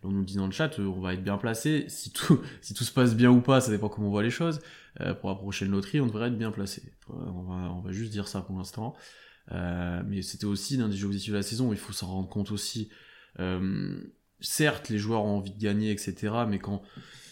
on 0.04 0.10
nous 0.10 0.24
dit 0.24 0.36
dans 0.36 0.46
le 0.46 0.52
chat, 0.52 0.78
euh, 0.78 0.86
on 0.86 1.00
va 1.00 1.14
être 1.14 1.24
bien 1.24 1.38
placé. 1.38 1.86
Si 1.94 2.12
tout, 2.12 2.40
si 2.60 2.74
tout 2.74 2.84
se 2.84 2.92
passe 2.92 3.14
bien 3.14 3.30
ou 3.30 3.40
pas, 3.40 3.60
ça 3.60 3.70
dépend 3.70 3.88
comment 3.88 4.08
on 4.08 4.10
voit 4.10 4.22
les 4.22 4.30
choses. 4.30 4.60
Euh, 5.00 5.14
pour 5.14 5.30
la 5.30 5.36
prochaine 5.36 5.70
loterie, 5.70 6.00
on 6.00 6.06
devrait 6.06 6.28
être 6.28 6.36
bien 6.36 6.50
placé. 6.50 6.92
On 7.08 7.42
va, 7.42 7.72
on 7.72 7.80
va 7.80 7.92
juste 7.92 8.12
dire 8.12 8.28
ça 8.28 8.42
pour 8.42 8.56
l'instant. 8.56 8.94
Euh, 9.52 10.02
mais 10.06 10.22
c'était 10.22 10.44
aussi 10.44 10.76
l'un 10.76 10.88
des 10.88 10.98
positifs 10.98 11.32
de 11.32 11.36
la 11.36 11.42
saison. 11.42 11.72
Il 11.72 11.78
faut 11.78 11.92
s'en 11.92 12.08
rendre 12.08 12.28
compte 12.28 12.50
aussi. 12.50 12.90
Certes, 14.44 14.88
les 14.88 14.98
joueurs 14.98 15.24
ont 15.24 15.38
envie 15.38 15.52
de 15.52 15.60
gagner, 15.60 15.90
etc. 15.90 16.32
Mais 16.48 16.58
quand 16.58 16.82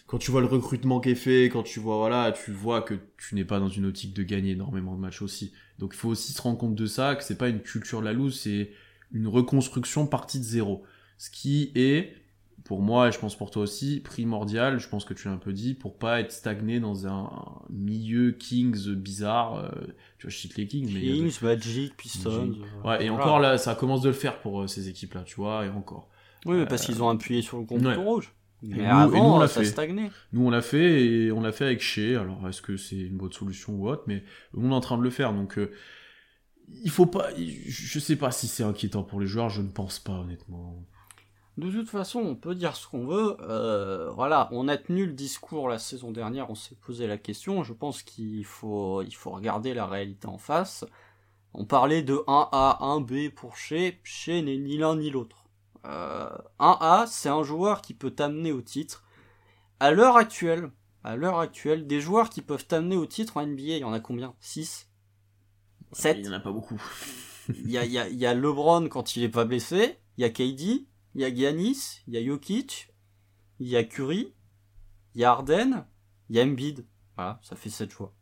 quand 0.06 0.18
tu 0.18 0.30
vois 0.30 0.42
le 0.42 0.46
recrutement 0.46 1.00
qui 1.00 1.08
est 1.10 1.14
fait, 1.14 1.44
quand 1.46 1.62
tu 1.62 1.80
vois 1.80 1.96
voilà, 1.96 2.32
tu 2.32 2.52
vois 2.52 2.82
que 2.82 2.92
tu 3.16 3.34
n'es 3.34 3.46
pas 3.46 3.58
dans 3.58 3.70
une 3.70 3.86
optique 3.86 4.12
de 4.12 4.22
gagner 4.22 4.50
énormément 4.50 4.94
de 4.94 5.00
matchs 5.00 5.22
aussi. 5.22 5.52
Donc 5.78 5.94
il 5.94 5.96
faut 5.96 6.10
aussi 6.10 6.32
se 6.32 6.42
rendre 6.42 6.58
compte 6.58 6.74
de 6.74 6.84
ça, 6.84 7.14
que 7.14 7.24
c'est 7.24 7.38
pas 7.38 7.48
une 7.48 7.60
culture 7.60 8.00
de 8.00 8.04
la 8.04 8.12
loose, 8.12 8.38
c'est 8.40 8.72
une 9.12 9.26
reconstruction 9.26 10.06
partie 10.06 10.38
de 10.38 10.44
zéro. 10.44 10.84
Ce 11.16 11.30
qui 11.30 11.72
est 11.74 12.14
pour 12.64 12.82
moi, 12.82 13.08
et 13.08 13.12
je 13.12 13.18
pense 13.18 13.36
pour 13.36 13.50
toi 13.50 13.62
aussi, 13.62 14.00
primordial, 14.00 14.78
je 14.78 14.88
pense 14.88 15.04
que 15.04 15.14
tu 15.14 15.28
l'as 15.28 15.34
un 15.34 15.38
peu 15.38 15.52
dit, 15.52 15.74
pour 15.74 15.98
pas 15.98 16.20
être 16.20 16.30
stagné 16.30 16.78
dans 16.78 17.06
un, 17.06 17.30
milieu 17.70 18.32
Kings 18.32 18.94
bizarre. 18.94 19.56
Euh, 19.56 19.70
tu 20.18 20.26
vois, 20.26 20.30
je 20.30 20.36
cite 20.36 20.56
les 20.56 20.66
Kings, 20.66 20.90
mais. 20.92 21.00
Kings, 21.00 21.38
Magic, 21.42 21.96
Pistons. 21.96 22.54
Euh, 22.84 22.88
ouais, 22.88 23.06
et 23.06 23.10
encore 23.10 23.40
là, 23.40 23.58
ça 23.58 23.74
commence 23.74 24.02
de 24.02 24.08
le 24.08 24.14
faire 24.14 24.40
pour 24.40 24.62
euh, 24.62 24.66
ces 24.66 24.88
équipes-là, 24.88 25.22
tu 25.22 25.36
vois, 25.36 25.66
et 25.66 25.70
encore. 25.70 26.08
Oui, 26.46 26.64
parce 26.68 26.86
qu'ils 26.86 27.02
ont 27.02 27.08
appuyé 27.08 27.42
sur 27.42 27.58
le 27.58 27.64
compte 27.64 27.84
rouge. 27.96 28.32
Mais 28.62 28.76
nous, 28.76 28.84
avant, 28.84 29.36
on 29.36 29.38
l'a 29.40 29.48
fait. 29.48 29.64
stagné. 29.64 30.10
Nous, 30.32 30.46
on 30.46 30.50
l'a 30.50 30.62
fait, 30.62 31.04
et 31.04 31.32
on 31.32 31.40
l'a 31.40 31.52
fait 31.52 31.64
avec 31.64 31.80
Shea. 31.80 32.20
Alors, 32.20 32.48
est-ce 32.48 32.62
que 32.62 32.76
c'est 32.76 32.96
une 32.96 33.16
bonne 33.16 33.32
solution 33.32 33.74
ou 33.74 33.88
autre? 33.88 34.04
Mais 34.06 34.22
on 34.54 34.70
est 34.70 34.74
en 34.74 34.80
train 34.80 34.98
de 34.98 35.02
le 35.02 35.10
faire, 35.10 35.32
donc. 35.32 35.58
il 36.84 36.90
faut 36.90 37.06
pas. 37.06 37.28
Je 37.36 37.98
sais 37.98 38.16
pas 38.16 38.30
si 38.30 38.46
c'est 38.46 38.62
inquiétant 38.62 39.02
pour 39.02 39.20
les 39.20 39.26
joueurs, 39.26 39.50
je 39.50 39.62
ne 39.62 39.68
pense 39.68 39.98
pas, 39.98 40.12
honnêtement. 40.12 40.84
De 41.58 41.70
toute 41.70 41.90
façon, 41.90 42.20
on 42.20 42.34
peut 42.34 42.54
dire 42.54 42.76
ce 42.76 42.88
qu'on 42.88 43.06
veut. 43.06 43.36
Euh, 43.40 44.10
voilà, 44.12 44.48
on 44.52 44.68
a 44.68 44.76
tenu 44.78 45.04
le 45.04 45.12
discours 45.12 45.68
la 45.68 45.78
saison 45.78 46.10
dernière, 46.10 46.50
on 46.50 46.54
s'est 46.54 46.76
posé 46.76 47.06
la 47.06 47.18
question. 47.18 47.62
Je 47.62 47.74
pense 47.74 48.02
qu'il 48.02 48.44
faut, 48.46 49.02
il 49.02 49.14
faut 49.14 49.30
regarder 49.30 49.74
la 49.74 49.86
réalité 49.86 50.28
en 50.28 50.38
face. 50.38 50.86
On 51.52 51.66
parlait 51.66 52.02
de 52.02 52.14
1A, 52.26 52.78
1B 52.80 53.30
pour 53.30 53.56
Chez. 53.56 54.00
Chez 54.02 54.40
n'est 54.40 54.56
ni 54.56 54.78
l'un 54.78 54.96
ni 54.96 55.10
l'autre. 55.10 55.41
Euh, 55.86 56.28
1A, 56.60 57.06
c'est 57.08 57.28
un 57.28 57.42
joueur 57.42 57.82
qui 57.82 57.94
peut 57.94 58.10
t'amener 58.10 58.52
au 58.52 58.62
titre. 58.62 59.04
À 59.80 59.90
l'heure 59.90 60.16
actuelle, 60.16 60.70
à 61.04 61.16
l'heure 61.16 61.38
actuelle, 61.40 61.86
des 61.86 62.00
joueurs 62.00 62.30
qui 62.30 62.40
peuvent 62.42 62.66
t'amener 62.66 62.96
au 62.96 63.06
titre 63.06 63.36
en 63.36 63.46
NBA, 63.46 63.62
il 63.62 63.78
y 63.78 63.84
en 63.84 63.92
a 63.92 64.00
combien? 64.00 64.34
6 64.40 64.88
7 65.92 66.16
Il 66.18 66.22
n'y 66.22 66.28
en 66.28 66.32
a 66.32 66.40
pas 66.40 66.52
beaucoup. 66.52 66.80
Il 67.48 67.70
y 67.70 67.76
a, 67.78 67.84
y, 67.84 67.98
a, 67.98 68.08
y 68.08 68.24
a 68.24 68.34
LeBron 68.34 68.88
quand 68.88 69.16
il 69.16 69.24
est 69.24 69.28
pas 69.28 69.44
blessé, 69.44 69.98
il 70.16 70.22
y 70.22 70.24
a 70.24 70.30
KD, 70.30 70.86
il 71.14 71.20
y 71.20 71.24
a 71.24 71.34
Giannis, 71.34 72.02
il 72.06 72.14
y 72.14 72.16
a 72.16 72.24
Jokic, 72.24 72.94
il 73.58 73.68
y 73.68 73.76
a 73.76 73.82
Curry, 73.84 74.32
il 75.14 75.20
y 75.20 75.24
a 75.24 75.32
Harden, 75.32 75.84
il 76.30 76.36
y 76.36 76.40
a 76.40 76.44
Embiid. 76.44 76.86
Voilà, 77.16 77.40
ça 77.42 77.56
fait 77.56 77.68
7 77.68 77.90
choix. 77.90 78.14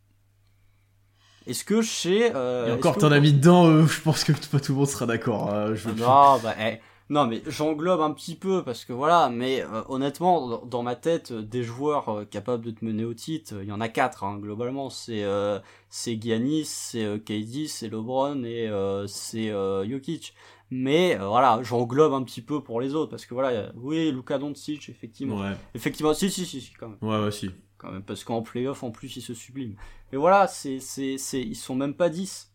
Est-ce 1.47 1.65
que 1.65 1.83
chez... 1.83 2.33
Euh, 2.35 2.69
Et 2.69 2.73
encore, 2.73 2.97
t'en 2.97 3.13
as 3.13 3.21
mis 3.21 3.33
dedans, 3.33 3.67
euh, 3.67 3.87
je 3.87 4.01
pense 4.01 4.25
que 4.25 4.33
pas 4.49 4.61
tout 4.61 4.73
le 4.73 4.79
monde 4.79 4.89
sera 4.89 5.07
d'accord. 5.07 5.53
hein, 5.53 5.75
je... 5.75 5.89
Non, 5.91 6.39
bah, 6.39 6.55
eh, 6.59 6.81
non, 7.11 7.27
mais 7.27 7.43
j'englobe 7.47 8.01
un 8.01 8.13
petit 8.13 8.37
peu 8.37 8.63
parce 8.63 8.85
que 8.85 8.93
voilà, 8.93 9.29
mais 9.31 9.63
euh, 9.63 9.83
honnêtement, 9.89 10.65
dans, 10.65 10.83
ma 10.85 10.95
tête, 10.95 11.33
euh, 11.33 11.43
des 11.43 11.65
joueurs 11.65 12.09
euh, 12.09 12.25
capables 12.25 12.65
de 12.65 12.71
te 12.71 12.85
mener 12.85 13.05
au 13.05 13.15
titre, 13.15 13.57
euh, 13.57 13.65
il 13.65 13.69
y 13.69 13.73
en 13.73 13.81
a 13.81 13.89
quatre 13.89 14.23
hein, 14.23 14.39
globalement. 14.39 14.91
C'est 14.91 15.25
euh, 15.25 15.59
c'est 15.89 16.21
Giannis, 16.23 16.67
c'est 16.67 17.05
euh, 17.05 17.19
KD, 17.19 17.67
c'est 17.67 17.89
LeBron 17.89 18.45
et 18.45 18.69
euh, 18.69 19.09
c'est 19.09 19.51
euh, 19.51 19.85
Jokic. 19.89 20.35
Mais 20.71 21.19
euh, 21.19 21.27
voilà, 21.27 21.61
j'englobe 21.65 22.13
un 22.15 22.23
petit 22.23 22.43
peu 22.43 22.63
pour 22.63 22.81
les 22.81 22.95
autres 22.95 23.11
parce 23.11 23.27
que 23.27 23.35
voilà, 23.35 23.73
oui, 23.75 24.13
Luka 24.13 24.39
Doncic, 24.39 24.89
effectivement, 24.89 25.41
Ouais, 25.41 25.57
effectivement, 25.75 26.15
si 26.15 26.31
si 26.31 26.47
si, 26.47 26.61
si 26.61 26.73
quand 26.75 26.91
même 26.91 26.99
ouais, 27.03 27.25
ouais, 27.25 27.33
si. 27.33 27.51
quand 27.77 27.91
même, 27.91 28.05
parce 28.05 28.23
qu'en 28.23 28.43
playoff, 28.43 28.85
en 28.85 28.93
plus, 28.93 29.17
ils 29.17 29.23
se 29.23 29.35
subliment. 29.35 29.75
Mais 30.13 30.19
voilà, 30.19 30.47
c'est, 30.47 30.79
c'est, 30.79 31.19
c'est, 31.19 31.41
ils 31.43 31.57
sont 31.57 31.75
même 31.75 31.95
pas 31.95 32.09
10. 32.09 32.50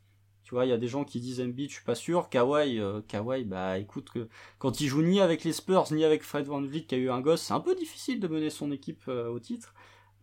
Tu 0.46 0.56
vois, 0.56 0.66
il 0.66 0.70
y 0.70 0.74
a 0.74 0.78
des 0.78 0.88
gens 0.88 1.04
qui 1.04 1.20
disent 1.20 1.42
Embiid, 1.42 1.70
je 1.72 1.76
suis 1.76 1.84
pas 1.86 1.96
sûr. 1.96 2.30
Kawhi, 2.30 2.80
euh, 2.80 3.02
Kawhi, 3.08 3.44
bah 3.46 3.80
écoute, 3.80 4.12
que 4.12 4.30
quand 4.60 4.80
il 4.82 4.88
joue 4.88 5.02
ni 5.04 5.20
avec 5.20 5.44
les 5.44 5.54
Spurs, 5.54 5.92
ni 5.92 6.06
avec 6.06 6.24
Fred 6.24 6.46
Van 6.48 6.62
Vliet 6.62 6.84
qui 6.86 6.96
a 6.96 7.00
eu 7.00 7.10
un 7.12 7.22
gosse, 7.22 7.42
c'est 7.44 7.54
un 7.54 7.60
peu 7.60 7.76
difficile 7.76 8.22
de 8.22 8.28
mener 8.30 8.50
son 8.52 8.72
équipe 8.72 9.04
euh, 9.10 9.30
au 9.30 9.40
titre. 9.42 9.74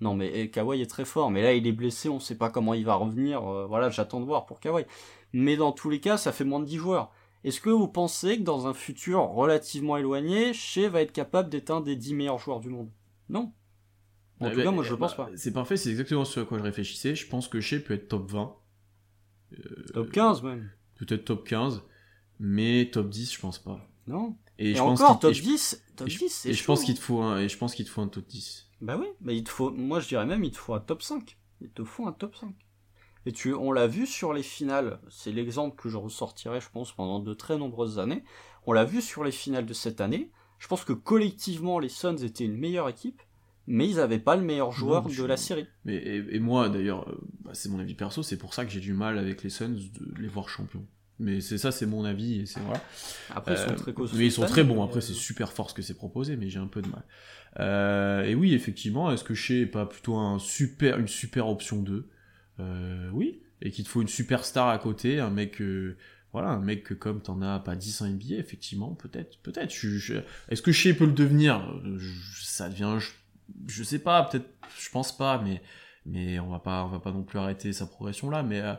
Non, 0.00 0.14
mais 0.16 0.30
eh, 0.34 0.50
Kawhi 0.50 0.80
est 0.82 0.86
très 0.90 1.04
fort, 1.04 1.30
mais 1.30 1.42
là 1.42 1.54
il 1.54 1.66
est 1.66 1.72
blessé, 1.72 2.08
on 2.08 2.20
sait 2.20 2.36
pas 2.38 2.50
comment 2.50 2.74
il 2.74 2.84
va 2.84 2.94
revenir. 2.94 3.44
euh, 3.48 3.66
voilà, 3.66 3.90
j'attends 3.90 4.20
de 4.20 4.24
voir 4.26 4.46
pour 4.46 4.60
Kawhi. 4.60 4.84
Mais 5.32 5.56
dans 5.56 5.72
tous 5.72 5.90
les 5.90 6.00
cas, 6.00 6.16
ça 6.16 6.32
fait 6.32 6.44
moins 6.44 6.60
de 6.60 6.66
10 6.66 6.76
joueurs. 6.78 7.12
Est-ce 7.44 7.60
que 7.60 7.70
vous 7.70 7.88
pensez 7.88 8.38
que 8.38 8.42
dans 8.44 8.66
un 8.68 8.74
futur 8.74 9.20
relativement 9.28 9.96
éloigné, 9.96 10.52
Shea 10.54 10.88
va 10.88 11.02
être 11.02 11.12
capable 11.12 11.48
d'être 11.50 11.70
un 11.70 11.80
des 11.80 11.96
10 11.96 12.14
meilleurs 12.14 12.38
joueurs 12.38 12.60
du 12.60 12.68
monde? 12.68 12.90
Non. 13.28 13.52
En 14.40 14.46
Ouais, 14.46 14.50
tout 14.50 14.56
bah, 14.58 14.64
cas, 14.64 14.70
moi 14.72 14.84
je 14.84 14.94
bah, 14.94 14.98
pense 14.98 15.14
pas. 15.16 15.30
C'est 15.36 15.52
parfait, 15.52 15.76
c'est 15.76 15.90
exactement 15.90 16.24
ce 16.24 16.40
à 16.40 16.44
quoi 16.44 16.58
je 16.58 16.62
réfléchissais. 16.64 17.14
Je 17.14 17.26
pense 17.28 17.48
que 17.48 17.60
Shea 17.60 17.80
peut 17.80 17.94
être 17.94 18.08
top 18.08 18.30
20. 18.30 18.54
Euh, 19.52 19.84
Top 19.94 20.10
15 20.12 20.42
même. 20.42 20.70
Peut-être 20.96 21.24
top 21.24 21.46
15. 21.46 21.82
Mais 22.40 22.90
top 22.92 23.08
10, 23.08 23.32
je 23.34 23.40
pense 23.40 23.58
pas. 23.58 23.86
Non. 24.06 24.36
Et, 24.58 24.70
Et, 24.70 24.74
je 24.74 24.78
pense 24.80 25.00
encore, 25.00 25.12
qu'il- 25.18 25.20
top 25.20 25.30
et 25.30 25.34
je- 25.34 25.42
10, 25.42 25.84
top 25.96 26.08
et 26.08 26.10
je- 26.10 26.18
10, 26.18 26.28
c'est 26.32 26.48
Et 26.50 26.52
je 26.54 26.58
chaud, 26.58 26.66
pense 26.72 26.82
hein. 26.82 26.84
qu'il 26.84 26.94
te 26.96 27.00
faut 27.00 27.20
un, 27.20 27.38
et 27.40 27.48
je 27.48 27.56
pense 27.58 27.74
qu'il 27.74 27.84
te 27.84 27.90
faut 27.90 28.00
un 28.02 28.08
top 28.08 28.26
10. 28.26 28.68
Bah 28.80 28.96
oui, 28.98 29.06
mais 29.20 29.36
il 29.36 29.44
te 29.44 29.50
faut, 29.50 29.70
moi 29.70 30.00
je 30.00 30.08
dirais 30.08 30.26
même, 30.26 30.42
il 30.44 30.50
te 30.50 30.58
faut 30.58 30.74
un 30.74 30.80
top 30.80 31.02
5. 31.02 31.38
Il 31.60 31.70
te 31.70 31.84
faut 31.84 32.06
un 32.06 32.12
top 32.12 32.34
5. 32.36 32.54
Et 33.26 33.32
tu, 33.32 33.54
on 33.54 33.70
l'a 33.70 33.86
vu 33.86 34.06
sur 34.06 34.32
les 34.32 34.42
finales, 34.42 35.00
c'est 35.08 35.30
l'exemple 35.30 35.76
que 35.80 35.88
je 35.88 35.96
ressortirai, 35.96 36.60
je 36.60 36.68
pense, 36.70 36.92
pendant 36.92 37.20
de 37.20 37.32
très 37.34 37.56
nombreuses 37.56 38.00
années. 38.00 38.24
On 38.66 38.72
l'a 38.72 38.84
vu 38.84 39.00
sur 39.00 39.22
les 39.22 39.30
finales 39.30 39.66
de 39.66 39.72
cette 39.74 40.00
année. 40.00 40.30
Je 40.58 40.66
pense 40.66 40.84
que 40.84 40.92
collectivement, 40.92 41.78
les 41.78 41.88
Suns 41.88 42.16
étaient 42.16 42.44
une 42.44 42.56
meilleure 42.56 42.88
équipe, 42.88 43.22
mais 43.66 43.88
ils 43.88 43.96
n'avaient 43.96 44.18
pas 44.18 44.36
le 44.36 44.42
meilleur 44.42 44.72
joueur 44.72 45.08
Non, 45.08 45.14
de 45.14 45.24
la 45.24 45.36
série. 45.36 45.66
Mais, 45.84 45.94
et, 45.96 46.24
et 46.36 46.38
moi, 46.40 46.68
d'ailleurs, 46.68 47.08
euh, 47.08 47.18
bah, 47.44 47.50
c'est 47.54 47.68
mon 47.68 47.78
avis 47.78 47.94
perso, 47.94 48.22
c'est 48.22 48.36
pour 48.38 48.54
ça 48.54 48.64
que 48.64 48.70
j'ai 48.70 48.80
du 48.80 48.92
mal 48.94 49.18
avec 49.18 49.42
les 49.42 49.50
Suns 49.50 49.68
de 49.70 50.20
les 50.20 50.28
voir 50.28 50.48
champions. 50.48 50.86
Mais 51.18 51.40
c'est 51.40 51.58
ça, 51.58 51.70
c'est 51.70 51.86
mon 51.86 52.04
avis, 52.04 52.40
et 52.40 52.46
c'est 52.46 52.58
voilà. 52.60 52.82
Après, 53.30 53.54
ils 53.54 53.58
sont 53.58 53.70
Euh, 53.70 53.74
très 53.76 53.92
costauds 53.92 54.16
mais 54.18 54.26
ils 54.26 54.32
sont 54.32 54.46
très 54.46 54.64
bons. 54.64 54.82
Après, 54.82 54.98
euh, 54.98 55.00
c'est 55.02 55.12
super 55.12 55.52
fort 55.52 55.70
ce 55.70 55.74
que 55.74 55.82
c'est 55.82 55.94
proposé, 55.94 56.36
mais 56.36 56.48
j'ai 56.48 56.58
un 56.58 56.66
peu 56.66 56.82
de 56.82 56.88
mal. 56.88 57.04
Euh, 57.60 58.24
et 58.24 58.34
oui, 58.34 58.54
effectivement, 58.54 59.12
est-ce 59.12 59.22
que 59.22 59.34
Shea 59.34 59.60
est 59.60 59.66
pas 59.66 59.86
plutôt 59.86 60.16
un 60.16 60.38
super, 60.38 60.98
une 60.98 61.06
super 61.08 61.48
option 61.48 61.82
2 61.82 62.08
euh, 62.60 63.10
Oui. 63.12 63.42
Et 63.60 63.70
qu'il 63.70 63.84
te 63.84 63.88
faut 63.90 64.02
une 64.02 64.08
superstar 64.08 64.68
à 64.68 64.78
côté, 64.78 65.20
un 65.20 65.30
mec, 65.30 65.60
euh, 65.60 65.96
voilà, 66.32 66.48
un 66.48 66.60
mec 66.60 66.82
que 66.82 66.94
comme 66.94 67.20
t'en 67.22 67.40
as 67.42 67.60
pas 67.60 67.76
10 67.76 68.00
en 68.00 68.06
NBA, 68.06 68.36
effectivement, 68.38 68.94
peut-être, 68.94 69.38
peut-être. 69.42 69.72
Je, 69.72 69.90
je- 69.98 70.14
Est-ce 70.48 70.62
que 70.62 70.72
Shea 70.72 70.94
peut 70.94 71.06
le 71.06 71.12
devenir? 71.12 71.60
Euh, 71.84 71.98
je- 71.98 72.42
Ça 72.44 72.68
devient, 72.68 72.96
je, 73.66 73.82
sais 73.82 73.98
pas, 73.98 74.22
peut-être, 74.24 74.48
je 74.78 74.90
pense 74.90 75.16
pas, 75.16 75.38
mais, 75.38 75.62
mais 76.06 76.38
on 76.40 76.48
va 76.48 76.58
pas, 76.58 76.84
on 76.84 76.88
va 76.88 76.98
pas 77.00 77.12
non 77.12 77.22
plus 77.22 77.38
arrêter 77.38 77.72
sa 77.72 77.86
progression 77.86 78.30
là, 78.30 78.42
mais 78.42 78.60
euh, 78.60 78.74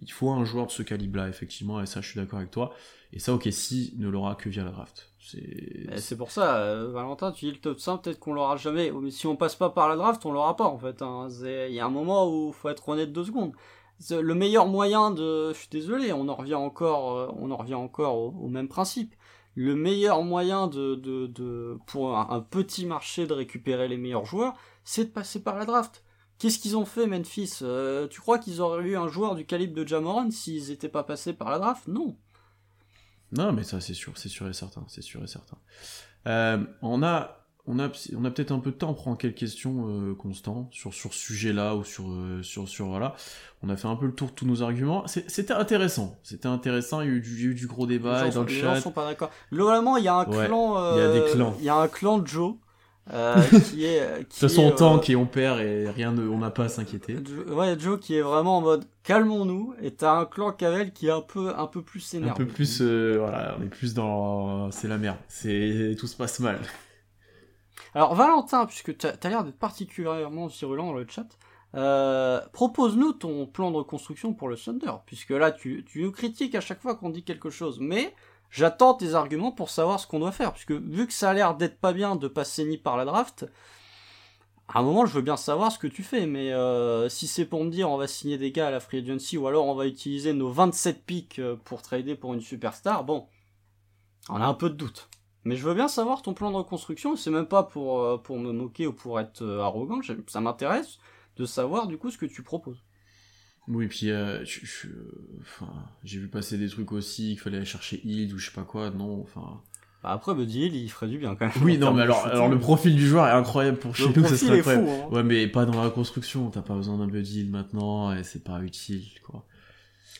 il 0.00 0.10
faut 0.10 0.30
un 0.30 0.44
joueur 0.44 0.66
de 0.66 0.72
ce 0.72 0.82
calibre-là, 0.82 1.28
effectivement, 1.28 1.80
et 1.80 1.86
ça, 1.86 2.00
je 2.00 2.10
suis 2.10 2.20
d'accord 2.20 2.38
avec 2.38 2.50
toi. 2.50 2.74
Et 3.12 3.20
ça, 3.20 3.32
ok, 3.32 3.46
si 3.52 3.94
ne 3.96 4.08
l'aura 4.08 4.34
que 4.34 4.48
via 4.48 4.64
la 4.64 4.72
draft. 4.72 5.10
C'est. 5.20 6.16
Pour 6.16 6.30
ça, 6.30 6.56
euh, 6.56 6.90
Valentin, 6.90 7.32
tu 7.32 7.46
dis 7.46 7.52
le 7.52 7.58
top 7.58 7.78
5, 7.78 8.02
peut-être 8.02 8.18
qu'on 8.18 8.34
l'aura 8.34 8.56
jamais. 8.56 8.90
Oh, 8.90 9.00
Mais 9.00 9.10
si 9.10 9.26
on 9.26 9.36
passe 9.36 9.54
pas 9.54 9.70
par 9.70 9.88
la 9.88 9.96
draft, 9.96 10.26
on 10.26 10.32
l'aura 10.32 10.56
pas 10.56 10.64
en 10.64 10.78
fait. 10.78 11.00
hein. 11.00 11.28
Il 11.42 11.72
y 11.72 11.80
a 11.80 11.86
un 11.86 11.90
moment 11.90 12.28
où 12.28 12.52
faut 12.52 12.68
être 12.68 12.88
honnête 12.88 13.12
deux 13.12 13.24
secondes. 13.24 13.52
Le 14.10 14.34
meilleur 14.34 14.66
moyen 14.66 15.12
de, 15.12 15.52
je 15.52 15.58
suis 15.58 15.68
désolé, 15.70 16.12
on 16.12 16.28
en 16.28 16.34
revient 16.34 16.54
encore, 16.56 17.16
euh, 17.16 17.28
on 17.38 17.52
en 17.52 17.56
revient 17.56 17.74
encore 17.74 18.16
au 18.18 18.48
même 18.48 18.68
principe. 18.68 19.14
Le 19.54 19.74
meilleur 19.74 20.22
moyen 20.22 20.66
de, 20.66 21.78
pour 21.86 22.18
un, 22.18 22.40
petit 22.40 22.86
marché 22.86 23.26
de 23.26 23.32
récupérer 23.32 23.88
les 23.88 23.96
meilleurs 23.96 24.24
joueurs, 24.24 24.54
c'est 24.84 25.04
de 25.04 25.10
passer 25.10 25.42
par 25.42 25.56
la 25.56 25.64
draft. 25.64 26.04
Qu'est-ce 26.38 26.58
qu'ils 26.58 26.76
ont 26.76 26.84
fait, 26.84 27.06
Memphis? 27.06 27.60
Euh, 27.62 28.08
Tu 28.08 28.20
crois 28.20 28.38
qu'ils 28.38 28.60
auraient 28.60 28.84
eu 28.84 28.96
un 28.96 29.06
joueur 29.06 29.36
du 29.36 29.46
calibre 29.46 29.74
de 29.74 29.86
Jamoran 29.86 30.30
s'ils 30.30 30.72
étaient 30.72 30.88
pas 30.88 31.04
passés 31.04 31.32
par 31.32 31.50
la 31.50 31.58
draft? 31.58 31.86
Non. 31.86 32.16
Non, 33.32 33.52
mais 33.52 33.62
ça, 33.62 33.80
c'est 33.80 33.94
sûr, 33.94 34.16
c'est 34.16 34.28
sûr 34.28 34.48
et 34.48 34.52
certain, 34.52 34.84
c'est 34.88 35.02
sûr 35.02 35.22
et 35.22 35.26
certain. 35.28 35.58
Euh, 36.26 36.64
on 36.82 37.02
a, 37.02 37.43
on 37.66 37.78
a, 37.78 37.88
on 38.16 38.24
a 38.24 38.30
peut-être 38.30 38.52
un 38.52 38.58
peu 38.58 38.70
de 38.70 38.76
temps 38.76 38.88
pour 38.92 39.02
prendre 39.04 39.16
quelques 39.18 39.36
questions, 39.38 39.86
euh, 39.88 40.14
Constant, 40.14 40.68
sur, 40.70 40.92
sur 40.92 41.14
ce 41.14 41.18
sujet-là 41.20 41.74
ou 41.76 41.84
sur, 41.84 42.10
euh, 42.10 42.42
sur, 42.42 42.68
sur, 42.68 42.86
voilà. 42.88 43.14
On 43.62 43.70
a 43.70 43.76
fait 43.76 43.88
un 43.88 43.96
peu 43.96 44.04
le 44.06 44.12
tour 44.12 44.28
de 44.28 44.34
tous 44.34 44.44
nos 44.46 44.62
arguments. 44.62 45.06
C'était 45.06 45.54
intéressant, 45.54 46.18
c'était 46.22 46.48
intéressant, 46.48 47.00
il 47.00 47.08
y 47.08 47.10
a 47.10 47.14
eu 47.14 47.20
du, 47.20 47.30
il 47.36 47.42
y 47.42 47.46
a 47.46 47.50
eu 47.50 47.54
du 47.54 47.66
gros 47.66 47.86
débat 47.86 48.24
les 48.24 48.30
gens, 48.30 48.40
dans 48.40 48.42
sont, 48.42 48.42
le 48.42 48.48
les 48.48 48.60
gens 48.60 48.74
chat. 48.74 48.80
sont 48.82 48.90
pas 48.90 49.06
d'accord. 49.06 49.30
Globalement, 49.52 49.96
il 49.96 50.04
y 50.04 50.08
a 50.08 50.14
un 50.14 50.26
Ouais, 50.26 50.46
clan. 50.46 50.94
il 50.94 50.98
y 50.98 51.02
a 51.02 51.12
des 51.12 51.18
euh, 51.20 51.32
clans. 51.32 51.56
Il 51.58 51.64
y 51.64 51.68
a 51.70 51.76
un 51.76 51.88
clan 51.88 52.18
de 52.18 52.26
Joe 52.26 52.54
euh, 53.12 53.34
qui 53.70 53.84
est. 53.86 54.18
De 54.18 54.22
toute 54.24 54.32
façon, 54.34 54.62
on 54.64 54.70
tank 54.72 55.08
et 55.08 55.16
on 55.16 55.24
perd 55.26 55.60
et 55.60 55.88
rien 55.88 56.12
ne, 56.12 56.26
on 56.28 56.38
n'a 56.38 56.50
pas 56.50 56.64
à 56.64 56.68
s'inquiéter. 56.68 57.16
Ouais, 57.48 57.78
Joe 57.78 57.98
qui 57.98 58.14
est 58.16 58.22
vraiment 58.22 58.58
en 58.58 58.60
mode 58.60 58.84
calmons-nous. 59.04 59.74
Et 59.80 59.90
t'as 59.90 60.12
un 60.20 60.26
clan 60.26 60.52
Kavel 60.52 60.92
qui 60.92 61.06
est 61.06 61.10
un 61.10 61.20
peu, 61.22 61.52
un 61.56 61.66
peu 61.66 61.80
plus 61.82 62.14
Un 62.14 62.18
énervé. 62.18 62.44
peu 62.44 62.50
plus, 62.52 62.80
euh, 62.82 63.16
voilà, 63.18 63.56
on 63.58 63.62
est 63.62 63.68
plus 63.68 63.94
dans, 63.94 64.70
c'est 64.70 64.88
la 64.88 64.98
merde, 64.98 65.16
c'est, 65.28 65.96
tout 65.98 66.06
se 66.06 66.16
passe 66.16 66.40
mal. 66.40 66.58
Alors 67.94 68.14
Valentin, 68.14 68.66
puisque 68.66 68.96
t'as 68.96 69.12
as, 69.22 69.28
l'air 69.28 69.44
d'être 69.44 69.58
particulièrement 69.58 70.48
virulent 70.48 70.86
dans 70.86 70.94
le 70.94 71.06
chat, 71.08 71.26
euh, 71.74 72.40
propose-nous 72.52 73.12
ton 73.12 73.46
plan 73.46 73.70
de 73.70 73.76
reconstruction 73.76 74.34
pour 74.34 74.48
le 74.48 74.56
Thunder, 74.56 74.92
puisque 75.06 75.30
là 75.30 75.52
tu, 75.52 75.84
tu 75.86 76.02
nous 76.02 76.12
critiques 76.12 76.54
à 76.54 76.60
chaque 76.60 76.80
fois 76.80 76.96
qu'on 76.96 77.10
dit 77.10 77.24
quelque 77.24 77.50
chose, 77.50 77.78
mais 77.80 78.14
j'attends 78.50 78.94
tes 78.94 79.14
arguments 79.14 79.52
pour 79.52 79.70
savoir 79.70 80.00
ce 80.00 80.06
qu'on 80.08 80.18
doit 80.18 80.32
faire, 80.32 80.52
puisque 80.52 80.72
vu 80.72 81.06
que 81.06 81.12
ça 81.12 81.30
a 81.30 81.34
l'air 81.34 81.56
d'être 81.56 81.78
pas 81.78 81.92
bien 81.92 82.16
de 82.16 82.26
passer 82.26 82.64
ni 82.64 82.78
par 82.78 82.96
la 82.96 83.04
draft, 83.04 83.46
à 84.68 84.80
un 84.80 84.82
moment 84.82 85.06
je 85.06 85.14
veux 85.14 85.22
bien 85.22 85.36
savoir 85.36 85.70
ce 85.70 85.78
que 85.78 85.86
tu 85.86 86.02
fais, 86.02 86.26
mais 86.26 86.52
euh, 86.52 87.08
si 87.08 87.28
c'est 87.28 87.44
pour 87.44 87.64
me 87.64 87.70
dire 87.70 87.90
on 87.90 87.96
va 87.96 88.08
signer 88.08 88.38
des 88.38 88.50
gars 88.50 88.68
à 88.68 88.70
la 88.70 88.80
free 88.80 88.98
agency 88.98 89.36
ou 89.36 89.46
alors 89.46 89.66
on 89.66 89.74
va 89.74 89.86
utiliser 89.86 90.32
nos 90.32 90.50
27 90.50 91.04
picks 91.04 91.38
euh, 91.38 91.56
pour 91.64 91.82
trader 91.82 92.16
pour 92.16 92.34
une 92.34 92.40
superstar, 92.40 93.04
bon, 93.04 93.28
on 94.28 94.40
a 94.40 94.46
un 94.46 94.54
peu 94.54 94.70
de 94.70 94.74
doute. 94.74 95.08
Mais 95.44 95.56
je 95.56 95.66
veux 95.66 95.74
bien 95.74 95.88
savoir 95.88 96.22
ton 96.22 96.32
plan 96.34 96.50
de 96.50 96.56
reconstruction, 96.56 97.16
c'est 97.16 97.30
même 97.30 97.46
pas 97.46 97.62
pour, 97.64 98.02
euh, 98.02 98.16
pour 98.16 98.38
me 98.38 98.52
moquer 98.52 98.86
ou 98.86 98.92
pour 98.92 99.20
être 99.20 99.42
euh, 99.42 99.60
arrogant, 99.60 100.00
ça 100.26 100.40
m'intéresse 100.40 100.98
de 101.36 101.44
savoir 101.44 101.86
du 101.86 101.98
coup 101.98 102.10
ce 102.10 102.16
que 102.18 102.26
tu 102.26 102.42
proposes. 102.42 102.82
Oui, 103.68 103.86
puis 103.88 104.10
euh, 104.10 104.44
je- 104.44 104.64
je- 104.64 104.88
enfin, 105.40 105.68
j'ai 106.02 106.18
vu 106.18 106.28
passer 106.28 106.58
des 106.58 106.68
trucs 106.68 106.92
aussi, 106.92 107.28
qu'il 107.30 107.38
fallait 107.40 107.56
aller 107.58 107.66
chercher 107.66 108.00
Hild 108.04 108.32
ou 108.32 108.38
je 108.38 108.46
sais 108.46 108.54
pas 108.54 108.62
quoi, 108.62 108.90
non, 108.90 109.20
enfin... 109.22 109.60
Bah 110.02 110.10
après, 110.12 110.34
Buddy 110.34 110.60
Hield, 110.64 110.74
il 110.74 110.90
ferait 110.90 111.08
du 111.08 111.16
bien 111.16 111.34
quand 111.34 111.46
même. 111.46 111.54
Oui, 111.62 111.78
non, 111.78 111.94
mais 111.94 112.02
alors, 112.02 112.48
le 112.50 112.58
profil 112.58 112.94
du 112.94 113.06
joueur 113.06 113.26
est 113.26 113.30
incroyable 113.30 113.78
pour 113.78 113.96
chez 113.96 114.06
Le 114.12 114.20
nous, 114.20 114.28
ça 114.28 114.36
serait 114.36 114.58
est 114.58 114.62
fou, 114.62 114.68
incroyable. 114.70 115.02
hein. 115.10 115.14
Ouais, 115.16 115.22
mais 115.22 115.46
pas 115.48 115.64
dans 115.64 115.82
la 115.82 115.88
construction, 115.88 116.50
t'as 116.50 116.60
pas 116.60 116.74
besoin 116.74 116.98
d'un 116.98 117.06
Buddy 117.06 117.40
Hield 117.40 117.50
maintenant, 117.50 118.12
et 118.14 118.22
c'est 118.22 118.44
pas 118.44 118.60
utile, 118.60 119.06
quoi. 119.26 119.46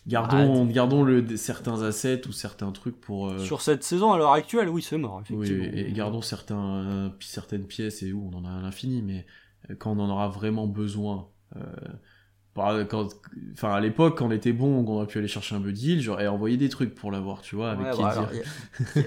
Gardons, 0.07 0.67
Ah, 0.69 0.73
gardons 0.73 1.03
le, 1.03 1.37
certains 1.37 1.81
assets 1.83 2.27
ou 2.29 2.33
certains 2.33 2.73
trucs 2.73 3.01
pour... 3.01 3.29
euh, 3.29 3.39
Sur 3.39 3.63
cette 3.63 3.83
saison, 3.83 4.13
à 4.13 4.19
l'heure 4.19 4.33
actuelle, 4.33 4.69
oui, 4.69 4.83
c'est 4.83 4.99
mort, 4.99 5.23
Oui, 5.31 5.47
effectivement. 5.47 5.65
et 5.73 5.93
gardons 5.93 6.21
certains, 6.21 6.75
euh, 6.85 7.09
certaines 7.21 7.67
pièces 7.67 8.03
et 8.03 8.13
où 8.13 8.31
on 8.31 8.37
en 8.37 8.45
a 8.45 8.51
à 8.51 8.61
l'infini, 8.61 9.01
mais 9.03 9.25
euh, 9.71 9.75
quand 9.79 9.93
on 9.93 10.01
en 10.01 10.11
aura 10.11 10.29
vraiment 10.29 10.67
besoin, 10.67 11.29
euh, 11.57 12.85
quand, 12.85 13.09
enfin 13.53 13.73
à 13.73 13.81
l'époque 13.81 14.19
quand 14.19 14.27
on 14.27 14.31
était 14.31 14.53
bon, 14.53 14.85
on 14.87 14.89
aurait 14.95 15.07
pu 15.07 15.19
aller 15.19 15.27
chercher 15.27 15.57
un 15.57 15.61
peu 15.61 15.73
d'île, 15.73 16.01
j'aurais 16.01 16.27
envoyé 16.29 16.57
des 16.57 16.69
trucs 16.69 16.95
pour 16.95 17.11
l'avoir, 17.11 17.41
tu 17.41 17.57
vois, 17.57 17.71
avec 17.73 17.87
Ouais, 17.87 17.97
bah, 18.03 18.31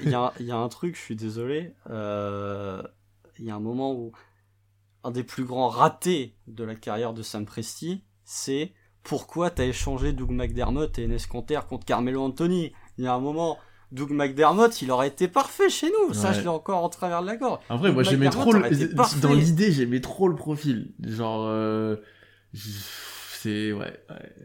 Il 0.04 0.10
y, 0.10 0.10
a- 0.10 0.10
y 0.12 0.16
un- 0.16 0.32
il 0.40 0.46
y 0.48 0.52
a 0.52 0.58
un 0.58 0.68
truc, 0.68 0.96
je 0.96 1.02
suis 1.02 1.16
désolé. 1.16 1.74
euh, 1.90 2.82
Il 3.40 3.46
y 3.46 3.52
a 3.52 3.56
un 3.56 3.60
moment 3.60 3.94
où 3.94 4.12
un 5.04 5.12
des 5.12 5.24
plus 5.24 5.46
grands 5.46 5.70
ratés 5.70 6.36
de 6.48 6.64
la 6.64 6.76
carrière 6.76 7.14
de 7.14 7.22
Sam 7.22 7.46
Presti, 7.46 8.04
c'est 8.26 8.74
pourquoi 9.08 9.50
t'as 9.50 9.66
échangé 9.66 10.12
Doug 10.14 10.32
McDermott 10.32 11.00
et 11.00 11.06
Enes 11.06 11.18
Kanter 11.30 11.62
contre 11.70 11.86
Carmelo 11.86 12.22
Anthony? 12.22 12.74
Il 12.98 13.06
y 13.06 13.08
a 13.08 13.14
un 13.14 13.20
moment, 13.20 13.58
Doug 13.92 14.12
McDermott, 14.12 14.82
il 14.82 14.92
aurait 14.92 15.08
été 15.08 15.28
parfait 15.28 15.70
chez 15.70 15.88
nous. 15.88 16.14
Ça, 16.14 16.34
je 16.34 16.42
l'ai 16.42 16.48
encore 16.48 16.84
en 16.84 16.90
travers 16.90 17.22
de 17.22 17.28
la 17.28 17.38
gorge. 17.38 17.60
Après, 17.70 17.92
moi 17.92 18.04
Doug 18.04 18.12
j'aimais 18.12 18.26
McDermott 18.26 18.50
trop 18.50 19.18
le- 19.18 19.22
dans 19.22 19.34
l'idée, 19.34 19.72
j'aimais 19.72 20.02
trop 20.02 20.28
le 20.28 20.36
profil, 20.36 20.94
genre 21.02 21.46
euh, 21.48 21.96
c'est 22.54 23.72
ouais, 23.72 24.00
ouais, 24.10 24.36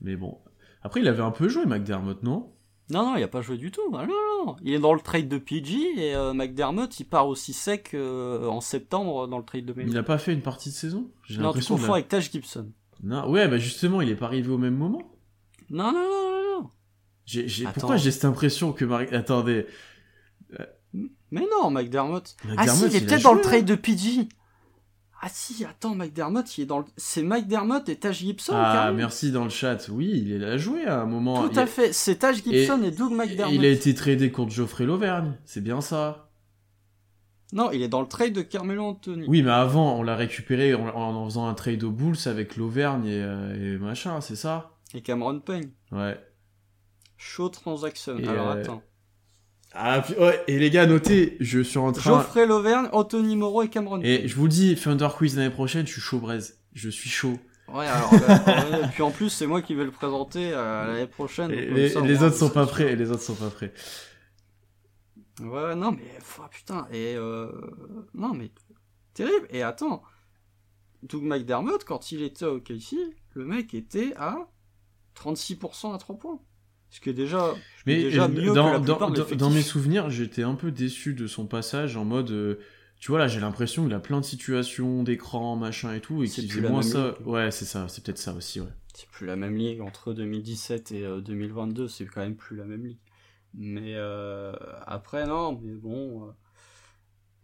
mais 0.00 0.16
bon. 0.16 0.38
Après, 0.82 1.00
il 1.00 1.08
avait 1.08 1.22
un 1.22 1.30
peu 1.32 1.48
joué 1.48 1.66
McDermott, 1.66 2.22
non? 2.22 2.52
Non, 2.90 3.02
non, 3.02 3.16
il 3.16 3.22
a 3.22 3.28
pas 3.28 3.42
joué 3.42 3.58
du 3.58 3.70
tout. 3.70 3.82
Non, 3.90 4.06
non. 4.06 4.56
Il 4.62 4.72
est 4.72 4.78
dans 4.78 4.94
le 4.94 5.00
trade 5.00 5.28
de 5.28 5.36
PG 5.36 5.76
et 5.98 6.14
euh, 6.14 6.32
McDermott, 6.32 6.98
il 7.00 7.04
part 7.04 7.28
aussi 7.28 7.52
sec 7.52 7.90
euh, 7.92 8.46
en 8.48 8.62
septembre 8.62 9.28
dans 9.28 9.36
le 9.36 9.44
trade 9.44 9.66
de 9.66 9.74
Il 9.82 9.92
n'a 9.92 10.02
pas 10.02 10.16
fait 10.16 10.32
une 10.32 10.40
partie 10.40 10.70
de 10.70 10.74
saison? 10.74 11.10
J'ai 11.24 11.42
Non, 11.42 11.52
tu 11.52 11.62
confonds 11.62 11.92
avec 11.92 12.08
Taj 12.08 12.30
Gibson. 12.30 12.70
Non, 13.02 13.28
ouais, 13.30 13.48
bah 13.48 13.58
justement, 13.58 14.00
il 14.00 14.08
est 14.08 14.16
pas 14.16 14.26
arrivé 14.26 14.50
au 14.50 14.58
même 14.58 14.76
moment. 14.76 15.02
Non, 15.70 15.92
non, 15.92 16.00
non, 16.00 16.60
non, 16.60 16.70
J'ai, 17.24 17.46
Pourquoi 17.74 17.96
j'ai 17.96 18.10
cette 18.10 18.24
impression 18.24 18.72
que 18.72 18.84
Marie... 18.84 19.14
Attendez. 19.14 19.66
Mais 21.30 21.46
non, 21.50 21.70
McDermott. 21.70 22.36
ah 22.56 22.66
si, 22.66 22.86
il 22.86 22.96
est 22.96 23.06
peut-être 23.06 23.22
dans 23.22 23.34
le 23.34 23.42
trade 23.42 23.66
de 23.66 23.74
PG. 23.74 24.28
Ah 25.20 25.28
si, 25.30 25.64
attends, 25.64 25.96
McDermott, 25.96 26.56
il 26.56 26.62
est 26.62 26.66
dans 26.66 26.78
le... 26.78 26.84
c'est 26.96 27.22
McDermott 27.22 27.88
et 27.88 27.96
Taj 27.96 28.18
Gibson. 28.18 28.52
Ah, 28.54 28.92
merci 28.92 29.32
dans 29.32 29.44
le 29.44 29.50
chat. 29.50 29.88
Oui, 29.88 30.24
il 30.24 30.44
a 30.44 30.56
joué 30.56 30.84
à 30.84 31.00
un 31.00 31.06
moment. 31.06 31.48
Tout 31.48 31.58
à 31.58 31.66
fait, 31.66 31.92
c'est 31.92 32.16
Taj 32.16 32.36
Gibson 32.36 32.82
et, 32.84 32.92
Doug 32.92 33.12
McDermott. 33.12 33.54
Il 33.54 33.64
a 33.64 33.68
été 33.68 33.94
tradé 33.94 34.30
contre 34.30 34.52
Geoffrey 34.52 34.86
Lauvergne, 34.86 35.34
c'est 35.44 35.60
bien 35.60 35.80
ça. 35.80 36.27
Non, 37.52 37.70
il 37.72 37.82
est 37.82 37.88
dans 37.88 38.02
le 38.02 38.08
trade 38.08 38.34
de 38.34 38.42
Carmelo 38.42 38.84
Anthony. 38.84 39.24
Oui, 39.26 39.42
mais 39.42 39.50
avant, 39.50 39.98
on 39.98 40.02
l'a 40.02 40.16
récupéré 40.16 40.74
en, 40.74 40.86
en, 40.88 41.24
faisant 41.24 41.46
un 41.46 41.54
trade 41.54 41.82
aux 41.82 41.90
Bulls 41.90 42.16
avec 42.26 42.56
l'Auvergne 42.56 43.06
et, 43.06 43.22
euh, 43.22 43.74
et, 43.74 43.78
machin, 43.78 44.20
c'est 44.20 44.36
ça? 44.36 44.72
Et 44.94 45.00
Cameron 45.00 45.40
Payne. 45.40 45.70
Ouais. 45.90 46.18
Show 47.16 47.48
transaction. 47.48 48.16
Alors 48.28 48.48
euh, 48.48 48.60
attends. 48.60 48.82
Ah, 49.74 50.02
et 50.46 50.58
les 50.58 50.70
gars, 50.70 50.86
notez, 50.86 51.36
je 51.40 51.60
suis 51.60 51.78
en 51.78 51.92
train. 51.92 52.10
Geoffrey 52.10 52.46
Lauvergne, 52.46 52.88
Anthony 52.92 53.36
Moreau 53.36 53.62
et 53.62 53.68
Cameron. 53.68 54.00
Et 54.02 54.26
je 54.26 54.34
vous 54.34 54.48
dis, 54.48 54.76
Thunder 54.76 55.08
Quiz 55.16 55.36
l'année 55.36 55.50
prochaine, 55.50 55.86
je 55.86 55.92
suis 55.92 56.00
chaud, 56.00 56.18
braise. 56.18 56.58
Je 56.74 56.88
suis 56.88 57.10
chaud. 57.10 57.38
Ouais, 57.72 57.86
alors, 57.86 58.10
et 58.84 58.88
puis 58.88 59.02
en 59.02 59.10
plus, 59.10 59.28
c'est 59.28 59.46
moi 59.46 59.60
qui 59.60 59.74
vais 59.74 59.84
le 59.84 59.90
présenter 59.90 60.52
euh, 60.52 60.86
l'année 60.86 61.06
prochaine. 61.06 61.50
les, 61.50 62.22
autres 62.22 62.36
sont 62.36 62.48
pas 62.48 62.66
prêts, 62.66 62.96
les 62.96 63.10
autres 63.10 63.22
sont 63.22 63.34
pas 63.34 63.50
prêts. 63.50 63.72
Ouais, 65.40 65.74
non, 65.74 65.92
mais, 65.92 66.18
putain, 66.50 66.86
et 66.90 67.14
euh, 67.16 67.50
non, 68.14 68.34
mais, 68.34 68.50
terrible. 69.14 69.46
Et 69.50 69.62
attends, 69.62 70.02
Doug 71.02 71.22
McDermott, 71.22 71.84
quand 71.84 72.12
il 72.12 72.22
était 72.22 72.44
au 72.44 72.60
KC, 72.60 72.96
le 73.34 73.44
mec 73.44 73.74
était 73.74 74.14
à 74.16 74.48
36% 75.16 75.94
à 75.94 75.98
3 75.98 76.18
points. 76.18 76.40
Ce 76.90 77.00
qui 77.00 77.10
est 77.10 77.14
déjà, 77.14 77.54
mais 77.86 77.96
déjà 77.96 78.28
mieux 78.28 78.52
dans, 78.54 78.80
que 78.80 79.18
la 79.18 79.36
dans, 79.36 79.50
mes 79.50 79.60
souvenirs, 79.60 80.08
j'étais 80.08 80.42
un 80.42 80.54
peu 80.54 80.70
déçu 80.70 81.12
de 81.12 81.26
son 81.26 81.46
passage 81.46 81.98
en 81.98 82.06
mode. 82.06 82.30
Euh, 82.30 82.58
tu 82.98 83.10
vois, 83.10 83.18
là, 83.18 83.28
j'ai 83.28 83.40
l'impression 83.40 83.84
qu'il 83.84 83.92
a 83.92 84.00
plein 84.00 84.20
de 84.20 84.24
situations, 84.24 85.02
d'écran, 85.02 85.54
machin 85.54 85.92
et 85.92 86.00
tout, 86.00 86.24
et 86.24 86.28
qu'il 86.28 86.50
faisait 86.50 86.66
moins 86.66 86.82
ça. 86.82 87.14
Ouais, 87.26 87.50
c'est 87.50 87.66
ça, 87.66 87.86
c'est 87.88 88.02
peut-être 88.02 88.18
ça 88.18 88.32
aussi, 88.32 88.60
ouais. 88.60 88.72
C'est 88.94 89.08
plus 89.10 89.26
la 89.26 89.36
même 89.36 89.54
ligue 89.56 89.82
entre 89.82 90.14
2017 90.14 90.92
et 90.92 91.02
2022, 91.20 91.82
euh, 91.82 91.88
c'est 91.88 92.06
quand 92.06 92.22
même 92.22 92.34
plus 92.34 92.56
la 92.56 92.64
même 92.64 92.86
ligue. 92.86 92.98
Mais 93.54 93.94
euh, 93.94 94.52
après, 94.86 95.26
non, 95.26 95.58
mais 95.60 95.74
bon. 95.74 96.32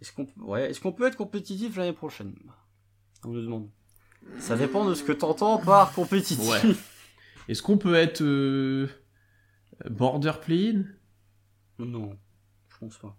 est-ce 0.00 0.12
qu'on 0.12 0.26
ouais, 0.38 0.70
est 0.70 0.80
qu'on 0.80 0.92
peut 0.92 1.07
être 1.07 1.16
compétitif 1.16 1.76
l'année 1.76 1.92
prochaine? 1.92 2.34
On 3.24 3.30
nous 3.30 3.42
demande. 3.42 3.70
Ça 4.38 4.57
dépend 4.57 4.84
de 4.84 4.94
ce 4.94 5.02
que 5.02 5.12
t'entends 5.12 5.59
par 5.59 5.92
compétitif. 5.92 6.48
Ouais. 6.48 6.74
Est-ce 7.48 7.62
qu'on 7.62 7.78
peut 7.78 7.94
être 7.94 8.22
Border 9.90 10.32
play 10.40 10.76
Non, 11.78 12.16
je 12.68 12.78
pense 12.78 12.98
pas. 12.98 13.18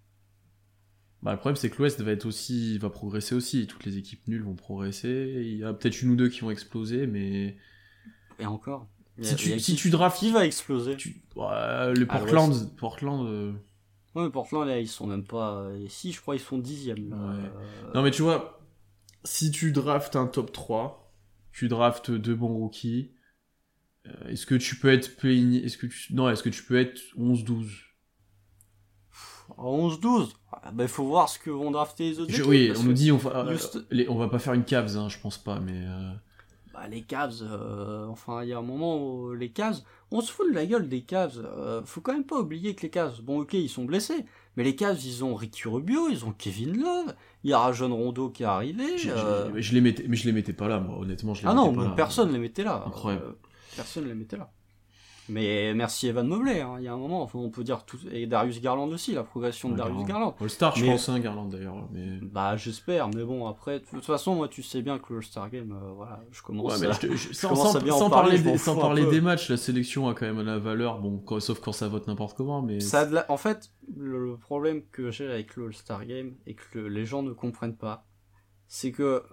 Bah, 1.25 1.31
le 1.31 1.39
problème, 1.39 1.55
c'est 1.55 1.71
que 1.71 1.77
l'Ouest 1.77 2.01
va 2.01 2.11
être 2.11 2.27
aussi, 2.27 2.77
va 2.77 2.91
progresser 2.91 3.33
aussi. 3.33 3.65
Toutes 3.65 3.83
les 3.85 3.97
équipes 3.97 4.27
nulles 4.27 4.43
vont 4.43 4.53
progresser. 4.53 5.33
Il 5.37 5.57
y 5.57 5.63
a 5.63 5.73
peut-être 5.73 6.03
une 6.03 6.11
ou 6.11 6.15
deux 6.15 6.29
qui 6.29 6.41
vont 6.41 6.51
exploser, 6.51 7.07
mais. 7.07 7.57
Et 8.37 8.45
encore? 8.45 8.87
Si, 9.21 9.35
tu, 9.35 9.59
si 9.59 9.75
tu 9.75 9.89
drafts. 9.89 10.19
Qui 10.19 10.31
va 10.31 10.45
exploser 10.45 10.95
le 10.95 12.05
ah, 12.09 12.17
Portland. 12.17 12.75
Portland. 12.75 13.27
Euh, 13.27 13.51
ouais, 14.15 14.23
mais 14.23 14.29
Portland, 14.29 14.67
là, 14.67 14.79
ils 14.79 14.87
sont 14.87 15.07
même 15.07 15.25
pas. 15.25 15.67
Si, 15.87 16.11
je 16.11 16.21
crois, 16.21 16.35
ils 16.35 16.39
sont 16.39 16.57
dixièmes. 16.57 17.13
Euh, 17.13 17.93
non, 17.93 18.01
mais 18.01 18.11
tu 18.11 18.21
vois, 18.21 18.59
si 19.23 19.51
tu 19.51 19.71
draftes 19.71 20.15
un 20.15 20.27
top 20.27 20.51
3, 20.51 21.13
tu 21.51 21.67
draftes 21.67 22.11
deux 22.11 22.35
bons 22.35 22.53
rookies, 22.53 23.11
euh, 24.07 24.27
est-ce 24.27 24.45
que 24.45 24.55
tu 24.55 24.75
peux 24.75 24.91
être 24.91 25.17
play 25.17 25.37
est-ce 25.63 25.77
que 25.77 25.87
tu 25.87 26.13
non 26.13 26.29
est-ce 26.29 26.43
que 26.43 26.49
tu 26.49 26.63
peux 26.63 26.79
être 26.79 26.99
11-12 27.17 27.69
11-12 29.57 30.29
ah, 30.51 30.71
bah, 30.71 30.83
il 30.83 30.89
faut 30.89 31.05
voir 31.05 31.29
ce 31.29 31.39
que 31.39 31.49
vont 31.49 31.71
drafter 31.71 32.09
les 32.09 32.19
autres 32.19 32.31
équipes, 32.31 32.45
oui 32.45 32.71
on 32.77 32.83
nous 32.83 32.93
dit 32.93 33.11
on 33.11 33.17
va, 33.17 33.47
euh, 33.47 34.05
on 34.09 34.15
va 34.15 34.27
pas 34.27 34.37
faire 34.37 34.53
une 34.53 34.63
Cavs 34.63 34.95
hein, 34.97 35.09
je 35.09 35.17
pense 35.19 35.37
pas 35.39 35.59
mais 35.59 35.85
euh... 35.87 36.13
bah, 36.85 36.91
les 36.91 37.01
Cavs 37.01 37.41
euh, 37.41 38.07
enfin 38.07 38.43
il 38.43 38.49
y 38.49 38.53
a 38.53 38.57
un 38.57 38.63
moment 38.63 38.97
où 38.97 39.33
les 39.33 39.49
Cavs 39.49 39.81
on 40.11 40.21
se 40.21 40.31
fout 40.31 40.49
de 40.49 40.55
la 40.55 40.65
gueule 40.65 40.87
des 40.87 41.01
Cavs 41.01 41.41
faut 41.85 42.01
quand 42.01 42.13
même 42.13 42.25
pas 42.25 42.39
oublier 42.39 42.75
que 42.75 42.83
les 42.83 42.89
Cavs 42.89 43.21
bon 43.21 43.41
ok 43.41 43.53
ils 43.53 43.69
sont 43.69 43.85
blessés 43.85 44.25
mais 44.55 44.63
les 44.63 44.75
Cavs 44.75 45.03
ils 45.03 45.23
ont 45.23 45.35
Ricky 45.35 45.67
Rubio 45.67 46.09
ils 46.09 46.25
ont 46.25 46.31
Kevin 46.31 46.77
Love 46.77 47.15
il 47.43 47.51
y 47.51 47.53
a 47.53 47.59
Rajon 47.59 47.95
Rondo 47.95 48.29
qui 48.29 48.43
est 48.43 48.47
arrivé 48.47 48.97
je, 48.97 49.73
les 49.73 49.81
mettais 49.81 50.05
mais 50.07 50.15
je 50.15 50.25
les 50.25 50.31
mettais 50.31 50.53
pas 50.53 50.67
là 50.67 50.79
moi 50.79 50.97
honnêtement 50.99 51.33
je 51.33 51.43
les 51.43 51.47
ah 51.49 51.53
non 51.53 51.95
personne 51.95 52.31
les 52.31 52.39
mettait 52.39 52.63
là. 52.63 52.83
Incroyable. 52.85 53.35
Personne 53.75 54.03
ne 54.03 54.09
les 54.09 54.15
mettait 54.15 54.37
là. 54.37 54.51
Mais 55.27 55.73
merci 55.73 56.07
Evan 56.07 56.27
Mobley, 56.27 56.61
hein. 56.61 56.75
il 56.77 56.83
y 56.83 56.87
a 56.87 56.93
un 56.93 56.97
moment, 56.97 57.27
on 57.33 57.49
peut 57.49 57.63
dire 57.63 57.83
tout, 57.83 57.97
et 58.11 58.27
Darius 58.27 58.61
Garland 58.61 58.87
aussi, 58.89 59.13
la 59.13 59.23
progression 59.23 59.69
de 59.69 59.75
Darius 59.75 60.05
Garland. 60.05 60.35
All-Star, 60.39 60.75
je 60.75 60.85
pense, 60.85 61.09
hein, 61.09 61.19
Garland 61.19 61.45
d'ailleurs. 61.45 61.87
Mais... 61.91 62.19
Bah, 62.21 62.55
j'espère, 62.57 63.09
mais 63.09 63.23
bon, 63.23 63.47
après, 63.47 63.79
de 63.79 63.85
toute 63.85 64.05
façon, 64.05 64.35
moi, 64.35 64.47
tu 64.47 64.61
sais 64.61 64.81
bien 64.83 64.99
que 64.99 65.13
l'All-Star 65.13 65.49
Game, 65.49 65.71
euh, 65.71 65.93
voilà, 65.93 66.21
je 66.31 66.41
commence, 66.43 66.73
à, 66.83 66.93
sans, 67.33 68.09
parler, 68.09 68.39
des, 68.39 68.57
sans 68.57 68.75
parler 68.75 69.05
des 69.07 69.21
matchs, 69.21 69.49
la 69.49 69.57
sélection 69.57 70.07
a 70.07 70.13
quand 70.13 70.25
même 70.25 70.41
la 70.41 70.59
valeur, 70.59 70.99
bon, 70.99 71.23
sauf 71.39 71.59
quand 71.59 71.71
ça 71.71 71.87
vote 71.87 72.07
n'importe 72.07 72.37
comment, 72.37 72.61
mais. 72.61 72.79
Ça 72.79 73.07
En 73.29 73.37
fait, 73.37 73.71
le, 73.97 74.37
problème 74.37 74.83
que 74.91 75.09
j'ai 75.09 75.25
avec 75.25 75.55
l'All-Star 75.55 76.05
Game, 76.05 76.35
et 76.45 76.53
que 76.53 76.79
les 76.79 77.05
gens 77.05 77.23
ne 77.23 77.31
comprennent 77.31 77.77
pas, 77.77 78.05
c'est 78.67 78.91
que 78.91 79.23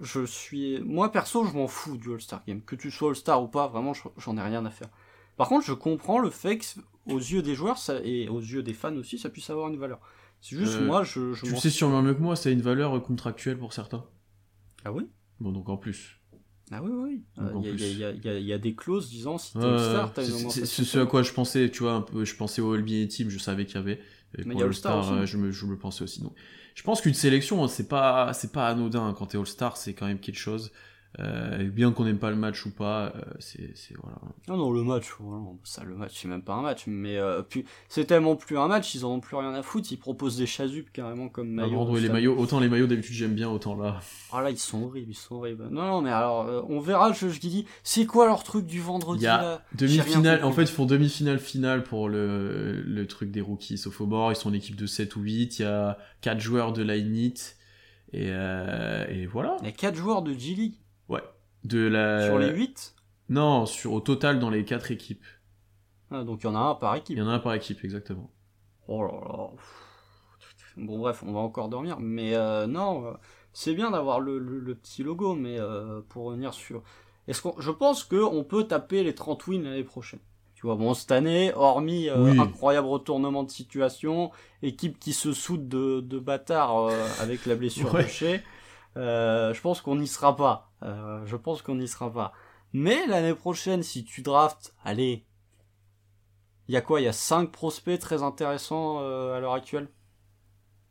je 0.00 0.24
suis. 0.24 0.80
Moi, 0.82 1.10
perso, 1.10 1.44
je 1.46 1.56
m'en 1.56 1.66
fous 1.66 1.96
du 1.96 2.12
All-Star 2.12 2.42
Game. 2.46 2.60
Que 2.62 2.76
tu 2.76 2.90
sois 2.90 3.10
All-Star 3.10 3.42
ou 3.42 3.48
pas, 3.48 3.68
vraiment, 3.68 3.92
j'en 4.18 4.36
ai 4.36 4.42
rien 4.42 4.64
à 4.66 4.70
faire. 4.70 4.88
Par 5.36 5.48
contre, 5.48 5.66
je 5.66 5.72
comprends 5.72 6.18
le 6.18 6.30
fait 6.30 6.58
que, 6.58 6.64
aux 7.06 7.18
yeux 7.18 7.42
des 7.42 7.54
joueurs 7.54 7.78
ça, 7.78 8.00
et 8.04 8.28
aux 8.28 8.40
yeux 8.40 8.62
des 8.62 8.74
fans 8.74 8.94
aussi, 8.96 9.18
ça 9.18 9.30
puisse 9.30 9.50
avoir 9.50 9.68
une 9.68 9.78
valeur. 9.78 10.00
C'est 10.40 10.56
juste, 10.56 10.76
euh, 10.76 10.86
moi, 10.86 11.04
je. 11.04 11.32
je 11.32 11.46
tu 11.46 11.56
sais 11.56 11.70
sûrement 11.70 12.02
mieux 12.02 12.14
que 12.14 12.22
moi, 12.22 12.36
ça 12.36 12.48
a 12.48 12.52
une 12.52 12.62
valeur 12.62 13.02
contractuelle 13.02 13.58
pour 13.58 13.72
certains. 13.72 14.04
Ah 14.84 14.92
oui? 14.92 15.04
Bon, 15.38 15.52
donc 15.52 15.68
en 15.68 15.76
plus. 15.76 16.20
Ah 16.72 16.80
oui, 16.82 16.90
oui. 16.92 17.24
Il 17.36 18.46
y, 18.46 18.52
a 18.52 18.58
des 18.58 18.74
clauses 18.76 19.10
disant 19.10 19.38
si 19.38 19.54
t'es 19.54 19.64
All-Star, 19.64 20.12
t'as 20.12 20.24
une 20.24 20.50
C'est 20.50 20.64
ce 20.66 20.98
à 20.98 21.06
quoi 21.06 21.22
je 21.22 21.32
pensais, 21.32 21.68
tu 21.68 21.82
vois, 21.82 21.94
un 21.94 22.02
peu, 22.02 22.24
je 22.24 22.36
pensais 22.36 22.62
au 22.62 22.76
NBA 22.76 23.06
Team, 23.08 23.28
je 23.28 23.38
savais 23.38 23.66
qu'il 23.66 23.74
y 23.74 23.78
avait. 23.78 24.00
Mais 24.44 24.54
il 24.54 24.58
y 24.58 24.62
a 24.62 24.66
All-Star, 24.66 25.12
euh, 25.12 25.26
je 25.26 25.36
me, 25.36 25.50
je 25.50 25.66
me 25.66 25.76
pensais 25.76 26.04
aussi. 26.04 26.22
Non 26.22 26.32
je 26.74 26.82
pense 26.82 27.00
qu'une 27.00 27.14
sélection, 27.14 27.66
c'est 27.68 27.88
pas, 27.88 28.32
c'est 28.32 28.52
pas 28.52 28.68
anodin. 28.68 29.12
Quand 29.12 29.26
t'es 29.26 29.36
All-Star, 29.36 29.76
c'est 29.76 29.92
quand 29.92 30.06
même 30.06 30.18
quelque 30.18 30.38
chose. 30.38 30.72
Euh, 31.18 31.68
bien 31.68 31.90
qu'on 31.90 32.04
n'aime 32.04 32.18
pas 32.18 32.30
le 32.30 32.36
match 32.36 32.64
ou 32.66 32.70
pas, 32.70 33.12
euh, 33.16 33.20
c'est, 33.40 33.74
voilà. 34.00 34.18
Non, 34.46 34.56
non, 34.56 34.70
le 34.70 34.84
match, 34.84 35.08
ça, 35.64 35.82
le 35.82 35.96
match, 35.96 36.12
c'est 36.14 36.28
même 36.28 36.42
pas 36.42 36.54
un 36.54 36.62
match, 36.62 36.84
mais 36.86 37.16
euh, 37.16 37.42
puis 37.42 37.64
c'est 37.88 38.04
tellement 38.04 38.36
plus 38.36 38.56
un 38.56 38.68
match, 38.68 38.94
ils 38.94 39.04
en 39.04 39.14
ont 39.14 39.20
plus 39.20 39.36
rien 39.36 39.52
à 39.52 39.62
foutre, 39.62 39.90
ils 39.90 39.98
proposent 39.98 40.36
des 40.36 40.46
chasupes 40.46 40.92
carrément 40.92 41.28
comme 41.28 41.58
ah, 41.58 41.66
maillots. 41.66 41.96
les 41.96 42.08
maillots, 42.08 42.36
autant 42.38 42.60
les 42.60 42.68
maillots 42.68 42.86
d'habitude 42.86 43.16
j'aime 43.16 43.34
bien, 43.34 43.50
autant 43.50 43.74
là. 43.74 44.00
Ah 44.32 44.40
là, 44.40 44.50
ils 44.50 44.58
sont 44.58 44.84
horribles, 44.84 45.10
ils 45.10 45.16
sont 45.16 45.34
horribles. 45.34 45.68
Non, 45.70 45.82
non, 45.82 46.00
mais 46.00 46.10
alors, 46.10 46.64
on 46.68 46.78
verra, 46.78 47.12
je, 47.12 47.28
je 47.28 47.40
dis, 47.40 47.66
c'est 47.82 48.06
quoi 48.06 48.26
leur 48.26 48.44
truc 48.44 48.64
du 48.66 48.80
vendredi 48.80 49.26
demi-finale, 49.74 50.44
en 50.44 50.52
fait, 50.52 50.62
ils 50.62 50.68
font 50.68 50.86
demi-finale 50.86 51.40
finale 51.40 51.82
pour 51.82 52.08
le, 52.08 52.82
le 52.82 53.06
truc 53.08 53.32
des 53.32 53.40
rookies, 53.40 53.78
sauf 53.78 54.00
au 54.00 54.06
bord, 54.06 54.30
ils 54.30 54.36
sont 54.36 54.50
une 54.50 54.56
équipe 54.56 54.76
de 54.76 54.86
7 54.86 55.16
ou 55.16 55.22
8, 55.22 55.58
il 55.58 55.62
y 55.62 55.64
a 55.64 55.98
4 56.20 56.38
joueurs 56.38 56.72
de 56.72 56.84
la 56.84 56.96
et, 58.12 58.26
et 58.26 59.26
voilà. 59.26 59.56
Il 59.60 59.66
y 59.66 59.68
a 59.68 59.72
4 59.72 59.96
joueurs 59.96 60.22
de 60.22 60.32
G-League. 60.32 60.74
Ouais. 61.10 61.22
De 61.64 61.86
la... 61.86 62.26
Sur 62.26 62.38
les 62.38 62.50
8 62.50 62.94
Non, 63.28 63.66
sur, 63.66 63.92
au 63.92 64.00
total 64.00 64.38
dans 64.38 64.48
les 64.48 64.64
4 64.64 64.90
équipes. 64.90 65.26
Ah, 66.10 66.24
donc 66.24 66.42
il 66.42 66.46
y 66.46 66.48
en 66.48 66.54
a 66.54 66.60
un 66.60 66.74
par 66.74 66.94
équipe. 66.96 67.16
Il 67.16 67.20
y 67.20 67.22
en 67.22 67.28
a 67.28 67.32
un 67.32 67.38
par 67.38 67.54
équipe, 67.54 67.84
exactement. 67.84 68.30
Oh 68.88 69.02
là 69.02 69.12
là. 69.12 69.50
Bon, 70.76 70.98
bref, 70.98 71.22
on 71.26 71.32
va 71.32 71.40
encore 71.40 71.68
dormir. 71.68 71.98
Mais 72.00 72.34
euh, 72.34 72.66
non, 72.66 73.06
euh, 73.06 73.12
c'est 73.52 73.74
bien 73.74 73.90
d'avoir 73.90 74.20
le, 74.20 74.38
le, 74.38 74.74
petit 74.74 75.02
logo, 75.02 75.34
mais 75.34 75.58
euh, 75.58 76.00
pour 76.08 76.24
revenir 76.26 76.54
sur. 76.54 76.82
Est-ce 77.28 77.42
qu'on, 77.42 77.54
je 77.58 77.70
pense 77.70 78.02
qu'on 78.04 78.44
peut 78.44 78.64
taper 78.64 79.04
les 79.04 79.14
30 79.14 79.46
wins 79.46 79.62
l'année 79.62 79.84
prochaine. 79.84 80.20
Tu 80.54 80.66
vois, 80.66 80.74
bon, 80.74 80.92
cette 80.92 81.12
année, 81.12 81.52
hormis 81.54 82.10
incroyable 82.10 82.86
retournement 82.86 83.44
de 83.44 83.50
situation, 83.50 84.30
équipe 84.62 84.98
qui 84.98 85.14
se 85.14 85.32
soude 85.32 85.68
de, 85.68 86.00
de 86.00 86.18
bâtard 86.18 86.90
avec 87.18 87.46
la 87.46 87.54
blessure 87.54 87.94
ouais. 87.94 88.06
Euh, 88.22 88.38
je 88.96 89.60
pense 89.60 89.80
qu'on 89.80 89.96
n'y 89.96 90.08
sera 90.08 90.36
pas. 90.36 90.70
Euh, 90.82 91.24
je 91.26 91.36
pense 91.36 91.62
qu'on 91.62 91.74
n'y 91.74 91.88
sera 91.88 92.12
pas. 92.12 92.32
Mais 92.72 93.06
l'année 93.06 93.34
prochaine, 93.34 93.82
si 93.82 94.04
tu 94.04 94.22
drafts, 94.22 94.74
allez, 94.84 95.26
il 96.68 96.74
y 96.74 96.76
a 96.76 96.80
quoi? 96.80 97.00
Il 97.00 97.04
y 97.04 97.08
a 97.08 97.12
5 97.12 97.50
prospects 97.50 97.98
très 97.98 98.22
intéressants 98.22 99.00
euh, 99.00 99.36
à 99.36 99.40
l'heure 99.40 99.54
actuelle. 99.54 99.88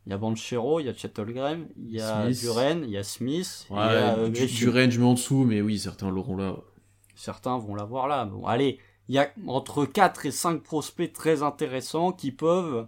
Il 0.05 0.11
y 0.11 0.13
a 0.13 0.17
Banchero, 0.17 0.79
il 0.79 0.87
y 0.87 0.89
a 0.89 0.93
Chet 0.93 1.19
Holmgren, 1.19 1.67
il 1.77 1.91
y 1.91 2.01
a 2.01 2.29
Duren, 2.31 2.83
il 2.83 2.89
y 2.89 2.97
a 2.97 3.03
Smith, 3.03 3.67
il 3.69 3.75
y 3.75 3.79
a 3.79 4.15
Duren, 4.27 4.89
je 4.89 4.99
mets 4.99 5.05
en 5.05 5.13
dessous, 5.13 5.43
mais 5.43 5.61
oui, 5.61 5.77
certains 5.77 6.09
l'auront 6.09 6.35
là. 6.35 6.55
Certains 7.15 7.57
vont 7.57 7.75
l'avoir 7.75 8.07
là. 8.07 8.25
Bon, 8.25 8.45
allez, 8.45 8.79
il 9.07 9.15
y 9.15 9.19
a 9.19 9.31
entre 9.47 9.85
4 9.85 10.25
et 10.25 10.31
5 10.31 10.63
prospects 10.63 11.13
très 11.13 11.43
intéressants 11.43 12.11
qui 12.11 12.31
peuvent 12.31 12.87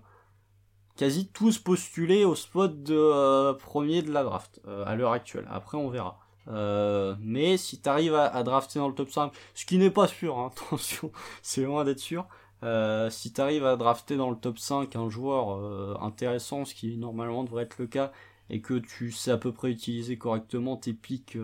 quasi 1.02 1.26
tous 1.26 1.58
postuler 1.58 2.26
au 2.26 2.36
spot 2.36 2.84
de 2.84 2.95
euh, 2.95 3.54
premier 3.56 4.04
de 4.04 4.12
la 4.12 4.24
draft 4.24 4.62
euh, 4.68 4.84
à 4.86 4.93
l'heure 4.93 5.14
actuelle. 5.14 5.47
Après, 5.49 5.76
on 5.76 5.89
verra. 5.89 6.20
Euh, 6.47 7.16
mais 7.20 7.58
si 7.58 7.82
tu 7.82 7.89
arrives 7.89 8.14
à, 8.14 8.43
drafter 8.43 8.78
dans 8.78 8.88
le 8.88 8.93
top 8.93 9.10
5, 9.10 9.34
ce 9.56 9.66
qui 9.66 9.80
n'est 9.80 9.89
pas 9.89 10.06
sûr, 10.06 10.38
hein, 10.38 10.52
attention, 10.68 11.12
c'est 11.41 11.64
loin 11.64 11.86
d'être 11.86 11.97
sûr, 11.97 12.28
si 13.10 13.34
tu 13.34 13.41
arrives 13.41 13.66
à 13.66 13.78
drafter 13.78 14.16
dans 14.16 14.30
le 14.30 14.36
top 14.36 14.60
5 14.60 14.95
un 14.95 15.10
joueur 15.10 16.04
intéressant, 16.04 16.66
ce 16.66 16.76
qui 16.76 16.95
normalement 16.97 17.43
devrait 17.43 17.64
être 17.64 17.80
le 17.80 17.88
cas, 17.88 18.12
et 18.52 18.62
que 18.62 18.76
tu 18.76 19.12
sais 19.12 19.32
à 19.32 19.38
peu 19.38 19.52
près 19.52 19.72
utiliser 19.72 20.20
correctement 20.20 20.78
tes 20.78 20.93
pics, 20.93 21.36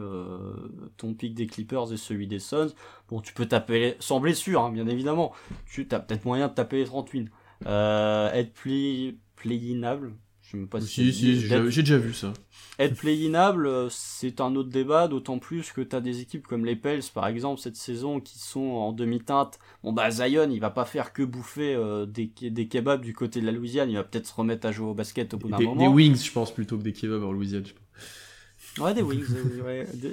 ton 0.97 1.15
pic 1.15 1.33
des 1.33 1.47
Clippers 1.47 1.91
et 1.91 1.97
celui 1.97 2.27
des 2.27 2.37
Suns, 2.37 2.75
bon, 3.09 3.21
tu 3.21 3.33
peux 3.33 3.47
taper, 3.47 3.95
sans 3.99 4.19
blessure, 4.19 4.61
hein, 4.61 4.71
bien 4.71 4.85
évidemment, 4.85 5.33
tu 5.65 5.87
as 5.89 5.99
peut-être 5.99 6.25
moyen 6.25 6.47
de 6.47 6.53
taper 6.53 6.77
les 6.77 6.85
30 6.85 7.11
wins. 7.11 7.29
être 7.65 8.53
plus 8.53 9.17
playinable. 9.37 10.13
Je 10.41 10.57
sais 10.57 10.65
pas 10.65 10.79
si, 10.79 11.11
si, 11.11 11.41
j'ai 11.41 11.81
déjà 11.81 11.97
vu 11.97 12.13
ça. 12.13 12.31
Être 12.79 12.95
playinable, 12.95 13.67
euh, 13.67 13.87
c'est 13.89 14.39
un 14.39 14.55
autre 14.55 14.69
débat, 14.69 15.09
d'autant 15.09 15.39
plus 15.39 15.73
que 15.73 15.81
tu 15.81 15.93
as 15.93 15.99
des 15.99 16.21
équipes 16.21 16.47
comme 16.47 16.65
les 16.65 16.77
Pels, 16.77 17.01
par 17.13 17.27
exemple, 17.27 17.59
cette 17.59 17.75
saison, 17.75 18.21
qui 18.21 18.39
sont 18.39 18.61
en 18.61 18.93
demi-teinte. 18.93 19.59
Bon, 19.83 19.91
bah, 19.91 20.09
Zion, 20.09 20.49
il 20.49 20.59
va 20.59 20.69
pas 20.69 20.85
faire 20.85 21.11
que 21.11 21.23
bouffer 21.23 21.75
euh, 21.75 22.05
des, 22.05 22.31
des 22.41 22.67
kebabs 22.69 23.01
du 23.01 23.13
côté 23.13 23.41
de 23.41 23.45
la 23.45 23.51
Louisiane, 23.51 23.89
il 23.89 23.95
va 23.95 24.05
peut-être 24.05 24.27
se 24.27 24.33
remettre 24.33 24.67
à 24.67 24.71
jouer 24.71 24.87
au 24.87 24.93
basket 24.93 25.33
au 25.33 25.37
bout 25.37 25.49
d'un 25.49 25.59
moment. 25.59 25.81
Des 25.81 25.87
wings, 25.87 26.23
je 26.23 26.31
pense, 26.31 26.53
plutôt 26.53 26.77
que 26.77 26.83
des 26.83 26.93
kebabs 26.93 27.23
en 27.23 27.33
Louisiane, 27.33 27.65
Ouais, 28.79 28.93
des 28.93 29.01
wings, 29.01 29.25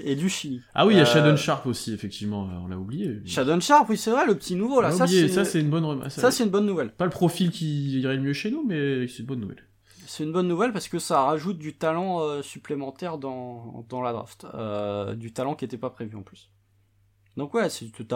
et 0.04 0.16
du 0.16 0.28
chili. 0.28 0.62
Ah 0.74 0.86
oui, 0.86 0.94
il 0.94 0.98
y 0.98 1.00
a 1.00 1.16
euh, 1.16 1.36
Sharp 1.36 1.66
aussi, 1.66 1.92
effectivement, 1.92 2.48
on 2.64 2.68
l'a 2.68 2.78
oublié. 2.78 3.20
Shadon 3.26 3.60
Sharp, 3.60 3.88
oui, 3.88 3.96
c'est 3.96 4.10
vrai, 4.10 4.26
le 4.26 4.34
petit 4.34 4.54
nouveau, 4.54 4.80
là. 4.80 4.90
Ça, 4.90 5.06
c'est 5.06 5.60
une 5.60 5.70
bonne 5.70 6.08
Ça, 6.10 6.30
c'est 6.30 6.44
une 6.44 6.50
bonne 6.50 6.66
nouvelle. 6.66 6.90
Pas 6.92 7.04
le 7.04 7.10
profil 7.10 7.50
qui 7.50 8.00
irait 8.00 8.16
le 8.16 8.22
mieux 8.22 8.32
chez 8.32 8.50
nous, 8.50 8.64
mais 8.64 9.06
c'est 9.08 9.20
une 9.20 9.26
bonne 9.26 9.40
nouvelle. 9.40 9.64
C'est 10.06 10.22
une 10.22 10.32
bonne 10.32 10.46
nouvelle 10.46 10.72
parce 10.72 10.86
que 10.86 10.98
ça 10.98 11.22
rajoute 11.22 11.58
du 11.58 11.74
talent 11.76 12.20
euh, 12.20 12.42
supplémentaire 12.42 13.18
dans, 13.18 13.84
dans 13.88 14.00
la 14.00 14.12
draft. 14.12 14.46
Euh, 14.54 15.14
du 15.14 15.32
talent 15.32 15.54
qui 15.54 15.64
n'était 15.64 15.78
pas 15.78 15.90
prévu 15.90 16.16
en 16.16 16.22
plus. 16.22 16.50
Donc 17.36 17.52
ouais, 17.54 17.66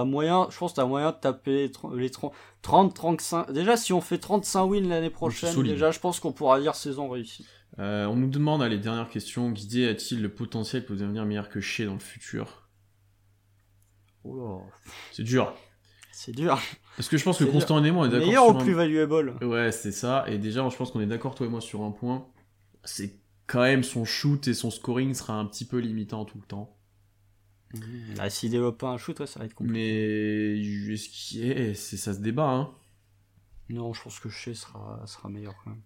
moyen, 0.05 0.47
je 0.51 0.59
pense 0.59 0.75
que 0.75 0.81
as 0.81 0.85
moyen 0.85 1.11
de 1.11 1.17
taper 1.17 1.71
les 1.95 2.11
30, 2.11 2.95
35. 2.95 3.51
Déjà, 3.51 3.77
si 3.77 3.93
on 3.93 4.01
fait 4.01 4.19
35 4.19 4.63
wins 4.65 4.89
l'année 4.89 5.11
prochaine, 5.11 5.61
déjà, 5.63 5.91
je 5.91 5.99
pense 5.99 6.21
qu'on 6.21 6.33
pourra 6.33 6.61
dire 6.61 6.75
saison 6.75 7.09
réussie. 7.09 7.45
Euh, 7.79 8.07
on 8.07 8.17
nous 8.17 8.29
demande, 8.29 8.63
les 8.63 8.79
dernières 8.79 9.09
questions, 9.09 9.51
Guidé 9.51 9.87
a-t-il 9.87 10.21
le 10.21 10.35
potentiel 10.35 10.85
pour 10.85 10.97
devenir 10.97 11.25
meilleur 11.25 11.49
que 11.49 11.61
Shea 11.61 11.87
dans 11.87 11.95
le 11.95 12.01
futur? 12.01 12.69
C'est 15.13 15.23
dur. 15.23 15.55
C'est 16.13 16.33
dur. 16.33 16.59
Parce 16.97 17.09
que 17.09 17.17
je 17.17 17.23
pense 17.23 17.39
que 17.39 17.45
Constant 17.45 17.83
et 17.85 17.91
moi, 17.93 18.03
on 18.03 18.07
est 18.07 18.11
d'accord. 18.11 18.27
Meilleur 18.27 18.49
ou 18.49 18.59
plus 18.59 18.73
valuable? 18.73 19.37
Ouais, 19.43 19.71
c'est 19.71 19.93
ça. 19.93 20.25
Et 20.29 20.39
déjà, 20.39 20.69
je 20.69 20.77
pense 20.77 20.91
qu'on 20.91 21.01
est 21.01 21.07
d'accord, 21.07 21.37
toi 21.37 21.47
et 21.47 21.49
moi, 21.49 21.61
sur 21.61 21.83
un 21.83 21.93
point. 21.93 22.27
C'est 22.83 23.21
quand 23.47 23.63
même 23.63 23.85
son 23.85 24.05
shoot 24.05 24.49
et 24.49 24.55
son 24.55 24.71
scoring 24.71 25.15
sera 25.15 25.35
un 25.35 25.47
petit 25.47 25.65
peu 25.65 25.79
limitant 25.79 26.25
tout 26.25 26.39
le 26.39 26.47
temps. 26.47 26.77
Mmh. 27.75 27.81
Ah, 28.19 28.29
s'il 28.31 28.51
développe 28.51 28.79
pas 28.79 28.89
un 28.89 28.99
shoot, 28.99 29.25
ça 29.25 29.39
va 29.39 29.47
être 29.47 29.55
compliqué. 29.55 29.79
Mais 29.79 30.93
est-ce 30.93 31.39
est, 31.39 31.75
ça 31.75 32.13
se 32.13 32.19
débat, 32.19 32.51
hein. 32.51 32.71
Non, 33.71 33.93
je 33.93 34.03
pense 34.03 34.19
que 34.19 34.29
Shea 34.29 34.55
sera, 34.55 35.07
sera 35.07 35.29
meilleur 35.29 35.55
quand 35.63 35.71
même. 35.71 35.83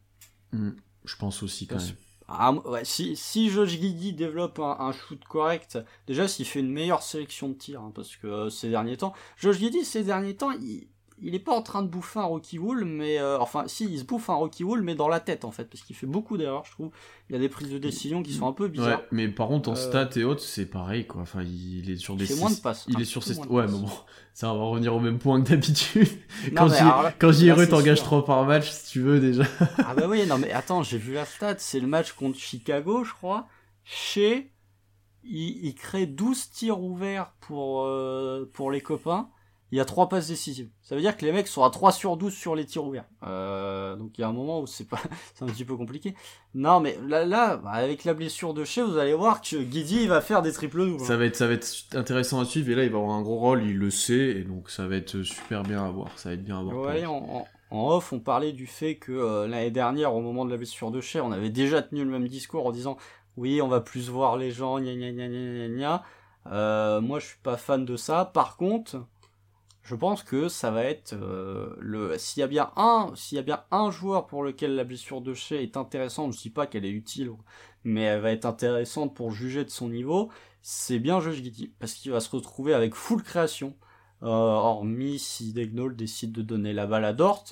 Mmh. 0.52 0.76
Je 1.04 1.16
pense 1.16 1.42
aussi 1.42 1.66
quand 1.66 1.76
même. 1.76 1.96
Ah, 2.28 2.54
si, 2.84 3.14
si 3.14 3.50
Josh 3.50 3.70
Giddy 3.70 4.14
développe 4.14 4.58
un, 4.58 4.92
shoot 4.92 5.22
correct, 5.24 5.78
déjà 6.06 6.28
s'il 6.28 6.46
fait 6.46 6.60
une 6.60 6.70
meilleure 6.70 7.02
sélection 7.02 7.50
de 7.50 7.54
tir, 7.54 7.82
hein, 7.82 7.92
parce 7.94 8.16
que 8.16 8.26
euh, 8.26 8.50
ces 8.50 8.70
derniers 8.70 8.96
temps, 8.96 9.12
Josh 9.36 9.58
Giddy 9.58 9.84
ces 9.84 10.02
derniers 10.02 10.36
temps, 10.36 10.50
il, 10.52 10.86
il 11.22 11.34
est 11.36 11.40
pas 11.40 11.52
en 11.52 11.62
train 11.62 11.82
de 11.82 11.88
bouffer 11.88 12.18
un 12.18 12.24
Rocky 12.24 12.58
Wool, 12.58 12.84
mais 12.84 13.18
euh, 13.18 13.38
enfin, 13.38 13.64
si, 13.68 13.84
il 13.84 13.98
se 13.98 14.04
bouffe 14.04 14.28
un 14.28 14.34
Rocky 14.34 14.64
Wool, 14.64 14.82
mais 14.82 14.96
dans 14.96 15.08
la 15.08 15.20
tête 15.20 15.44
en 15.44 15.52
fait, 15.52 15.64
parce 15.64 15.82
qu'il 15.82 15.94
fait 15.94 16.06
beaucoup 16.06 16.36
d'erreurs, 16.36 16.64
je 16.64 16.72
trouve. 16.72 16.90
Il 17.28 17.34
y 17.34 17.36
a 17.36 17.38
des 17.38 17.48
prises 17.48 17.70
de 17.70 17.78
décision 17.78 18.22
qui 18.22 18.32
sont 18.32 18.46
un 18.46 18.52
peu 18.52 18.68
bizarres. 18.68 18.98
Ouais, 19.00 19.06
mais 19.12 19.28
par 19.28 19.48
contre, 19.48 19.70
en 19.70 19.72
euh, 19.72 19.76
stats 19.76 20.10
et 20.16 20.24
autres, 20.24 20.42
c'est 20.42 20.66
pareil, 20.66 21.06
quoi. 21.06 21.22
Enfin, 21.22 21.42
il 21.42 21.88
est 21.88 21.96
sur 21.96 22.16
des. 22.16 22.30
Il 22.30 22.38
moins 22.38 22.50
de 22.50 22.56
passes. 22.56 22.84
Il 22.88 23.00
est 23.00 23.04
sur 23.04 23.22
ses. 23.22 23.38
Ouais, 23.38 23.66
mais 23.66 23.72
bon, 23.72 23.88
ça 24.34 24.48
va 24.48 24.52
revenir 24.54 24.94
au 24.94 25.00
même 25.00 25.18
point 25.18 25.40
que 25.40 25.48
d'habitude. 25.48 26.08
quand 26.56 26.68
j'y 27.30 27.48
ai 27.48 27.68
t'engages 27.68 28.02
3 28.02 28.24
par 28.24 28.44
match, 28.44 28.70
si 28.70 28.90
tu 28.90 29.00
veux, 29.00 29.20
déjà. 29.20 29.44
ah 29.78 29.94
bah 29.94 30.06
oui, 30.08 30.26
non, 30.26 30.38
mais 30.38 30.50
attends, 30.50 30.82
j'ai 30.82 30.98
vu 30.98 31.14
la 31.14 31.24
stat, 31.24 31.56
c'est 31.58 31.80
le 31.80 31.86
match 31.86 32.12
contre 32.12 32.38
Chicago, 32.38 33.04
je 33.04 33.12
crois. 33.12 33.46
Chez. 33.84 34.50
Il, 35.24 35.64
il 35.64 35.76
crée 35.76 36.06
12 36.06 36.50
tirs 36.50 36.80
ouverts 36.80 37.32
pour, 37.38 37.84
euh, 37.84 38.50
pour 38.52 38.72
les 38.72 38.80
copains 38.80 39.30
il 39.72 39.78
y 39.78 39.80
a 39.80 39.86
trois 39.86 40.10
passes 40.10 40.28
décisives. 40.28 40.68
Ça 40.82 40.94
veut 40.94 41.00
dire 41.00 41.16
que 41.16 41.24
les 41.24 41.32
mecs 41.32 41.48
sont 41.48 41.64
à 41.64 41.70
3 41.70 41.92
sur 41.92 42.18
12 42.18 42.34
sur 42.34 42.54
les 42.54 42.66
tirs 42.66 42.84
ouverts. 42.84 43.06
Euh, 43.26 43.96
donc 43.96 44.10
il 44.18 44.20
y 44.20 44.24
a 44.24 44.28
un 44.28 44.32
moment 44.32 44.60
où 44.60 44.66
c'est 44.66 44.86
pas, 44.86 45.00
c'est 45.34 45.44
un 45.44 45.48
petit 45.48 45.64
peu 45.64 45.76
compliqué. 45.76 46.14
Non, 46.54 46.78
mais 46.78 46.98
là, 47.08 47.24
là, 47.24 47.62
avec 47.66 48.04
la 48.04 48.12
blessure 48.12 48.52
de 48.52 48.64
Shea, 48.64 48.84
vous 48.84 48.98
allez 48.98 49.14
voir 49.14 49.40
que 49.40 49.56
Guidi 49.56 50.06
va 50.06 50.20
faire 50.20 50.42
des 50.42 50.52
triples 50.52 50.86
doubles. 50.86 51.00
Ça 51.00 51.16
va 51.16 51.24
être, 51.24 51.36
ça 51.36 51.46
va 51.46 51.54
être 51.54 51.66
intéressant 51.94 52.40
à 52.40 52.44
suivre. 52.44 52.70
Et 52.70 52.74
là, 52.74 52.84
il 52.84 52.90
va 52.90 52.98
avoir 52.98 53.14
un 53.14 53.22
gros 53.22 53.38
rôle, 53.38 53.64
il 53.64 53.78
le 53.78 53.90
sait, 53.90 54.36
et 54.36 54.44
donc 54.44 54.68
ça 54.68 54.86
va 54.86 54.96
être 54.96 55.22
super 55.22 55.62
bien 55.62 55.82
à 55.82 55.90
voir. 55.90 56.10
Ça 56.16 56.28
va 56.28 56.34
être 56.34 56.44
bien 56.44 56.58
à 56.58 56.62
voir. 56.62 56.76
Ouais, 56.76 57.06
en, 57.06 57.46
off, 57.70 58.12
on 58.12 58.20
parlait 58.20 58.52
du 58.52 58.66
fait 58.66 58.96
que 58.96 59.12
euh, 59.12 59.48
l'année 59.48 59.70
dernière, 59.70 60.14
au 60.14 60.20
moment 60.20 60.44
de 60.44 60.50
la 60.50 60.58
blessure 60.58 60.90
de 60.90 61.00
Shea, 61.00 61.24
on 61.24 61.32
avait 61.32 61.48
déjà 61.48 61.80
tenu 61.80 62.04
le 62.04 62.10
même 62.10 62.28
discours 62.28 62.66
en 62.66 62.72
disant, 62.72 62.98
oui, 63.38 63.62
on 63.62 63.68
va 63.68 63.80
plus 63.80 64.10
voir 64.10 64.36
les 64.36 64.50
gens, 64.50 64.78
gna 64.78 64.92
gna 64.94 65.12
gna 65.12 65.28
gna 65.28 65.68
gna. 65.68 66.02
Euh, 66.50 67.00
moi, 67.00 67.20
je 67.20 67.26
suis 67.28 67.38
pas 67.42 67.56
fan 67.56 67.86
de 67.86 67.96
ça. 67.96 68.26
Par 68.26 68.58
contre, 68.58 69.06
je 69.82 69.96
pense 69.96 70.22
que 70.22 70.48
ça 70.48 70.70
va 70.70 70.84
être 70.84 71.12
euh, 71.14 71.74
le 71.78 72.16
s'il 72.16 72.40
y 72.40 72.44
a 72.44 72.46
bien 72.46 72.70
un 72.76 73.10
s'il 73.14 73.36
y 73.36 73.38
a 73.38 73.42
bien 73.42 73.64
un 73.70 73.90
joueur 73.90 74.26
pour 74.26 74.44
lequel 74.44 74.76
la 74.76 74.84
blessure 74.84 75.20
de 75.20 75.34
Shea 75.34 75.60
est 75.60 75.76
intéressante, 75.76 76.32
je 76.32 76.38
dis 76.38 76.50
pas 76.50 76.66
qu'elle 76.66 76.84
est 76.84 76.90
utile, 76.90 77.32
mais 77.84 78.02
elle 78.02 78.20
va 78.20 78.30
être 78.30 78.46
intéressante 78.46 79.14
pour 79.14 79.32
juger 79.32 79.64
de 79.64 79.70
son 79.70 79.88
niveau, 79.88 80.30
c'est 80.60 80.98
bien 80.98 81.20
Josh 81.20 81.36
Giddy 81.36 81.72
parce 81.78 81.94
qu'il 81.94 82.12
va 82.12 82.20
se 82.20 82.30
retrouver 82.30 82.74
avec 82.74 82.94
full 82.94 83.22
création. 83.22 83.74
Euh, 84.22 84.28
hormis 84.28 85.18
si 85.18 85.52
Degnol 85.52 85.96
décide 85.96 86.30
de 86.30 86.42
donner 86.42 86.72
la 86.72 86.86
balle 86.86 87.04
à 87.04 87.12
Dort. 87.12 87.44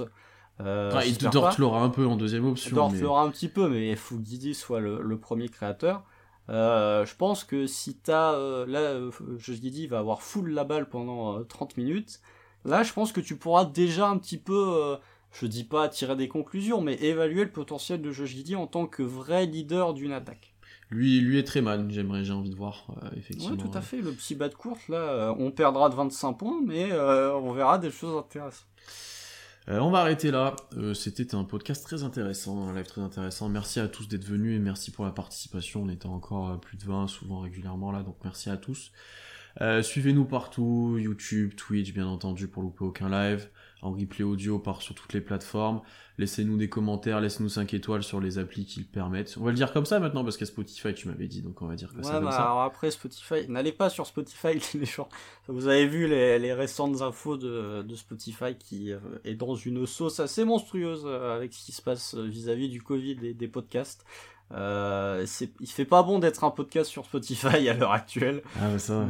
Euh, 0.61 0.93
ah, 0.95 1.31
Dort 1.33 1.57
l'aura 1.59 1.83
un 1.83 1.89
peu 1.89 2.07
en 2.07 2.15
deuxième 2.15 2.45
option. 2.45 2.77
Dort 2.77 2.93
l'aura 2.93 3.23
un 3.23 3.31
petit 3.31 3.49
peu, 3.49 3.69
mais 3.69 3.91
il 3.91 3.97
faut 3.97 4.17
que 4.19 4.25
Giddy 4.25 4.55
soit 4.55 4.79
le 4.79 5.19
premier 5.19 5.49
créateur. 5.49 6.05
Euh, 6.49 7.05
je 7.05 7.15
pense 7.15 7.45
que 7.45 7.67
si 7.67 7.95
t'as 7.95 8.35
euh, 8.35 8.67
là, 8.67 8.81
euh, 8.81 9.11
je 9.39 9.53
dit, 9.53 9.87
va 9.87 9.99
avoir 9.99 10.23
full 10.23 10.51
la 10.51 10.65
balle 10.65 10.89
pendant 10.89 11.43
30 11.45 11.77
minutes. 11.77 12.21
Là, 12.65 12.83
je 12.83 12.93
pense 12.93 13.13
que 13.13 13.21
tu 13.21 13.37
pourras 13.37 13.65
déjà 13.65 14.09
un 14.09 14.19
petit 14.19 14.37
peu, 14.37 14.99
je 15.33 15.47
dis 15.47 15.65
pas 15.65 15.89
tirer 15.89 16.15
des 16.17 16.29
conclusions, 16.29 16.83
mais 16.83 16.95
évaluer 16.95 17.45
le 17.45 17.51
potentiel 17.51 18.03
de 18.03 18.11
Josh 18.11 18.35
en 18.55 18.67
tant 18.67 18.87
que 18.87 19.03
vrai 19.03 19.47
leader 19.47 19.95
d'une 19.95 20.13
attaque. 20.13 20.55
Lui, 20.91 21.21
lui 21.21 21.39
est 21.39 21.45
très 21.45 21.63
mal, 21.63 21.87
j'aimerais, 21.91 22.25
j'ai 22.25 22.33
envie 22.33 22.51
de 22.51 22.57
voir, 22.57 22.87
effectivement. 23.17 23.55
Oui, 23.55 23.57
tout 23.57 23.79
à 23.79 23.81
fait. 23.81 24.03
Le 24.03 24.13
petit 24.13 24.35
bas 24.35 24.49
de 24.49 24.55
course, 24.55 24.89
là, 24.89 25.35
on 25.39 25.53
perdra 25.53 25.89
de 25.89 25.95
25 25.95 26.35
points, 26.35 26.61
mais 26.63 26.93
on 26.93 27.53
verra 27.53 27.79
des 27.79 27.91
choses 27.91 28.19
intéressantes. 28.19 28.67
Euh, 29.71 29.79
on 29.79 29.91
va 29.91 30.01
arrêter 30.01 30.33
là. 30.33 30.57
Euh, 30.77 30.95
c'était 30.95 31.33
un 31.37 31.45
podcast 31.45 31.85
très 31.85 32.03
intéressant, 32.03 32.67
un 32.69 32.75
live 32.75 32.87
très 32.87 33.03
intéressant. 33.03 33.49
Merci 33.49 33.79
à 33.79 33.87
tous 33.87 34.09
d'être 34.09 34.25
venus 34.25 34.57
et 34.57 34.59
merci 34.59 34.91
pour 34.91 35.05
la 35.05 35.13
participation. 35.13 35.85
On 35.85 35.89
était 35.89 36.07
encore 36.07 36.59
plus 36.61 36.77
de 36.77 36.85
20, 36.85 37.07
souvent 37.07 37.39
régulièrement 37.39 37.93
là, 37.93 38.03
donc 38.03 38.17
merci 38.25 38.51
à 38.51 38.57
tous. 38.57 38.91
Euh, 39.61 39.83
suivez-nous 39.83 40.25
partout, 40.25 40.97
YouTube, 40.99 41.55
Twitch 41.57 41.93
bien 41.93 42.07
entendu 42.07 42.49
pour 42.49 42.63
louper 42.63 42.85
aucun 42.85 43.09
live 43.09 43.49
en 43.83 43.93
replay 43.93 44.25
audio 44.25 44.59
par 44.59 44.83
sur 44.83 44.95
toutes 44.95 45.13
les 45.13 45.21
plateformes. 45.21 45.81
Laissez-nous 46.19 46.59
des 46.59 46.69
commentaires, 46.69 47.21
laissez-nous 47.21 47.49
5 47.49 47.73
étoiles 47.73 48.03
sur 48.03 48.21
les 48.21 48.39
applis 48.39 48.67
qui 48.67 48.81
le 48.81 48.87
permettent. 48.87 49.37
On 49.41 49.45
va 49.45 49.51
le 49.51 49.57
dire 49.57 49.73
comme 49.73 49.87
ça 49.87 49.99
maintenant 50.01 50.23
parce 50.23 50.37
qu'à 50.37 50.45
Spotify 50.45 50.93
tu 50.93 51.09
m'avais 51.09 51.27
dit, 51.27 51.41
donc 51.41 51.63
on 51.63 51.67
va 51.67 51.77
dire 51.77 51.93
que 51.95 52.03
ça 52.03 52.15
comme 52.15 52.25
bah, 52.25 52.33
ça. 52.33 52.43
Alors 52.43 52.63
après 52.63 52.91
Spotify, 52.91 53.49
n'allez 53.49 53.73
pas 53.73 53.89
sur 53.89 54.07
Spotify 54.07 54.61
les 54.75 54.85
gens. 54.85 55.09
Vous 55.49 55.67
avez 55.67 55.87
vu 55.87 56.07
les, 56.07 56.53
récentes 56.53 57.01
infos 57.01 57.37
de, 57.37 57.95
Spotify 57.95 58.55
qui 58.59 58.93
euh, 58.93 58.99
est 59.25 59.35
dans 59.35 59.55
une 59.55 59.87
sauce 59.87 60.21
assez 60.21 60.45
monstrueuse 60.45 61.05
euh, 61.07 61.35
avec 61.35 61.55
ce 61.55 61.65
qui 61.65 61.73
se 61.73 61.81
passe 61.81 62.15
euh, 62.15 62.27
vis-à-vis 62.27 62.69
du 62.69 62.83
Covid 62.83 63.17
et 63.23 63.35
des 63.35 63.49
podcasts. 63.49 64.05
Euh, 64.53 65.25
il 65.61 65.69
fait 65.69 65.85
pas 65.85 66.03
bon 66.03 66.19
d'être 66.19 66.43
un 66.45 66.51
podcast 66.51 66.91
sur 66.91 67.05
Spotify 67.05 67.69
à 67.69 67.75
l'heure 67.75 67.93
actuelle. 67.93 68.43
Ah 68.57 68.69
bah 68.73 68.79
ça, 68.79 69.07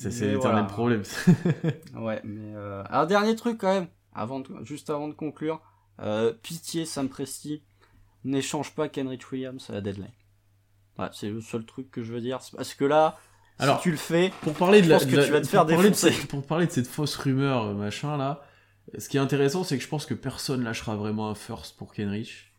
c'est 0.00 0.32
l'éternel 0.32 0.66
problème. 0.66 1.02
ouais, 1.96 2.20
mais 2.24 2.54
un 2.90 3.06
dernier 3.06 3.36
truc 3.36 3.58
quand 3.58 3.72
même 3.72 3.88
avant 4.12 4.42
juste 4.62 4.90
avant 4.90 5.08
de 5.08 5.12
conclure, 5.12 5.60
euh, 6.00 6.32
pitié 6.42 6.84
Sam 6.84 7.08
Presti, 7.08 7.62
n'échange 8.24 8.74
pas 8.74 8.88
Kenrich 8.88 9.30
Williams 9.30 9.68
à 9.70 9.74
la 9.74 9.80
deadline. 9.80 10.12
c'est 11.12 11.30
le 11.30 11.40
seul 11.40 11.64
truc 11.64 11.90
que 11.90 12.02
je 12.02 12.12
veux 12.12 12.20
dire. 12.20 12.38
Parce 12.56 12.74
que 12.74 12.84
là, 12.84 13.18
Alors, 13.58 13.78
si 13.78 13.84
tu 13.84 13.90
le 13.90 13.96
fais, 13.96 14.32
pour 14.42 14.54
parler 14.54 14.82
de 14.82 14.88
que 14.88 15.24
tu 15.24 15.30
vas 15.30 15.40
te 15.40 15.46
faire 15.46 15.66
défoncer. 15.66 16.12
pour 16.28 16.44
parler 16.44 16.66
de 16.66 16.72
cette 16.72 16.86
fausse 16.86 17.16
rumeur, 17.16 17.64
euh, 17.66 17.74
machin 17.74 18.16
là, 18.16 18.42
ce 18.98 19.08
qui 19.08 19.16
est 19.16 19.20
intéressant, 19.20 19.64
c'est 19.64 19.76
que 19.76 19.84
je 19.84 19.88
pense 19.88 20.06
que 20.06 20.14
personne 20.14 20.64
lâchera 20.64 20.96
vraiment 20.96 21.30
un 21.30 21.34
first 21.34 21.76
pour 21.76 21.92
Kenrich. 21.92 22.49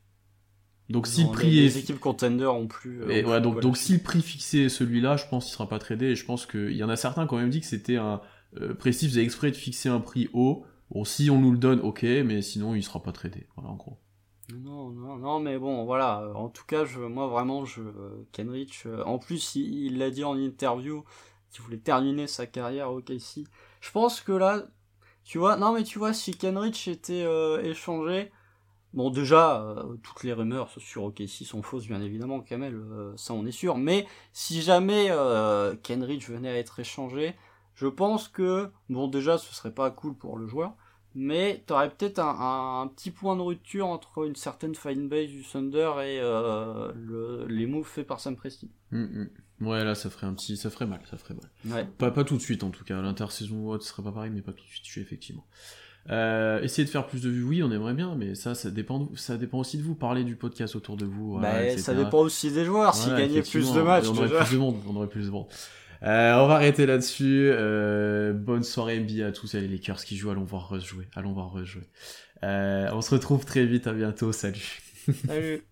Donc 0.91 1.07
si 1.07 1.23
le 1.23 1.31
prix 1.31 1.51
les, 1.51 1.77
équipes 1.77 1.99
contender 1.99 2.45
ont 2.45 2.67
plus. 2.67 3.01
Euh, 3.03 3.23
ouais, 3.23 3.41
donc, 3.41 3.61
donc 3.61 3.77
si 3.77 3.93
le 3.93 3.99
prix 3.99 4.21
fixé 4.21 4.65
est 4.65 4.69
celui-là, 4.69 5.17
je 5.17 5.25
pense 5.27 5.45
qu'il 5.45 5.53
sera 5.53 5.67
pas 5.67 5.79
tradé. 5.79 6.07
Et 6.07 6.15
je 6.15 6.25
pense 6.25 6.45
qu'il 6.45 6.75
y 6.75 6.83
en 6.83 6.89
a 6.89 6.95
certains 6.95 7.27
qui 7.27 7.33
ont 7.33 7.37
même 7.37 7.49
dit 7.49 7.61
que 7.61 7.65
c'était 7.65 7.97
un. 7.97 8.21
Euh, 8.59 8.73
Presti 8.73 9.07
faisait 9.07 9.23
exprès 9.23 9.49
de 9.51 9.55
fixer 9.55 9.87
un 9.87 10.01
prix 10.01 10.29
haut 10.33 10.65
Bon, 10.91 11.05
si 11.05 11.29
on 11.29 11.39
nous 11.39 11.51
le 11.51 11.57
donne, 11.57 11.79
ok, 11.79 12.03
mais 12.03 12.41
sinon 12.41 12.75
il 12.75 12.83
sera 12.83 13.01
pas 13.01 13.13
traité. 13.13 13.47
Voilà, 13.55 13.69
en 13.69 13.75
gros. 13.75 13.97
Non, 14.53 14.89
non, 14.89 15.15
non, 15.15 15.39
mais 15.39 15.57
bon, 15.57 15.85
voilà. 15.85 16.29
En 16.35 16.49
tout 16.49 16.65
cas, 16.65 16.83
je, 16.83 16.99
moi 16.99 17.27
vraiment, 17.27 17.63
je, 17.63 17.81
Kenrich, 18.33 18.83
euh, 18.85 19.01
en 19.05 19.17
plus, 19.17 19.55
il 19.55 19.97
l'a 19.97 20.09
dit 20.09 20.25
en 20.25 20.35
interview 20.35 21.05
qu'il 21.49 21.63
voulait 21.63 21.77
terminer 21.77 22.27
sa 22.27 22.45
carrière 22.45 22.91
au 22.91 23.01
KC. 23.01 23.45
Je 23.79 23.91
pense 23.91 24.19
que 24.19 24.33
là, 24.33 24.63
tu 25.23 25.37
vois, 25.37 25.55
non, 25.55 25.73
mais 25.73 25.83
tu 25.83 25.97
vois, 25.97 26.11
si 26.13 26.35
Kenrich 26.35 26.89
était 26.89 27.23
euh, 27.23 27.63
échangé, 27.63 28.31
bon, 28.93 29.09
déjà, 29.09 29.61
euh, 29.61 29.95
toutes 30.03 30.23
les 30.23 30.33
rumeurs 30.33 30.69
sur 30.77 31.03
OKC 31.03 31.45
sont 31.45 31.61
fausses, 31.61 31.87
bien 31.87 32.01
évidemment, 32.01 32.41
Kamel, 32.41 32.81
ça 33.15 33.33
on 33.33 33.45
est 33.45 33.51
sûr. 33.51 33.77
Mais 33.77 34.05
si 34.33 34.61
jamais 34.61 35.09
Kenrich 35.83 36.29
venait 36.29 36.49
à 36.49 36.57
être 36.57 36.79
échangé, 36.79 37.35
je 37.75 37.87
pense 37.87 38.27
que, 38.27 38.69
bon, 38.89 39.07
déjà, 39.07 39.37
ce 39.37 39.53
serait 39.53 39.73
pas 39.73 39.91
cool 39.91 40.15
pour 40.15 40.37
le 40.37 40.47
joueur 40.47 40.73
mais 41.13 41.63
tu 41.67 41.73
aurais 41.73 41.89
peut-être 41.89 42.19
un, 42.19 42.89
petit 42.95 43.11
point 43.11 43.35
de 43.35 43.41
rupture 43.41 43.87
entre 43.87 44.25
une 44.25 44.35
certaine 44.35 44.75
fanbase 44.75 45.27
du 45.27 45.43
Thunder 45.43 45.91
et 45.97 46.19
euh, 46.21 47.47
les 47.47 47.65
moves 47.65 47.87
faits 47.87 48.07
par 48.07 48.19
Sam 48.19 48.35
Presti. 48.35 48.69
Mm, 48.91 49.03
mm. 49.03 49.29
Ouais, 49.67 49.83
là, 49.83 49.93
ça 49.93 50.09
ferait 50.09 50.25
un 50.25 50.33
petit, 50.33 50.57
ça 50.57 50.69
ferait 50.69 50.87
mal, 50.87 51.01
ça 51.09 51.17
ferait 51.17 51.35
mal. 51.35 51.75
Ouais. 51.75 51.85
Pas, 51.97 52.11
pas 52.11 52.23
tout 52.23 52.35
de 52.35 52.41
suite 52.41 52.63
en 52.63 52.71
tout 52.71 52.83
cas. 52.83 52.99
L'intersaison, 53.01 53.79
ce 53.79 53.87
serait 53.87 54.03
pas 54.03 54.11
pareil, 54.11 54.31
mais 54.33 54.41
pas 54.41 54.53
tout 54.53 54.63
de 54.63 54.69
suite, 54.69 54.97
effectivement. 54.97 55.45
Euh, 56.09 56.61
essayer 56.61 56.83
de 56.83 56.89
faire 56.89 57.05
plus 57.05 57.21
de 57.21 57.29
vues, 57.29 57.43
oui, 57.43 57.63
on 57.63 57.71
aimerait 57.71 57.93
bien, 57.93 58.15
mais 58.15 58.33
ça, 58.33 58.55
ça 58.55 58.71
dépend, 58.71 59.07
ça 59.15 59.37
dépend 59.37 59.59
aussi 59.59 59.77
de 59.77 59.83
vous. 59.83 59.93
Parler 59.93 60.23
du 60.23 60.35
podcast 60.35 60.75
autour 60.75 60.97
de 60.97 61.05
vous. 61.05 61.37
Bah, 61.39 61.77
ça 61.77 61.93
dépend 61.93 62.19
aussi 62.19 62.51
des 62.51 62.65
joueurs. 62.65 62.95
S'ils 62.95 63.15
gagnaient 63.15 63.43
plus 63.43 63.73
de 63.73 63.81
matchs, 63.81 64.05
on 64.07 64.17
aurait 64.17 64.45
plus 64.45 64.53
de 64.53 64.59
monde. 64.59 64.77
On 64.89 64.95
aurait 64.95 65.09
plus 65.09 65.25
de 65.25 65.31
monde. 65.31 65.47
Euh, 66.03 66.33
on 66.33 66.47
va 66.47 66.55
arrêter 66.55 66.85
là-dessus. 66.85 67.49
Euh, 67.53 68.33
bonne 68.33 68.63
soirée 68.63 68.99
NBA 68.99 69.27
à 69.27 69.31
tous. 69.31 69.53
les 69.53 69.67
Lakers 69.67 70.03
qui 70.03 70.17
jouent. 70.17 70.31
Allons 70.31 70.43
voir 70.43 70.69
Russ 70.69 70.83
jouer. 70.83 71.07
Allons 71.15 71.33
voir 71.33 71.53
Russ 71.53 71.67
jouer. 71.67 71.89
Euh, 72.43 72.89
on 72.93 73.01
se 73.01 73.11
retrouve 73.13 73.45
très 73.45 73.65
vite. 73.65 73.87
À 73.87 73.93
bientôt. 73.93 74.31
Salut. 74.31 74.81
Salut. 75.27 75.63